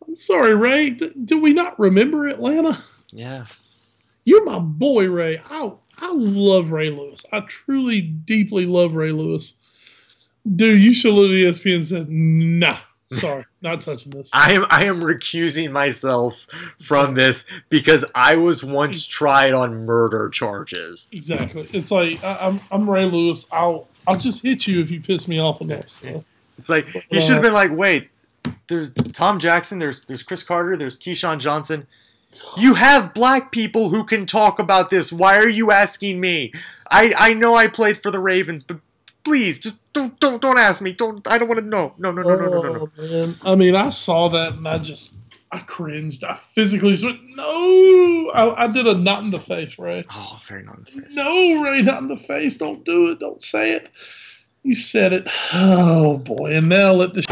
I'm 0.08 0.16
sorry, 0.16 0.56
Ray. 0.56 0.92
D- 0.92 1.12
do 1.26 1.42
we 1.42 1.54
not 1.54 1.80
remember 1.80 2.28
Atlanta? 2.28 2.78
Yeah. 3.12 3.46
You're 4.24 4.46
my 4.46 4.60
boy, 4.60 5.10
Ray. 5.10 5.42
I 5.50 5.72
I 6.02 6.12
love 6.14 6.72
Ray 6.72 6.90
Lewis. 6.90 7.26
I 7.32 7.42
truly, 7.42 8.02
deeply 8.02 8.66
love 8.66 8.96
Ray 8.96 9.12
Lewis. 9.12 9.58
Dude, 10.56 10.82
you 10.82 10.94
should 10.94 11.14
look 11.14 11.26
at 11.26 11.32
ESPN 11.32 11.76
and 11.76 11.86
said, 11.86 12.10
nah, 12.10 12.78
sorry, 13.12 13.46
not 13.62 13.82
touching 13.82 14.12
this. 14.12 14.32
I 14.34 14.54
am 14.54 14.66
I 14.70 14.86
am 14.86 15.02
recusing 15.02 15.72
myself 15.72 16.48
from 16.80 17.16
this 17.16 17.46
because 17.70 18.06
I 18.16 18.36
was 18.38 18.64
once 18.64 19.06
tried 19.06 19.54
on 19.54 19.86
murder 19.86 20.30
charges. 20.30 21.10
Exactly. 21.12 21.68
It's 21.74 21.92
like 21.92 22.24
I, 22.24 22.48
am 22.48 22.62
I'm, 22.72 22.82
I'm 22.82 22.90
Ray 22.90 23.06
Lewis. 23.06 23.48
I'll 23.52 23.88
I'll 24.08 24.18
just 24.18 24.42
hit 24.42 24.68
you 24.68 24.82
if 24.82 24.90
you 24.90 25.02
piss 25.02 25.28
me 25.28 25.40
off 25.40 25.62
enough. 25.62 25.90
So. 25.90 26.24
It's 26.58 26.70
like 26.70 26.88
he 27.10 27.20
should 27.20 27.36
have 27.36 27.40
uh, 27.40 27.48
been 27.48 27.54
like, 27.54 27.72
wait, 27.72 28.10
there's 28.68 28.94
Tom 28.94 29.40
Jackson, 29.40 29.80
there's 29.80 30.06
there's 30.06 30.24
Cris 30.24 30.44
Carter, 30.44 30.76
there's 30.78 31.00
Keyshawn 31.00 31.40
Johnson. 31.40 31.88
You 32.58 32.74
have 32.76 33.14
black 33.14 33.52
people 33.52 33.90
who 33.90 34.06
can 34.06 34.26
talk 34.26 34.60
about 34.60 34.90
this. 34.90 35.12
Why 35.12 35.38
are 35.38 35.50
you 35.50 35.72
asking 35.72 36.20
me? 36.20 36.54
I 36.90 37.14
I 37.18 37.34
know 37.34 37.56
I 37.56 37.68
played 37.68 37.98
for 37.98 38.12
the 38.12 38.20
Ravens, 38.20 38.64
but 38.64 38.78
please 39.24 39.60
just 39.60 39.82
don't 39.94 40.20
don't 40.20 40.42
don't 40.42 40.58
ask 40.58 40.82
me. 40.82 40.94
Don't 40.94 41.28
I 41.28 41.38
don't 41.38 41.48
want 41.48 41.60
to 41.60 41.66
know. 41.66 41.94
No 41.98 42.12
no 42.12 42.22
no 42.22 42.36
no 42.36 42.46
no 42.46 42.62
no 42.62 42.74
no. 42.74 42.88
Oh, 42.98 43.26
man. 43.26 43.36
I 43.44 43.56
mean, 43.56 43.76
I 43.76 43.90
saw 43.90 44.30
that 44.30 44.54
and 44.54 44.68
I 44.68 44.78
just 44.78 45.16
I 45.52 45.60
cringed. 45.60 46.24
I 46.24 46.36
physically 46.54 46.96
said, 46.96 47.18
"No!" 47.36 48.32
I, 48.34 48.66
I 48.66 48.68
did 48.68 48.86
a 48.86 48.94
not 48.94 49.24
in 49.24 49.32
the 49.32 49.40
face, 49.40 49.80
Ray. 49.80 50.06
Oh, 50.14 50.40
very 50.46 50.64
not 50.64 50.78
in 50.78 50.84
the 50.84 50.92
face. 50.92 51.16
No, 51.16 51.64
Ray, 51.64 51.82
not 51.82 52.02
in 52.02 52.08
the 52.08 52.18
face. 52.18 52.58
Don't 52.58 52.86
do 52.86 53.10
it. 53.10 53.20
Don't 53.20 53.42
say 53.42 53.72
it. 53.72 53.90
You 54.64 54.76
said 54.76 55.14
it. 55.14 55.28
Oh 55.52 56.18
boy! 56.18 56.54
And 56.56 56.70
now 56.70 56.94
let 56.94 57.14
the 57.14 57.24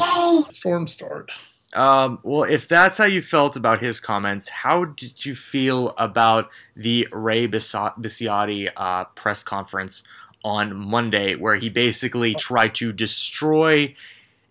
storm 0.51 0.87
start. 0.87 1.31
Um, 1.73 2.19
well, 2.23 2.43
if 2.43 2.67
that's 2.67 2.97
how 2.97 3.05
you 3.05 3.21
felt 3.21 3.55
about 3.55 3.81
his 3.81 3.99
comments, 3.99 4.49
how 4.49 4.85
did 4.85 5.25
you 5.25 5.35
feel 5.35 5.93
about 5.97 6.49
the 6.75 7.07
Ray 7.11 7.47
Bisciotti 7.47 8.69
uh, 8.75 9.05
press 9.05 9.43
conference 9.43 10.03
on 10.43 10.75
Monday, 10.75 11.35
where 11.35 11.55
he 11.55 11.69
basically 11.69 12.33
tried 12.33 12.73
to 12.75 12.93
destroy 12.93 13.95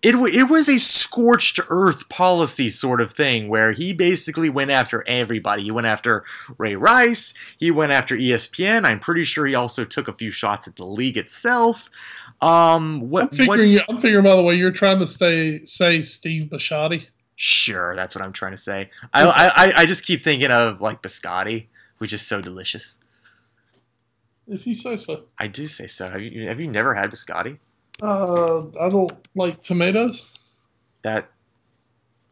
it, 0.03 0.15
it 0.15 0.49
was 0.49 0.69
a 0.69 0.79
scorched 0.79 1.59
earth 1.69 2.09
policy 2.09 2.69
sort 2.69 3.01
of 3.01 3.13
thing 3.13 3.49
where 3.49 3.73
he 3.73 3.93
basically 3.93 4.49
went 4.49 4.71
after 4.71 5.03
everybody. 5.07 5.65
He 5.65 5.71
went 5.71 5.87
after 5.87 6.25
Ray 6.59 6.77
Rice, 6.77 7.35
he 7.59 7.71
went 7.71 7.93
after 7.93 8.17
ESPN. 8.17 8.85
I'm 8.85 9.01
pretty 9.01 9.25
sure 9.25 9.47
he 9.47 9.55
also 9.55 9.85
took 9.85 10.07
a 10.07 10.13
few 10.13 10.31
shots 10.31 10.69
at 10.69 10.77
the 10.77 10.85
league 10.85 11.17
itself. 11.17 11.91
Um, 12.41 13.09
what, 13.09 13.25
I'm 13.25 13.29
figuring, 13.31 13.73
what, 13.75 13.85
I'm 13.89 13.99
figuring, 13.99 14.25
by 14.25 14.37
the 14.37 14.43
way, 14.43 14.55
you're 14.55 14.71
trying 14.71 14.99
to 14.99 15.07
stay 15.07 15.65
say 15.65 16.03
Steve 16.03 16.45
Bisciotti. 16.45 17.07
Sure, 17.37 17.95
that's 17.95 18.15
what 18.15 18.25
I'm 18.25 18.33
trying 18.33 18.53
to 18.53 18.59
say. 18.59 18.91
I, 19.13 19.25
I, 19.25 19.83
I 19.83 19.87
just 19.87 20.05
keep 20.05 20.23
thinking 20.23 20.51
of 20.51 20.81
like 20.81 21.03
biscotti, 21.03 21.67
which 21.99 22.13
is 22.13 22.23
so 22.23 22.41
delicious. 22.41 22.99
If 24.49 24.67
you 24.67 24.75
say 24.75 24.97
so. 24.97 25.25
I 25.39 25.47
do 25.47 25.67
say 25.67 25.87
so. 25.87 26.09
Have 26.09 26.23
you 26.23 26.49
have 26.49 26.61
you 26.61 26.69
never 26.69 26.95
had 26.95 27.11
biscotti? 27.11 27.59
Uh, 28.03 28.69
I 28.81 28.89
don't 28.89 29.13
like 29.35 29.61
tomatoes. 29.61 30.31
That 31.03 31.29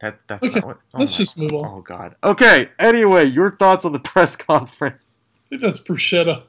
that 0.01 0.19
that's 0.27 0.45
okay. 0.45 0.61
not 0.61 0.67
what. 0.67 0.79
Oh 0.95 1.01
Let's 1.01 1.17
just 1.17 1.39
move 1.39 1.53
on. 1.53 1.67
Oh 1.67 1.81
God. 1.81 2.15
Okay. 2.23 2.71
Anyway, 2.79 3.25
your 3.25 3.51
thoughts 3.51 3.85
on 3.85 3.93
the 3.93 3.99
press 4.13 4.37
conference? 4.37 5.17
I 5.47 5.49
think 5.51 5.63
that's 5.63 5.81
bruschetta. 5.81 6.45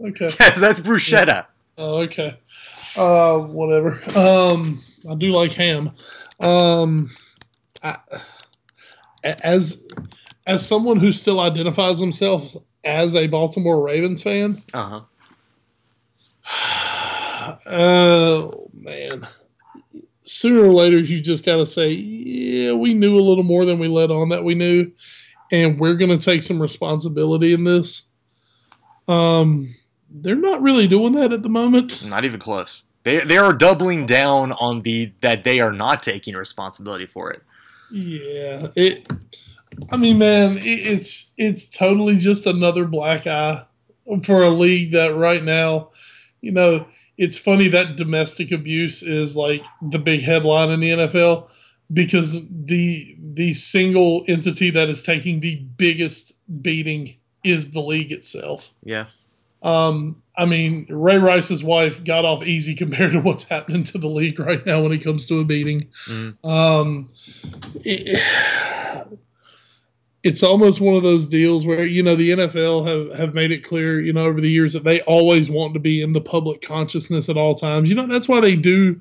Okay. 0.00 0.30
Yes, 0.38 0.60
that's 0.60 0.80
bruschetta. 0.80 1.26
Yeah. 1.26 1.44
Oh, 1.78 2.02
okay. 2.02 2.38
Uh, 2.96 3.40
whatever. 3.40 4.00
Um, 4.16 4.82
I 5.08 5.14
do 5.14 5.30
like 5.30 5.52
ham. 5.52 5.90
Um, 6.40 7.10
I, 7.82 7.98
as 9.24 9.86
as 10.46 10.66
someone 10.66 10.98
who 10.98 11.12
still 11.12 11.40
identifies 11.40 11.98
themselves 11.98 12.56
as 12.84 13.14
a 13.14 13.26
Baltimore 13.26 13.82
Ravens 13.82 14.22
fan, 14.22 14.62
uh 14.74 15.02
huh 16.44 17.54
Oh 17.66 18.70
man. 18.74 19.26
Sooner 20.22 20.68
or 20.68 20.72
later, 20.74 20.98
you 20.98 21.20
just 21.22 21.46
got 21.46 21.56
to 21.56 21.64
say, 21.64 21.92
yeah, 21.92 22.74
we 22.74 22.92
knew 22.92 23.16
a 23.16 23.20
little 23.20 23.44
more 23.44 23.64
than 23.64 23.78
we 23.78 23.88
let 23.88 24.10
on 24.10 24.28
that 24.28 24.44
we 24.44 24.54
knew, 24.54 24.90
and 25.50 25.78
we're 25.78 25.94
going 25.94 26.10
to 26.10 26.22
take 26.22 26.42
some 26.42 26.60
responsibility 26.60 27.54
in 27.54 27.64
this. 27.64 28.04
Um, 29.08 29.74
they're 30.10 30.34
not 30.34 30.62
really 30.62 30.88
doing 30.88 31.12
that 31.14 31.32
at 31.32 31.42
the 31.42 31.48
moment. 31.48 32.02
Not 32.08 32.24
even 32.24 32.40
close. 32.40 32.84
They 33.04 33.18
they 33.18 33.38
are 33.38 33.52
doubling 33.52 34.06
down 34.06 34.52
on 34.52 34.80
the 34.80 35.12
that 35.20 35.44
they 35.44 35.60
are 35.60 35.72
not 35.72 36.02
taking 36.02 36.34
responsibility 36.34 37.06
for 37.06 37.30
it. 37.30 37.42
Yeah, 37.90 38.66
it. 38.76 39.10
I 39.90 39.96
mean, 39.96 40.18
man, 40.18 40.58
it, 40.58 40.62
it's 40.62 41.32
it's 41.38 41.68
totally 41.68 42.18
just 42.18 42.46
another 42.46 42.84
black 42.84 43.26
eye 43.26 43.64
for 44.24 44.42
a 44.42 44.50
league 44.50 44.92
that 44.92 45.14
right 45.14 45.42
now, 45.42 45.90
you 46.40 46.52
know, 46.52 46.86
it's 47.16 47.38
funny 47.38 47.68
that 47.68 47.96
domestic 47.96 48.52
abuse 48.52 49.02
is 49.02 49.36
like 49.36 49.64
the 49.80 49.98
big 49.98 50.22
headline 50.22 50.70
in 50.70 50.80
the 50.80 50.90
NFL 50.90 51.48
because 51.92 52.46
the 52.50 53.16
the 53.34 53.54
single 53.54 54.24
entity 54.28 54.70
that 54.70 54.88
is 54.88 55.02
taking 55.02 55.40
the 55.40 55.56
biggest 55.76 56.32
beating 56.62 57.16
is 57.44 57.70
the 57.70 57.80
league 57.80 58.12
itself. 58.12 58.70
Yeah. 58.82 59.06
Um, 59.62 60.22
I 60.36 60.44
mean, 60.44 60.86
Ray 60.88 61.18
Rice's 61.18 61.64
wife 61.64 62.02
got 62.04 62.24
off 62.24 62.46
easy 62.46 62.74
compared 62.76 63.12
to 63.12 63.20
what's 63.20 63.42
happening 63.42 63.84
to 63.84 63.98
the 63.98 64.08
league 64.08 64.38
right 64.38 64.64
now 64.64 64.82
when 64.82 64.92
it 64.92 65.02
comes 65.02 65.26
to 65.26 65.40
a 65.40 65.44
beating. 65.44 65.88
Mm. 66.06 66.44
Um, 66.44 67.10
it, 67.84 68.20
it's 70.24 70.42
almost 70.42 70.80
one 70.80 70.96
of 70.96 71.02
those 71.02 71.26
deals 71.26 71.64
where 71.64 71.86
you 71.86 72.02
know 72.02 72.16
the 72.16 72.30
NFL 72.30 72.86
have 72.86 73.18
have 73.18 73.34
made 73.34 73.52
it 73.52 73.64
clear 73.64 74.00
you 74.00 74.12
know 74.12 74.26
over 74.26 74.40
the 74.40 74.50
years 74.50 74.72
that 74.72 74.84
they 74.84 75.00
always 75.02 75.48
want 75.48 75.74
to 75.74 75.80
be 75.80 76.02
in 76.02 76.12
the 76.12 76.20
public 76.20 76.60
consciousness 76.60 77.28
at 77.28 77.36
all 77.36 77.54
times. 77.54 77.88
You 77.90 77.96
know 77.96 78.06
that's 78.06 78.28
why 78.28 78.40
they 78.40 78.56
do 78.56 79.00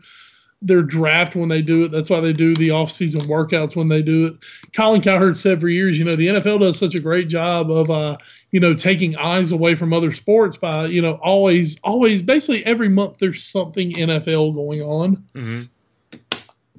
their 0.62 0.82
draft 0.82 1.36
when 1.36 1.50
they 1.50 1.62
do 1.62 1.84
it. 1.84 1.92
That's 1.92 2.10
why 2.10 2.20
they 2.20 2.34
do 2.34 2.56
the 2.56 2.72
off-season 2.72 3.22
workouts 3.22 3.76
when 3.76 3.90
they 3.90 4.02
do 4.02 4.26
it. 4.26 4.38
Colin 4.76 5.02
Cowherd 5.02 5.38
said 5.38 5.62
for 5.62 5.70
years, 5.70 6.00
you 6.00 6.06
know, 6.06 6.16
the 6.16 6.28
NFL 6.28 6.62
does 6.62 6.80
such 6.80 6.96
a 6.96 7.02
great 7.02 7.28
job 7.28 7.70
of 7.70 7.90
uh, 7.92 8.18
you 8.52 8.60
know, 8.60 8.74
taking 8.74 9.16
eyes 9.18 9.52
away 9.52 9.76
from 9.76 9.94
other 9.94 10.12
sports 10.12 10.58
by, 10.58 10.86
you 10.86 11.02
know, 11.02 11.20
always 11.22 11.80
always 11.84 12.22
basically 12.22 12.66
every 12.66 12.90
month 12.90 13.18
there's 13.20 13.44
something 13.44 13.92
NFL 13.94 14.56
going 14.56 14.82
on. 14.82 15.18
Mm-hmm 15.36 15.64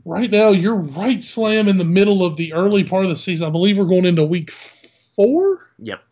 right 0.08 0.30
now 0.30 0.48
you're 0.48 0.74
right 0.74 1.22
slam 1.22 1.68
in 1.68 1.76
the 1.76 1.84
middle 1.84 2.24
of 2.24 2.36
the 2.36 2.54
early 2.54 2.82
part 2.82 3.04
of 3.04 3.10
the 3.10 3.16
season. 3.16 3.46
I 3.46 3.50
believe 3.50 3.78
we're 3.78 3.84
going 3.84 4.06
into 4.06 4.24
week 4.24 4.50
four. 4.50 5.70
Yep. 5.80 6.02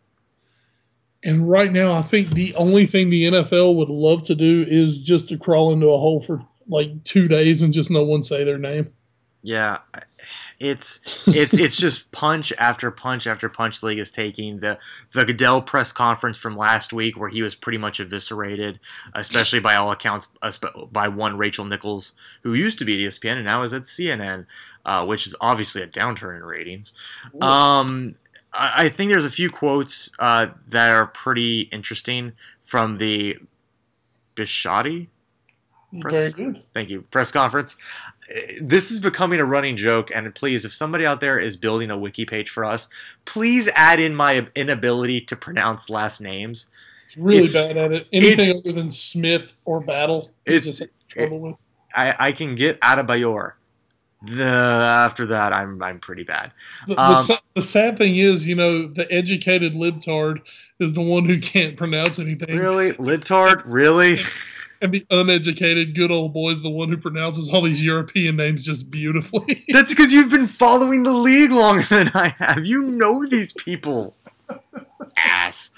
And 1.23 1.49
right 1.49 1.71
now, 1.71 1.93
I 1.93 2.03
think 2.03 2.29
the 2.29 2.53
only 2.55 2.85
thing 2.85 3.09
the 3.09 3.23
NFL 3.23 3.75
would 3.75 3.89
love 3.89 4.23
to 4.25 4.35
do 4.35 4.63
is 4.67 5.01
just 5.01 5.27
to 5.29 5.37
crawl 5.37 5.73
into 5.73 5.87
a 5.87 5.97
hole 5.97 6.21
for 6.21 6.45
like 6.67 7.03
two 7.03 7.27
days 7.27 7.63
and 7.63 7.73
just 7.73 7.89
no 7.89 8.03
one 8.03 8.23
say 8.23 8.43
their 8.43 8.59
name. 8.59 8.93
Yeah, 9.47 9.77
it's 10.59 10.99
it's 11.25 11.53
it's 11.53 11.77
just 11.79 12.11
punch 12.11 12.51
after 12.57 12.91
punch 12.91 13.27
after 13.27 13.47
punch. 13.47 13.81
League 13.81 13.97
is 13.97 14.11
taking 14.11 14.59
the 14.59 14.77
the 15.13 15.23
Goodell 15.23 15.61
press 15.61 15.93
conference 15.93 16.37
from 16.37 16.57
last 16.57 16.91
week, 16.91 17.17
where 17.17 17.29
he 17.29 17.41
was 17.41 17.55
pretty 17.55 17.77
much 17.77 18.01
eviscerated, 18.01 18.77
especially 19.15 19.61
by 19.61 19.75
all 19.75 19.89
accounts 19.93 20.27
by 20.91 21.07
one 21.07 21.37
Rachel 21.37 21.63
Nichols, 21.63 22.13
who 22.43 22.55
used 22.55 22.77
to 22.79 22.85
be 22.85 23.05
at 23.05 23.09
ESPN 23.09 23.37
and 23.37 23.45
now 23.45 23.61
is 23.61 23.73
at 23.73 23.83
CNN, 23.83 24.45
uh, 24.85 25.05
which 25.05 25.25
is 25.25 25.33
obviously 25.39 25.81
a 25.81 25.87
downturn 25.87 26.35
in 26.35 26.43
ratings. 26.43 26.91
Um, 27.39 28.15
I, 28.51 28.73
I, 28.85 28.89
think 28.89 29.11
there's 29.11 29.23
a 29.23 29.31
few 29.31 29.49
quotes 29.49 30.11
uh, 30.19 30.47
that 30.67 30.89
are 30.89 31.07
pretty 31.07 31.61
interesting 31.71 32.33
from 32.65 32.95
the 32.95 33.37
Bisciotti 34.35 35.07
Press. 36.01 36.33
Thank 36.73 36.89
you. 36.89 37.01
Press 37.03 37.31
conference. 37.31 37.77
This 38.61 38.91
is 38.91 38.99
becoming 38.99 39.39
a 39.39 39.45
running 39.45 39.77
joke, 39.77 40.11
and 40.13 40.33
please, 40.35 40.65
if 40.65 40.73
somebody 40.73 41.05
out 41.05 41.21
there 41.21 41.39
is 41.39 41.55
building 41.55 41.89
a 41.89 41.97
wiki 41.97 42.25
page 42.25 42.49
for 42.49 42.65
us, 42.65 42.89
please 43.25 43.69
add 43.75 43.99
in 43.99 44.15
my 44.15 44.47
inability 44.55 45.21
to 45.21 45.35
pronounce 45.35 45.89
last 45.89 46.19
names. 46.19 46.67
really 47.17 47.43
it's, 47.43 47.53
bad 47.53 47.77
at 47.77 47.91
it. 47.93 48.07
Anything 48.11 48.49
it, 48.49 48.57
other 48.57 48.73
than 48.73 48.89
Smith 48.89 49.53
or 49.63 49.79
Battle, 49.79 50.31
it's 50.45 50.65
just 50.65 50.85
trouble 51.07 51.39
with. 51.39 51.55
I, 51.95 52.13
I 52.19 52.31
can 52.33 52.55
get 52.55 52.79
Adebayor. 52.81 53.53
The 54.23 54.43
after 54.43 55.27
that, 55.27 55.55
I'm 55.55 55.81
I'm 55.81 55.99
pretty 55.99 56.23
bad. 56.23 56.51
The, 56.87 56.99
um, 56.99 57.13
the, 57.27 57.41
the, 57.53 57.61
sad 57.61 57.97
thing 57.97 58.15
is, 58.15 58.47
you 58.47 58.55
know, 58.55 58.87
the 58.87 59.09
educated 59.11 59.73
libtard 59.73 60.41
is 60.79 60.93
the 60.93 61.01
one 61.01 61.25
who 61.25 61.39
can't 61.39 61.77
pronounce 61.77 62.17
anything. 62.17 62.57
Really, 62.57 62.93
libtard? 62.93 63.61
Really? 63.65 64.19
and 64.81 64.91
the 64.91 65.05
uneducated 65.09 65.95
good 65.95 66.11
old 66.11 66.33
boy 66.33 66.51
is 66.51 66.61
the 66.61 66.69
one 66.69 66.89
who 66.89 66.97
pronounces 66.97 67.49
all 67.49 67.61
these 67.61 67.83
European 67.83 68.35
names 68.35 68.65
just 68.65 68.89
beautifully. 68.89 69.65
That's 69.69 69.93
because 69.93 70.13
you've 70.13 70.31
been 70.31 70.47
following 70.47 71.03
the 71.03 71.13
league 71.13 71.51
longer 71.51 71.83
than 71.83 72.11
I 72.13 72.35
have. 72.39 72.65
You 72.65 72.83
know 72.83 73.25
these 73.25 73.53
people. 73.53 74.15
Ass. 75.17 75.71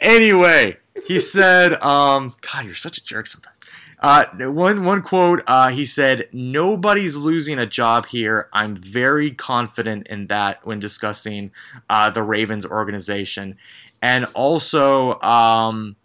Anyway, 0.00 0.76
he 1.06 1.18
said, 1.18 1.74
um, 1.82 2.34
God, 2.40 2.64
you're 2.64 2.74
such 2.74 2.98
a 2.98 3.04
jerk 3.04 3.26
sometimes. 3.26 3.56
Uh, 4.00 4.24
one 4.48 4.84
one 4.86 5.02
quote, 5.02 5.42
uh, 5.46 5.68
he 5.68 5.84
said, 5.84 6.26
"Nobody's 6.32 7.16
losing 7.16 7.58
a 7.58 7.66
job 7.66 8.06
here. 8.06 8.48
I'm 8.54 8.74
very 8.74 9.30
confident 9.30 10.08
in 10.08 10.28
that 10.28 10.64
when 10.64 10.78
discussing 10.78 11.50
uh, 11.90 12.08
the 12.08 12.22
Ravens 12.22 12.64
organization, 12.64 13.58
and 14.00 14.24
also 14.34 15.20
um, 15.20 15.96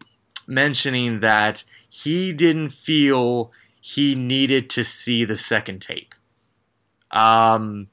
mentioning 0.46 1.22
that 1.22 1.64
he 2.04 2.34
didn't 2.34 2.70
feel 2.70 3.54
he 3.80 4.16
needed 4.16 4.70
to 4.70 4.84
see 4.84 5.24
the 5.24 5.38
second 5.38 5.82
tape. 5.82 6.14
Um, 7.10 7.88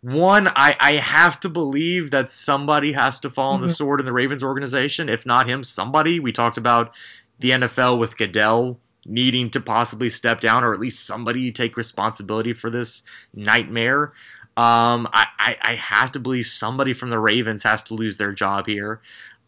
one, 0.00 0.46
I, 0.48 0.76
I 0.78 0.92
have 0.92 1.40
to 1.40 1.48
believe 1.48 2.12
that 2.12 2.30
somebody 2.30 2.92
has 2.92 3.18
to 3.20 3.30
fall 3.30 3.54
on 3.54 3.60
the 3.60 3.66
mm-hmm. 3.66 3.72
sword 3.72 4.00
in 4.00 4.06
the 4.06 4.12
Ravens 4.12 4.44
organization. 4.44 5.08
If 5.08 5.26
not 5.26 5.48
him, 5.48 5.64
somebody. 5.64 6.20
We 6.20 6.30
talked 6.30 6.56
about 6.56 6.94
the 7.40 7.50
NFL 7.50 7.98
with 7.98 8.16
Goodell 8.16 8.78
needing 9.06 9.50
to 9.50 9.60
possibly 9.60 10.08
step 10.08 10.40
down, 10.40 10.62
or 10.62 10.72
at 10.72 10.78
least 10.78 11.04
somebody 11.04 11.50
take 11.50 11.76
responsibility 11.76 12.52
for 12.52 12.70
this 12.70 13.02
nightmare. 13.34 14.12
Um, 14.56 15.08
I, 15.12 15.26
I, 15.38 15.56
I, 15.62 15.74
have 15.76 16.12
to 16.12 16.20
believe 16.20 16.44
somebody 16.44 16.92
from 16.92 17.10
the 17.10 17.18
Ravens 17.18 17.62
has 17.62 17.82
to 17.84 17.94
lose 17.94 18.18
their 18.18 18.32
job 18.32 18.66
here. 18.66 19.00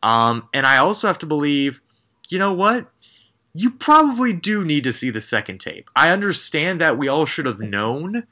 Um, 0.02 0.48
and 0.54 0.64
I 0.64 0.78
also 0.78 1.06
have 1.06 1.18
to 1.18 1.26
believe, 1.26 1.82
you 2.30 2.38
know 2.38 2.54
what? 2.54 2.86
You 3.54 3.70
probably 3.70 4.32
do 4.32 4.64
need 4.64 4.84
to 4.84 4.92
see 4.92 5.10
the 5.10 5.20
second 5.20 5.58
tape. 5.58 5.90
I 5.94 6.10
understand 6.10 6.80
that 6.80 6.98
we 6.98 7.08
all 7.08 7.26
should 7.26 7.46
have 7.46 7.60
known 7.60 8.24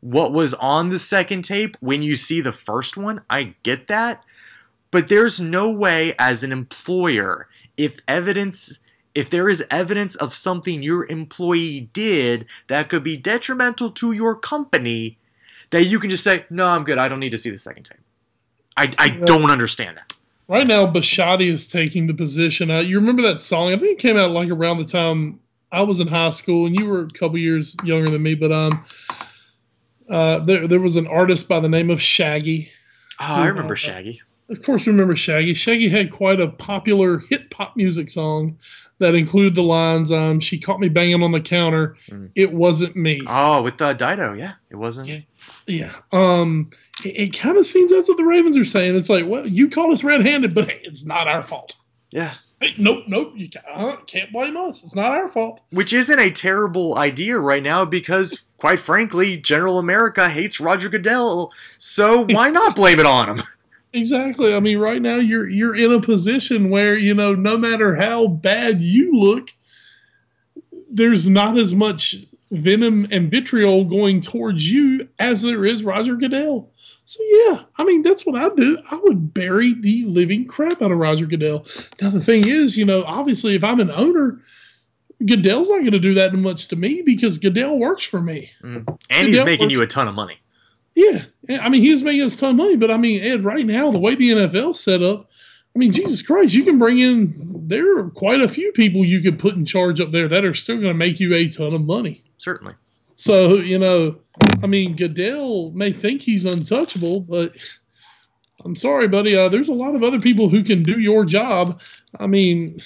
what 0.00 0.32
was 0.32 0.54
on 0.54 0.90
the 0.90 0.98
second 0.98 1.42
tape 1.42 1.76
when 1.80 2.02
you 2.02 2.14
see 2.14 2.40
the 2.40 2.52
first 2.52 2.96
one. 2.96 3.22
I 3.28 3.54
get 3.62 3.88
that. 3.88 4.22
But 4.90 5.08
there's 5.08 5.40
no 5.40 5.72
way 5.72 6.14
as 6.18 6.44
an 6.44 6.52
employer, 6.52 7.48
if 7.76 7.98
evidence 8.06 8.80
if 9.14 9.30
there 9.30 9.48
is 9.48 9.64
evidence 9.70 10.16
of 10.16 10.34
something 10.34 10.82
your 10.82 11.06
employee 11.06 11.88
did 11.92 12.46
that 12.66 12.88
could 12.88 13.04
be 13.04 13.16
detrimental 13.16 13.90
to 13.90 14.12
your 14.12 14.34
company, 14.34 15.18
that 15.70 15.84
you 15.84 16.00
can 16.00 16.10
just 16.10 16.24
say, 16.24 16.44
no, 16.50 16.66
I'm 16.66 16.84
good. 16.84 16.98
I 16.98 17.08
don't 17.08 17.20
need 17.20 17.30
to 17.30 17.38
see 17.38 17.50
the 17.50 17.58
second 17.58 17.84
tape. 17.84 18.00
I, 18.76 18.90
I 18.98 19.08
don't 19.10 19.50
understand 19.50 19.98
that. 19.98 20.13
Right 20.46 20.66
now, 20.66 20.86
Bisciotti 20.86 21.46
is 21.46 21.66
taking 21.66 22.06
the 22.06 22.14
position. 22.14 22.70
Uh, 22.70 22.80
you 22.80 22.98
remember 22.98 23.22
that 23.22 23.40
song? 23.40 23.72
I 23.72 23.78
think 23.78 23.92
it 23.92 23.98
came 23.98 24.16
out 24.16 24.30
like 24.30 24.50
around 24.50 24.78
the 24.78 24.84
time 24.84 25.40
I 25.72 25.82
was 25.82 26.00
in 26.00 26.06
high 26.06 26.30
school, 26.30 26.66
and 26.66 26.78
you 26.78 26.86
were 26.86 27.02
a 27.02 27.08
couple 27.08 27.38
years 27.38 27.76
younger 27.82 28.10
than 28.10 28.22
me. 28.22 28.34
But 28.34 28.52
um, 28.52 28.84
uh, 30.10 30.40
there 30.40 30.68
there 30.68 30.80
was 30.80 30.96
an 30.96 31.06
artist 31.06 31.48
by 31.48 31.60
the 31.60 31.68
name 31.68 31.90
of 31.90 32.00
Shaggy. 32.00 32.68
Oh, 33.20 33.24
I 33.24 33.48
remember 33.48 33.74
Shaggy. 33.74 34.20
Of 34.50 34.62
course, 34.62 34.86
remember 34.86 35.16
Shaggy. 35.16 35.54
Shaggy 35.54 35.88
had 35.88 36.12
quite 36.12 36.40
a 36.40 36.48
popular 36.48 37.18
hit 37.18 37.50
pop 37.50 37.74
music 37.76 38.10
song 38.10 38.58
that 38.98 39.14
include 39.14 39.54
the 39.54 39.62
lines, 39.62 40.10
um, 40.10 40.40
"She 40.40 40.58
caught 40.58 40.80
me 40.80 40.88
banging 40.88 41.22
on 41.22 41.32
the 41.32 41.40
counter. 41.40 41.96
Mm. 42.08 42.30
It 42.34 42.52
wasn't 42.52 42.96
me." 42.96 43.20
Oh, 43.26 43.62
with 43.62 43.80
uh, 43.80 43.92
Dido, 43.92 44.34
yeah, 44.34 44.54
it 44.70 44.76
wasn't 44.76 45.08
me. 45.08 45.26
Yeah, 45.66 45.92
um, 46.12 46.70
it, 47.04 47.16
it 47.16 47.38
kind 47.38 47.56
of 47.56 47.66
seems 47.66 47.92
that's 47.92 48.08
what 48.08 48.18
the 48.18 48.24
Ravens 48.24 48.56
are 48.56 48.64
saying. 48.64 48.96
It's 48.96 49.10
like, 49.10 49.26
well, 49.26 49.46
you 49.46 49.68
caught 49.68 49.92
us 49.92 50.04
red-handed, 50.04 50.54
but 50.54 50.70
hey, 50.70 50.80
it's 50.82 51.04
not 51.04 51.28
our 51.28 51.42
fault. 51.42 51.76
Yeah. 52.10 52.34
Hey, 52.60 52.74
nope, 52.78 53.04
nope, 53.08 53.32
you 53.34 53.48
can't, 53.48 53.64
uh, 53.74 53.96
can't 54.06 54.32
blame 54.32 54.56
us. 54.56 54.82
It's 54.84 54.94
not 54.94 55.10
our 55.10 55.28
fault. 55.28 55.60
Which 55.70 55.92
isn't 55.92 56.18
a 56.18 56.30
terrible 56.30 56.96
idea 56.96 57.38
right 57.38 57.62
now 57.62 57.84
because, 57.84 58.48
quite 58.56 58.78
frankly, 58.78 59.36
General 59.36 59.78
America 59.78 60.28
hates 60.28 60.60
Roger 60.60 60.88
Goodell. 60.88 61.52
So 61.76 62.26
why 62.30 62.50
not 62.50 62.76
blame 62.76 63.00
it 63.00 63.06
on 63.06 63.28
him? 63.28 63.42
Exactly. 63.94 64.52
I 64.52 64.58
mean, 64.58 64.78
right 64.78 65.00
now 65.00 65.16
you're 65.16 65.48
you're 65.48 65.76
in 65.76 65.92
a 65.92 66.00
position 66.00 66.70
where 66.70 66.98
you 66.98 67.14
know 67.14 67.34
no 67.34 67.56
matter 67.56 67.94
how 67.94 68.26
bad 68.26 68.80
you 68.80 69.12
look, 69.12 69.50
there's 70.90 71.28
not 71.28 71.56
as 71.56 71.72
much 71.72 72.16
venom 72.50 73.06
and 73.12 73.30
vitriol 73.30 73.84
going 73.84 74.20
towards 74.20 74.68
you 74.68 75.08
as 75.20 75.42
there 75.42 75.64
is 75.64 75.84
Roger 75.84 76.16
Goodell. 76.16 76.72
So 77.04 77.22
yeah, 77.22 77.60
I 77.78 77.84
mean 77.84 78.02
that's 78.02 78.26
what 78.26 78.34
I 78.34 78.52
do. 78.56 78.78
I 78.90 78.96
would 78.96 79.32
bury 79.32 79.74
the 79.74 80.04
living 80.06 80.48
crap 80.48 80.82
out 80.82 80.90
of 80.90 80.98
Roger 80.98 81.26
Goodell. 81.26 81.64
Now 82.02 82.10
the 82.10 82.20
thing 82.20 82.48
is, 82.48 82.76
you 82.76 82.84
know, 82.84 83.04
obviously 83.06 83.54
if 83.54 83.62
I'm 83.62 83.78
an 83.78 83.92
owner, 83.92 84.40
Goodell's 85.24 85.68
not 85.68 85.80
going 85.80 85.92
to 85.92 86.00
do 86.00 86.14
that 86.14 86.32
much 86.32 86.66
to 86.68 86.76
me 86.76 87.02
because 87.02 87.38
Goodell 87.38 87.78
works 87.78 88.04
for 88.04 88.20
me, 88.20 88.50
mm. 88.60 88.84
and 89.08 89.28
Goodell 89.28 89.28
he's 89.28 89.44
making 89.44 89.70
you 89.70 89.82
a 89.82 89.86
ton 89.86 90.08
of 90.08 90.16
money. 90.16 90.40
Yeah, 90.94 91.18
I 91.60 91.68
mean, 91.68 91.82
he 91.82 91.90
was 91.90 92.02
making 92.02 92.26
a 92.26 92.30
ton 92.30 92.50
of 92.50 92.56
money, 92.56 92.76
but 92.76 92.90
I 92.90 92.96
mean, 92.96 93.22
Ed, 93.22 93.42
right 93.42 93.66
now, 93.66 93.90
the 93.90 93.98
way 93.98 94.14
the 94.14 94.30
NFL's 94.30 94.80
set 94.80 95.02
up, 95.02 95.28
I 95.74 95.78
mean, 95.78 95.92
Jesus 95.92 96.22
Christ, 96.22 96.54
you 96.54 96.62
can 96.62 96.78
bring 96.78 97.00
in, 97.00 97.64
there 97.66 97.98
are 97.98 98.10
quite 98.10 98.40
a 98.40 98.48
few 98.48 98.70
people 98.72 99.04
you 99.04 99.20
could 99.20 99.40
put 99.40 99.56
in 99.56 99.66
charge 99.66 100.00
up 100.00 100.12
there 100.12 100.28
that 100.28 100.44
are 100.44 100.54
still 100.54 100.76
going 100.76 100.88
to 100.88 100.94
make 100.94 101.18
you 101.18 101.34
a 101.34 101.48
ton 101.48 101.74
of 101.74 101.84
money. 101.84 102.22
Certainly. 102.36 102.74
So, 103.16 103.56
you 103.56 103.78
know, 103.78 104.16
I 104.62 104.66
mean, 104.68 104.94
Goodell 104.94 105.72
may 105.72 105.92
think 105.92 106.22
he's 106.22 106.44
untouchable, 106.44 107.20
but 107.20 107.52
I'm 108.64 108.76
sorry, 108.76 109.08
buddy. 109.08 109.36
Uh, 109.36 109.48
there's 109.48 109.68
a 109.68 109.74
lot 109.74 109.96
of 109.96 110.02
other 110.02 110.20
people 110.20 110.48
who 110.48 110.62
can 110.62 110.82
do 110.82 111.00
your 111.00 111.24
job. 111.24 111.80
I 112.20 112.26
mean, 112.26 112.78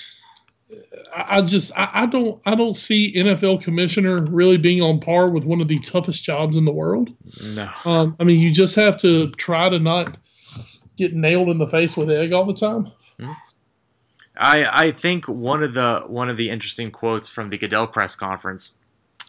I 1.14 1.40
just 1.42 1.72
I, 1.76 1.90
I, 1.94 2.06
don't 2.06 2.40
I 2.44 2.54
don't 2.54 2.74
see 2.74 3.14
NFL 3.14 3.62
commissioner 3.62 4.24
really 4.24 4.58
being 4.58 4.82
on 4.82 5.00
par 5.00 5.30
with 5.30 5.44
one 5.44 5.60
of 5.60 5.68
the 5.68 5.78
toughest 5.80 6.22
jobs 6.22 6.56
in 6.56 6.64
the 6.64 6.72
world. 6.72 7.10
No. 7.42 7.68
Um, 7.84 8.16
I 8.20 8.24
mean, 8.24 8.38
you 8.38 8.52
just 8.52 8.74
have 8.76 8.98
to 8.98 9.30
try 9.32 9.68
to 9.68 9.78
not 9.78 10.18
get 10.96 11.14
nailed 11.14 11.48
in 11.48 11.58
the 11.58 11.68
face 11.68 11.96
with 11.96 12.10
egg 12.10 12.32
all 12.32 12.44
the 12.44 12.52
time. 12.52 12.84
Mm-hmm. 13.18 13.32
I 14.36 14.86
I 14.86 14.90
think 14.92 15.26
one 15.26 15.62
of 15.62 15.74
the 15.74 16.04
one 16.06 16.28
of 16.28 16.36
the 16.36 16.50
interesting 16.50 16.90
quotes 16.90 17.28
from 17.28 17.48
the 17.48 17.58
Goodell 17.58 17.86
press 17.86 18.14
conference. 18.14 18.72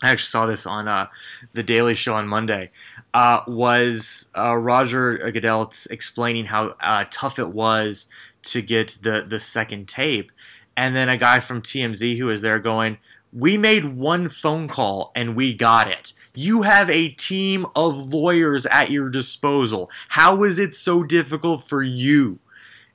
I 0.01 0.11
actually 0.11 0.27
saw 0.27 0.45
this 0.45 0.65
on 0.65 0.87
uh, 0.87 1.07
the 1.51 1.63
Daily 1.63 1.93
Show 1.93 2.13
on 2.15 2.27
Monday. 2.27 2.71
Uh, 3.13 3.41
was 3.47 4.31
uh, 4.37 4.55
Roger 4.55 5.17
Goodell 5.31 5.73
explaining 5.89 6.45
how 6.45 6.75
uh, 6.79 7.05
tough 7.09 7.37
it 7.37 7.49
was 7.49 8.09
to 8.43 8.61
get 8.61 8.97
the 9.01 9.25
the 9.27 9.39
second 9.39 9.87
tape 9.87 10.31
and 10.79 10.95
then 10.95 11.09
a 11.09 11.17
guy 11.17 11.41
from 11.41 11.61
TMZ 11.61 12.17
who 12.17 12.27
was 12.27 12.41
there 12.41 12.57
going, 12.57 12.99
we 13.33 13.57
made 13.57 13.83
one 13.83 14.29
phone 14.29 14.69
call 14.69 15.11
and 15.13 15.35
we 15.35 15.53
got 15.53 15.89
it. 15.89 16.13
You 16.33 16.61
have 16.61 16.89
a 16.89 17.09
team 17.09 17.65
of 17.75 17.97
lawyers 17.97 18.65
at 18.65 18.89
your 18.89 19.09
disposal. 19.09 19.91
How 20.07 20.41
is 20.43 20.57
it 20.57 20.73
so 20.73 21.03
difficult 21.03 21.63
for 21.63 21.83
you? 21.83 22.39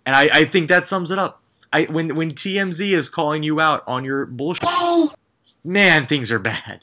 And 0.06 0.16
I, 0.16 0.22
I 0.32 0.44
think 0.46 0.70
that 0.70 0.86
sums 0.86 1.10
it 1.10 1.18
up. 1.18 1.42
I, 1.74 1.84
when 1.84 2.16
when 2.16 2.32
TMZ 2.32 2.90
is 2.92 3.10
calling 3.10 3.42
you 3.42 3.60
out 3.60 3.82
on 3.86 4.02
your 4.02 4.24
bullshit, 4.24 4.66
man, 5.62 6.06
things 6.06 6.32
are 6.32 6.38
bad. 6.38 6.80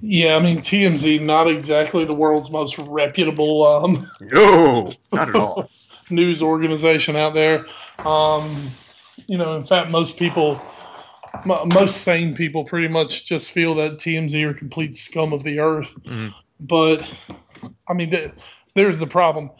Yeah, 0.00 0.34
I 0.34 0.40
mean 0.40 0.58
TMZ, 0.58 1.20
not 1.20 1.46
exactly 1.46 2.04
the 2.04 2.16
world's 2.16 2.50
most 2.50 2.76
reputable. 2.78 3.66
Um, 3.66 4.04
no, 4.20 4.90
not 5.12 5.28
at 5.28 5.36
all. 5.36 5.70
news 6.10 6.42
organization 6.42 7.14
out 7.14 7.34
there. 7.34 7.66
Um, 8.00 8.72
you 9.32 9.38
know, 9.38 9.56
in 9.56 9.64
fact, 9.64 9.90
most 9.90 10.18
people, 10.18 10.60
most 11.46 12.02
sane 12.02 12.34
people, 12.34 12.66
pretty 12.66 12.86
much 12.86 13.24
just 13.24 13.50
feel 13.50 13.74
that 13.76 13.92
TMZ 13.92 14.44
are 14.44 14.52
complete 14.52 14.94
scum 14.94 15.32
of 15.32 15.42
the 15.42 15.58
earth. 15.58 15.94
Mm-hmm. 16.04 16.28
But 16.60 17.10
I 17.88 17.94
mean, 17.94 18.12
there's 18.74 18.98
the 18.98 19.06
problem. 19.06 19.50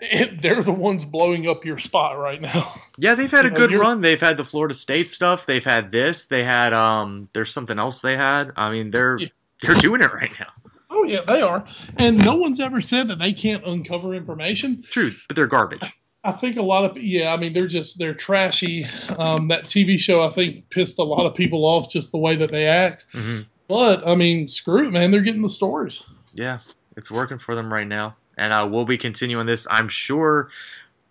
It, 0.00 0.40
they're 0.40 0.62
the 0.62 0.72
ones 0.72 1.04
blowing 1.04 1.46
up 1.46 1.62
your 1.62 1.78
spot 1.78 2.18
right 2.18 2.40
now. 2.40 2.72
Yeah, 2.96 3.14
they've 3.14 3.30
had 3.30 3.44
you 3.44 3.50
a 3.50 3.52
know, 3.52 3.66
good 3.66 3.72
run. 3.72 4.00
They've 4.00 4.18
had 4.18 4.38
the 4.38 4.44
Florida 4.46 4.72
State 4.72 5.10
stuff. 5.10 5.44
They've 5.44 5.62
had 5.62 5.92
this. 5.92 6.24
They 6.24 6.42
had 6.42 6.72
um. 6.72 7.28
There's 7.34 7.52
something 7.52 7.78
else 7.78 8.00
they 8.00 8.16
had. 8.16 8.52
I 8.56 8.70
mean, 8.70 8.90
they're 8.90 9.18
yeah. 9.18 9.28
they're 9.60 9.74
doing 9.74 10.00
it 10.00 10.10
right 10.14 10.32
now. 10.40 10.70
Oh 10.88 11.04
yeah, 11.04 11.20
they 11.26 11.42
are. 11.42 11.66
And 11.98 12.16
no 12.24 12.36
one's 12.36 12.60
ever 12.60 12.80
said 12.80 13.08
that 13.08 13.18
they 13.18 13.34
can't 13.34 13.62
uncover 13.66 14.14
information. 14.14 14.82
True, 14.88 15.12
but 15.28 15.36
they're 15.36 15.46
garbage. 15.46 15.92
I 16.26 16.32
think 16.32 16.56
a 16.56 16.62
lot 16.62 16.84
of 16.84 17.00
yeah, 17.00 17.32
I 17.32 17.36
mean 17.36 17.52
they're 17.52 17.68
just 17.68 17.98
they're 17.98 18.14
trashy. 18.14 18.84
Um, 19.18 19.48
that 19.48 19.64
TV 19.64 19.98
show 19.98 20.26
I 20.26 20.30
think 20.30 20.68
pissed 20.70 20.98
a 20.98 21.04
lot 21.04 21.24
of 21.24 21.34
people 21.34 21.64
off 21.64 21.90
just 21.90 22.10
the 22.10 22.18
way 22.18 22.34
that 22.36 22.50
they 22.50 22.66
act. 22.66 23.06
Mm-hmm. 23.12 23.42
But 23.68 24.06
I 24.06 24.14
mean, 24.14 24.48
screw 24.48 24.86
it, 24.86 24.90
man. 24.90 25.10
They're 25.10 25.22
getting 25.22 25.42
the 25.42 25.50
stories. 25.50 26.08
Yeah, 26.34 26.58
it's 26.96 27.10
working 27.10 27.38
for 27.38 27.54
them 27.54 27.72
right 27.72 27.86
now, 27.86 28.16
and 28.36 28.52
uh, 28.52 28.68
we'll 28.70 28.84
be 28.84 28.98
continuing 28.98 29.46
this. 29.46 29.66
I'm 29.70 29.88
sure 29.88 30.50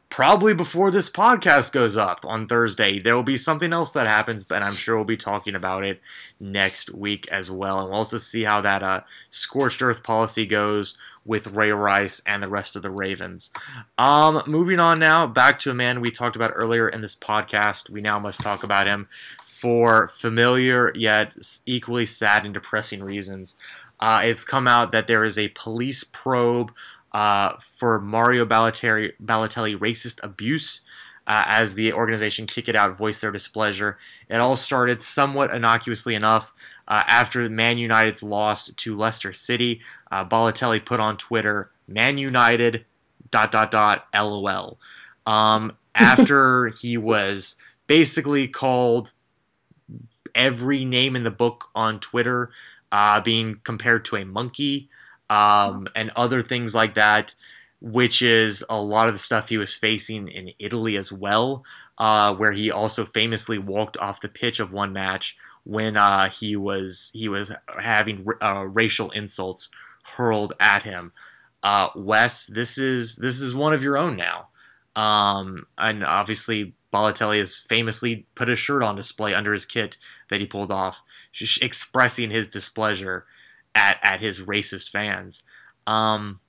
probably 0.10 0.54
before 0.54 0.92
this 0.92 1.10
podcast 1.10 1.74
goes 1.74 1.98
up 1.98 2.24
on 2.24 2.48
Thursday. 2.48 3.00
There 3.00 3.16
will 3.16 3.24
be 3.24 3.38
something 3.38 3.74
else 3.74 3.92
that 3.94 4.08
happens, 4.08 4.46
but 4.46 4.64
I'm 4.64 4.74
sure 4.74 4.96
we'll 4.96 5.06
be 5.06 5.18
talking 5.18 5.56
about 5.56 5.84
it 5.84 6.00
next 6.40 6.94
week 6.94 7.28
as 7.32 7.52
well. 7.52 7.80
And 7.82 7.90
we'll 7.90 7.98
also 7.98 8.18
see 8.18 8.44
how 8.44 8.62
that 8.62 8.82
uh, 8.82 9.02
scorched 9.30 9.82
earth 9.82 10.04
policy 10.04 10.46
goes 10.46 10.98
with 11.26 11.47
Ray 11.47 11.72
Rice 11.72 12.22
and 12.26 12.41
the 12.41 12.47
rest 12.47 12.76
of 12.76 12.84
the 12.84 12.91
Ravens. 12.91 13.52
Um, 13.97 14.43
moving 14.45 14.80
on 14.80 14.99
now, 14.99 15.26
back 15.26 15.60
to 15.60 15.72
a 15.72 15.73
man 15.73 15.99
we 15.99 16.11
talked 16.11 16.35
about 16.35 16.53
earlier 16.53 16.88
in 16.88 17.02
this 17.02 17.15
podcast. 17.15 17.89
We 17.89 18.02
now 18.02 18.19
must 18.19 18.41
talk 18.41 18.64
about 18.64 18.88
him 18.88 19.07
for 19.47 20.07
familiar 20.10 20.91
yet 20.95 21.35
equally 21.65 22.06
sad 22.06 22.45
and 22.45 22.53
depressing 22.53 23.03
reasons. 23.03 23.56
Uh, 23.99 24.22
it's 24.23 24.43
come 24.43 24.68
out 24.68 24.91
that 24.91 25.07
there 25.07 25.23
is 25.23 25.39
a 25.39 25.47
police 25.49 26.03
probe 26.03 26.72
uh, 27.14 27.53
for 27.60 27.99
Mario 27.99 28.45
Balotelli, 28.45 29.14
Balotelli 29.23 29.77
racist 29.77 30.23
abuse. 30.23 30.81
Uh, 31.27 31.43
as 31.47 31.73
the 31.73 31.91
organization 31.91 32.45
Kick 32.45 32.69
It 32.69 32.76
Out 32.76 32.95
voiced 32.95 33.19
their 33.19 33.31
displeasure. 33.31 33.97
It 34.30 34.35
all 34.35 34.56
started 34.56 35.02
somewhat 35.02 35.52
innocuously 35.52 36.14
enough 36.14 36.53
uh, 36.88 37.03
after 37.07 37.49
Man 37.49 37.78
United's 37.78 38.24
loss 38.24 38.70
to 38.70 38.95
Leicester 38.95 39.34
City. 39.34 39.82
Uh, 40.12 40.26
Balotelli 40.26 40.84
put 40.84 40.99
on 40.99 41.18
Twitter, 41.18 41.72
Man 41.88 42.18
United, 42.18 42.86
dot, 43.32 43.52
dot, 43.52 43.72
dot, 43.72 44.07
LOL. 44.14 44.80
Um, 45.26 45.72
after 45.95 46.68
he 46.68 46.98
was 46.98 47.57
basically 47.88 48.48
called 48.48 49.14
every 50.34 50.84
name 50.84 51.16
in 51.16 51.24
the 51.24 51.32
book 51.32 51.70
on 51.74 51.99
Twitter, 51.99 52.52
uh, 52.91 53.22
being 53.22 53.60
compared 53.64 54.06
to 54.06 54.18
a 54.18 54.26
monkey 54.26 54.90
um, 55.30 55.88
and 55.95 56.12
other 56.16 56.41
things 56.41 56.76
like 56.76 56.95
that, 56.95 57.34
which 57.82 58.22
is 58.22 58.64
a 58.70 58.80
lot 58.80 59.07
of 59.07 59.14
the 59.14 59.20
stuff 59.20 59.49
he 59.49 59.57
was 59.57 59.76
facing 59.76 60.28
in 60.28 60.52
Italy 60.60 60.98
as 60.98 61.12
well, 61.12 61.64
uh, 61.98 62.34
where 62.36 62.52
he 62.52 62.72
also 62.72 63.06
famously 63.06 63.57
walked 63.57 63.98
off 63.98 64.22
the 64.22 64.30
pitch 64.30 64.60
of 64.60 64.74
one 64.74 64.94
match 64.94 65.38
when 65.66 65.98
uh, 65.98 66.30
he 66.30 66.56
was 66.56 67.12
he 67.14 67.28
was 67.28 67.52
having 67.80 68.26
uh, 68.42 68.66
racial 68.68 69.12
insults 69.12 69.70
hurled 70.16 70.54
at 70.60 70.84
him. 70.84 71.12
Uh, 71.64 71.90
Wes, 71.96 72.48
this 72.48 72.78
is 72.78 73.18
this 73.18 73.42
is 73.42 73.56
one 73.56 73.74
of 73.74 73.84
your 73.84 73.98
own 73.98 74.16
now, 74.16 74.50
um, 74.96 75.66
and 75.78 76.06
obviously 76.06 76.74
Balotelli 76.94 77.40
has 77.40 77.66
famously 77.68 78.26
put 78.36 78.50
a 78.50 78.56
shirt 78.56 78.84
on 78.84 78.96
display 78.96 79.34
under 79.34 79.52
his 79.52 79.66
kit 79.66 79.98
that 80.30 80.40
he 80.40 80.46
pulled 80.46 80.72
off, 80.72 81.02
expressing 81.62 82.30
his 82.30 82.48
displeasure 82.48 83.26
at 83.74 83.98
at 84.04 84.22
his 84.22 84.42
racist 84.42 84.92
fans. 84.92 85.44
Um, 85.88 86.40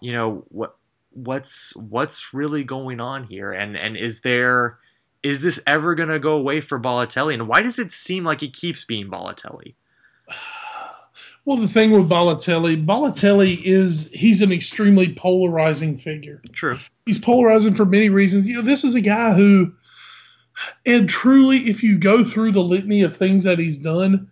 you 0.00 0.12
know 0.12 0.44
what 0.48 0.76
what's 1.10 1.74
what's 1.74 2.32
really 2.32 2.62
going 2.62 3.00
on 3.00 3.24
here, 3.24 3.50
and 3.50 3.76
and 3.76 3.96
is 3.96 4.20
there 4.20 4.78
is 5.24 5.40
this 5.40 5.60
ever 5.66 5.94
gonna 5.96 6.20
go 6.20 6.36
away 6.36 6.60
for 6.60 6.78
Balotelli, 6.78 7.34
and 7.34 7.48
why 7.48 7.62
does 7.62 7.78
it 7.80 7.90
seem 7.90 8.22
like 8.22 8.42
it 8.44 8.52
keeps 8.52 8.84
being 8.84 9.08
Balotelli? 9.10 9.74
Well, 11.46 11.58
the 11.58 11.68
thing 11.68 11.90
with 11.90 12.08
Balotelli, 12.08 12.86
Balotelli 12.86 13.60
is 13.62 14.10
he's 14.14 14.40
an 14.40 14.50
extremely 14.50 15.12
polarizing 15.12 15.98
figure. 15.98 16.40
True. 16.52 16.78
He's 17.04 17.18
polarizing 17.18 17.74
for 17.74 17.84
many 17.84 18.08
reasons. 18.08 18.48
You 18.48 18.54
know, 18.54 18.62
this 18.62 18.82
is 18.82 18.94
a 18.94 19.02
guy 19.02 19.34
who, 19.34 19.70
and 20.86 21.06
truly, 21.06 21.58
if 21.68 21.82
you 21.82 21.98
go 21.98 22.24
through 22.24 22.52
the 22.52 22.62
litany 22.62 23.02
of 23.02 23.14
things 23.14 23.44
that 23.44 23.58
he's 23.58 23.78
done, 23.78 24.30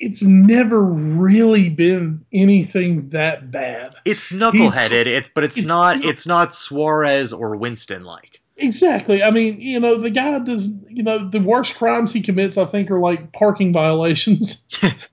it's 0.00 0.24
never 0.24 0.82
really 0.82 1.70
been 1.70 2.24
anything 2.32 3.10
that 3.10 3.52
bad. 3.52 3.94
It's 4.04 4.32
knuckleheaded. 4.32 5.06
it's 5.06 5.28
but 5.28 5.44
it's, 5.44 5.56
it's 5.58 5.68
not- 5.68 6.04
it's 6.04 6.26
not 6.26 6.52
Suarez 6.52 7.32
or 7.32 7.54
Winston 7.54 8.02
like. 8.02 8.40
Exactly. 8.56 9.22
I 9.22 9.30
mean, 9.30 9.56
you 9.58 9.80
know, 9.80 9.98
the 9.98 10.10
guy 10.10 10.38
does, 10.38 10.70
you 10.88 11.02
know, 11.02 11.18
the 11.28 11.40
worst 11.40 11.74
crimes 11.74 12.12
he 12.12 12.20
commits, 12.20 12.56
I 12.56 12.64
think, 12.66 12.90
are 12.90 13.00
like 13.00 13.32
parking 13.32 13.72
violations. 13.72 14.64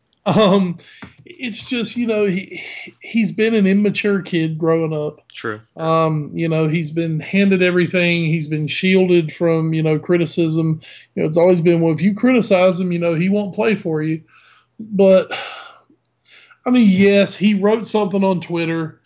um, 0.28 0.78
it's 1.26 1.66
just, 1.66 1.98
you 1.98 2.06
know, 2.06 2.26
he 2.26 2.62
he's 3.02 3.32
been 3.32 3.56
an 3.56 3.66
immature 3.66 4.22
kid 4.22 4.60
growing 4.60 4.94
up. 4.94 5.28
True. 5.30 5.60
Um, 5.76 6.30
you 6.34 6.48
know, 6.48 6.68
he's 6.68 6.92
been 6.92 7.20
handed 7.20 7.64
everything. 7.64 8.26
He's 8.26 8.48
been 8.48 8.68
shielded 8.68 9.32
from, 9.32 9.74
you 9.74 9.82
know, 9.82 9.98
criticism. 9.98 10.80
You 11.16 11.24
know, 11.24 11.28
it's 11.28 11.38
always 11.38 11.62
been, 11.62 11.82
well, 11.82 11.94
if 11.94 12.02
you 12.02 12.14
criticize 12.14 12.80
him, 12.80 12.92
you 12.92 13.00
know, 13.00 13.16
he 13.16 13.30
won't 13.30 13.56
play 13.56 13.74
for 13.74 14.04
you. 14.04 14.22
But 14.92 15.32
I 16.66 16.70
mean, 16.70 16.88
yes, 16.88 17.36
he 17.36 17.56
wrote 17.56 17.88
something 17.88 18.24
on 18.24 18.40
Twitter. 18.40 19.01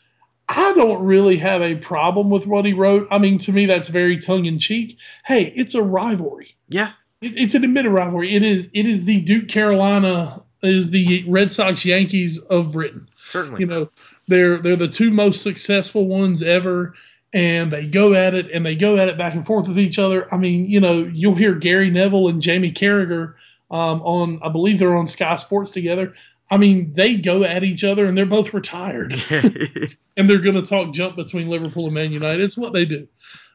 I 0.48 0.74
don't 0.74 1.04
really 1.04 1.38
have 1.38 1.62
a 1.62 1.76
problem 1.76 2.30
with 2.30 2.46
what 2.46 2.66
he 2.66 2.74
wrote. 2.74 3.08
I 3.10 3.18
mean, 3.18 3.38
to 3.40 3.52
me, 3.52 3.66
that's 3.66 3.88
very 3.88 4.18
tongue 4.20 4.46
in 4.46 4.60
cheek. 4.60 4.98
Hey, 5.26 5.54
it's 5.56 5.74
a 5.74 5.82
rivalry. 5.84 6.56
Yeah. 6.70 6.92
It, 7.22 7.38
it's 7.38 7.56
an 7.56 7.64
admitted 7.64 7.92
rivalry. 7.92 8.34
It 8.34 8.44
is. 8.44 8.70
It 8.74 8.86
is 8.86 9.06
the 9.06 9.22
Duke 9.22 9.48
Carolina. 9.48 10.46
is 10.62 10.92
the 10.92 11.24
Red 11.28 11.52
Sox 11.52 11.84
Yankees 11.86 12.40
of 12.44 12.74
Britain 12.74 13.08
Certainly. 13.26 13.60
you 13.60 13.66
know 13.66 13.90
they're 14.28 14.58
they're 14.58 14.76
the 14.76 14.88
two 14.88 15.10
most 15.12 15.42
successful 15.42 16.08
ones 16.08 16.42
ever 16.44 16.94
and 17.34 17.72
they 17.72 17.86
go 17.88 18.14
at 18.14 18.36
it 18.36 18.50
and 18.52 18.66
they 18.66 18.76
go 18.76 18.98
at 18.98 19.10
it 19.10 19.18
back 19.18 19.34
and 19.34 19.46
forth 19.46 19.68
with 19.68 19.80
each 19.80 19.98
other 20.00 20.32
i 20.34 20.38
mean 20.38 20.70
you 20.70 20.80
know 20.80 21.10
you'll 21.12 21.36
hear 21.36 21.56
gary 21.56 21.90
neville 21.90 22.28
and 22.28 22.42
jamie 22.42 22.72
carragher 22.72 23.34
um, 23.72 24.02
on 24.04 24.40
i 24.44 24.50
believe 24.50 24.78
they're 24.80 24.96
on 24.96 25.08
sky 25.08 25.36
sports 25.38 25.72
together 25.72 26.14
i 26.52 26.58
mean 26.58 26.94
they 26.94 27.16
go 27.16 27.44
at 27.44 27.64
each 27.64 27.84
other 27.84 28.06
and 28.06 28.16
they're 28.18 28.26
both 28.28 28.54
retired 28.54 29.14
and 30.18 30.30
they're 30.30 30.40
going 30.40 30.56
to 30.56 30.62
talk 30.62 30.94
jump 30.94 31.16
between 31.16 31.50
liverpool 31.50 31.86
and 31.86 31.94
man 31.94 32.12
united 32.12 32.42
it's 32.42 32.58
what 32.58 32.74
they 32.74 32.86
do 32.86 33.08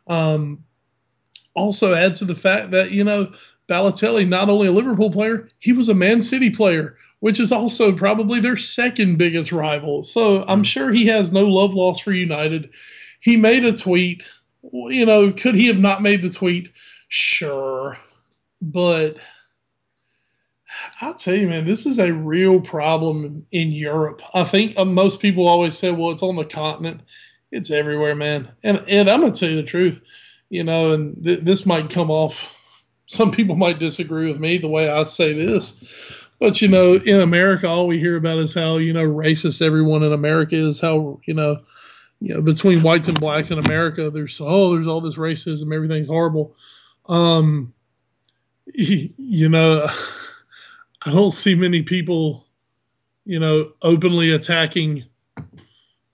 um, 0.06 0.64
also 1.54 1.94
add 1.94 2.14
to 2.16 2.24
the 2.24 2.34
fact 2.34 2.70
that 2.72 2.90
you 2.90 3.04
know 3.04 3.30
Balotelli, 3.70 4.26
not 4.26 4.50
only 4.50 4.66
a 4.66 4.72
Liverpool 4.72 5.12
player, 5.12 5.48
he 5.58 5.72
was 5.72 5.88
a 5.88 5.94
Man 5.94 6.20
City 6.22 6.50
player, 6.50 6.96
which 7.20 7.38
is 7.38 7.52
also 7.52 7.94
probably 7.96 8.40
their 8.40 8.56
second 8.56 9.16
biggest 9.16 9.52
rival. 9.52 10.02
So 10.02 10.44
I'm 10.48 10.64
sure 10.64 10.90
he 10.90 11.06
has 11.06 11.32
no 11.32 11.46
love 11.46 11.72
lost 11.72 12.02
for 12.02 12.12
United. 12.12 12.74
He 13.20 13.36
made 13.36 13.64
a 13.64 13.72
tweet. 13.72 14.24
You 14.72 15.06
know, 15.06 15.32
could 15.32 15.54
he 15.54 15.68
have 15.68 15.78
not 15.78 16.02
made 16.02 16.20
the 16.20 16.30
tweet? 16.30 16.70
Sure. 17.08 17.96
But 18.60 19.18
I'll 21.00 21.14
tell 21.14 21.34
you, 21.34 21.48
man, 21.48 21.64
this 21.64 21.86
is 21.86 21.98
a 21.98 22.12
real 22.12 22.60
problem 22.60 23.46
in 23.52 23.72
Europe. 23.72 24.22
I 24.34 24.44
think 24.44 24.78
uh, 24.78 24.84
most 24.84 25.20
people 25.20 25.48
always 25.48 25.76
say, 25.76 25.92
well, 25.92 26.10
it's 26.10 26.22
on 26.22 26.36
the 26.36 26.44
continent. 26.44 27.00
It's 27.50 27.70
everywhere, 27.70 28.14
man. 28.14 28.48
And, 28.62 28.82
and 28.88 29.08
I'm 29.08 29.20
going 29.20 29.32
to 29.32 29.40
tell 29.40 29.50
you 29.50 29.56
the 29.56 29.62
truth, 29.62 30.00
you 30.48 30.64
know, 30.64 30.92
and 30.92 31.22
th- 31.24 31.40
this 31.40 31.66
might 31.66 31.90
come 31.90 32.10
off 32.10 32.56
some 33.10 33.32
people 33.32 33.56
might 33.56 33.80
disagree 33.80 34.28
with 34.28 34.38
me 34.38 34.56
the 34.56 34.68
way 34.68 34.88
I 34.88 35.02
say 35.02 35.32
this, 35.32 36.28
but 36.38 36.62
you 36.62 36.68
know, 36.68 36.94
in 36.94 37.20
America, 37.20 37.68
all 37.68 37.88
we 37.88 37.98
hear 37.98 38.16
about 38.16 38.38
is 38.38 38.54
how 38.54 38.76
you 38.76 38.92
know 38.92 39.04
racist 39.04 39.60
everyone 39.60 40.04
in 40.04 40.12
America 40.12 40.54
is. 40.54 40.80
How 40.80 41.18
you 41.26 41.34
know, 41.34 41.56
you 42.20 42.34
know, 42.34 42.40
between 42.40 42.82
whites 42.82 43.08
and 43.08 43.18
blacks 43.18 43.50
in 43.50 43.58
America, 43.58 44.10
there's 44.10 44.40
oh, 44.40 44.72
there's 44.72 44.86
all 44.86 45.00
this 45.00 45.16
racism, 45.16 45.74
everything's 45.74 46.06
horrible. 46.06 46.54
Um, 47.06 47.74
you 48.66 49.48
know, 49.48 49.88
I 51.06 51.12
don't 51.12 51.32
see 51.32 51.54
many 51.54 51.82
people, 51.82 52.46
you 53.24 53.40
know, 53.40 53.72
openly 53.82 54.32
attacking, 54.32 55.04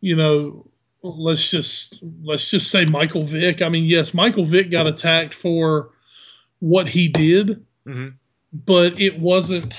you 0.00 0.16
know, 0.16 0.66
let's 1.02 1.50
just 1.50 2.02
let's 2.22 2.50
just 2.50 2.70
say 2.70 2.84
Michael 2.84 3.24
Vick. 3.24 3.62
I 3.62 3.68
mean, 3.68 3.84
yes, 3.84 4.14
Michael 4.14 4.44
Vick 4.44 4.70
got 4.70 4.86
attacked 4.86 5.34
for 5.34 5.90
what 6.60 6.88
he 6.88 7.08
did, 7.08 7.64
Mhm. 7.86 8.14
but 8.64 9.00
it 9.00 9.18
wasn't 9.18 9.78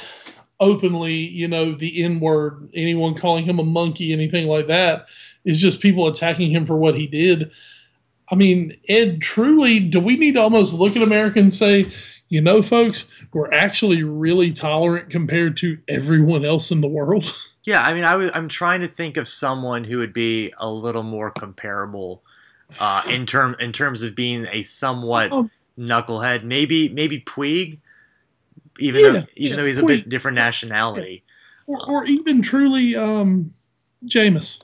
openly, 0.59 1.13
you 1.13 1.47
know, 1.47 1.73
the 1.73 2.03
N 2.03 2.19
word, 2.19 2.69
anyone 2.73 3.13
calling 3.13 3.43
him 3.43 3.59
a 3.59 3.63
monkey, 3.63 4.11
anything 4.11 4.47
like 4.47 4.67
that. 4.67 5.07
It's 5.45 5.59
just 5.59 5.81
people 5.81 6.07
attacking 6.07 6.49
him 6.49 6.65
for 6.65 6.77
what 6.77 6.95
he 6.95 7.07
did. 7.07 7.51
I 8.29 8.35
mean, 8.35 8.75
Ed, 8.89 9.21
truly, 9.21 9.79
do 9.79 9.99
we 9.99 10.17
need 10.17 10.33
to 10.33 10.41
almost 10.41 10.73
look 10.73 10.95
at 10.97 11.03
America 11.03 11.39
and 11.39 11.53
say, 11.53 11.85
you 12.29 12.41
know, 12.41 12.61
folks, 12.61 13.11
we're 13.33 13.51
actually 13.51 14.03
really 14.03 14.51
tolerant 14.51 15.09
compared 15.09 15.55
to 15.57 15.77
everyone 15.87 16.43
else 16.45 16.71
in 16.71 16.81
the 16.81 16.87
world? 16.87 17.33
Yeah, 17.63 17.81
I 17.83 17.93
mean, 17.93 18.05
I 18.05 18.15
was 18.15 18.31
I'm 18.33 18.47
trying 18.47 18.79
to 18.79 18.87
think 18.87 19.17
of 19.17 19.27
someone 19.27 19.83
who 19.83 19.97
would 19.97 20.13
be 20.13 20.53
a 20.57 20.71
little 20.71 21.03
more 21.03 21.29
comparable 21.31 22.23
uh, 22.79 23.01
in 23.09 23.25
term 23.25 23.57
in 23.59 23.73
terms 23.73 24.03
of 24.03 24.15
being 24.15 24.47
a 24.53 24.61
somewhat 24.61 25.33
Um, 25.33 25.51
knucklehead. 25.77 26.43
Maybe 26.43 26.87
maybe 26.87 27.19
Puig, 27.19 27.79
even 28.79 29.01
Yeah, 29.03 29.09
though 29.11 29.17
even 29.17 29.27
yeah, 29.35 29.55
though 29.57 29.65
he's 29.65 29.79
a 29.79 29.85
bit 29.85 30.07
different 30.07 30.35
nationality. 30.35 31.25
or, 31.65 31.77
or 31.89 32.05
even 32.05 32.41
truly 32.41 32.95
um, 32.95 33.51
Jameis. 34.05 34.63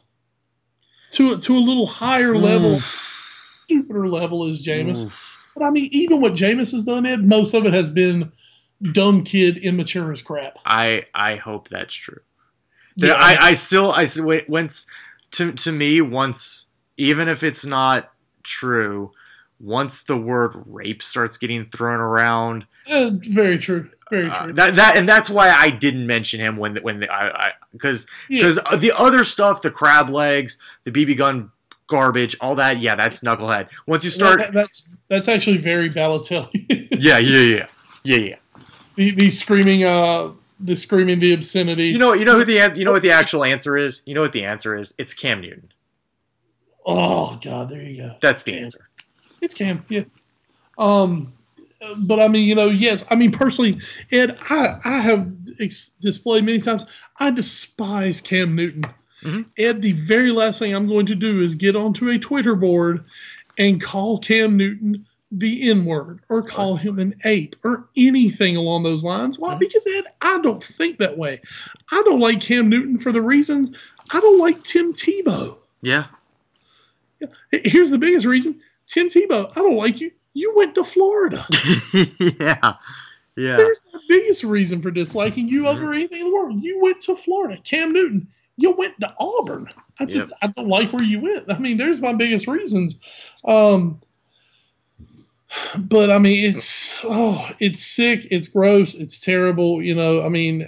To, 1.11 1.33
a- 1.33 1.37
to 1.39 1.57
a 1.57 1.59
little 1.59 1.87
higher 1.87 2.37
level, 2.37 2.79
stupider 2.79 4.07
level 4.07 4.45
is 4.45 4.65
Jameis. 4.65 5.07
Oof. 5.07 5.32
But 5.55 5.63
I 5.63 5.69
mean, 5.69 5.89
even 5.91 6.21
what 6.21 6.33
Jameis 6.33 6.71
has 6.71 6.85
done, 6.85 7.05
Ed, 7.05 7.21
most 7.21 7.53
of 7.53 7.65
it 7.65 7.73
has 7.73 7.89
been 7.89 8.31
dumb 8.91 9.23
kid, 9.23 9.57
immature 9.57 10.11
as 10.11 10.21
crap. 10.21 10.57
I 10.65 11.03
I 11.13 11.35
hope 11.35 11.69
that's 11.69 11.93
true. 11.93 12.19
Yeah, 12.95 13.13
I, 13.13 13.37
I 13.39 13.53
still 13.53 13.91
I 13.91 14.05
once 14.47 14.87
to 15.31 15.51
to 15.53 15.71
me 15.71 16.01
once 16.01 16.71
even 16.97 17.27
if 17.27 17.43
it's 17.43 17.65
not 17.65 18.11
true 18.43 19.11
once 19.59 20.03
the 20.03 20.17
word 20.17 20.51
rape 20.67 21.01
starts 21.01 21.37
getting 21.37 21.65
thrown 21.69 21.99
around 21.99 22.67
uh, 22.91 23.11
very 23.29 23.57
true. 23.57 23.89
Very 24.11 24.29
uh, 24.29 24.43
true. 24.43 24.53
that 24.53 24.75
that 24.75 24.97
and 24.97 25.07
that's 25.07 25.29
why 25.29 25.49
I 25.49 25.69
didn't 25.69 26.05
mention 26.05 26.39
him 26.39 26.57
when 26.57 26.75
the, 26.75 26.81
when 26.81 26.99
the, 26.99 27.11
I 27.11 27.47
I 27.47 27.51
because 27.71 28.05
Yeah. 28.29 28.39
because 28.39 28.79
the 28.79 28.91
other 28.97 29.23
stuff 29.23 29.61
the 29.61 29.71
crab 29.71 30.09
legs 30.09 30.59
the 30.83 30.91
BB 30.91 31.17
gun 31.17 31.51
garbage 31.93 32.35
all 32.41 32.55
that 32.55 32.81
yeah 32.81 32.95
that's 32.95 33.21
knucklehead 33.21 33.69
once 33.87 34.03
you 34.03 34.09
start 34.11 34.39
That- 34.39 34.53
that's 34.53 34.97
that's 35.07 35.27
actually 35.27 35.57
very 35.57 35.89
Balotelli. 35.89 36.87
yeah 36.99 37.17
yeah 37.19 37.39
yeah 37.39 37.67
yeah 38.03 38.17
yeah 38.17 38.35
the, 38.95 39.11
the 39.11 39.29
screaming, 39.29 39.83
uh, 39.83 40.31
the 40.59 40.75
screaming, 40.75 41.19
the 41.19 41.33
obscenity. 41.33 41.87
you 41.87 41.99
know 41.99 42.13
you 42.13 42.25
know 42.25 42.37
who 42.39 42.45
the 42.45 42.59
answer 42.59 42.79
you 42.79 42.85
know 42.85 42.91
what 42.91 43.01
the 43.03 43.11
actual 43.11 43.43
answer 43.43 43.77
is 43.77 44.01
you 44.05 44.13
know 44.15 44.21
what 44.21 44.33
the 44.33 44.43
answer 44.43 44.75
is 44.75 44.93
it's 44.97 45.13
Cam 45.13 45.41
Newton 45.41 45.69
oh 46.85 47.39
God, 47.43 47.69
there 47.69 47.81
you 47.81 48.03
go. 48.03 48.15
that's 48.21 48.43
the 48.43 48.51
Cam. 48.53 48.63
answer 48.63 48.89
It's 49.41 49.53
Cam, 49.53 49.85
yeah. 49.89 50.03
Um, 50.77 51.27
but 51.97 52.19
I 52.19 52.27
mean, 52.29 52.47
you 52.47 52.55
know, 52.55 52.67
yes. 52.67 53.03
I 53.11 53.15
mean, 53.15 53.31
personally, 53.31 53.77
Ed, 54.11 54.37
I 54.49 54.79
I 54.85 54.97
have 54.99 55.27
ex- 55.59 55.89
displayed 56.01 56.43
many 56.45 56.59
times. 56.59 56.85
I 57.19 57.29
despise 57.29 58.21
Cam 58.21 58.55
Newton. 58.55 58.83
Mhm. 59.23 59.45
Ed, 59.57 59.81
the 59.81 59.93
very 59.93 60.31
last 60.31 60.59
thing 60.59 60.73
I'm 60.73 60.87
going 60.87 61.05
to 61.07 61.15
do 61.15 61.39
is 61.41 61.55
get 61.55 61.75
onto 61.75 62.09
a 62.09 62.17
Twitter 62.19 62.55
board 62.55 63.03
and 63.57 63.81
call 63.81 64.17
Cam 64.19 64.57
Newton 64.57 65.05
the 65.31 65.69
N 65.69 65.85
word 65.85 66.19
or 66.29 66.43
call 66.43 66.75
him 66.75 66.99
an 66.99 67.15
ape 67.25 67.55
or 67.63 67.87
anything 67.97 68.55
along 68.55 68.83
those 68.83 69.03
lines. 69.03 69.39
Why? 69.39 69.55
Mhm. 69.55 69.59
Because 69.59 69.85
Ed, 69.97 70.03
I 70.21 70.39
don't 70.41 70.63
think 70.63 70.99
that 70.99 71.17
way. 71.17 71.41
I 71.91 72.01
don't 72.05 72.19
like 72.19 72.39
Cam 72.41 72.69
Newton 72.69 72.99
for 72.99 73.11
the 73.11 73.21
reasons 73.21 73.71
I 74.11 74.19
don't 74.19 74.37
like 74.39 74.63
Tim 74.63 74.93
Tebow. 74.93 75.57
yeah 75.81 76.05
Here's 77.51 77.89
the 77.89 77.97
biggest 77.97 78.25
reason 78.25 78.59
Tim 78.85 79.07
Tebow, 79.07 79.49
I 79.51 79.59
don't 79.61 79.77
like 79.77 80.01
you. 80.01 80.11
You 80.33 80.51
went 80.55 80.75
to 80.75 80.83
Florida. 80.83 81.45
yeah 82.39 82.73
yeah 83.35 83.55
There's 83.57 83.81
the 83.91 83.99
biggest 84.09 84.43
reason 84.43 84.81
for 84.81 84.91
disliking 84.91 85.47
you 85.47 85.63
Mhm. 85.63 85.75
over 85.75 85.93
anything 85.93 86.19
in 86.19 86.25
the 86.27 86.33
world. 86.33 86.61
You 86.61 86.79
went 86.81 87.01
to 87.01 87.15
Florida. 87.15 87.57
Cam 87.63 87.93
Newton, 87.93 88.27
you 88.55 88.71
went 88.71 88.99
to 88.99 89.13
Auburn. 89.19 89.67
I 89.99 90.05
just 90.05 90.29
Yep. 90.29 90.37
I 90.41 90.47
don't 90.47 90.67
like 90.67 90.93
where 90.93 91.03
you 91.03 91.21
went. 91.21 91.51
I 91.51 91.57
mean, 91.57 91.77
there's 91.77 92.01
my 92.01 92.13
biggest 92.13 92.47
reasons. 92.47 92.99
Um 93.45 94.01
but 95.77 96.09
I 96.09 96.17
mean 96.19 96.53
it's 96.53 96.99
oh, 97.03 97.49
it's 97.59 97.79
sick, 97.85 98.27
it's 98.31 98.47
gross, 98.47 98.95
it's 98.95 99.19
terrible, 99.19 99.81
you 99.83 99.95
know. 99.95 100.21
I 100.21 100.29
mean 100.29 100.67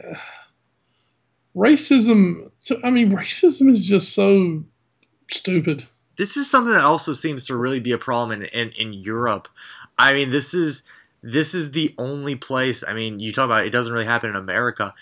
racism 1.56 2.52
I 2.84 2.92
mean 2.92 3.12
racism 3.12 3.70
is 3.70 3.86
just 3.86 4.14
so 4.14 4.64
stupid. 5.30 5.86
this 6.18 6.38
is 6.38 6.50
something 6.50 6.74
that 6.74 6.84
also 6.84 7.14
seems 7.14 7.48
to 7.48 7.56
really 7.58 7.80
be 7.80 7.92
a 7.92 7.98
problem 7.98 8.42
in, 8.42 8.48
in, 8.50 8.72
in 8.80 8.94
Europe. 8.94 9.48
I 9.98 10.14
mean, 10.14 10.30
this 10.32 10.54
is 10.54 10.88
this 11.24 11.54
is 11.56 11.72
the 11.72 11.94
only 11.98 12.36
place. 12.36 12.84
I 12.88 12.94
mean, 12.94 13.20
you 13.20 13.32
talk 13.32 13.46
about 13.46 13.66
it 13.66 13.72
doesn't 13.72 13.94
really 13.94 14.06
happen 14.06 14.30
in 14.30 14.36
America. 14.36 14.94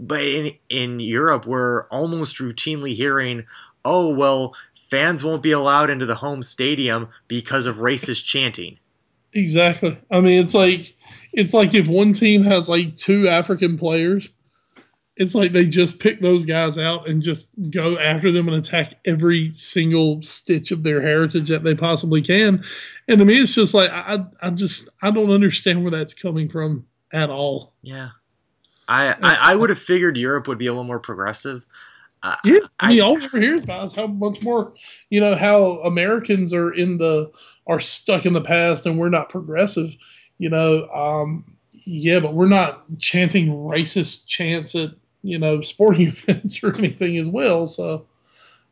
But 0.00 0.22
in 0.22 0.50
in 0.70 1.00
Europe, 1.00 1.46
we're 1.46 1.86
almost 1.88 2.38
routinely 2.38 2.94
hearing, 2.94 3.44
"Oh 3.84 4.08
well, 4.08 4.54
fans 4.90 5.24
won't 5.24 5.42
be 5.42 5.52
allowed 5.52 5.90
into 5.90 6.06
the 6.06 6.14
home 6.14 6.42
stadium 6.42 7.08
because 7.26 7.66
of 7.66 7.76
racist 7.76 8.24
chanting." 8.24 8.78
Exactly. 9.32 9.96
I 10.10 10.20
mean, 10.20 10.42
it's 10.42 10.54
like 10.54 10.94
it's 11.32 11.54
like 11.54 11.74
if 11.74 11.88
one 11.88 12.12
team 12.12 12.42
has 12.42 12.68
like 12.68 12.96
two 12.96 13.28
African 13.28 13.76
players, 13.76 14.30
it's 15.16 15.34
like 15.34 15.52
they 15.52 15.66
just 15.66 15.98
pick 15.98 16.20
those 16.20 16.44
guys 16.44 16.78
out 16.78 17.08
and 17.08 17.20
just 17.20 17.54
go 17.70 17.98
after 17.98 18.30
them 18.30 18.48
and 18.48 18.56
attack 18.56 18.94
every 19.04 19.50
single 19.56 20.22
stitch 20.22 20.70
of 20.70 20.84
their 20.84 21.00
heritage 21.00 21.48
that 21.48 21.64
they 21.64 21.74
possibly 21.74 22.22
can. 22.22 22.62
And 23.08 23.18
to 23.18 23.24
me, 23.24 23.34
it's 23.34 23.54
just 23.54 23.74
like 23.74 23.90
I, 23.90 24.24
I 24.40 24.50
just 24.50 24.88
I 25.02 25.10
don't 25.10 25.30
understand 25.30 25.82
where 25.82 25.90
that's 25.90 26.14
coming 26.14 26.48
from 26.48 26.86
at 27.12 27.30
all. 27.30 27.74
Yeah, 27.82 28.10
I 28.88 29.10
I, 29.22 29.52
I 29.52 29.54
would 29.54 29.70
have 29.70 29.78
figured 29.78 30.16
Europe 30.16 30.48
would 30.48 30.58
be 30.58 30.66
a 30.66 30.72
little 30.72 30.84
more 30.84 30.98
progressive. 30.98 31.64
Uh, 32.22 32.34
yeah, 32.44 32.58
I 32.80 32.88
mean, 32.88 33.00
I, 33.00 33.04
all 33.04 33.14
we 33.14 33.24
ever 33.24 33.40
hear 33.40 33.56
about 33.56 33.84
is 33.84 33.94
how 33.94 34.08
much 34.08 34.42
more, 34.42 34.72
you 35.08 35.20
know, 35.20 35.36
how 35.36 35.78
Americans 35.84 36.52
are 36.52 36.72
in 36.72 36.98
the 36.98 37.30
are 37.68 37.78
stuck 37.78 38.26
in 38.26 38.32
the 38.32 38.40
past 38.40 38.86
and 38.86 38.98
we're 38.98 39.08
not 39.08 39.28
progressive. 39.28 39.94
You 40.38 40.50
know, 40.50 40.88
um, 40.88 41.44
yeah, 41.84 42.20
but 42.20 42.34
we're 42.34 42.48
not 42.48 42.84
chanting 42.98 43.48
racist 43.48 44.26
chants 44.26 44.74
at 44.74 44.90
you 45.22 45.38
know 45.38 45.62
sporting 45.62 46.08
events 46.28 46.62
or 46.62 46.76
anything 46.76 47.18
as 47.18 47.28
well. 47.28 47.66
So 47.68 48.06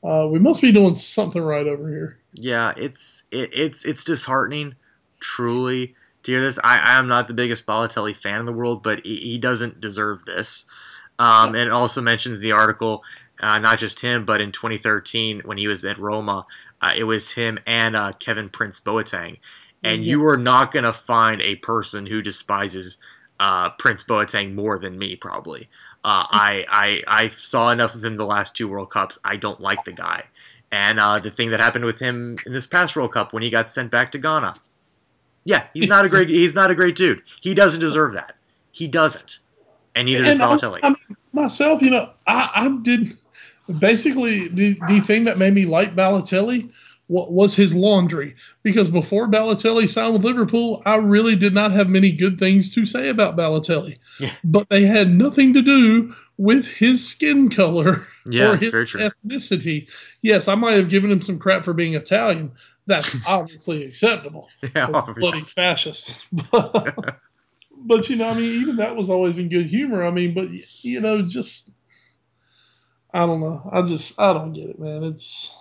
uh, 0.03 0.29
we 0.31 0.39
must 0.39 0.61
be 0.61 0.73
doing 0.73 0.95
something 0.95 1.43
right 1.43 1.67
over 1.67 1.89
here. 1.89 2.19
Yeah, 2.35 2.73
it's 2.77 3.25
it, 3.31 3.51
it's 3.53 3.85
it's 3.85 4.05
disheartening, 4.05 4.75
truly 5.21 5.95
to 6.27 6.33
hear 6.33 6.41
this. 6.41 6.59
I, 6.63 6.79
I 6.79 6.99
am 6.99 7.09
not 7.09 7.29
the 7.29 7.35
biggest 7.35 7.67
Balotelli 7.67 8.15
fan 8.15 8.41
in 8.41 8.47
the 8.47 8.53
world, 8.53 8.83
but 8.83 9.05
he, 9.05 9.17
he 9.17 9.39
doesn't 9.39 9.81
deserve 9.81 10.25
this. 10.25 10.67
Um, 11.19 11.55
and 11.55 11.69
it 11.69 11.71
also 11.71 12.03
mentions 12.03 12.41
the 12.41 12.53
article, 12.53 13.03
uh, 13.41 13.59
not 13.59 13.79
just 13.79 14.01
him, 14.01 14.25
but 14.25 14.41
in 14.41 14.53
2013 14.53 15.43
when 15.45 15.59
he 15.59 15.67
was 15.67 15.85
at 15.85 15.99
Roma, 15.99 16.47
uh, 16.83 16.93
it 16.97 17.05
was 17.05 17.33
him 17.33 17.59
and 17.67 17.97
uh, 17.97 18.13
Kevin 18.19 18.49
Prince 18.49 18.81
Boateng. 18.81 19.39
And 19.83 20.05
yeah. 20.05 20.11
you 20.11 20.27
are 20.27 20.37
not 20.37 20.73
going 20.73 20.85
to 20.85 20.93
find 20.93 21.41
a 21.41 21.57
person 21.57 22.07
who 22.07 22.21
despises 22.21 22.99
uh, 23.41 23.71
Prince 23.71 24.03
Boateng 24.03 24.55
more 24.55 24.79
than 24.79 24.99
me, 24.99 25.17
probably. 25.17 25.69
Uh, 26.05 26.27
I, 26.31 26.65
I 26.69 27.03
I 27.07 27.29
saw 27.29 27.71
enough 27.71 27.95
of 27.95 28.05
him 28.05 28.17
the 28.17 28.27
last 28.27 28.57
two 28.57 28.69
World 28.69 28.91
Cups. 28.91 29.19
I 29.25 29.37
don't 29.37 29.61
like 29.61 29.85
the 29.85 29.93
guy, 29.93 30.25
and 30.73 30.99
uh, 30.99 31.19
the 31.19 31.31
thing 31.31 31.51
that 31.51 31.61
happened 31.61 31.85
with 31.85 32.01
him 32.01 32.37
in 32.47 32.53
this 32.53 32.67
past 32.67 32.97
World 32.97 33.13
Cup 33.13 33.33
when 33.33 33.43
he 33.43 33.51
got 33.51 33.71
sent 33.71 33.91
back 33.91 34.11
to 34.13 34.19
Ghana. 34.19 34.55
Yeah, 35.47 35.67
he's 35.73 35.89
not 35.89 36.05
a 36.05 36.09
great 36.09 36.29
he's 36.29 36.55
not 36.55 36.71
a 36.71 36.75
great 36.75 36.97
dude. 36.97 37.23
He 37.41 37.55
doesn't 37.55 37.81
deserve 37.81 38.15
that. 38.15 38.37
He 38.73 38.87
doesn't, 38.87 39.39
and 39.95 40.07
neither 40.07 40.25
does 40.25 40.39
Balotelli. 40.39 40.81
I, 40.83 40.89
I, 40.89 40.95
myself, 41.33 41.81
you 41.81 41.91
know, 41.91 42.11
I, 42.27 42.51
I 42.55 42.79
did 42.83 43.17
basically 43.79 44.49
the 44.49 44.79
the 44.89 45.01
thing 45.01 45.25
that 45.25 45.39
made 45.39 45.55
me 45.55 45.65
like 45.65 45.95
Balotelli 45.95 46.71
what 47.09 47.33
was 47.33 47.55
his 47.55 47.75
laundry. 47.75 48.35
Because 48.63 48.89
before 48.89 49.29
Balotelli 49.29 49.89
signed 49.89 50.15
with 50.15 50.25
Liverpool, 50.25 50.83
I 50.85 50.97
really 50.97 51.37
did 51.37 51.55
not 51.55 51.73
have 51.73 51.89
many 51.89 52.13
good 52.13 52.39
things 52.39 52.75
to 52.75 52.87
say 52.87 53.09
about 53.09 53.37
Balotelli. 53.37 53.99
Yeah. 54.19 54.33
But 54.45 54.69
they 54.69 54.87
had 54.87 55.11
nothing 55.11 55.55
to 55.55 55.63
do 55.63 56.15
with 56.39 56.67
his 56.67 57.07
skin 57.07 57.49
color 57.49 58.05
yeah, 58.29 58.53
or 58.53 58.57
his 58.57 58.73
ethnicity. 58.73 59.89
Yes, 60.23 60.49
I 60.49 60.55
might 60.55 60.73
have 60.73 60.89
given 60.89 61.11
him 61.11 61.23
some 61.23 61.39
crap 61.39 61.65
for 61.65 61.73
being 61.73 61.95
Italian. 61.95 62.53
That's 62.87 63.27
obviously 63.27 63.85
acceptable. 63.85 64.49
Yeah, 64.75 64.87
bloody 65.17 65.43
fascist. 65.43 66.25
but 66.51 68.09
you 68.09 68.17
know, 68.17 68.29
I 68.29 68.35
mean, 68.35 68.61
even 68.61 68.77
that 68.77 68.97
was 68.97 69.11
always 69.11 69.39
in 69.39 69.49
good 69.49 69.67
humor. 69.67 70.05
I 70.05 70.11
mean, 70.11 70.35
but 70.35 70.47
you 70.83 71.01
know, 71.01 71.23
just 71.23 71.71
I 73.13 73.27
don't 73.27 73.41
know. 73.41 73.61
I 73.73 73.83
just 73.83 74.19
I 74.21 74.33
don't 74.33 74.53
get 74.53 74.71
it, 74.71 74.79
man. 74.79 75.05
It's 75.05 75.57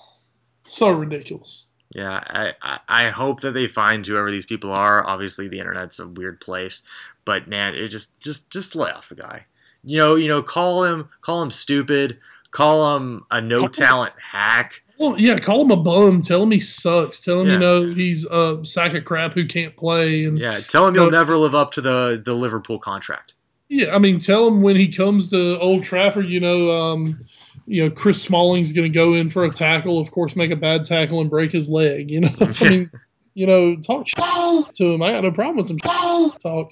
so 0.64 0.92
ridiculous. 0.92 1.68
Yeah, 1.94 2.22
I, 2.28 2.54
I, 2.62 2.80
I 2.90 3.10
hope 3.10 3.42
that 3.42 3.54
they 3.54 3.68
find 3.68 4.06
whoever 4.06 4.30
these 4.30 4.46
people 4.46 4.72
are. 4.72 5.08
Obviously, 5.08 5.48
the 5.48 5.60
internet's 5.60 6.00
a 6.00 6.08
weird 6.08 6.42
place, 6.42 6.84
but 7.24 7.48
man, 7.48 7.76
it 7.76 7.88
just 7.88 8.20
just 8.20 8.52
just 8.52 8.76
lay 8.76 8.92
off 8.92 9.10
the 9.10 9.16
guy. 9.16 9.46
You 9.84 10.00
know, 10.00 10.16
you 10.16 10.28
know, 10.28 10.42
call 10.42 10.84
him 10.84 11.10
call 11.22 11.42
him 11.42 11.52
stupid, 11.52 12.20
call 12.52 12.98
him 12.98 13.24
a 13.32 13.40
no 13.40 13.68
talent 13.70 14.14
hack. 14.20 14.82
Well, 14.98 15.20
yeah, 15.20 15.38
call 15.38 15.62
him 15.62 15.72
a 15.72 15.78
bum. 15.78 16.22
Tell 16.22 16.44
him 16.44 16.52
he 16.52 16.60
sucks. 16.60 17.20
Tell 17.20 17.42
him 17.42 17.48
yeah. 17.48 17.54
you 17.54 17.60
know 17.60 17.86
he's 17.88 18.26
a 18.26 18.64
sack 18.64 18.94
of 18.94 19.04
crap 19.04 19.34
who 19.34 19.46
can't 19.46 19.76
play. 19.76 20.26
And 20.26 20.40
yeah, 20.40 20.60
tell 20.60 20.88
him 20.88 20.94
he'll 20.94 21.12
never 21.12 21.36
live 21.38 21.56
up 21.56 21.72
to 21.74 21.82
the 21.82 22.22
the 22.24 22.34
Liverpool 22.34 22.80
contract. 22.80 23.34
Yeah, 23.68 23.96
I 23.96 24.00
mean, 24.00 24.20
tell 24.20 24.48
him 24.48 24.62
when 24.62 24.76
he 24.76 24.92
comes 24.92 25.30
to 25.32 25.60
Old 25.60 25.84
Trafford, 25.84 26.28
you 26.28 26.40
know, 26.40 26.72
um, 26.72 27.18
you 27.66 27.84
know, 27.84 27.90
Chris 27.90 28.22
Smalling's 28.22 28.72
going 28.72 28.92
to 28.92 28.96
go 28.96 29.14
in 29.14 29.30
for 29.30 29.44
a 29.44 29.52
tackle, 29.52 30.00
of 30.00 30.12
course, 30.12 30.36
make 30.36 30.52
a 30.52 30.56
bad 30.56 30.86
tackle 30.86 31.20
and 31.20 31.30
break 31.30 31.52
his 31.52 31.68
leg. 31.68 32.12
You 32.12 32.22
know, 32.22 32.30
I 32.42 32.70
mean, 32.70 32.92
you 33.34 33.48
know, 33.48 33.76
talk 33.76 34.06
to 34.08 34.86
him. 34.86 35.02
I 35.02 35.12
got 35.12 35.24
no 35.24 35.32
problem 35.32 35.58
with 35.58 35.68
some 35.68 35.80
talk, 35.80 36.72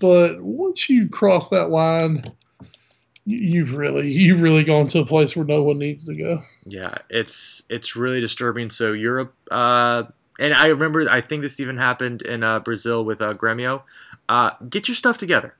but 0.00 0.40
once 0.40 0.88
you 0.90 1.08
cross 1.08 1.48
that 1.48 1.70
line, 1.70 2.22
you've 3.28 3.76
really 3.76 4.10
you've 4.10 4.40
really 4.40 4.64
gone 4.64 4.86
to 4.88 5.00
a 5.00 5.06
place 5.06 5.36
where 5.36 5.44
no 5.44 5.62
one 5.62 5.78
needs 5.78 6.06
to 6.06 6.14
go. 6.14 6.42
Yeah, 6.66 6.96
it's 7.10 7.62
it's 7.68 7.94
really 7.94 8.20
disturbing. 8.20 8.70
So 8.70 8.92
Europe, 8.92 9.34
uh, 9.50 10.04
and 10.40 10.54
I 10.54 10.68
remember 10.68 11.08
I 11.08 11.20
think 11.20 11.42
this 11.42 11.60
even 11.60 11.76
happened 11.76 12.22
in 12.22 12.42
uh, 12.42 12.60
Brazil 12.60 13.04
with 13.04 13.20
uh, 13.20 13.34
Grêmio. 13.34 13.82
Uh, 14.28 14.52
get 14.68 14.88
your 14.88 14.94
stuff 14.94 15.18
together. 15.18 15.54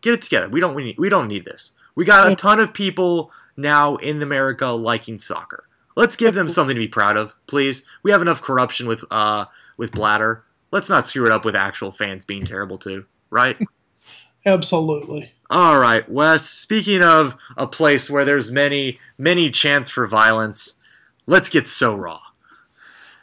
Get 0.00 0.14
it 0.14 0.22
together. 0.22 0.48
We 0.48 0.60
don't 0.60 0.74
we, 0.74 0.84
need, 0.84 0.98
we 0.98 1.08
don't 1.08 1.28
need 1.28 1.44
this. 1.44 1.72
We 1.94 2.04
got 2.04 2.32
a 2.32 2.34
ton 2.34 2.58
of 2.58 2.72
people 2.72 3.30
now 3.56 3.96
in 3.96 4.20
America 4.22 4.66
liking 4.68 5.16
soccer. 5.16 5.64
Let's 5.96 6.16
give 6.16 6.34
them 6.34 6.48
something 6.48 6.74
to 6.74 6.80
be 6.80 6.88
proud 6.88 7.16
of, 7.16 7.36
please. 7.46 7.84
We 8.02 8.10
have 8.10 8.22
enough 8.22 8.40
corruption 8.40 8.88
with 8.88 9.04
uh 9.10 9.44
with 9.76 9.92
Blatter. 9.92 10.44
Let's 10.72 10.88
not 10.88 11.06
screw 11.06 11.26
it 11.26 11.32
up 11.32 11.44
with 11.44 11.54
actual 11.54 11.92
fans 11.92 12.24
being 12.24 12.44
terrible 12.44 12.78
too, 12.78 13.04
right? 13.30 13.58
Absolutely. 14.46 15.33
All 15.50 15.78
right, 15.78 16.08
Wes. 16.08 16.48
Speaking 16.48 17.02
of 17.02 17.36
a 17.56 17.66
place 17.66 18.10
where 18.10 18.24
there's 18.24 18.50
many 18.50 18.98
many 19.18 19.50
chants 19.50 19.90
for 19.90 20.06
violence, 20.06 20.80
let's 21.26 21.48
get 21.48 21.66
so 21.66 21.94
raw. 21.94 22.20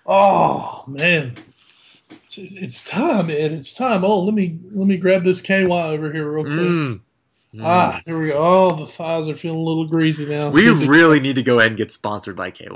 Oh 0.05 0.83
man, 0.87 1.33
it's, 2.09 2.37
it's 2.37 2.83
time, 2.83 3.27
man. 3.27 3.51
It's 3.51 3.73
time. 3.73 4.03
Oh, 4.03 4.23
let 4.23 4.33
me 4.33 4.59
let 4.71 4.87
me 4.87 4.97
grab 4.97 5.23
this 5.23 5.41
KY 5.41 5.65
over 5.65 6.11
here 6.11 6.29
real 6.29 6.45
quick. 6.45 6.55
Mm. 6.55 7.01
Mm. 7.53 7.61
Ah, 7.63 8.01
here 8.05 8.19
we 8.19 8.29
go. 8.29 8.35
Oh, 8.37 8.75
the 8.75 8.85
thighs 8.87 9.27
are 9.27 9.35
feeling 9.35 9.59
a 9.59 9.63
little 9.63 9.87
greasy 9.87 10.25
now. 10.25 10.51
We 10.51 10.69
really 10.69 11.19
need 11.19 11.35
to 11.35 11.43
go 11.43 11.59
ahead 11.59 11.71
and 11.71 11.77
get 11.77 11.91
sponsored 11.91 12.35
by 12.35 12.51
KY. 12.51 12.69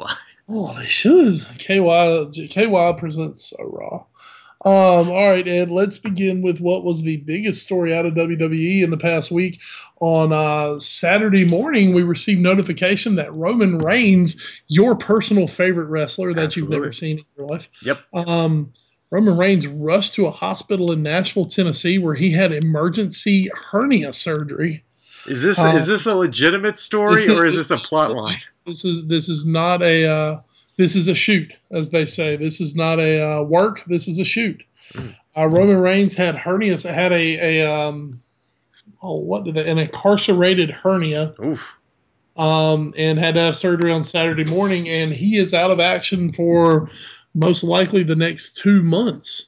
Oh, 0.49 0.77
they 0.77 0.85
should. 0.85 1.41
KY 1.59 2.47
KY 2.49 2.95
presents 2.99 3.45
so 3.45 3.71
raw. 3.71 4.03
Um, 4.65 5.11
all 5.11 5.27
right, 5.27 5.47
Ed, 5.47 5.69
let's 5.69 5.99
begin 5.99 6.41
with 6.41 6.59
what 6.59 6.83
was 6.83 7.03
the 7.03 7.17
biggest 7.17 7.61
story 7.61 7.95
out 7.95 8.07
of 8.07 8.15
WWE 8.15 8.83
in 8.83 8.89
the 8.89 8.97
past 8.97 9.31
week. 9.31 9.61
On 10.01 10.33
uh, 10.33 10.79
Saturday 10.79 11.45
morning, 11.45 11.93
we 11.93 12.01
received 12.01 12.41
notification 12.41 13.13
that 13.15 13.35
Roman 13.35 13.77
Reigns, 13.77 14.63
your 14.67 14.95
personal 14.95 15.47
favorite 15.47 15.85
wrestler 15.85 16.33
that 16.33 16.45
Absolutely. 16.45 16.75
you've 16.75 16.81
never 16.81 16.93
seen 16.93 17.19
in 17.19 17.25
your 17.37 17.47
life, 17.47 17.69
yep, 17.83 17.99
um, 18.15 18.73
Roman 19.11 19.37
Reigns 19.37 19.67
rushed 19.67 20.15
to 20.15 20.25
a 20.25 20.31
hospital 20.31 20.91
in 20.91 21.03
Nashville, 21.03 21.45
Tennessee, 21.45 21.99
where 21.99 22.15
he 22.15 22.31
had 22.31 22.51
emergency 22.51 23.49
hernia 23.53 24.13
surgery. 24.13 24.83
Is 25.27 25.43
this 25.43 25.59
uh, 25.59 25.73
is 25.75 25.85
this 25.85 26.07
a 26.07 26.15
legitimate 26.15 26.79
story 26.79 27.21
is, 27.21 27.39
or 27.39 27.45
is 27.45 27.55
this 27.55 27.71
a 27.71 27.77
plot 27.77 28.11
line? 28.11 28.37
This 28.65 28.83
is 28.83 29.07
this 29.07 29.29
is 29.29 29.45
not 29.45 29.81
a 29.83 30.05
uh, 30.05 30.39
this 30.77 30.95
is 30.95 31.07
a 31.07 31.15
shoot, 31.15 31.53
as 31.71 31.89
they 31.89 32.05
say. 32.05 32.35
This 32.35 32.59
is 32.59 32.75
not 32.75 32.99
a 32.99 33.21
uh, 33.21 33.41
work. 33.43 33.83
This 33.85 34.07
is 34.07 34.19
a 34.19 34.25
shoot. 34.25 34.63
Mm. 34.93 35.15
Roman 35.37 35.79
Reigns 35.79 36.15
had 36.15 36.35
hernias. 36.35 36.89
Had 36.89 37.11
a 37.11 37.59
a 37.61 37.71
um, 37.71 38.19
oh 39.01 39.17
what 39.17 39.45
did 39.45 39.55
they, 39.55 39.69
an 39.69 39.77
incarcerated 39.77 40.71
hernia. 40.71 41.33
Oof. 41.43 41.77
Um, 42.37 42.93
and 42.97 43.17
had 43.17 43.35
to 43.35 43.41
have 43.41 43.55
surgery 43.55 43.93
on 43.93 44.03
Saturday 44.03 44.43
morning, 44.43 44.89
and 44.89 45.13
he 45.13 45.37
is 45.37 45.53
out 45.53 45.71
of 45.71 45.79
action 45.79 46.33
for 46.33 46.89
most 47.33 47.63
likely 47.63 48.03
the 48.03 48.15
next 48.15 48.57
two 48.57 48.83
months. 48.83 49.45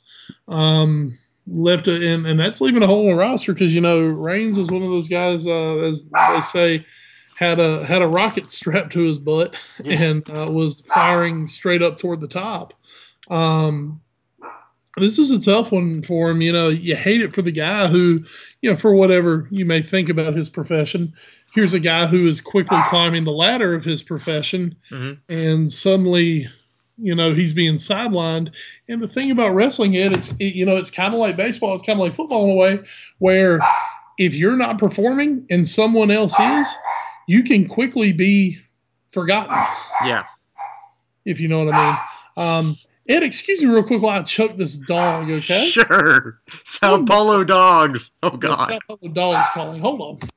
Um, 0.48 1.18
left, 1.48 1.88
a, 1.88 2.14
and, 2.14 2.26
and 2.26 2.40
that's 2.40 2.62
leaving 2.62 2.84
a 2.84 2.88
hole 2.88 3.02
in 3.02 3.08
the 3.08 3.16
roster 3.16 3.54
because 3.54 3.74
you 3.74 3.82
know 3.82 4.08
Reigns 4.08 4.58
is 4.58 4.72
one 4.72 4.84
of 4.84 4.90
those 4.90 5.08
guys, 5.08 5.46
uh, 5.48 5.78
as 5.78 6.10
they 6.10 6.42
say, 6.42 6.86
had 7.38 7.60
a 7.60 7.86
had 7.86 8.02
a 8.02 8.08
rocket 8.08 8.50
strapped 8.50 8.94
to 8.94 9.02
his 9.02 9.20
butt 9.20 9.56
yeah. 9.84 10.02
and 10.02 10.30
uh, 10.38 10.52
was 10.52 10.82
firing 10.82 11.48
straight 11.48 11.82
up 11.82 11.98
toward 11.98 12.20
the 12.20 12.28
top. 12.28 12.74
Um, 13.30 14.02
this 14.98 15.20
is 15.20 15.30
a 15.30 15.40
tough 15.40 15.72
one 15.72 16.02
for 16.02 16.32
him. 16.32 16.42
You 16.42 16.52
know, 16.52 16.70
you 16.70 16.96
hate 16.96 17.22
it 17.22 17.36
for 17.36 17.44
the 17.44 17.52
guy 17.52 17.86
who, 17.86 18.24
you 18.62 18.72
know, 18.72 18.76
for 18.76 18.96
whatever 18.96 19.48
you 19.52 19.64
may 19.66 19.84
think 19.84 20.10
about 20.10 20.34
his 20.34 20.50
profession, 20.50 21.14
here's 21.54 21.76
a 21.76 21.80
guy 21.80 22.08
who 22.08 22.26
is 22.26 22.42
quickly 22.42 22.80
climbing 22.86 23.24
the 23.24 23.32
ladder 23.32 23.76
of 23.76 23.84
his 23.84 24.02
profession, 24.02 24.76
mm-hmm. 24.90 25.14
and 25.32 25.72
suddenly 25.72 26.48
you 26.98 27.14
know 27.14 27.34
he's 27.34 27.54
being 27.54 27.76
sidelined. 27.76 28.56
And 28.90 29.00
the 29.00 29.08
thing 29.08 29.30
about 29.30 29.54
wrestling, 29.54 29.94
it 29.94 30.12
it's 30.12 30.32
it, 30.40 30.56
you 30.56 30.66
know 30.66 30.76
it's 30.76 30.90
kind 30.90 31.14
of 31.14 31.20
like 31.20 31.38
baseball, 31.38 31.76
it's 31.76 31.86
kind 31.86 32.00
of 32.00 32.04
like 32.04 32.16
football 32.16 32.46
in 32.46 32.52
a 32.52 32.56
way, 32.56 32.80
where 33.20 33.60
if 34.18 34.34
you're 34.34 34.58
not 34.58 34.80
performing 34.80 35.46
and 35.52 35.68
someone 35.68 36.10
else 36.10 36.40
is, 36.40 36.76
you 37.28 37.44
can 37.44 37.68
quickly 37.68 38.14
be 38.14 38.58
forgotten. 39.10 39.56
Yeah. 40.04 40.24
If 41.26 41.40
you 41.40 41.50
know 41.50 41.66
what 41.66 41.76
I 41.76 41.88
mean. 41.88 41.98
Um, 42.38 42.78
Ed, 43.10 43.24
excuse 43.24 43.62
me 43.62 43.70
real 43.70 43.84
quick 43.84 44.02
while 44.02 44.20
I 44.20 44.24
choke 44.24 44.58
this 44.58 44.78
dog, 44.78 45.30
okay? 45.30 45.60
Sure. 45.60 46.42
Sao 46.64 47.06
Paulo 47.06 47.44
dogs. 47.44 48.18
Oh, 48.24 48.32
God. 48.32 48.58
Sao 48.58 48.80
Paulo 48.88 49.14
dog 49.14 49.42
is 49.42 49.50
calling. 49.54 49.82
Hold 49.82 50.02
on. 50.02 50.30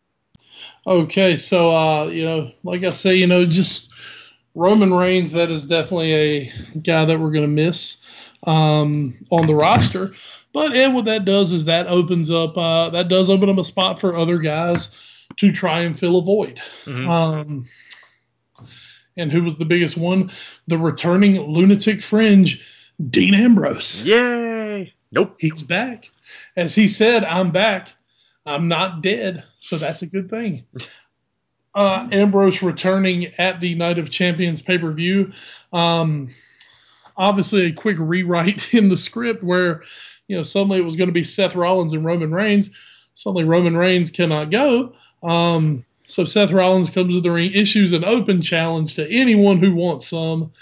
Okay, 0.87 1.37
so 1.37 1.71
uh, 1.71 2.07
you 2.07 2.25
know, 2.25 2.51
like 2.65 2.83
I 2.85 2.91
say, 2.91 3.15
you 3.15 3.27
know, 3.27 3.45
just 3.45 3.93
Roman 4.55 4.93
Reigns. 4.95 5.33
That 5.33 5.51
is 5.51 5.67
definitely 5.67 6.15
a 6.15 6.53
guy 6.83 7.05
that 7.05 7.21
we're 7.21 7.33
going 7.33 7.45
to 7.45 7.49
miss 7.49 8.31
um, 8.47 9.15
on 9.31 9.47
the 9.47 9.55
roster. 9.55 10.11
But 10.55 10.75
Ed, 10.75 10.95
what 10.95 11.05
that 11.05 11.27
does 11.27 11.53
is 11.53 11.67
that 11.67 11.87
opens 11.87 12.31
up. 12.31 12.57
Uh, 12.57 12.89
that 12.91 13.09
does 13.09 13.29
open 13.29 13.51
up 13.51 13.59
a 13.59 13.65
spot 13.65 14.01
for 14.01 14.17
other 14.17 14.39
guys 14.39 15.10
to 15.41 15.51
try 15.53 15.81
and 15.81 15.99
fill 15.99 16.19
a 16.19 16.23
void. 16.23 16.61
Mhm. 16.85 17.09
Um, 17.09 17.67
and 19.17 19.33
who 19.33 19.43
was 19.43 19.57
the 19.57 19.65
biggest 19.65 19.97
one? 19.97 20.31
The 20.69 20.79
returning 20.79 21.41
lunatic 21.41 22.03
fringe, 22.03 22.65
Dean 23.11 23.35
Ambrose. 23.35 24.03
Yay. 24.05 24.93
Nope. 25.13 25.37
He's 25.39 25.63
back. 25.63 26.11
As 26.57 26.75
he 26.75 26.89
said, 26.89 27.25
I'm 27.25 27.51
back. 27.51 27.89
I'm 28.47 28.69
not 28.69 29.03
dead. 29.03 29.43
So 29.59 29.77
that's 29.79 30.03
a 30.03 30.07
good 30.07 30.31
thing. 30.31 30.65
Uh, 31.73 32.09
Ambrose 32.11 32.65
returning 32.65 33.27
at 33.39 33.61
the 33.61 33.77
Night 33.77 33.97
of 33.97 34.11
Champions 34.11 34.61
pay 34.61 34.77
per 34.77 34.91
view. 34.91 35.31
Um, 35.73 36.29
obviously, 37.17 37.67
a 37.67 37.73
quick 37.73 37.97
rewrite 38.01 38.75
in 38.75 38.89
the 38.89 38.97
script 38.97 39.45
where, 39.45 39.85
you 40.27 40.37
know, 40.37 40.43
suddenly 40.43 40.79
it 40.79 40.85
was 40.85 40.97
going 40.97 41.09
to 41.09 41.15
be 41.15 41.23
Seth 41.23 41.55
Rollins 41.55 41.93
and 41.93 42.05
Roman 42.05 42.33
Reigns. 42.35 42.71
Suddenly, 43.15 43.45
Roman 43.45 43.77
Reigns 43.77 44.11
cannot 44.11 44.51
go. 44.51 44.95
Um, 45.23 45.85
so 46.05 46.25
Seth 46.25 46.51
Rollins 46.51 46.91
comes 46.91 47.15
to 47.15 47.21
the 47.21 47.31
ring, 47.31 47.53
issues 47.53 47.93
an 47.93 48.05
open 48.05 48.43
challenge 48.43 48.97
to 48.97 49.11
anyone 49.11 49.59
who 49.59 49.75
wants 49.75 50.09
some. 50.09 50.53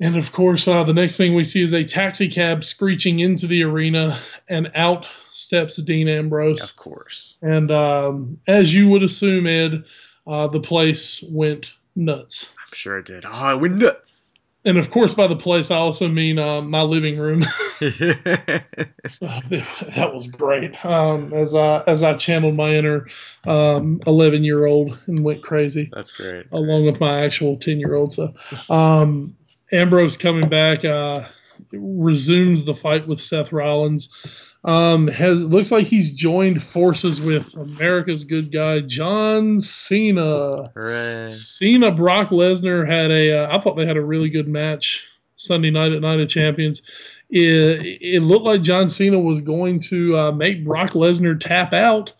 And 0.00 0.16
of 0.16 0.32
course, 0.32 0.68
uh, 0.68 0.84
the 0.84 0.94
next 0.94 1.16
thing 1.16 1.34
we 1.34 1.44
see 1.44 1.62
is 1.62 1.72
a 1.72 1.84
taxi 1.84 2.28
cab 2.28 2.64
screeching 2.64 3.20
into 3.20 3.46
the 3.46 3.64
arena, 3.64 4.18
and 4.48 4.70
out 4.74 5.06
steps 5.30 5.76
Dean 5.76 6.08
Ambrose. 6.08 6.70
Of 6.70 6.76
course. 6.76 7.38
And 7.42 7.70
um, 7.70 8.38
as 8.46 8.74
you 8.74 8.88
would 8.90 9.02
assume, 9.02 9.46
Ed, 9.46 9.84
uh, 10.26 10.48
the 10.48 10.60
place 10.60 11.24
went 11.30 11.72
nuts. 11.94 12.52
I'm 12.58 12.74
sure 12.74 12.98
it 12.98 13.06
did. 13.06 13.24
Oh, 13.26 13.56
it 13.56 13.60
went 13.60 13.76
nuts. 13.76 14.34
And 14.66 14.78
of 14.78 14.90
course, 14.90 15.14
by 15.14 15.28
the 15.28 15.36
place, 15.36 15.70
I 15.70 15.76
also 15.76 16.08
mean 16.08 16.38
uh, 16.38 16.60
my 16.60 16.82
living 16.82 17.18
room. 17.18 17.42
so 17.80 19.26
that 19.50 20.10
was 20.12 20.26
great. 20.26 20.84
Um, 20.84 21.32
as 21.32 21.54
I 21.54 21.84
as 21.86 22.02
I 22.02 22.14
channeled 22.14 22.56
my 22.56 22.74
inner 22.74 23.06
eleven 23.46 24.42
year 24.42 24.66
old 24.66 24.98
and 25.06 25.24
went 25.24 25.42
crazy. 25.42 25.88
That's 25.92 26.12
great. 26.12 26.46
along 26.52 26.84
with 26.84 27.00
my 27.00 27.24
actual 27.24 27.56
10 27.56 27.78
year 27.78 27.94
old. 27.94 28.12
So, 28.12 28.32
um, 28.68 29.36
Ambrose 29.72 30.16
coming 30.16 30.48
back, 30.48 30.84
uh, 30.84 31.24
resumes 31.72 32.64
the 32.64 32.74
fight 32.74 33.06
with 33.06 33.20
Seth 33.20 33.52
Rollins. 33.52 34.45
Um, 34.64 35.06
has 35.08 35.44
looks 35.44 35.70
like 35.70 35.86
he's 35.86 36.12
joined 36.12 36.62
forces 36.62 37.20
with 37.20 37.54
America's 37.54 38.24
good 38.24 38.50
guy 38.50 38.80
John 38.80 39.60
Cena. 39.60 40.72
Hooray. 40.74 41.28
Cena 41.28 41.92
Brock 41.92 42.28
Lesnar 42.28 42.86
had 42.86 43.10
a. 43.10 43.44
Uh, 43.44 43.56
I 43.56 43.60
thought 43.60 43.76
they 43.76 43.86
had 43.86 43.96
a 43.96 44.04
really 44.04 44.28
good 44.28 44.48
match 44.48 45.06
Sunday 45.36 45.70
night 45.70 45.92
at 45.92 46.02
Night 46.02 46.20
of 46.20 46.28
Champions. 46.28 46.82
It, 47.30 47.98
it 48.00 48.22
looked 48.22 48.44
like 48.44 48.62
John 48.62 48.88
Cena 48.88 49.18
was 49.18 49.40
going 49.40 49.80
to 49.80 50.16
uh, 50.16 50.32
make 50.32 50.64
Brock 50.64 50.90
Lesnar 50.90 51.38
tap 51.38 51.72
out 51.72 52.14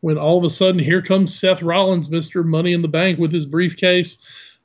when 0.00 0.18
all 0.18 0.38
of 0.38 0.44
a 0.44 0.50
sudden 0.50 0.80
here 0.80 1.02
comes 1.02 1.38
Seth 1.38 1.62
Rollins, 1.62 2.08
Mr. 2.08 2.44
Money 2.44 2.72
in 2.72 2.82
the 2.82 2.88
Bank, 2.88 3.18
with 3.18 3.32
his 3.32 3.46
briefcase, 3.46 4.18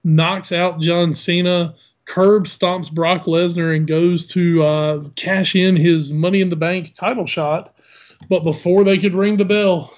knocks 0.03 0.51
out 0.51 0.81
John 0.81 1.13
Cena, 1.13 1.75
curb 2.07 2.45
stomps 2.45 2.91
Brock 2.91 3.23
Lesnar, 3.23 3.75
and 3.75 3.87
goes 3.87 4.27
to 4.31 4.63
uh, 4.63 5.03
cash 5.15 5.55
in 5.55 5.75
his 5.75 6.11
Money 6.11 6.41
in 6.41 6.49
the 6.49 6.55
Bank 6.55 6.93
title 6.95 7.25
shot. 7.27 7.75
But 8.29 8.43
before 8.43 8.83
they 8.83 8.97
could 8.97 9.13
ring 9.13 9.37
the 9.37 9.45
bell, 9.45 9.93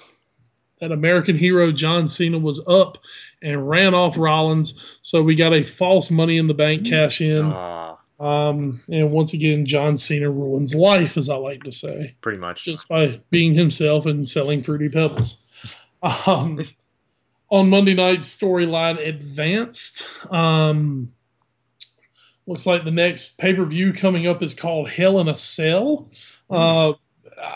that 0.80 0.92
American 0.92 1.36
hero 1.36 1.72
John 1.72 2.08
Cena 2.08 2.38
was 2.38 2.62
up 2.66 2.98
and 3.42 3.68
ran 3.68 3.94
off 3.94 4.18
Rollins. 4.18 4.98
So 5.02 5.22
we 5.22 5.34
got 5.34 5.54
a 5.54 5.62
false 5.62 6.10
Money 6.10 6.36
in 6.38 6.46
the 6.46 6.54
Bank 6.54 6.86
cash 6.86 7.20
in. 7.20 7.44
Ah, 7.46 7.98
Um, 8.18 8.80
and 8.92 9.10
once 9.12 9.32
again, 9.32 9.64
John 9.64 9.96
Cena 9.96 10.30
ruins 10.30 10.74
life, 10.74 11.16
as 11.16 11.28
I 11.30 11.36
like 11.36 11.62
to 11.64 11.72
say 11.72 12.14
pretty 12.20 12.38
much. 12.38 12.64
just 12.64 12.88
by 12.88 13.20
being 13.30 13.54
himself 13.54 14.04
and 14.06 14.28
selling 14.28 14.62
fruity 14.62 14.88
pebbles. 14.88 15.38
Um, 16.26 16.60
on 17.50 17.68
Monday 17.68 17.94
night's 17.94 18.34
storyline 18.34 18.98
advanced. 19.06 20.06
Um, 20.32 21.12
looks 22.50 22.66
like 22.66 22.82
the 22.82 22.90
next 22.90 23.38
pay 23.38 23.54
per 23.54 23.64
view 23.64 23.92
coming 23.92 24.26
up 24.26 24.42
is 24.42 24.54
called 24.54 24.90
Hell 24.90 25.20
in 25.20 25.28
a 25.28 25.36
Cell. 25.36 26.10
Uh, 26.50 26.94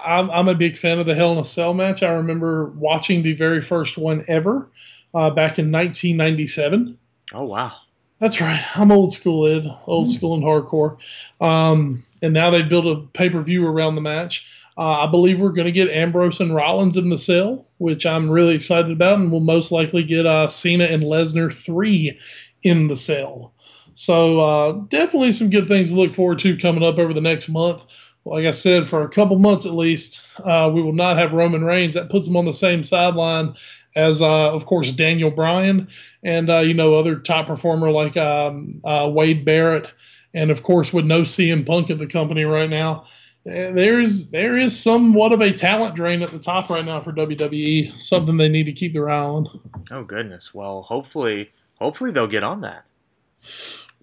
I'm, 0.04 0.30
I'm 0.30 0.48
a 0.48 0.54
big 0.54 0.76
fan 0.76 1.00
of 1.00 1.06
the 1.06 1.16
Hell 1.16 1.32
in 1.32 1.38
a 1.38 1.44
Cell 1.44 1.74
match. 1.74 2.04
I 2.04 2.12
remember 2.12 2.66
watching 2.76 3.22
the 3.22 3.32
very 3.32 3.60
first 3.60 3.98
one 3.98 4.24
ever 4.28 4.70
uh, 5.12 5.30
back 5.30 5.58
in 5.58 5.72
1997. 5.72 6.96
oh, 7.34 7.44
wow. 7.44 7.72
That's 8.20 8.40
right. 8.40 8.64
I'm 8.76 8.92
old 8.92 9.12
school, 9.12 9.48
Ed. 9.48 9.66
Old 9.86 10.08
school 10.08 10.34
and 10.34 10.44
hardcore. 10.44 10.96
Um, 11.40 12.04
and 12.22 12.32
now 12.32 12.50
they've 12.50 12.68
built 12.68 12.86
a 12.86 13.00
pay 13.12 13.28
per 13.28 13.42
view 13.42 13.66
around 13.66 13.96
the 13.96 14.00
match. 14.00 14.48
Uh, 14.78 15.04
I 15.04 15.10
believe 15.10 15.40
we're 15.40 15.50
going 15.50 15.66
to 15.66 15.72
get 15.72 15.90
Ambrose 15.90 16.40
and 16.40 16.54
Rollins 16.54 16.96
in 16.96 17.08
the 17.10 17.18
cell, 17.18 17.66
which 17.78 18.06
I'm 18.06 18.30
really 18.30 18.54
excited 18.54 18.92
about, 18.92 19.18
and 19.18 19.32
we'll 19.32 19.40
most 19.40 19.72
likely 19.72 20.04
get 20.04 20.24
uh, 20.24 20.46
Cena 20.46 20.84
and 20.84 21.02
Lesnar 21.02 21.52
three 21.52 22.18
in 22.62 22.86
the 22.86 22.96
cell. 22.96 23.53
So 23.94 24.40
uh, 24.40 24.72
definitely 24.88 25.32
some 25.32 25.50
good 25.50 25.68
things 25.68 25.90
to 25.90 25.96
look 25.96 26.14
forward 26.14 26.40
to 26.40 26.56
coming 26.56 26.82
up 26.82 26.98
over 26.98 27.14
the 27.14 27.20
next 27.20 27.48
month. 27.48 27.84
Like 28.24 28.46
I 28.46 28.52
said, 28.52 28.86
for 28.86 29.02
a 29.02 29.08
couple 29.08 29.38
months 29.38 29.66
at 29.66 29.72
least, 29.72 30.26
uh, 30.44 30.70
we 30.72 30.82
will 30.82 30.94
not 30.94 31.16
have 31.16 31.32
Roman 31.32 31.64
Reigns. 31.64 31.94
That 31.94 32.10
puts 32.10 32.26
him 32.26 32.36
on 32.36 32.46
the 32.46 32.54
same 32.54 32.82
sideline 32.82 33.54
as, 33.96 34.22
uh, 34.22 34.52
of 34.52 34.66
course, 34.66 34.90
Daniel 34.90 35.30
Bryan 35.30 35.88
and 36.22 36.50
uh, 36.50 36.58
you 36.58 36.74
know 36.74 36.94
other 36.94 37.16
top 37.16 37.46
performer 37.46 37.90
like 37.90 38.16
um, 38.16 38.80
uh, 38.84 39.08
Wade 39.12 39.44
Barrett, 39.44 39.92
and 40.32 40.50
of 40.50 40.62
course 40.62 40.92
with 40.92 41.04
no 41.04 41.22
CM 41.22 41.66
Punk 41.66 41.90
at 41.90 41.98
the 41.98 42.06
company 42.06 42.44
right 42.44 42.70
now, 42.70 43.04
eh, 43.46 43.70
there 43.72 44.00
is 44.00 44.30
there 44.30 44.56
is 44.56 44.78
somewhat 44.78 45.32
of 45.32 45.40
a 45.40 45.52
talent 45.52 45.94
drain 45.94 46.22
at 46.22 46.30
the 46.30 46.38
top 46.38 46.70
right 46.70 46.84
now 46.84 47.00
for 47.00 47.12
WWE. 47.12 47.92
Something 47.92 48.36
they 48.36 48.48
need 48.48 48.64
to 48.64 48.72
keep 48.72 48.94
their 48.94 49.10
eye 49.10 49.18
on. 49.18 49.46
Oh, 49.90 50.02
goodness. 50.02 50.54
Well, 50.54 50.82
hopefully, 50.82 51.52
hopefully 51.78 52.10
they'll 52.10 52.26
get 52.26 52.42
on 52.42 52.62
that. 52.62 52.84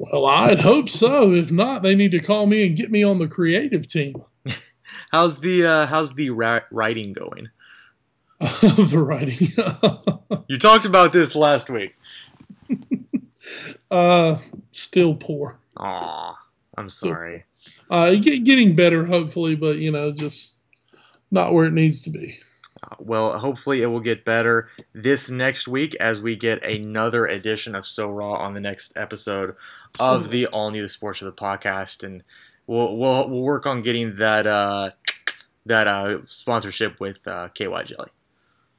Well, 0.02 0.26
I'd 0.26 0.60
hope 0.60 0.90
so. 0.90 1.32
If 1.32 1.52
not, 1.52 1.84
they 1.84 1.94
need 1.94 2.12
to 2.12 2.20
call 2.20 2.48
me 2.48 2.66
and 2.66 2.76
get 2.76 2.90
me 2.90 3.04
on 3.04 3.20
the 3.20 3.28
creative 3.28 3.88
team 3.88 4.16
How's 5.12 5.40
the 5.40 5.66
uh, 5.66 5.86
how's 5.86 6.16
the 6.16 6.30
ra- 6.32 6.62
writing 6.72 7.14
going? 7.14 7.50
the 8.40 9.04
writing. 9.04 9.50
You 10.48 10.58
talked 10.58 10.86
about 10.86 11.14
this 11.14 11.36
last 11.36 11.70
week. 11.70 11.94
uh, 13.90 14.38
still 14.72 15.16
poor. 15.16 15.58
Aw, 15.78 16.38
I'm 16.78 16.90
sorry. 16.90 17.46
Uh, 17.90 18.16
get, 18.16 18.44
getting 18.44 18.76
better, 18.76 19.06
hopefully, 19.06 19.56
but 19.56 19.78
you 19.78 19.92
know, 19.92 20.12
just 20.12 20.58
not 21.30 21.54
where 21.54 21.66
it 21.66 21.74
needs 21.74 22.02
to 22.02 22.10
be. 22.10 22.38
Uh, 22.84 22.96
well, 23.00 23.38
hopefully 23.38 23.82
it 23.82 23.88
will 23.88 24.00
get 24.00 24.26
better 24.26 24.70
this 24.94 25.30
next 25.30 25.68
week 25.68 25.96
as 25.96 26.22
we 26.22 26.36
get 26.36 26.64
another 26.64 27.28
edition 27.28 27.76
of 27.76 27.86
So 27.86 28.10
Raw 28.10 28.34
on 28.34 28.54
the 28.54 28.60
next 28.60 28.98
episode 28.98 29.56
of 30.00 30.30
the 30.30 30.48
All 30.48 30.72
New 30.72 30.88
Sports 30.88 31.22
of 31.22 31.28
the 31.28 31.42
podcast, 31.42 32.04
and 32.04 32.24
we'll 32.66 32.98
we'll 32.98 33.30
we'll 33.30 33.44
work 33.44 33.66
on 33.66 33.84
getting 33.84 34.16
that 34.16 34.48
uh, 34.48 34.92
that 35.66 35.88
uh, 35.88 36.26
sponsorship 36.26 37.00
with 37.00 37.28
uh, 37.28 37.50
KY 37.50 37.84
Jelly. 37.86 38.10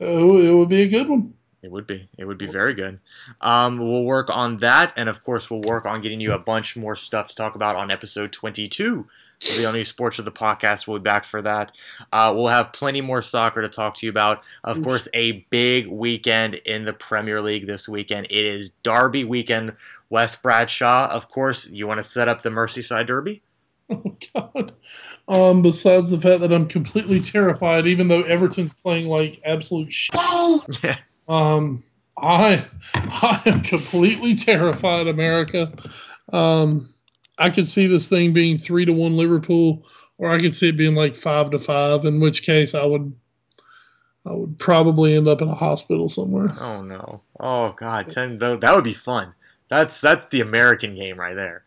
Uh, 0.00 0.04
it 0.04 0.54
would 0.54 0.68
be 0.68 0.82
a 0.82 0.88
good 0.88 1.08
one. 1.08 1.34
It 1.62 1.70
would 1.70 1.86
be. 1.86 2.08
It 2.18 2.24
would 2.24 2.38
be 2.38 2.48
very 2.48 2.74
good. 2.74 2.98
Um, 3.40 3.78
we'll 3.78 4.02
work 4.02 4.28
on 4.30 4.56
that, 4.58 4.92
and 4.96 5.08
of 5.08 5.22
course, 5.22 5.48
we'll 5.48 5.60
work 5.60 5.86
on 5.86 6.02
getting 6.02 6.20
you 6.20 6.32
a 6.32 6.38
bunch 6.38 6.76
more 6.76 6.96
stuff 6.96 7.28
to 7.28 7.36
talk 7.36 7.54
about 7.54 7.76
on 7.76 7.92
episode 7.92 8.32
22 8.32 8.98
of 9.00 9.06
the 9.42 9.64
Only 9.66 9.84
Sports 9.84 10.18
of 10.18 10.24
the 10.24 10.32
podcast. 10.32 10.86
We'll 10.86 10.98
be 10.98 11.02
back 11.02 11.24
for 11.24 11.42
that. 11.42 11.72
Uh, 12.12 12.32
we'll 12.34 12.48
have 12.48 12.72
plenty 12.72 13.00
more 13.00 13.22
soccer 13.22 13.62
to 13.62 13.68
talk 13.68 13.94
to 13.96 14.06
you 14.06 14.10
about. 14.10 14.42
Of 14.64 14.82
course, 14.82 15.08
a 15.14 15.46
big 15.50 15.88
weekend 15.88 16.54
in 16.54 16.84
the 16.84 16.92
Premier 16.92 17.40
League 17.40 17.66
this 17.66 17.88
weekend. 17.88 18.26
It 18.26 18.44
is 18.44 18.70
Derby 18.82 19.24
weekend. 19.24 19.74
Wes 20.10 20.36
Bradshaw, 20.36 21.08
of 21.10 21.28
course. 21.30 21.70
You 21.70 21.86
want 21.86 21.98
to 21.98 22.04
set 22.04 22.28
up 22.28 22.42
the 22.42 22.50
Merseyside 22.50 23.06
Derby? 23.06 23.42
Oh 23.90 24.16
God. 24.34 24.72
Um, 25.28 25.62
besides 25.62 26.10
the 26.10 26.20
fact 26.20 26.40
that 26.40 26.52
I'm 26.52 26.66
completely 26.68 27.20
terrified, 27.20 27.86
even 27.86 28.08
though 28.08 28.22
Everton's 28.22 28.72
playing 28.72 29.06
like 29.06 29.40
absolute 29.44 29.92
shit. 29.92 30.14
Yeah. 30.82 30.96
Um, 31.28 31.82
I 32.18 32.66
I 32.94 33.42
am 33.46 33.62
completely 33.62 34.34
terrified, 34.34 35.08
America. 35.08 35.72
Um, 36.32 36.88
I 37.38 37.50
could 37.50 37.68
see 37.68 37.86
this 37.86 38.08
thing 38.08 38.32
being 38.32 38.58
three 38.58 38.84
to 38.84 38.92
one 38.92 39.16
Liverpool, 39.16 39.86
or 40.18 40.30
I 40.30 40.40
could 40.40 40.54
see 40.54 40.68
it 40.68 40.76
being 40.76 40.94
like 40.94 41.16
five 41.16 41.50
to 41.50 41.58
five. 41.58 42.04
In 42.04 42.20
which 42.20 42.42
case, 42.44 42.74
I 42.74 42.84
would 42.84 43.12
I 44.24 44.34
would 44.34 44.58
probably 44.58 45.16
end 45.16 45.28
up 45.28 45.42
in 45.42 45.48
a 45.48 45.54
hospital 45.54 46.08
somewhere. 46.08 46.48
Oh 46.60 46.82
no! 46.82 47.22
Oh 47.40 47.72
god, 47.72 48.08
ten 48.10 48.38
though 48.38 48.56
that 48.56 48.74
would 48.74 48.84
be 48.84 48.92
fun. 48.92 49.34
That's 49.68 50.00
that's 50.00 50.26
the 50.26 50.40
American 50.40 50.94
game 50.94 51.18
right 51.18 51.34
there. 51.34 51.64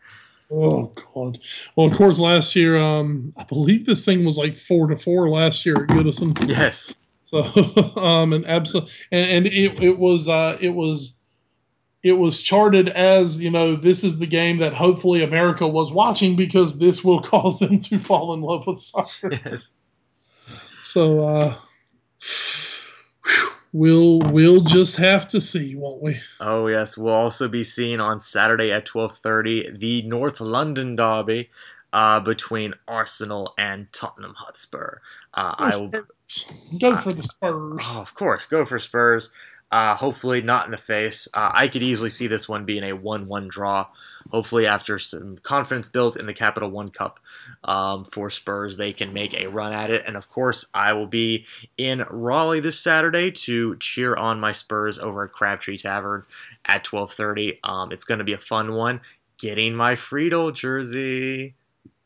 Oh 0.50 0.92
god. 1.14 1.38
Well, 1.74 1.88
of 1.88 1.96
course, 1.96 2.18
last 2.18 2.54
year, 2.54 2.76
um, 2.76 3.34
I 3.36 3.44
believe 3.44 3.84
this 3.84 4.04
thing 4.04 4.24
was 4.24 4.38
like 4.38 4.56
four 4.56 4.86
to 4.86 4.96
four 4.96 5.28
last 5.28 5.66
year 5.66 5.74
at 5.74 5.88
Goodison. 5.88 6.36
Yes. 6.48 6.96
So, 7.24 7.40
um, 8.00 8.32
and 8.32 8.46
absolutely, 8.46 8.92
and, 9.10 9.30
and 9.30 9.46
it 9.46 9.82
it 9.82 9.98
was 9.98 10.28
uh, 10.28 10.56
it 10.60 10.70
was 10.70 11.15
it 12.02 12.12
was 12.12 12.40
charted 12.42 12.88
as 12.90 13.40
you 13.40 13.50
know 13.50 13.74
this 13.74 14.04
is 14.04 14.18
the 14.18 14.26
game 14.26 14.58
that 14.58 14.72
hopefully 14.72 15.22
America 15.22 15.66
was 15.66 15.92
watching 15.92 16.36
because 16.36 16.78
this 16.78 17.02
will 17.04 17.20
cause 17.22 17.58
them 17.58 17.78
to 17.78 17.98
fall 17.98 18.34
in 18.34 18.40
love 18.40 18.66
with 18.66 18.80
soccer. 18.80 19.30
Yes. 19.44 19.72
So 20.82 21.18
uh, 21.20 21.54
we'll 23.72 24.20
we'll 24.30 24.62
just 24.62 24.96
have 24.96 25.26
to 25.28 25.40
see, 25.40 25.74
won't 25.74 26.02
we? 26.02 26.18
Oh 26.40 26.68
yes, 26.68 26.96
we'll 26.96 27.14
also 27.14 27.48
be 27.48 27.64
seeing 27.64 28.00
on 28.00 28.20
Saturday 28.20 28.72
at 28.72 28.84
twelve 28.84 29.16
thirty 29.16 29.70
the 29.70 30.02
North 30.02 30.40
London 30.40 30.96
derby 30.96 31.50
uh, 31.92 32.20
between 32.20 32.74
Arsenal 32.86 33.54
and 33.58 33.92
Tottenham 33.92 34.34
Hotspur. 34.36 34.98
Uh, 35.34 35.54
I 35.58 35.76
will, 35.76 35.90
Go 36.80 36.96
for 36.96 37.12
the 37.12 37.22
Spurs. 37.22 37.86
oh, 37.92 38.00
of 38.00 38.14
course, 38.14 38.46
go 38.46 38.64
for 38.64 38.78
Spurs. 38.78 39.30
Uh, 39.72 39.96
hopefully 39.96 40.40
not 40.42 40.64
in 40.64 40.70
the 40.70 40.76
face. 40.78 41.26
Uh, 41.34 41.50
I 41.52 41.66
could 41.66 41.82
easily 41.82 42.08
see 42.08 42.28
this 42.28 42.48
one 42.48 42.64
being 42.64 42.84
a 42.84 42.94
one-one 42.94 43.48
draw. 43.48 43.88
Hopefully, 44.30 44.66
after 44.66 44.98
some 44.98 45.36
confidence 45.38 45.88
built 45.88 46.16
in 46.16 46.26
the 46.26 46.34
Capital 46.34 46.70
One 46.70 46.88
Cup 46.88 47.18
um, 47.64 48.04
for 48.04 48.30
Spurs, 48.30 48.76
they 48.76 48.92
can 48.92 49.12
make 49.12 49.34
a 49.34 49.48
run 49.48 49.72
at 49.72 49.90
it. 49.90 50.04
And 50.06 50.16
of 50.16 50.30
course, 50.30 50.66
I 50.72 50.92
will 50.92 51.06
be 51.06 51.46
in 51.78 52.04
Raleigh 52.10 52.60
this 52.60 52.78
Saturday 52.78 53.32
to 53.32 53.76
cheer 53.76 54.14
on 54.14 54.38
my 54.38 54.52
Spurs 54.52 54.98
over 54.98 55.24
at 55.24 55.32
Crabtree 55.32 55.78
Tavern 55.78 56.24
at 56.64 56.84
12:30. 56.84 57.58
Um, 57.64 57.90
it's 57.90 58.04
going 58.04 58.18
to 58.18 58.24
be 58.24 58.34
a 58.34 58.38
fun 58.38 58.72
one. 58.72 59.00
Getting 59.38 59.74
my 59.74 59.96
Friedel 59.96 60.52
jersey. 60.52 61.54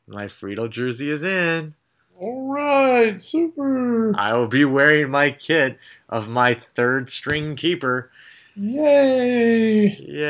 My 0.07 0.29
Friedel 0.29 0.69
jersey 0.69 1.11
is 1.11 1.25
in. 1.25 1.75
All 2.21 2.53
right, 2.53 3.19
super. 3.19 4.15
I 4.15 4.35
will 4.35 4.47
be 4.47 4.67
wearing 4.67 5.11
my 5.11 5.31
kit 5.31 5.79
of 6.11 6.29
my 6.29 6.53
third 6.53 7.09
string 7.09 7.57
keeper. 7.57 8.11
Yay! 8.55 9.87
Yay! 9.97 10.27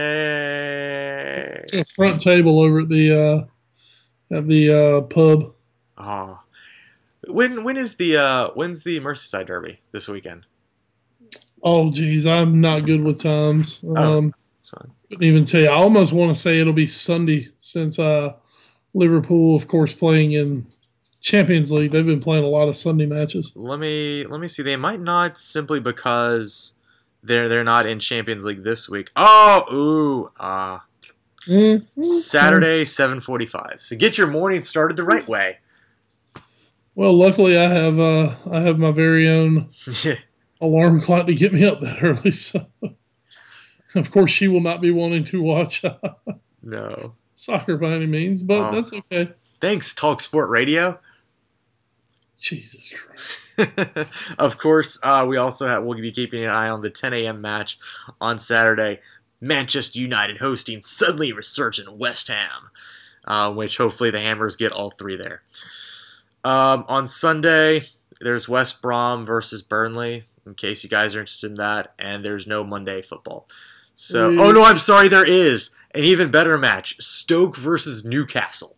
It's 1.58 1.72
a 1.72 1.84
front 1.84 2.20
table 2.20 2.60
over 2.60 2.78
at 2.78 2.88
the 2.88 3.12
uh, 3.12 3.40
at 4.36 4.46
the 4.46 4.72
uh, 4.72 5.00
pub. 5.00 5.52
Oh. 5.98 6.38
When 7.26 7.64
when 7.64 7.76
is 7.76 7.96
the 7.96 8.18
uh 8.18 8.50
when's 8.50 8.84
the 8.84 9.00
Merseyside 9.00 9.48
Derby 9.48 9.80
this 9.90 10.06
weekend? 10.06 10.46
Oh, 11.64 11.90
geez, 11.90 12.24
I'm 12.24 12.60
not 12.60 12.86
good 12.86 13.02
with 13.02 13.20
times. 13.20 13.84
Oh. 13.84 13.96
Um, 13.96 14.32
fine. 14.62 14.92
couldn't 15.08 15.24
even 15.24 15.44
tell 15.44 15.62
you. 15.62 15.68
I 15.68 15.74
almost 15.74 16.12
want 16.12 16.30
to 16.30 16.40
say 16.40 16.60
it'll 16.60 16.72
be 16.72 16.86
Sunday 16.86 17.48
since 17.58 17.98
uh, 17.98 18.34
Liverpool, 18.94 19.56
of 19.56 19.66
course, 19.66 19.92
playing 19.92 20.32
in 20.32 20.66
Champions 21.20 21.70
League. 21.70 21.90
They've 21.92 22.06
been 22.06 22.20
playing 22.20 22.44
a 22.44 22.48
lot 22.48 22.68
of 22.68 22.76
Sunday 22.76 23.06
matches. 23.06 23.52
Let 23.54 23.78
me 23.80 24.24
let 24.26 24.40
me 24.40 24.48
see. 24.48 24.62
They 24.62 24.76
might 24.76 25.00
not 25.00 25.38
simply 25.38 25.80
because 25.80 26.74
they're 27.22 27.48
they're 27.48 27.64
not 27.64 27.86
in 27.86 27.98
Champions 28.00 28.44
League 28.44 28.64
this 28.64 28.88
week. 28.88 29.10
Oh, 29.16 29.64
ooh, 29.72 30.30
uh 30.42 30.78
Mm, 31.48 31.86
Saturday, 32.04 32.84
seven 32.84 33.20
forty 33.22 33.46
five. 33.46 33.76
So 33.80 33.96
get 33.96 34.18
your 34.18 34.26
morning 34.26 34.60
started 34.60 34.98
the 34.98 35.04
right 35.04 35.26
way. 35.26 35.56
Well, 36.94 37.14
luckily 37.14 37.56
I 37.58 37.62
have 37.66 37.98
uh, 37.98 38.34
I 38.52 38.60
have 38.60 38.78
my 38.78 38.92
very 38.92 39.26
own 39.26 39.70
alarm 40.60 41.00
clock 41.00 41.26
to 41.28 41.34
get 41.34 41.54
me 41.54 41.64
up 41.64 41.80
that 41.80 42.02
early. 42.02 42.30
So, 43.92 43.98
of 43.98 44.10
course, 44.12 44.30
she 44.30 44.46
will 44.48 44.60
not 44.60 44.80
be 44.82 44.90
wanting 44.92 45.24
to 45.24 45.42
watch 45.42 45.82
uh, 45.84 45.96
no. 46.62 47.10
soccer 47.32 47.76
by 47.78 47.92
any 47.92 48.06
means, 48.06 48.42
but 48.42 48.68
Oh. 48.68 48.74
that's 48.74 48.92
okay. 48.92 49.32
Thanks, 49.60 49.94
Talk 49.94 50.20
Sport 50.20 50.48
Radio. 50.50 51.00
Jesus 52.40 52.90
Christ. 52.90 53.52
of 54.38 54.58
course, 54.58 54.98
uh, 55.02 55.24
we 55.28 55.36
also 55.36 55.68
have, 55.68 55.84
we'll 55.84 56.00
be 56.00 56.10
keeping 56.10 56.42
an 56.44 56.50
eye 56.50 56.68
on 56.70 56.80
the 56.80 56.90
10 56.90 57.12
a.m. 57.12 57.40
match 57.40 57.78
on 58.20 58.38
Saturday. 58.38 59.00
Manchester 59.42 60.00
United 60.00 60.38
hosting 60.38 60.82
suddenly 60.82 61.32
resurgent 61.32 61.92
West 61.96 62.28
Ham, 62.28 62.70
uh, 63.26 63.52
which 63.52 63.76
hopefully 63.76 64.10
the 64.10 64.20
Hammers 64.20 64.56
get 64.56 64.72
all 64.72 64.90
three 64.90 65.16
there. 65.16 65.42
Um, 66.42 66.84
on 66.88 67.06
Sunday, 67.06 67.82
there's 68.20 68.48
West 68.48 68.80
Brom 68.82 69.24
versus 69.24 69.60
Burnley, 69.62 70.24
in 70.46 70.54
case 70.54 70.82
you 70.82 70.90
guys 70.90 71.14
are 71.14 71.20
interested 71.20 71.50
in 71.50 71.56
that, 71.56 71.92
and 71.98 72.24
there's 72.24 72.46
no 72.46 72.64
Monday 72.64 73.02
football. 73.02 73.46
So, 73.94 74.30
Mm. 74.30 74.40
oh 74.40 74.52
no, 74.52 74.64
I'm 74.64 74.78
sorry, 74.78 75.08
there 75.08 75.28
is 75.28 75.74
an 75.94 76.04
even 76.04 76.30
better 76.30 76.56
match: 76.56 76.96
Stoke 77.00 77.56
versus 77.56 78.04
Newcastle. 78.04 78.76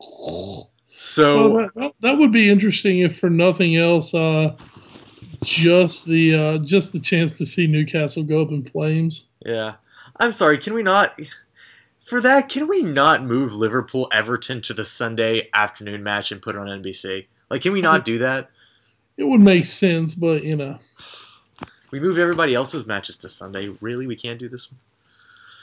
So, 1.02 1.50
Well, 1.50 1.70
that, 1.74 1.92
that, 2.00 2.18
would 2.18 2.30
be 2.30 2.48
interesting 2.48 3.00
if 3.00 3.18
for 3.18 3.28
nothing 3.28 3.74
else, 3.74 4.14
uh, 4.14 4.56
just 5.42 6.06
the 6.06 6.32
uh, 6.32 6.58
just 6.58 6.92
the 6.92 7.00
chance 7.00 7.32
to 7.32 7.44
see 7.44 7.66
Newcastle 7.66 8.22
go 8.22 8.40
up 8.40 8.50
in 8.50 8.62
flames. 8.62 9.26
Yeah. 9.44 9.74
I'm 10.20 10.30
sorry, 10.30 10.58
can 10.58 10.74
we 10.74 10.84
not 10.84 11.20
for 12.04 12.20
that, 12.20 12.48
can 12.48 12.68
we 12.68 12.82
not 12.82 13.24
move 13.24 13.52
Liverpool 13.52 14.08
Everton 14.12 14.62
to 14.62 14.74
the 14.74 14.84
Sunday 14.84 15.48
afternoon 15.52 16.04
match 16.04 16.30
and 16.30 16.40
put 16.40 16.54
it 16.54 16.58
on 16.60 16.68
NBC? 16.68 17.26
Like 17.50 17.62
can 17.62 17.72
we 17.72 17.82
not 17.82 18.04
do 18.04 18.18
that? 18.18 18.48
It 19.16 19.24
would 19.24 19.40
make 19.40 19.64
sense, 19.64 20.14
but 20.14 20.44
you 20.44 20.54
know, 20.54 20.78
We 21.90 21.98
move 21.98 22.16
everybody 22.16 22.54
else's 22.54 22.86
matches 22.86 23.16
to 23.18 23.28
Sunday. 23.28 23.74
Really? 23.80 24.06
We 24.06 24.14
can't 24.14 24.38
do 24.38 24.48
this 24.48 24.70
one? 24.70 24.78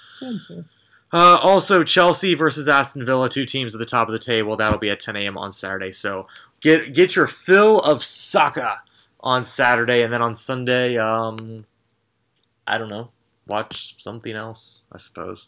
that's 0.03 0.22
what 0.22 0.28
I'm 0.28 0.40
saying. 0.41 0.66
Uh, 1.11 1.40
also, 1.41 1.84
Chelsea 1.84 2.36
versus 2.36 2.69
Aston 2.69 3.03
Villa, 3.06 3.30
two 3.30 3.45
teams 3.45 3.73
at 3.73 3.80
the 3.80 3.86
top 3.86 4.07
of 4.07 4.11
the 4.11 4.19
table. 4.19 4.56
That'll 4.56 4.77
be 4.77 4.91
at 4.91 4.99
10 4.99 5.15
a.m. 5.15 5.38
on 5.38 5.52
Saturday. 5.52 5.91
So 5.91 6.27
get 6.61 6.94
get 6.94 7.15
your 7.15 7.27
fill 7.27 7.80
of 7.80 8.03
soccer 8.03 8.77
on 9.22 9.44
Saturday, 9.44 10.03
and 10.03 10.14
then 10.14 10.22
on 10.22 10.36
Sunday, 10.36 10.98
um, 10.98 11.65
I 12.68 12.77
don't 12.77 12.90
know, 12.90 13.10
watch 13.48 14.02
something 14.02 14.36
else. 14.36 14.86
I 14.91 14.98
suppose. 14.98 15.48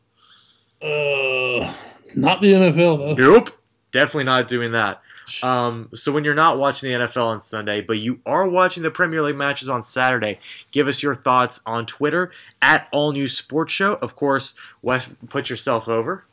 Uh, 0.81 1.71
not 2.15 2.41
the 2.41 2.53
NFL 2.53 3.15
though. 3.15 3.15
Nope, 3.15 3.49
definitely 3.91 4.25
not 4.25 4.47
doing 4.47 4.71
that. 4.71 5.01
Um, 5.43 5.89
so 5.93 6.11
when 6.11 6.23
you're 6.23 6.33
not 6.33 6.57
watching 6.57 6.89
the 6.89 7.05
NFL 7.05 7.25
on 7.25 7.39
Sunday, 7.39 7.81
but 7.81 7.99
you 7.99 8.19
are 8.25 8.47
watching 8.47 8.83
the 8.83 8.91
Premier 8.91 9.21
League 9.21 9.35
matches 9.35 9.69
on 9.69 9.83
Saturday, 9.83 10.39
give 10.71 10.87
us 10.87 11.03
your 11.03 11.15
thoughts 11.15 11.61
on 11.65 11.85
Twitter 11.85 12.31
at 12.61 12.89
All 12.91 13.11
News 13.11 13.37
Sports 13.37 13.73
Show. 13.73 13.95
Of 13.95 14.15
course, 14.15 14.55
Wes, 14.81 15.13
put 15.29 15.49
yourself 15.49 15.87
over. 15.87 16.25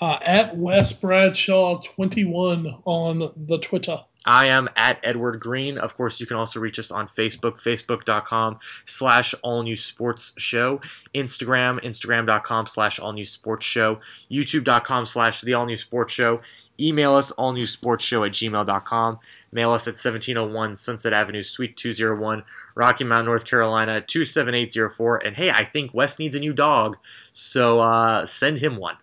Uh, 0.00 0.18
at 0.22 0.56
Wes 0.56 0.92
Bradshaw 0.92 1.78
twenty 1.78 2.24
one 2.24 2.76
on 2.84 3.22
the 3.36 3.58
Twitter. 3.58 4.02
I 4.24 4.46
am 4.46 4.68
at 4.76 4.98
Edward 5.02 5.40
Greene. 5.40 5.78
Of 5.78 5.96
course, 5.96 6.20
you 6.20 6.26
can 6.26 6.36
also 6.36 6.60
reach 6.60 6.78
us 6.78 6.90
on 6.90 7.08
Facebook, 7.08 7.60
facebook.com 7.60 8.58
slash 8.84 9.34
all 9.42 9.62
new 9.62 9.76
sports 9.76 10.32
show, 10.38 10.78
Instagram, 11.14 11.80
instagram.com 11.80 12.66
slash 12.66 12.98
all 12.98 13.12
new 13.12 13.24
sports 13.24 13.66
show, 13.66 14.00
youtube.com 14.30 15.06
slash 15.06 15.40
the 15.40 15.54
all 15.54 15.66
new 15.66 15.76
sports 15.76 16.12
show, 16.12 16.40
email 16.80 17.14
us 17.14 17.30
all 17.32 17.52
new 17.52 17.66
sports 17.66 18.04
show 18.04 18.24
at 18.24 18.32
gmail.com, 18.32 19.18
mail 19.52 19.72
us 19.72 19.86
at 19.86 19.92
1701 19.92 20.76
Sunset 20.76 21.12
Avenue, 21.12 21.42
Suite 21.42 21.76
201, 21.76 22.44
Rocky 22.74 23.04
Mount, 23.04 23.26
North 23.26 23.44
Carolina, 23.44 24.00
27804. 24.00 25.26
And 25.26 25.36
hey, 25.36 25.50
I 25.50 25.64
think 25.64 25.92
Wes 25.94 26.18
needs 26.18 26.34
a 26.36 26.40
new 26.40 26.52
dog, 26.52 26.96
so 27.32 27.80
uh, 27.80 28.24
send 28.24 28.58
him 28.58 28.76
one. 28.76 28.96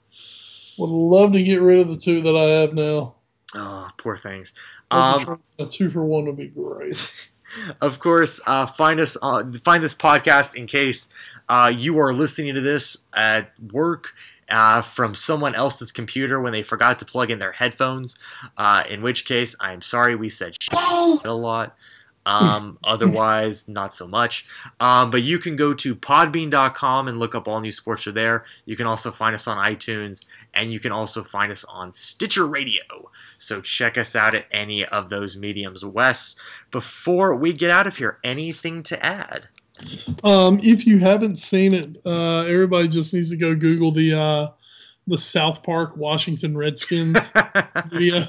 Would 0.78 0.90
love 0.90 1.34
to 1.34 1.44
get 1.44 1.62
rid 1.62 1.80
of 1.80 1.90
the 1.90 1.98
two 1.98 2.22
that 2.22 2.36
I 2.36 2.62
have 2.62 2.74
now. 2.74 3.16
Oh, 3.56 3.90
poor 3.98 4.16
things. 4.16 4.54
Um, 4.92 5.42
a 5.60 5.66
two 5.66 5.90
for 5.90 6.04
one 6.04 6.26
would 6.26 6.38
be 6.38 6.48
great. 6.48 7.14
of 7.82 8.00
course, 8.00 8.42
uh, 8.48 8.66
find 8.66 9.00
us 9.00 9.18
on 9.18 9.54
find 9.60 9.84
this 9.84 9.96
podcast 9.96 10.56
in 10.56 10.68
case 10.68 11.14
uh, 11.48 11.72
you 11.76 12.00
are 12.00 12.14
listening 12.14 12.54
to 12.56 12.62
this 12.62 13.06
at 13.16 13.52
work 13.72 14.14
uh, 14.50 14.82
from 14.82 15.14
someone 15.14 15.56
else's 15.56 15.92
computer 15.92 16.42
when 16.42 16.54
they 16.54 16.64
forgot 16.64 17.00
to 17.00 17.06
plug 17.06 17.32
in 17.32 17.40
their 17.40 17.52
headphones. 17.52 18.18
Uh, 18.58 18.84
in 18.90 19.02
which 19.02 19.26
case, 19.26 19.56
I'm 19.60 19.82
sorry 19.82 20.16
we 20.16 20.30
said 20.30 20.56
a 20.74 21.34
lot. 21.34 21.76
Um, 22.26 22.78
otherwise, 22.84 23.68
not 23.68 23.94
so 23.94 24.08
much. 24.08 24.46
Um, 24.80 25.10
but 25.10 25.24
you 25.24 25.40
can 25.40 25.56
go 25.56 25.74
to 25.74 25.96
podbean.com 25.96 27.08
and 27.08 27.18
look 27.18 27.34
up 27.34 27.48
All 27.48 27.60
New 27.60 27.72
Sports 27.72 28.06
Are 28.08 28.12
there. 28.12 28.46
You 28.66 28.76
can 28.76 28.86
also 28.86 29.10
find 29.10 29.34
us 29.34 29.48
on 29.48 29.58
iTunes 29.58 30.26
and 30.54 30.72
you 30.72 30.80
can 30.80 30.92
also 30.92 31.24
find 31.24 31.52
us 31.52 31.66
on 31.66 31.92
Stitcher 31.92 32.46
Radio. 32.46 33.10
So 33.38 33.62
check 33.62 33.98
us 33.98 34.16
out 34.16 34.36
at 34.36 34.46
any 34.52 34.86
of 34.86 35.10
those 35.10 35.38
mediums. 35.38 35.86
Wes, 35.86 36.36
before 36.72 37.36
we 37.36 37.54
get 37.54 37.72
out 37.72 37.88
of 37.88 37.98
here, 37.98 38.20
anything 38.24 38.84
to 38.84 39.06
add? 39.06 39.48
Um, 40.24 40.60
if 40.62 40.86
you 40.86 41.00
haven't 41.00 41.38
seen 41.38 41.74
it, 41.74 41.98
uh, 42.06 42.42
everybody 42.42 42.88
just 42.88 43.14
needs 43.14 43.30
to 43.30 43.38
go 43.38 43.56
Google 43.56 43.92
the 43.92 44.14
uh, 44.14 44.48
the 45.08 45.18
South 45.18 45.64
Park 45.64 45.96
Washington 45.96 46.58
Redskins 46.58 47.18
video. 47.92 48.24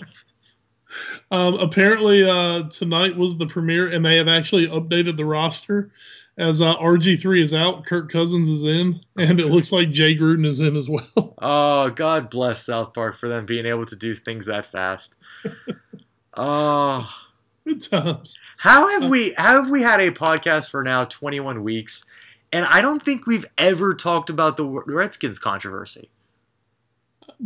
Um, 1.30 1.54
apparently, 1.54 2.24
uh, 2.24 2.64
tonight 2.68 3.16
was 3.16 3.36
the 3.36 3.46
premiere, 3.46 3.88
and 3.88 4.04
they 4.04 4.16
have 4.16 4.28
actually 4.28 4.66
updated 4.68 5.16
the 5.16 5.24
roster. 5.24 5.90
As 6.38 6.60
uh, 6.60 6.76
RG3 6.76 7.42
is 7.42 7.52
out, 7.52 7.84
Kirk 7.84 8.10
Cousins 8.10 8.48
is 8.48 8.62
in, 8.64 9.00
and 9.18 9.38
it 9.40 9.48
looks 9.48 9.72
like 9.72 9.90
Jay 9.90 10.16
Gruden 10.16 10.46
is 10.46 10.60
in 10.60 10.76
as 10.76 10.88
well. 10.88 11.06
Oh, 11.42 11.90
God 11.90 12.30
bless 12.30 12.64
South 12.64 12.92
Park 12.94 13.16
for 13.16 13.28
them 13.28 13.46
being 13.46 13.66
able 13.66 13.84
to 13.86 13.96
do 13.96 14.14
things 14.14 14.46
that 14.46 14.66
fast. 14.66 15.16
Oh, 16.34 17.08
Good 17.64 17.82
times. 17.82 18.36
how 18.58 19.00
have 19.00 19.10
we 19.10 19.34
how 19.36 19.60
have 19.62 19.70
we 19.70 19.82
had 19.82 20.00
a 20.00 20.10
podcast 20.10 20.70
for 20.70 20.82
now 20.82 21.04
21 21.04 21.62
weeks, 21.62 22.04
and 22.52 22.64
I 22.66 22.80
don't 22.82 23.02
think 23.02 23.26
we've 23.26 23.46
ever 23.58 23.94
talked 23.94 24.30
about 24.30 24.56
the 24.56 24.66
Redskins 24.66 25.38
controversy. 25.38 26.10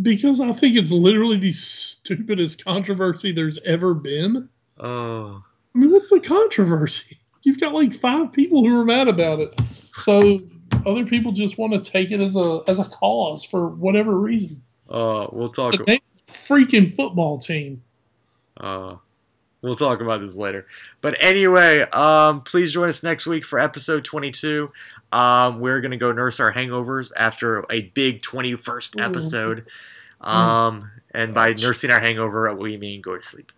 Because 0.02 0.40
I 0.40 0.52
think 0.52 0.76
it's 0.76 0.90
literally 0.90 1.36
the 1.36 1.52
stupidest 1.52 2.64
controversy 2.64 3.32
there's 3.32 3.58
ever 3.64 3.94
been. 3.94 4.48
Oh, 4.78 5.42
I 5.74 5.78
mean, 5.78 5.90
what's 5.92 6.10
the 6.10 6.20
controversy? 6.20 7.16
You've 7.42 7.60
got 7.60 7.74
like 7.74 7.94
five 7.94 8.32
people 8.32 8.64
who 8.64 8.80
are 8.80 8.84
mad 8.84 9.08
about 9.08 9.40
it. 9.40 9.60
So 9.96 10.40
other 10.86 11.04
people 11.04 11.32
just 11.32 11.58
want 11.58 11.72
to 11.72 11.90
take 11.90 12.10
it 12.10 12.20
as 12.20 12.36
a 12.36 12.60
as 12.66 12.78
a 12.78 12.84
cause 12.84 13.44
for 13.44 13.68
whatever 13.68 14.18
reason. 14.18 14.62
oh, 14.88 15.28
we'll 15.32 15.50
talk. 15.50 15.74
It's 15.74 15.84
the 15.84 15.84
name 15.84 16.00
freaking 16.26 16.94
football 16.94 17.38
team. 17.38 17.82
Uh, 18.56 18.96
we'll 19.64 19.74
talk 19.74 20.00
about 20.00 20.20
this 20.20 20.36
later. 20.36 20.66
But 21.00 21.16
anyway, 21.20 21.80
um, 21.80 22.42
please 22.42 22.72
join 22.72 22.88
us 22.88 23.02
next 23.02 23.26
week 23.26 23.44
for 23.44 23.58
episode 23.58 24.04
22. 24.04 24.68
Um, 25.10 25.58
we're 25.58 25.80
going 25.80 25.90
to 25.90 25.96
go 25.96 26.12
nurse 26.12 26.38
our 26.38 26.52
hangovers 26.52 27.10
after 27.16 27.64
a 27.70 27.82
big 27.94 28.22
21st 28.22 29.02
episode. 29.02 29.66
Um, 30.20 30.90
and 31.10 31.34
by 31.34 31.52
nursing 31.52 31.90
our 31.90 32.00
hangover, 32.00 32.54
we 32.54 32.78
mean 32.78 33.02
go 33.02 33.14
to 33.14 33.22
sleep 33.22 33.52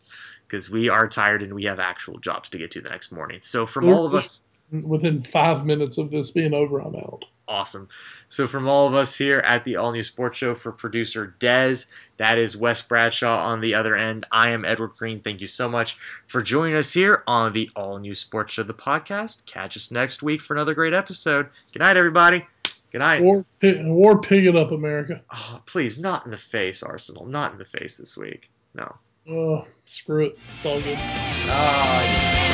because 0.49 0.69
we 0.69 0.89
are 0.89 1.07
tired 1.07 1.45
and 1.45 1.55
we 1.55 1.63
have 1.63 1.79
actual 1.79 2.19
jobs 2.19 2.51
to 2.51 2.59
get 2.59 2.73
to 2.73 2.81
the 2.81 2.91
next 2.91 3.13
morning. 3.13 3.39
So, 3.41 3.67
from 3.67 3.89
all 3.89 4.05
of 4.05 4.13
us, 4.15 4.43
Within 4.73 5.23
five 5.23 5.65
minutes 5.65 5.97
of 5.97 6.11
this 6.11 6.33
being 6.33 6.53
over, 6.53 6.81
I'm 6.81 6.97
out. 6.97 7.25
Awesome. 7.49 7.89
So, 8.29 8.49
from 8.49 8.69
all 8.69 8.89
of 8.89 8.95
us 8.95 9.17
here 9.17 9.39
at 9.39 9.63
the 9.65 9.77
All 9.77 9.93
New 9.93 10.03
Sports 10.03 10.39
Show, 10.39 10.57
for 10.57 10.73
producer 10.73 11.37
Dez, 11.39 11.87
that 12.17 12.39
is 12.39 12.57
Wes 12.57 12.83
Bradshaw 12.83 13.39
on 13.39 13.61
the 13.61 13.75
other 13.75 13.95
end. 13.95 14.27
I 14.33 14.51
am 14.51 14.65
Edward 14.65 14.93
Greene. 14.99 15.21
Thank 15.21 15.41
you 15.41 15.47
so 15.47 15.69
much 15.69 15.97
for 16.27 16.43
joining 16.43 16.75
us 16.75 16.93
here 16.93 17.23
on 17.29 17.53
the 17.53 17.71
All 17.77 17.99
New 17.99 18.17
Sports 18.17 18.55
Show, 18.55 18.65
the 18.65 18.75
podcast. 18.75 19.47
Catch 19.47 19.77
us 19.77 19.93
next 19.93 20.25
week 20.25 20.41
for 20.41 20.55
another 20.55 20.75
great 20.75 20.93
episode. 20.93 21.49
Good 21.73 21.83
night, 21.83 21.97
everybody. 21.97 22.45
Good 22.91 22.99
night. 22.99 23.23
War, 23.23 23.45
war, 23.63 24.21
pig 24.21 24.47
it 24.47 24.57
up, 24.57 24.73
America. 24.73 25.23
Oh, 25.33 25.61
please, 25.67 26.01
not 26.01 26.25
in 26.25 26.33
the 26.33 26.37
face, 26.37 26.83
Arsenal. 26.83 27.27
Not 27.27 27.53
in 27.53 27.59
the 27.59 27.65
face 27.65 27.97
this 27.97 28.17
week. 28.17 28.51
No. 28.75 28.97
Oh, 29.29 29.65
screw 29.85 30.27
it. 30.27 30.39
It's 30.55 30.67
all 30.67 30.81
good. 30.81 30.99
Oh, 30.99 32.46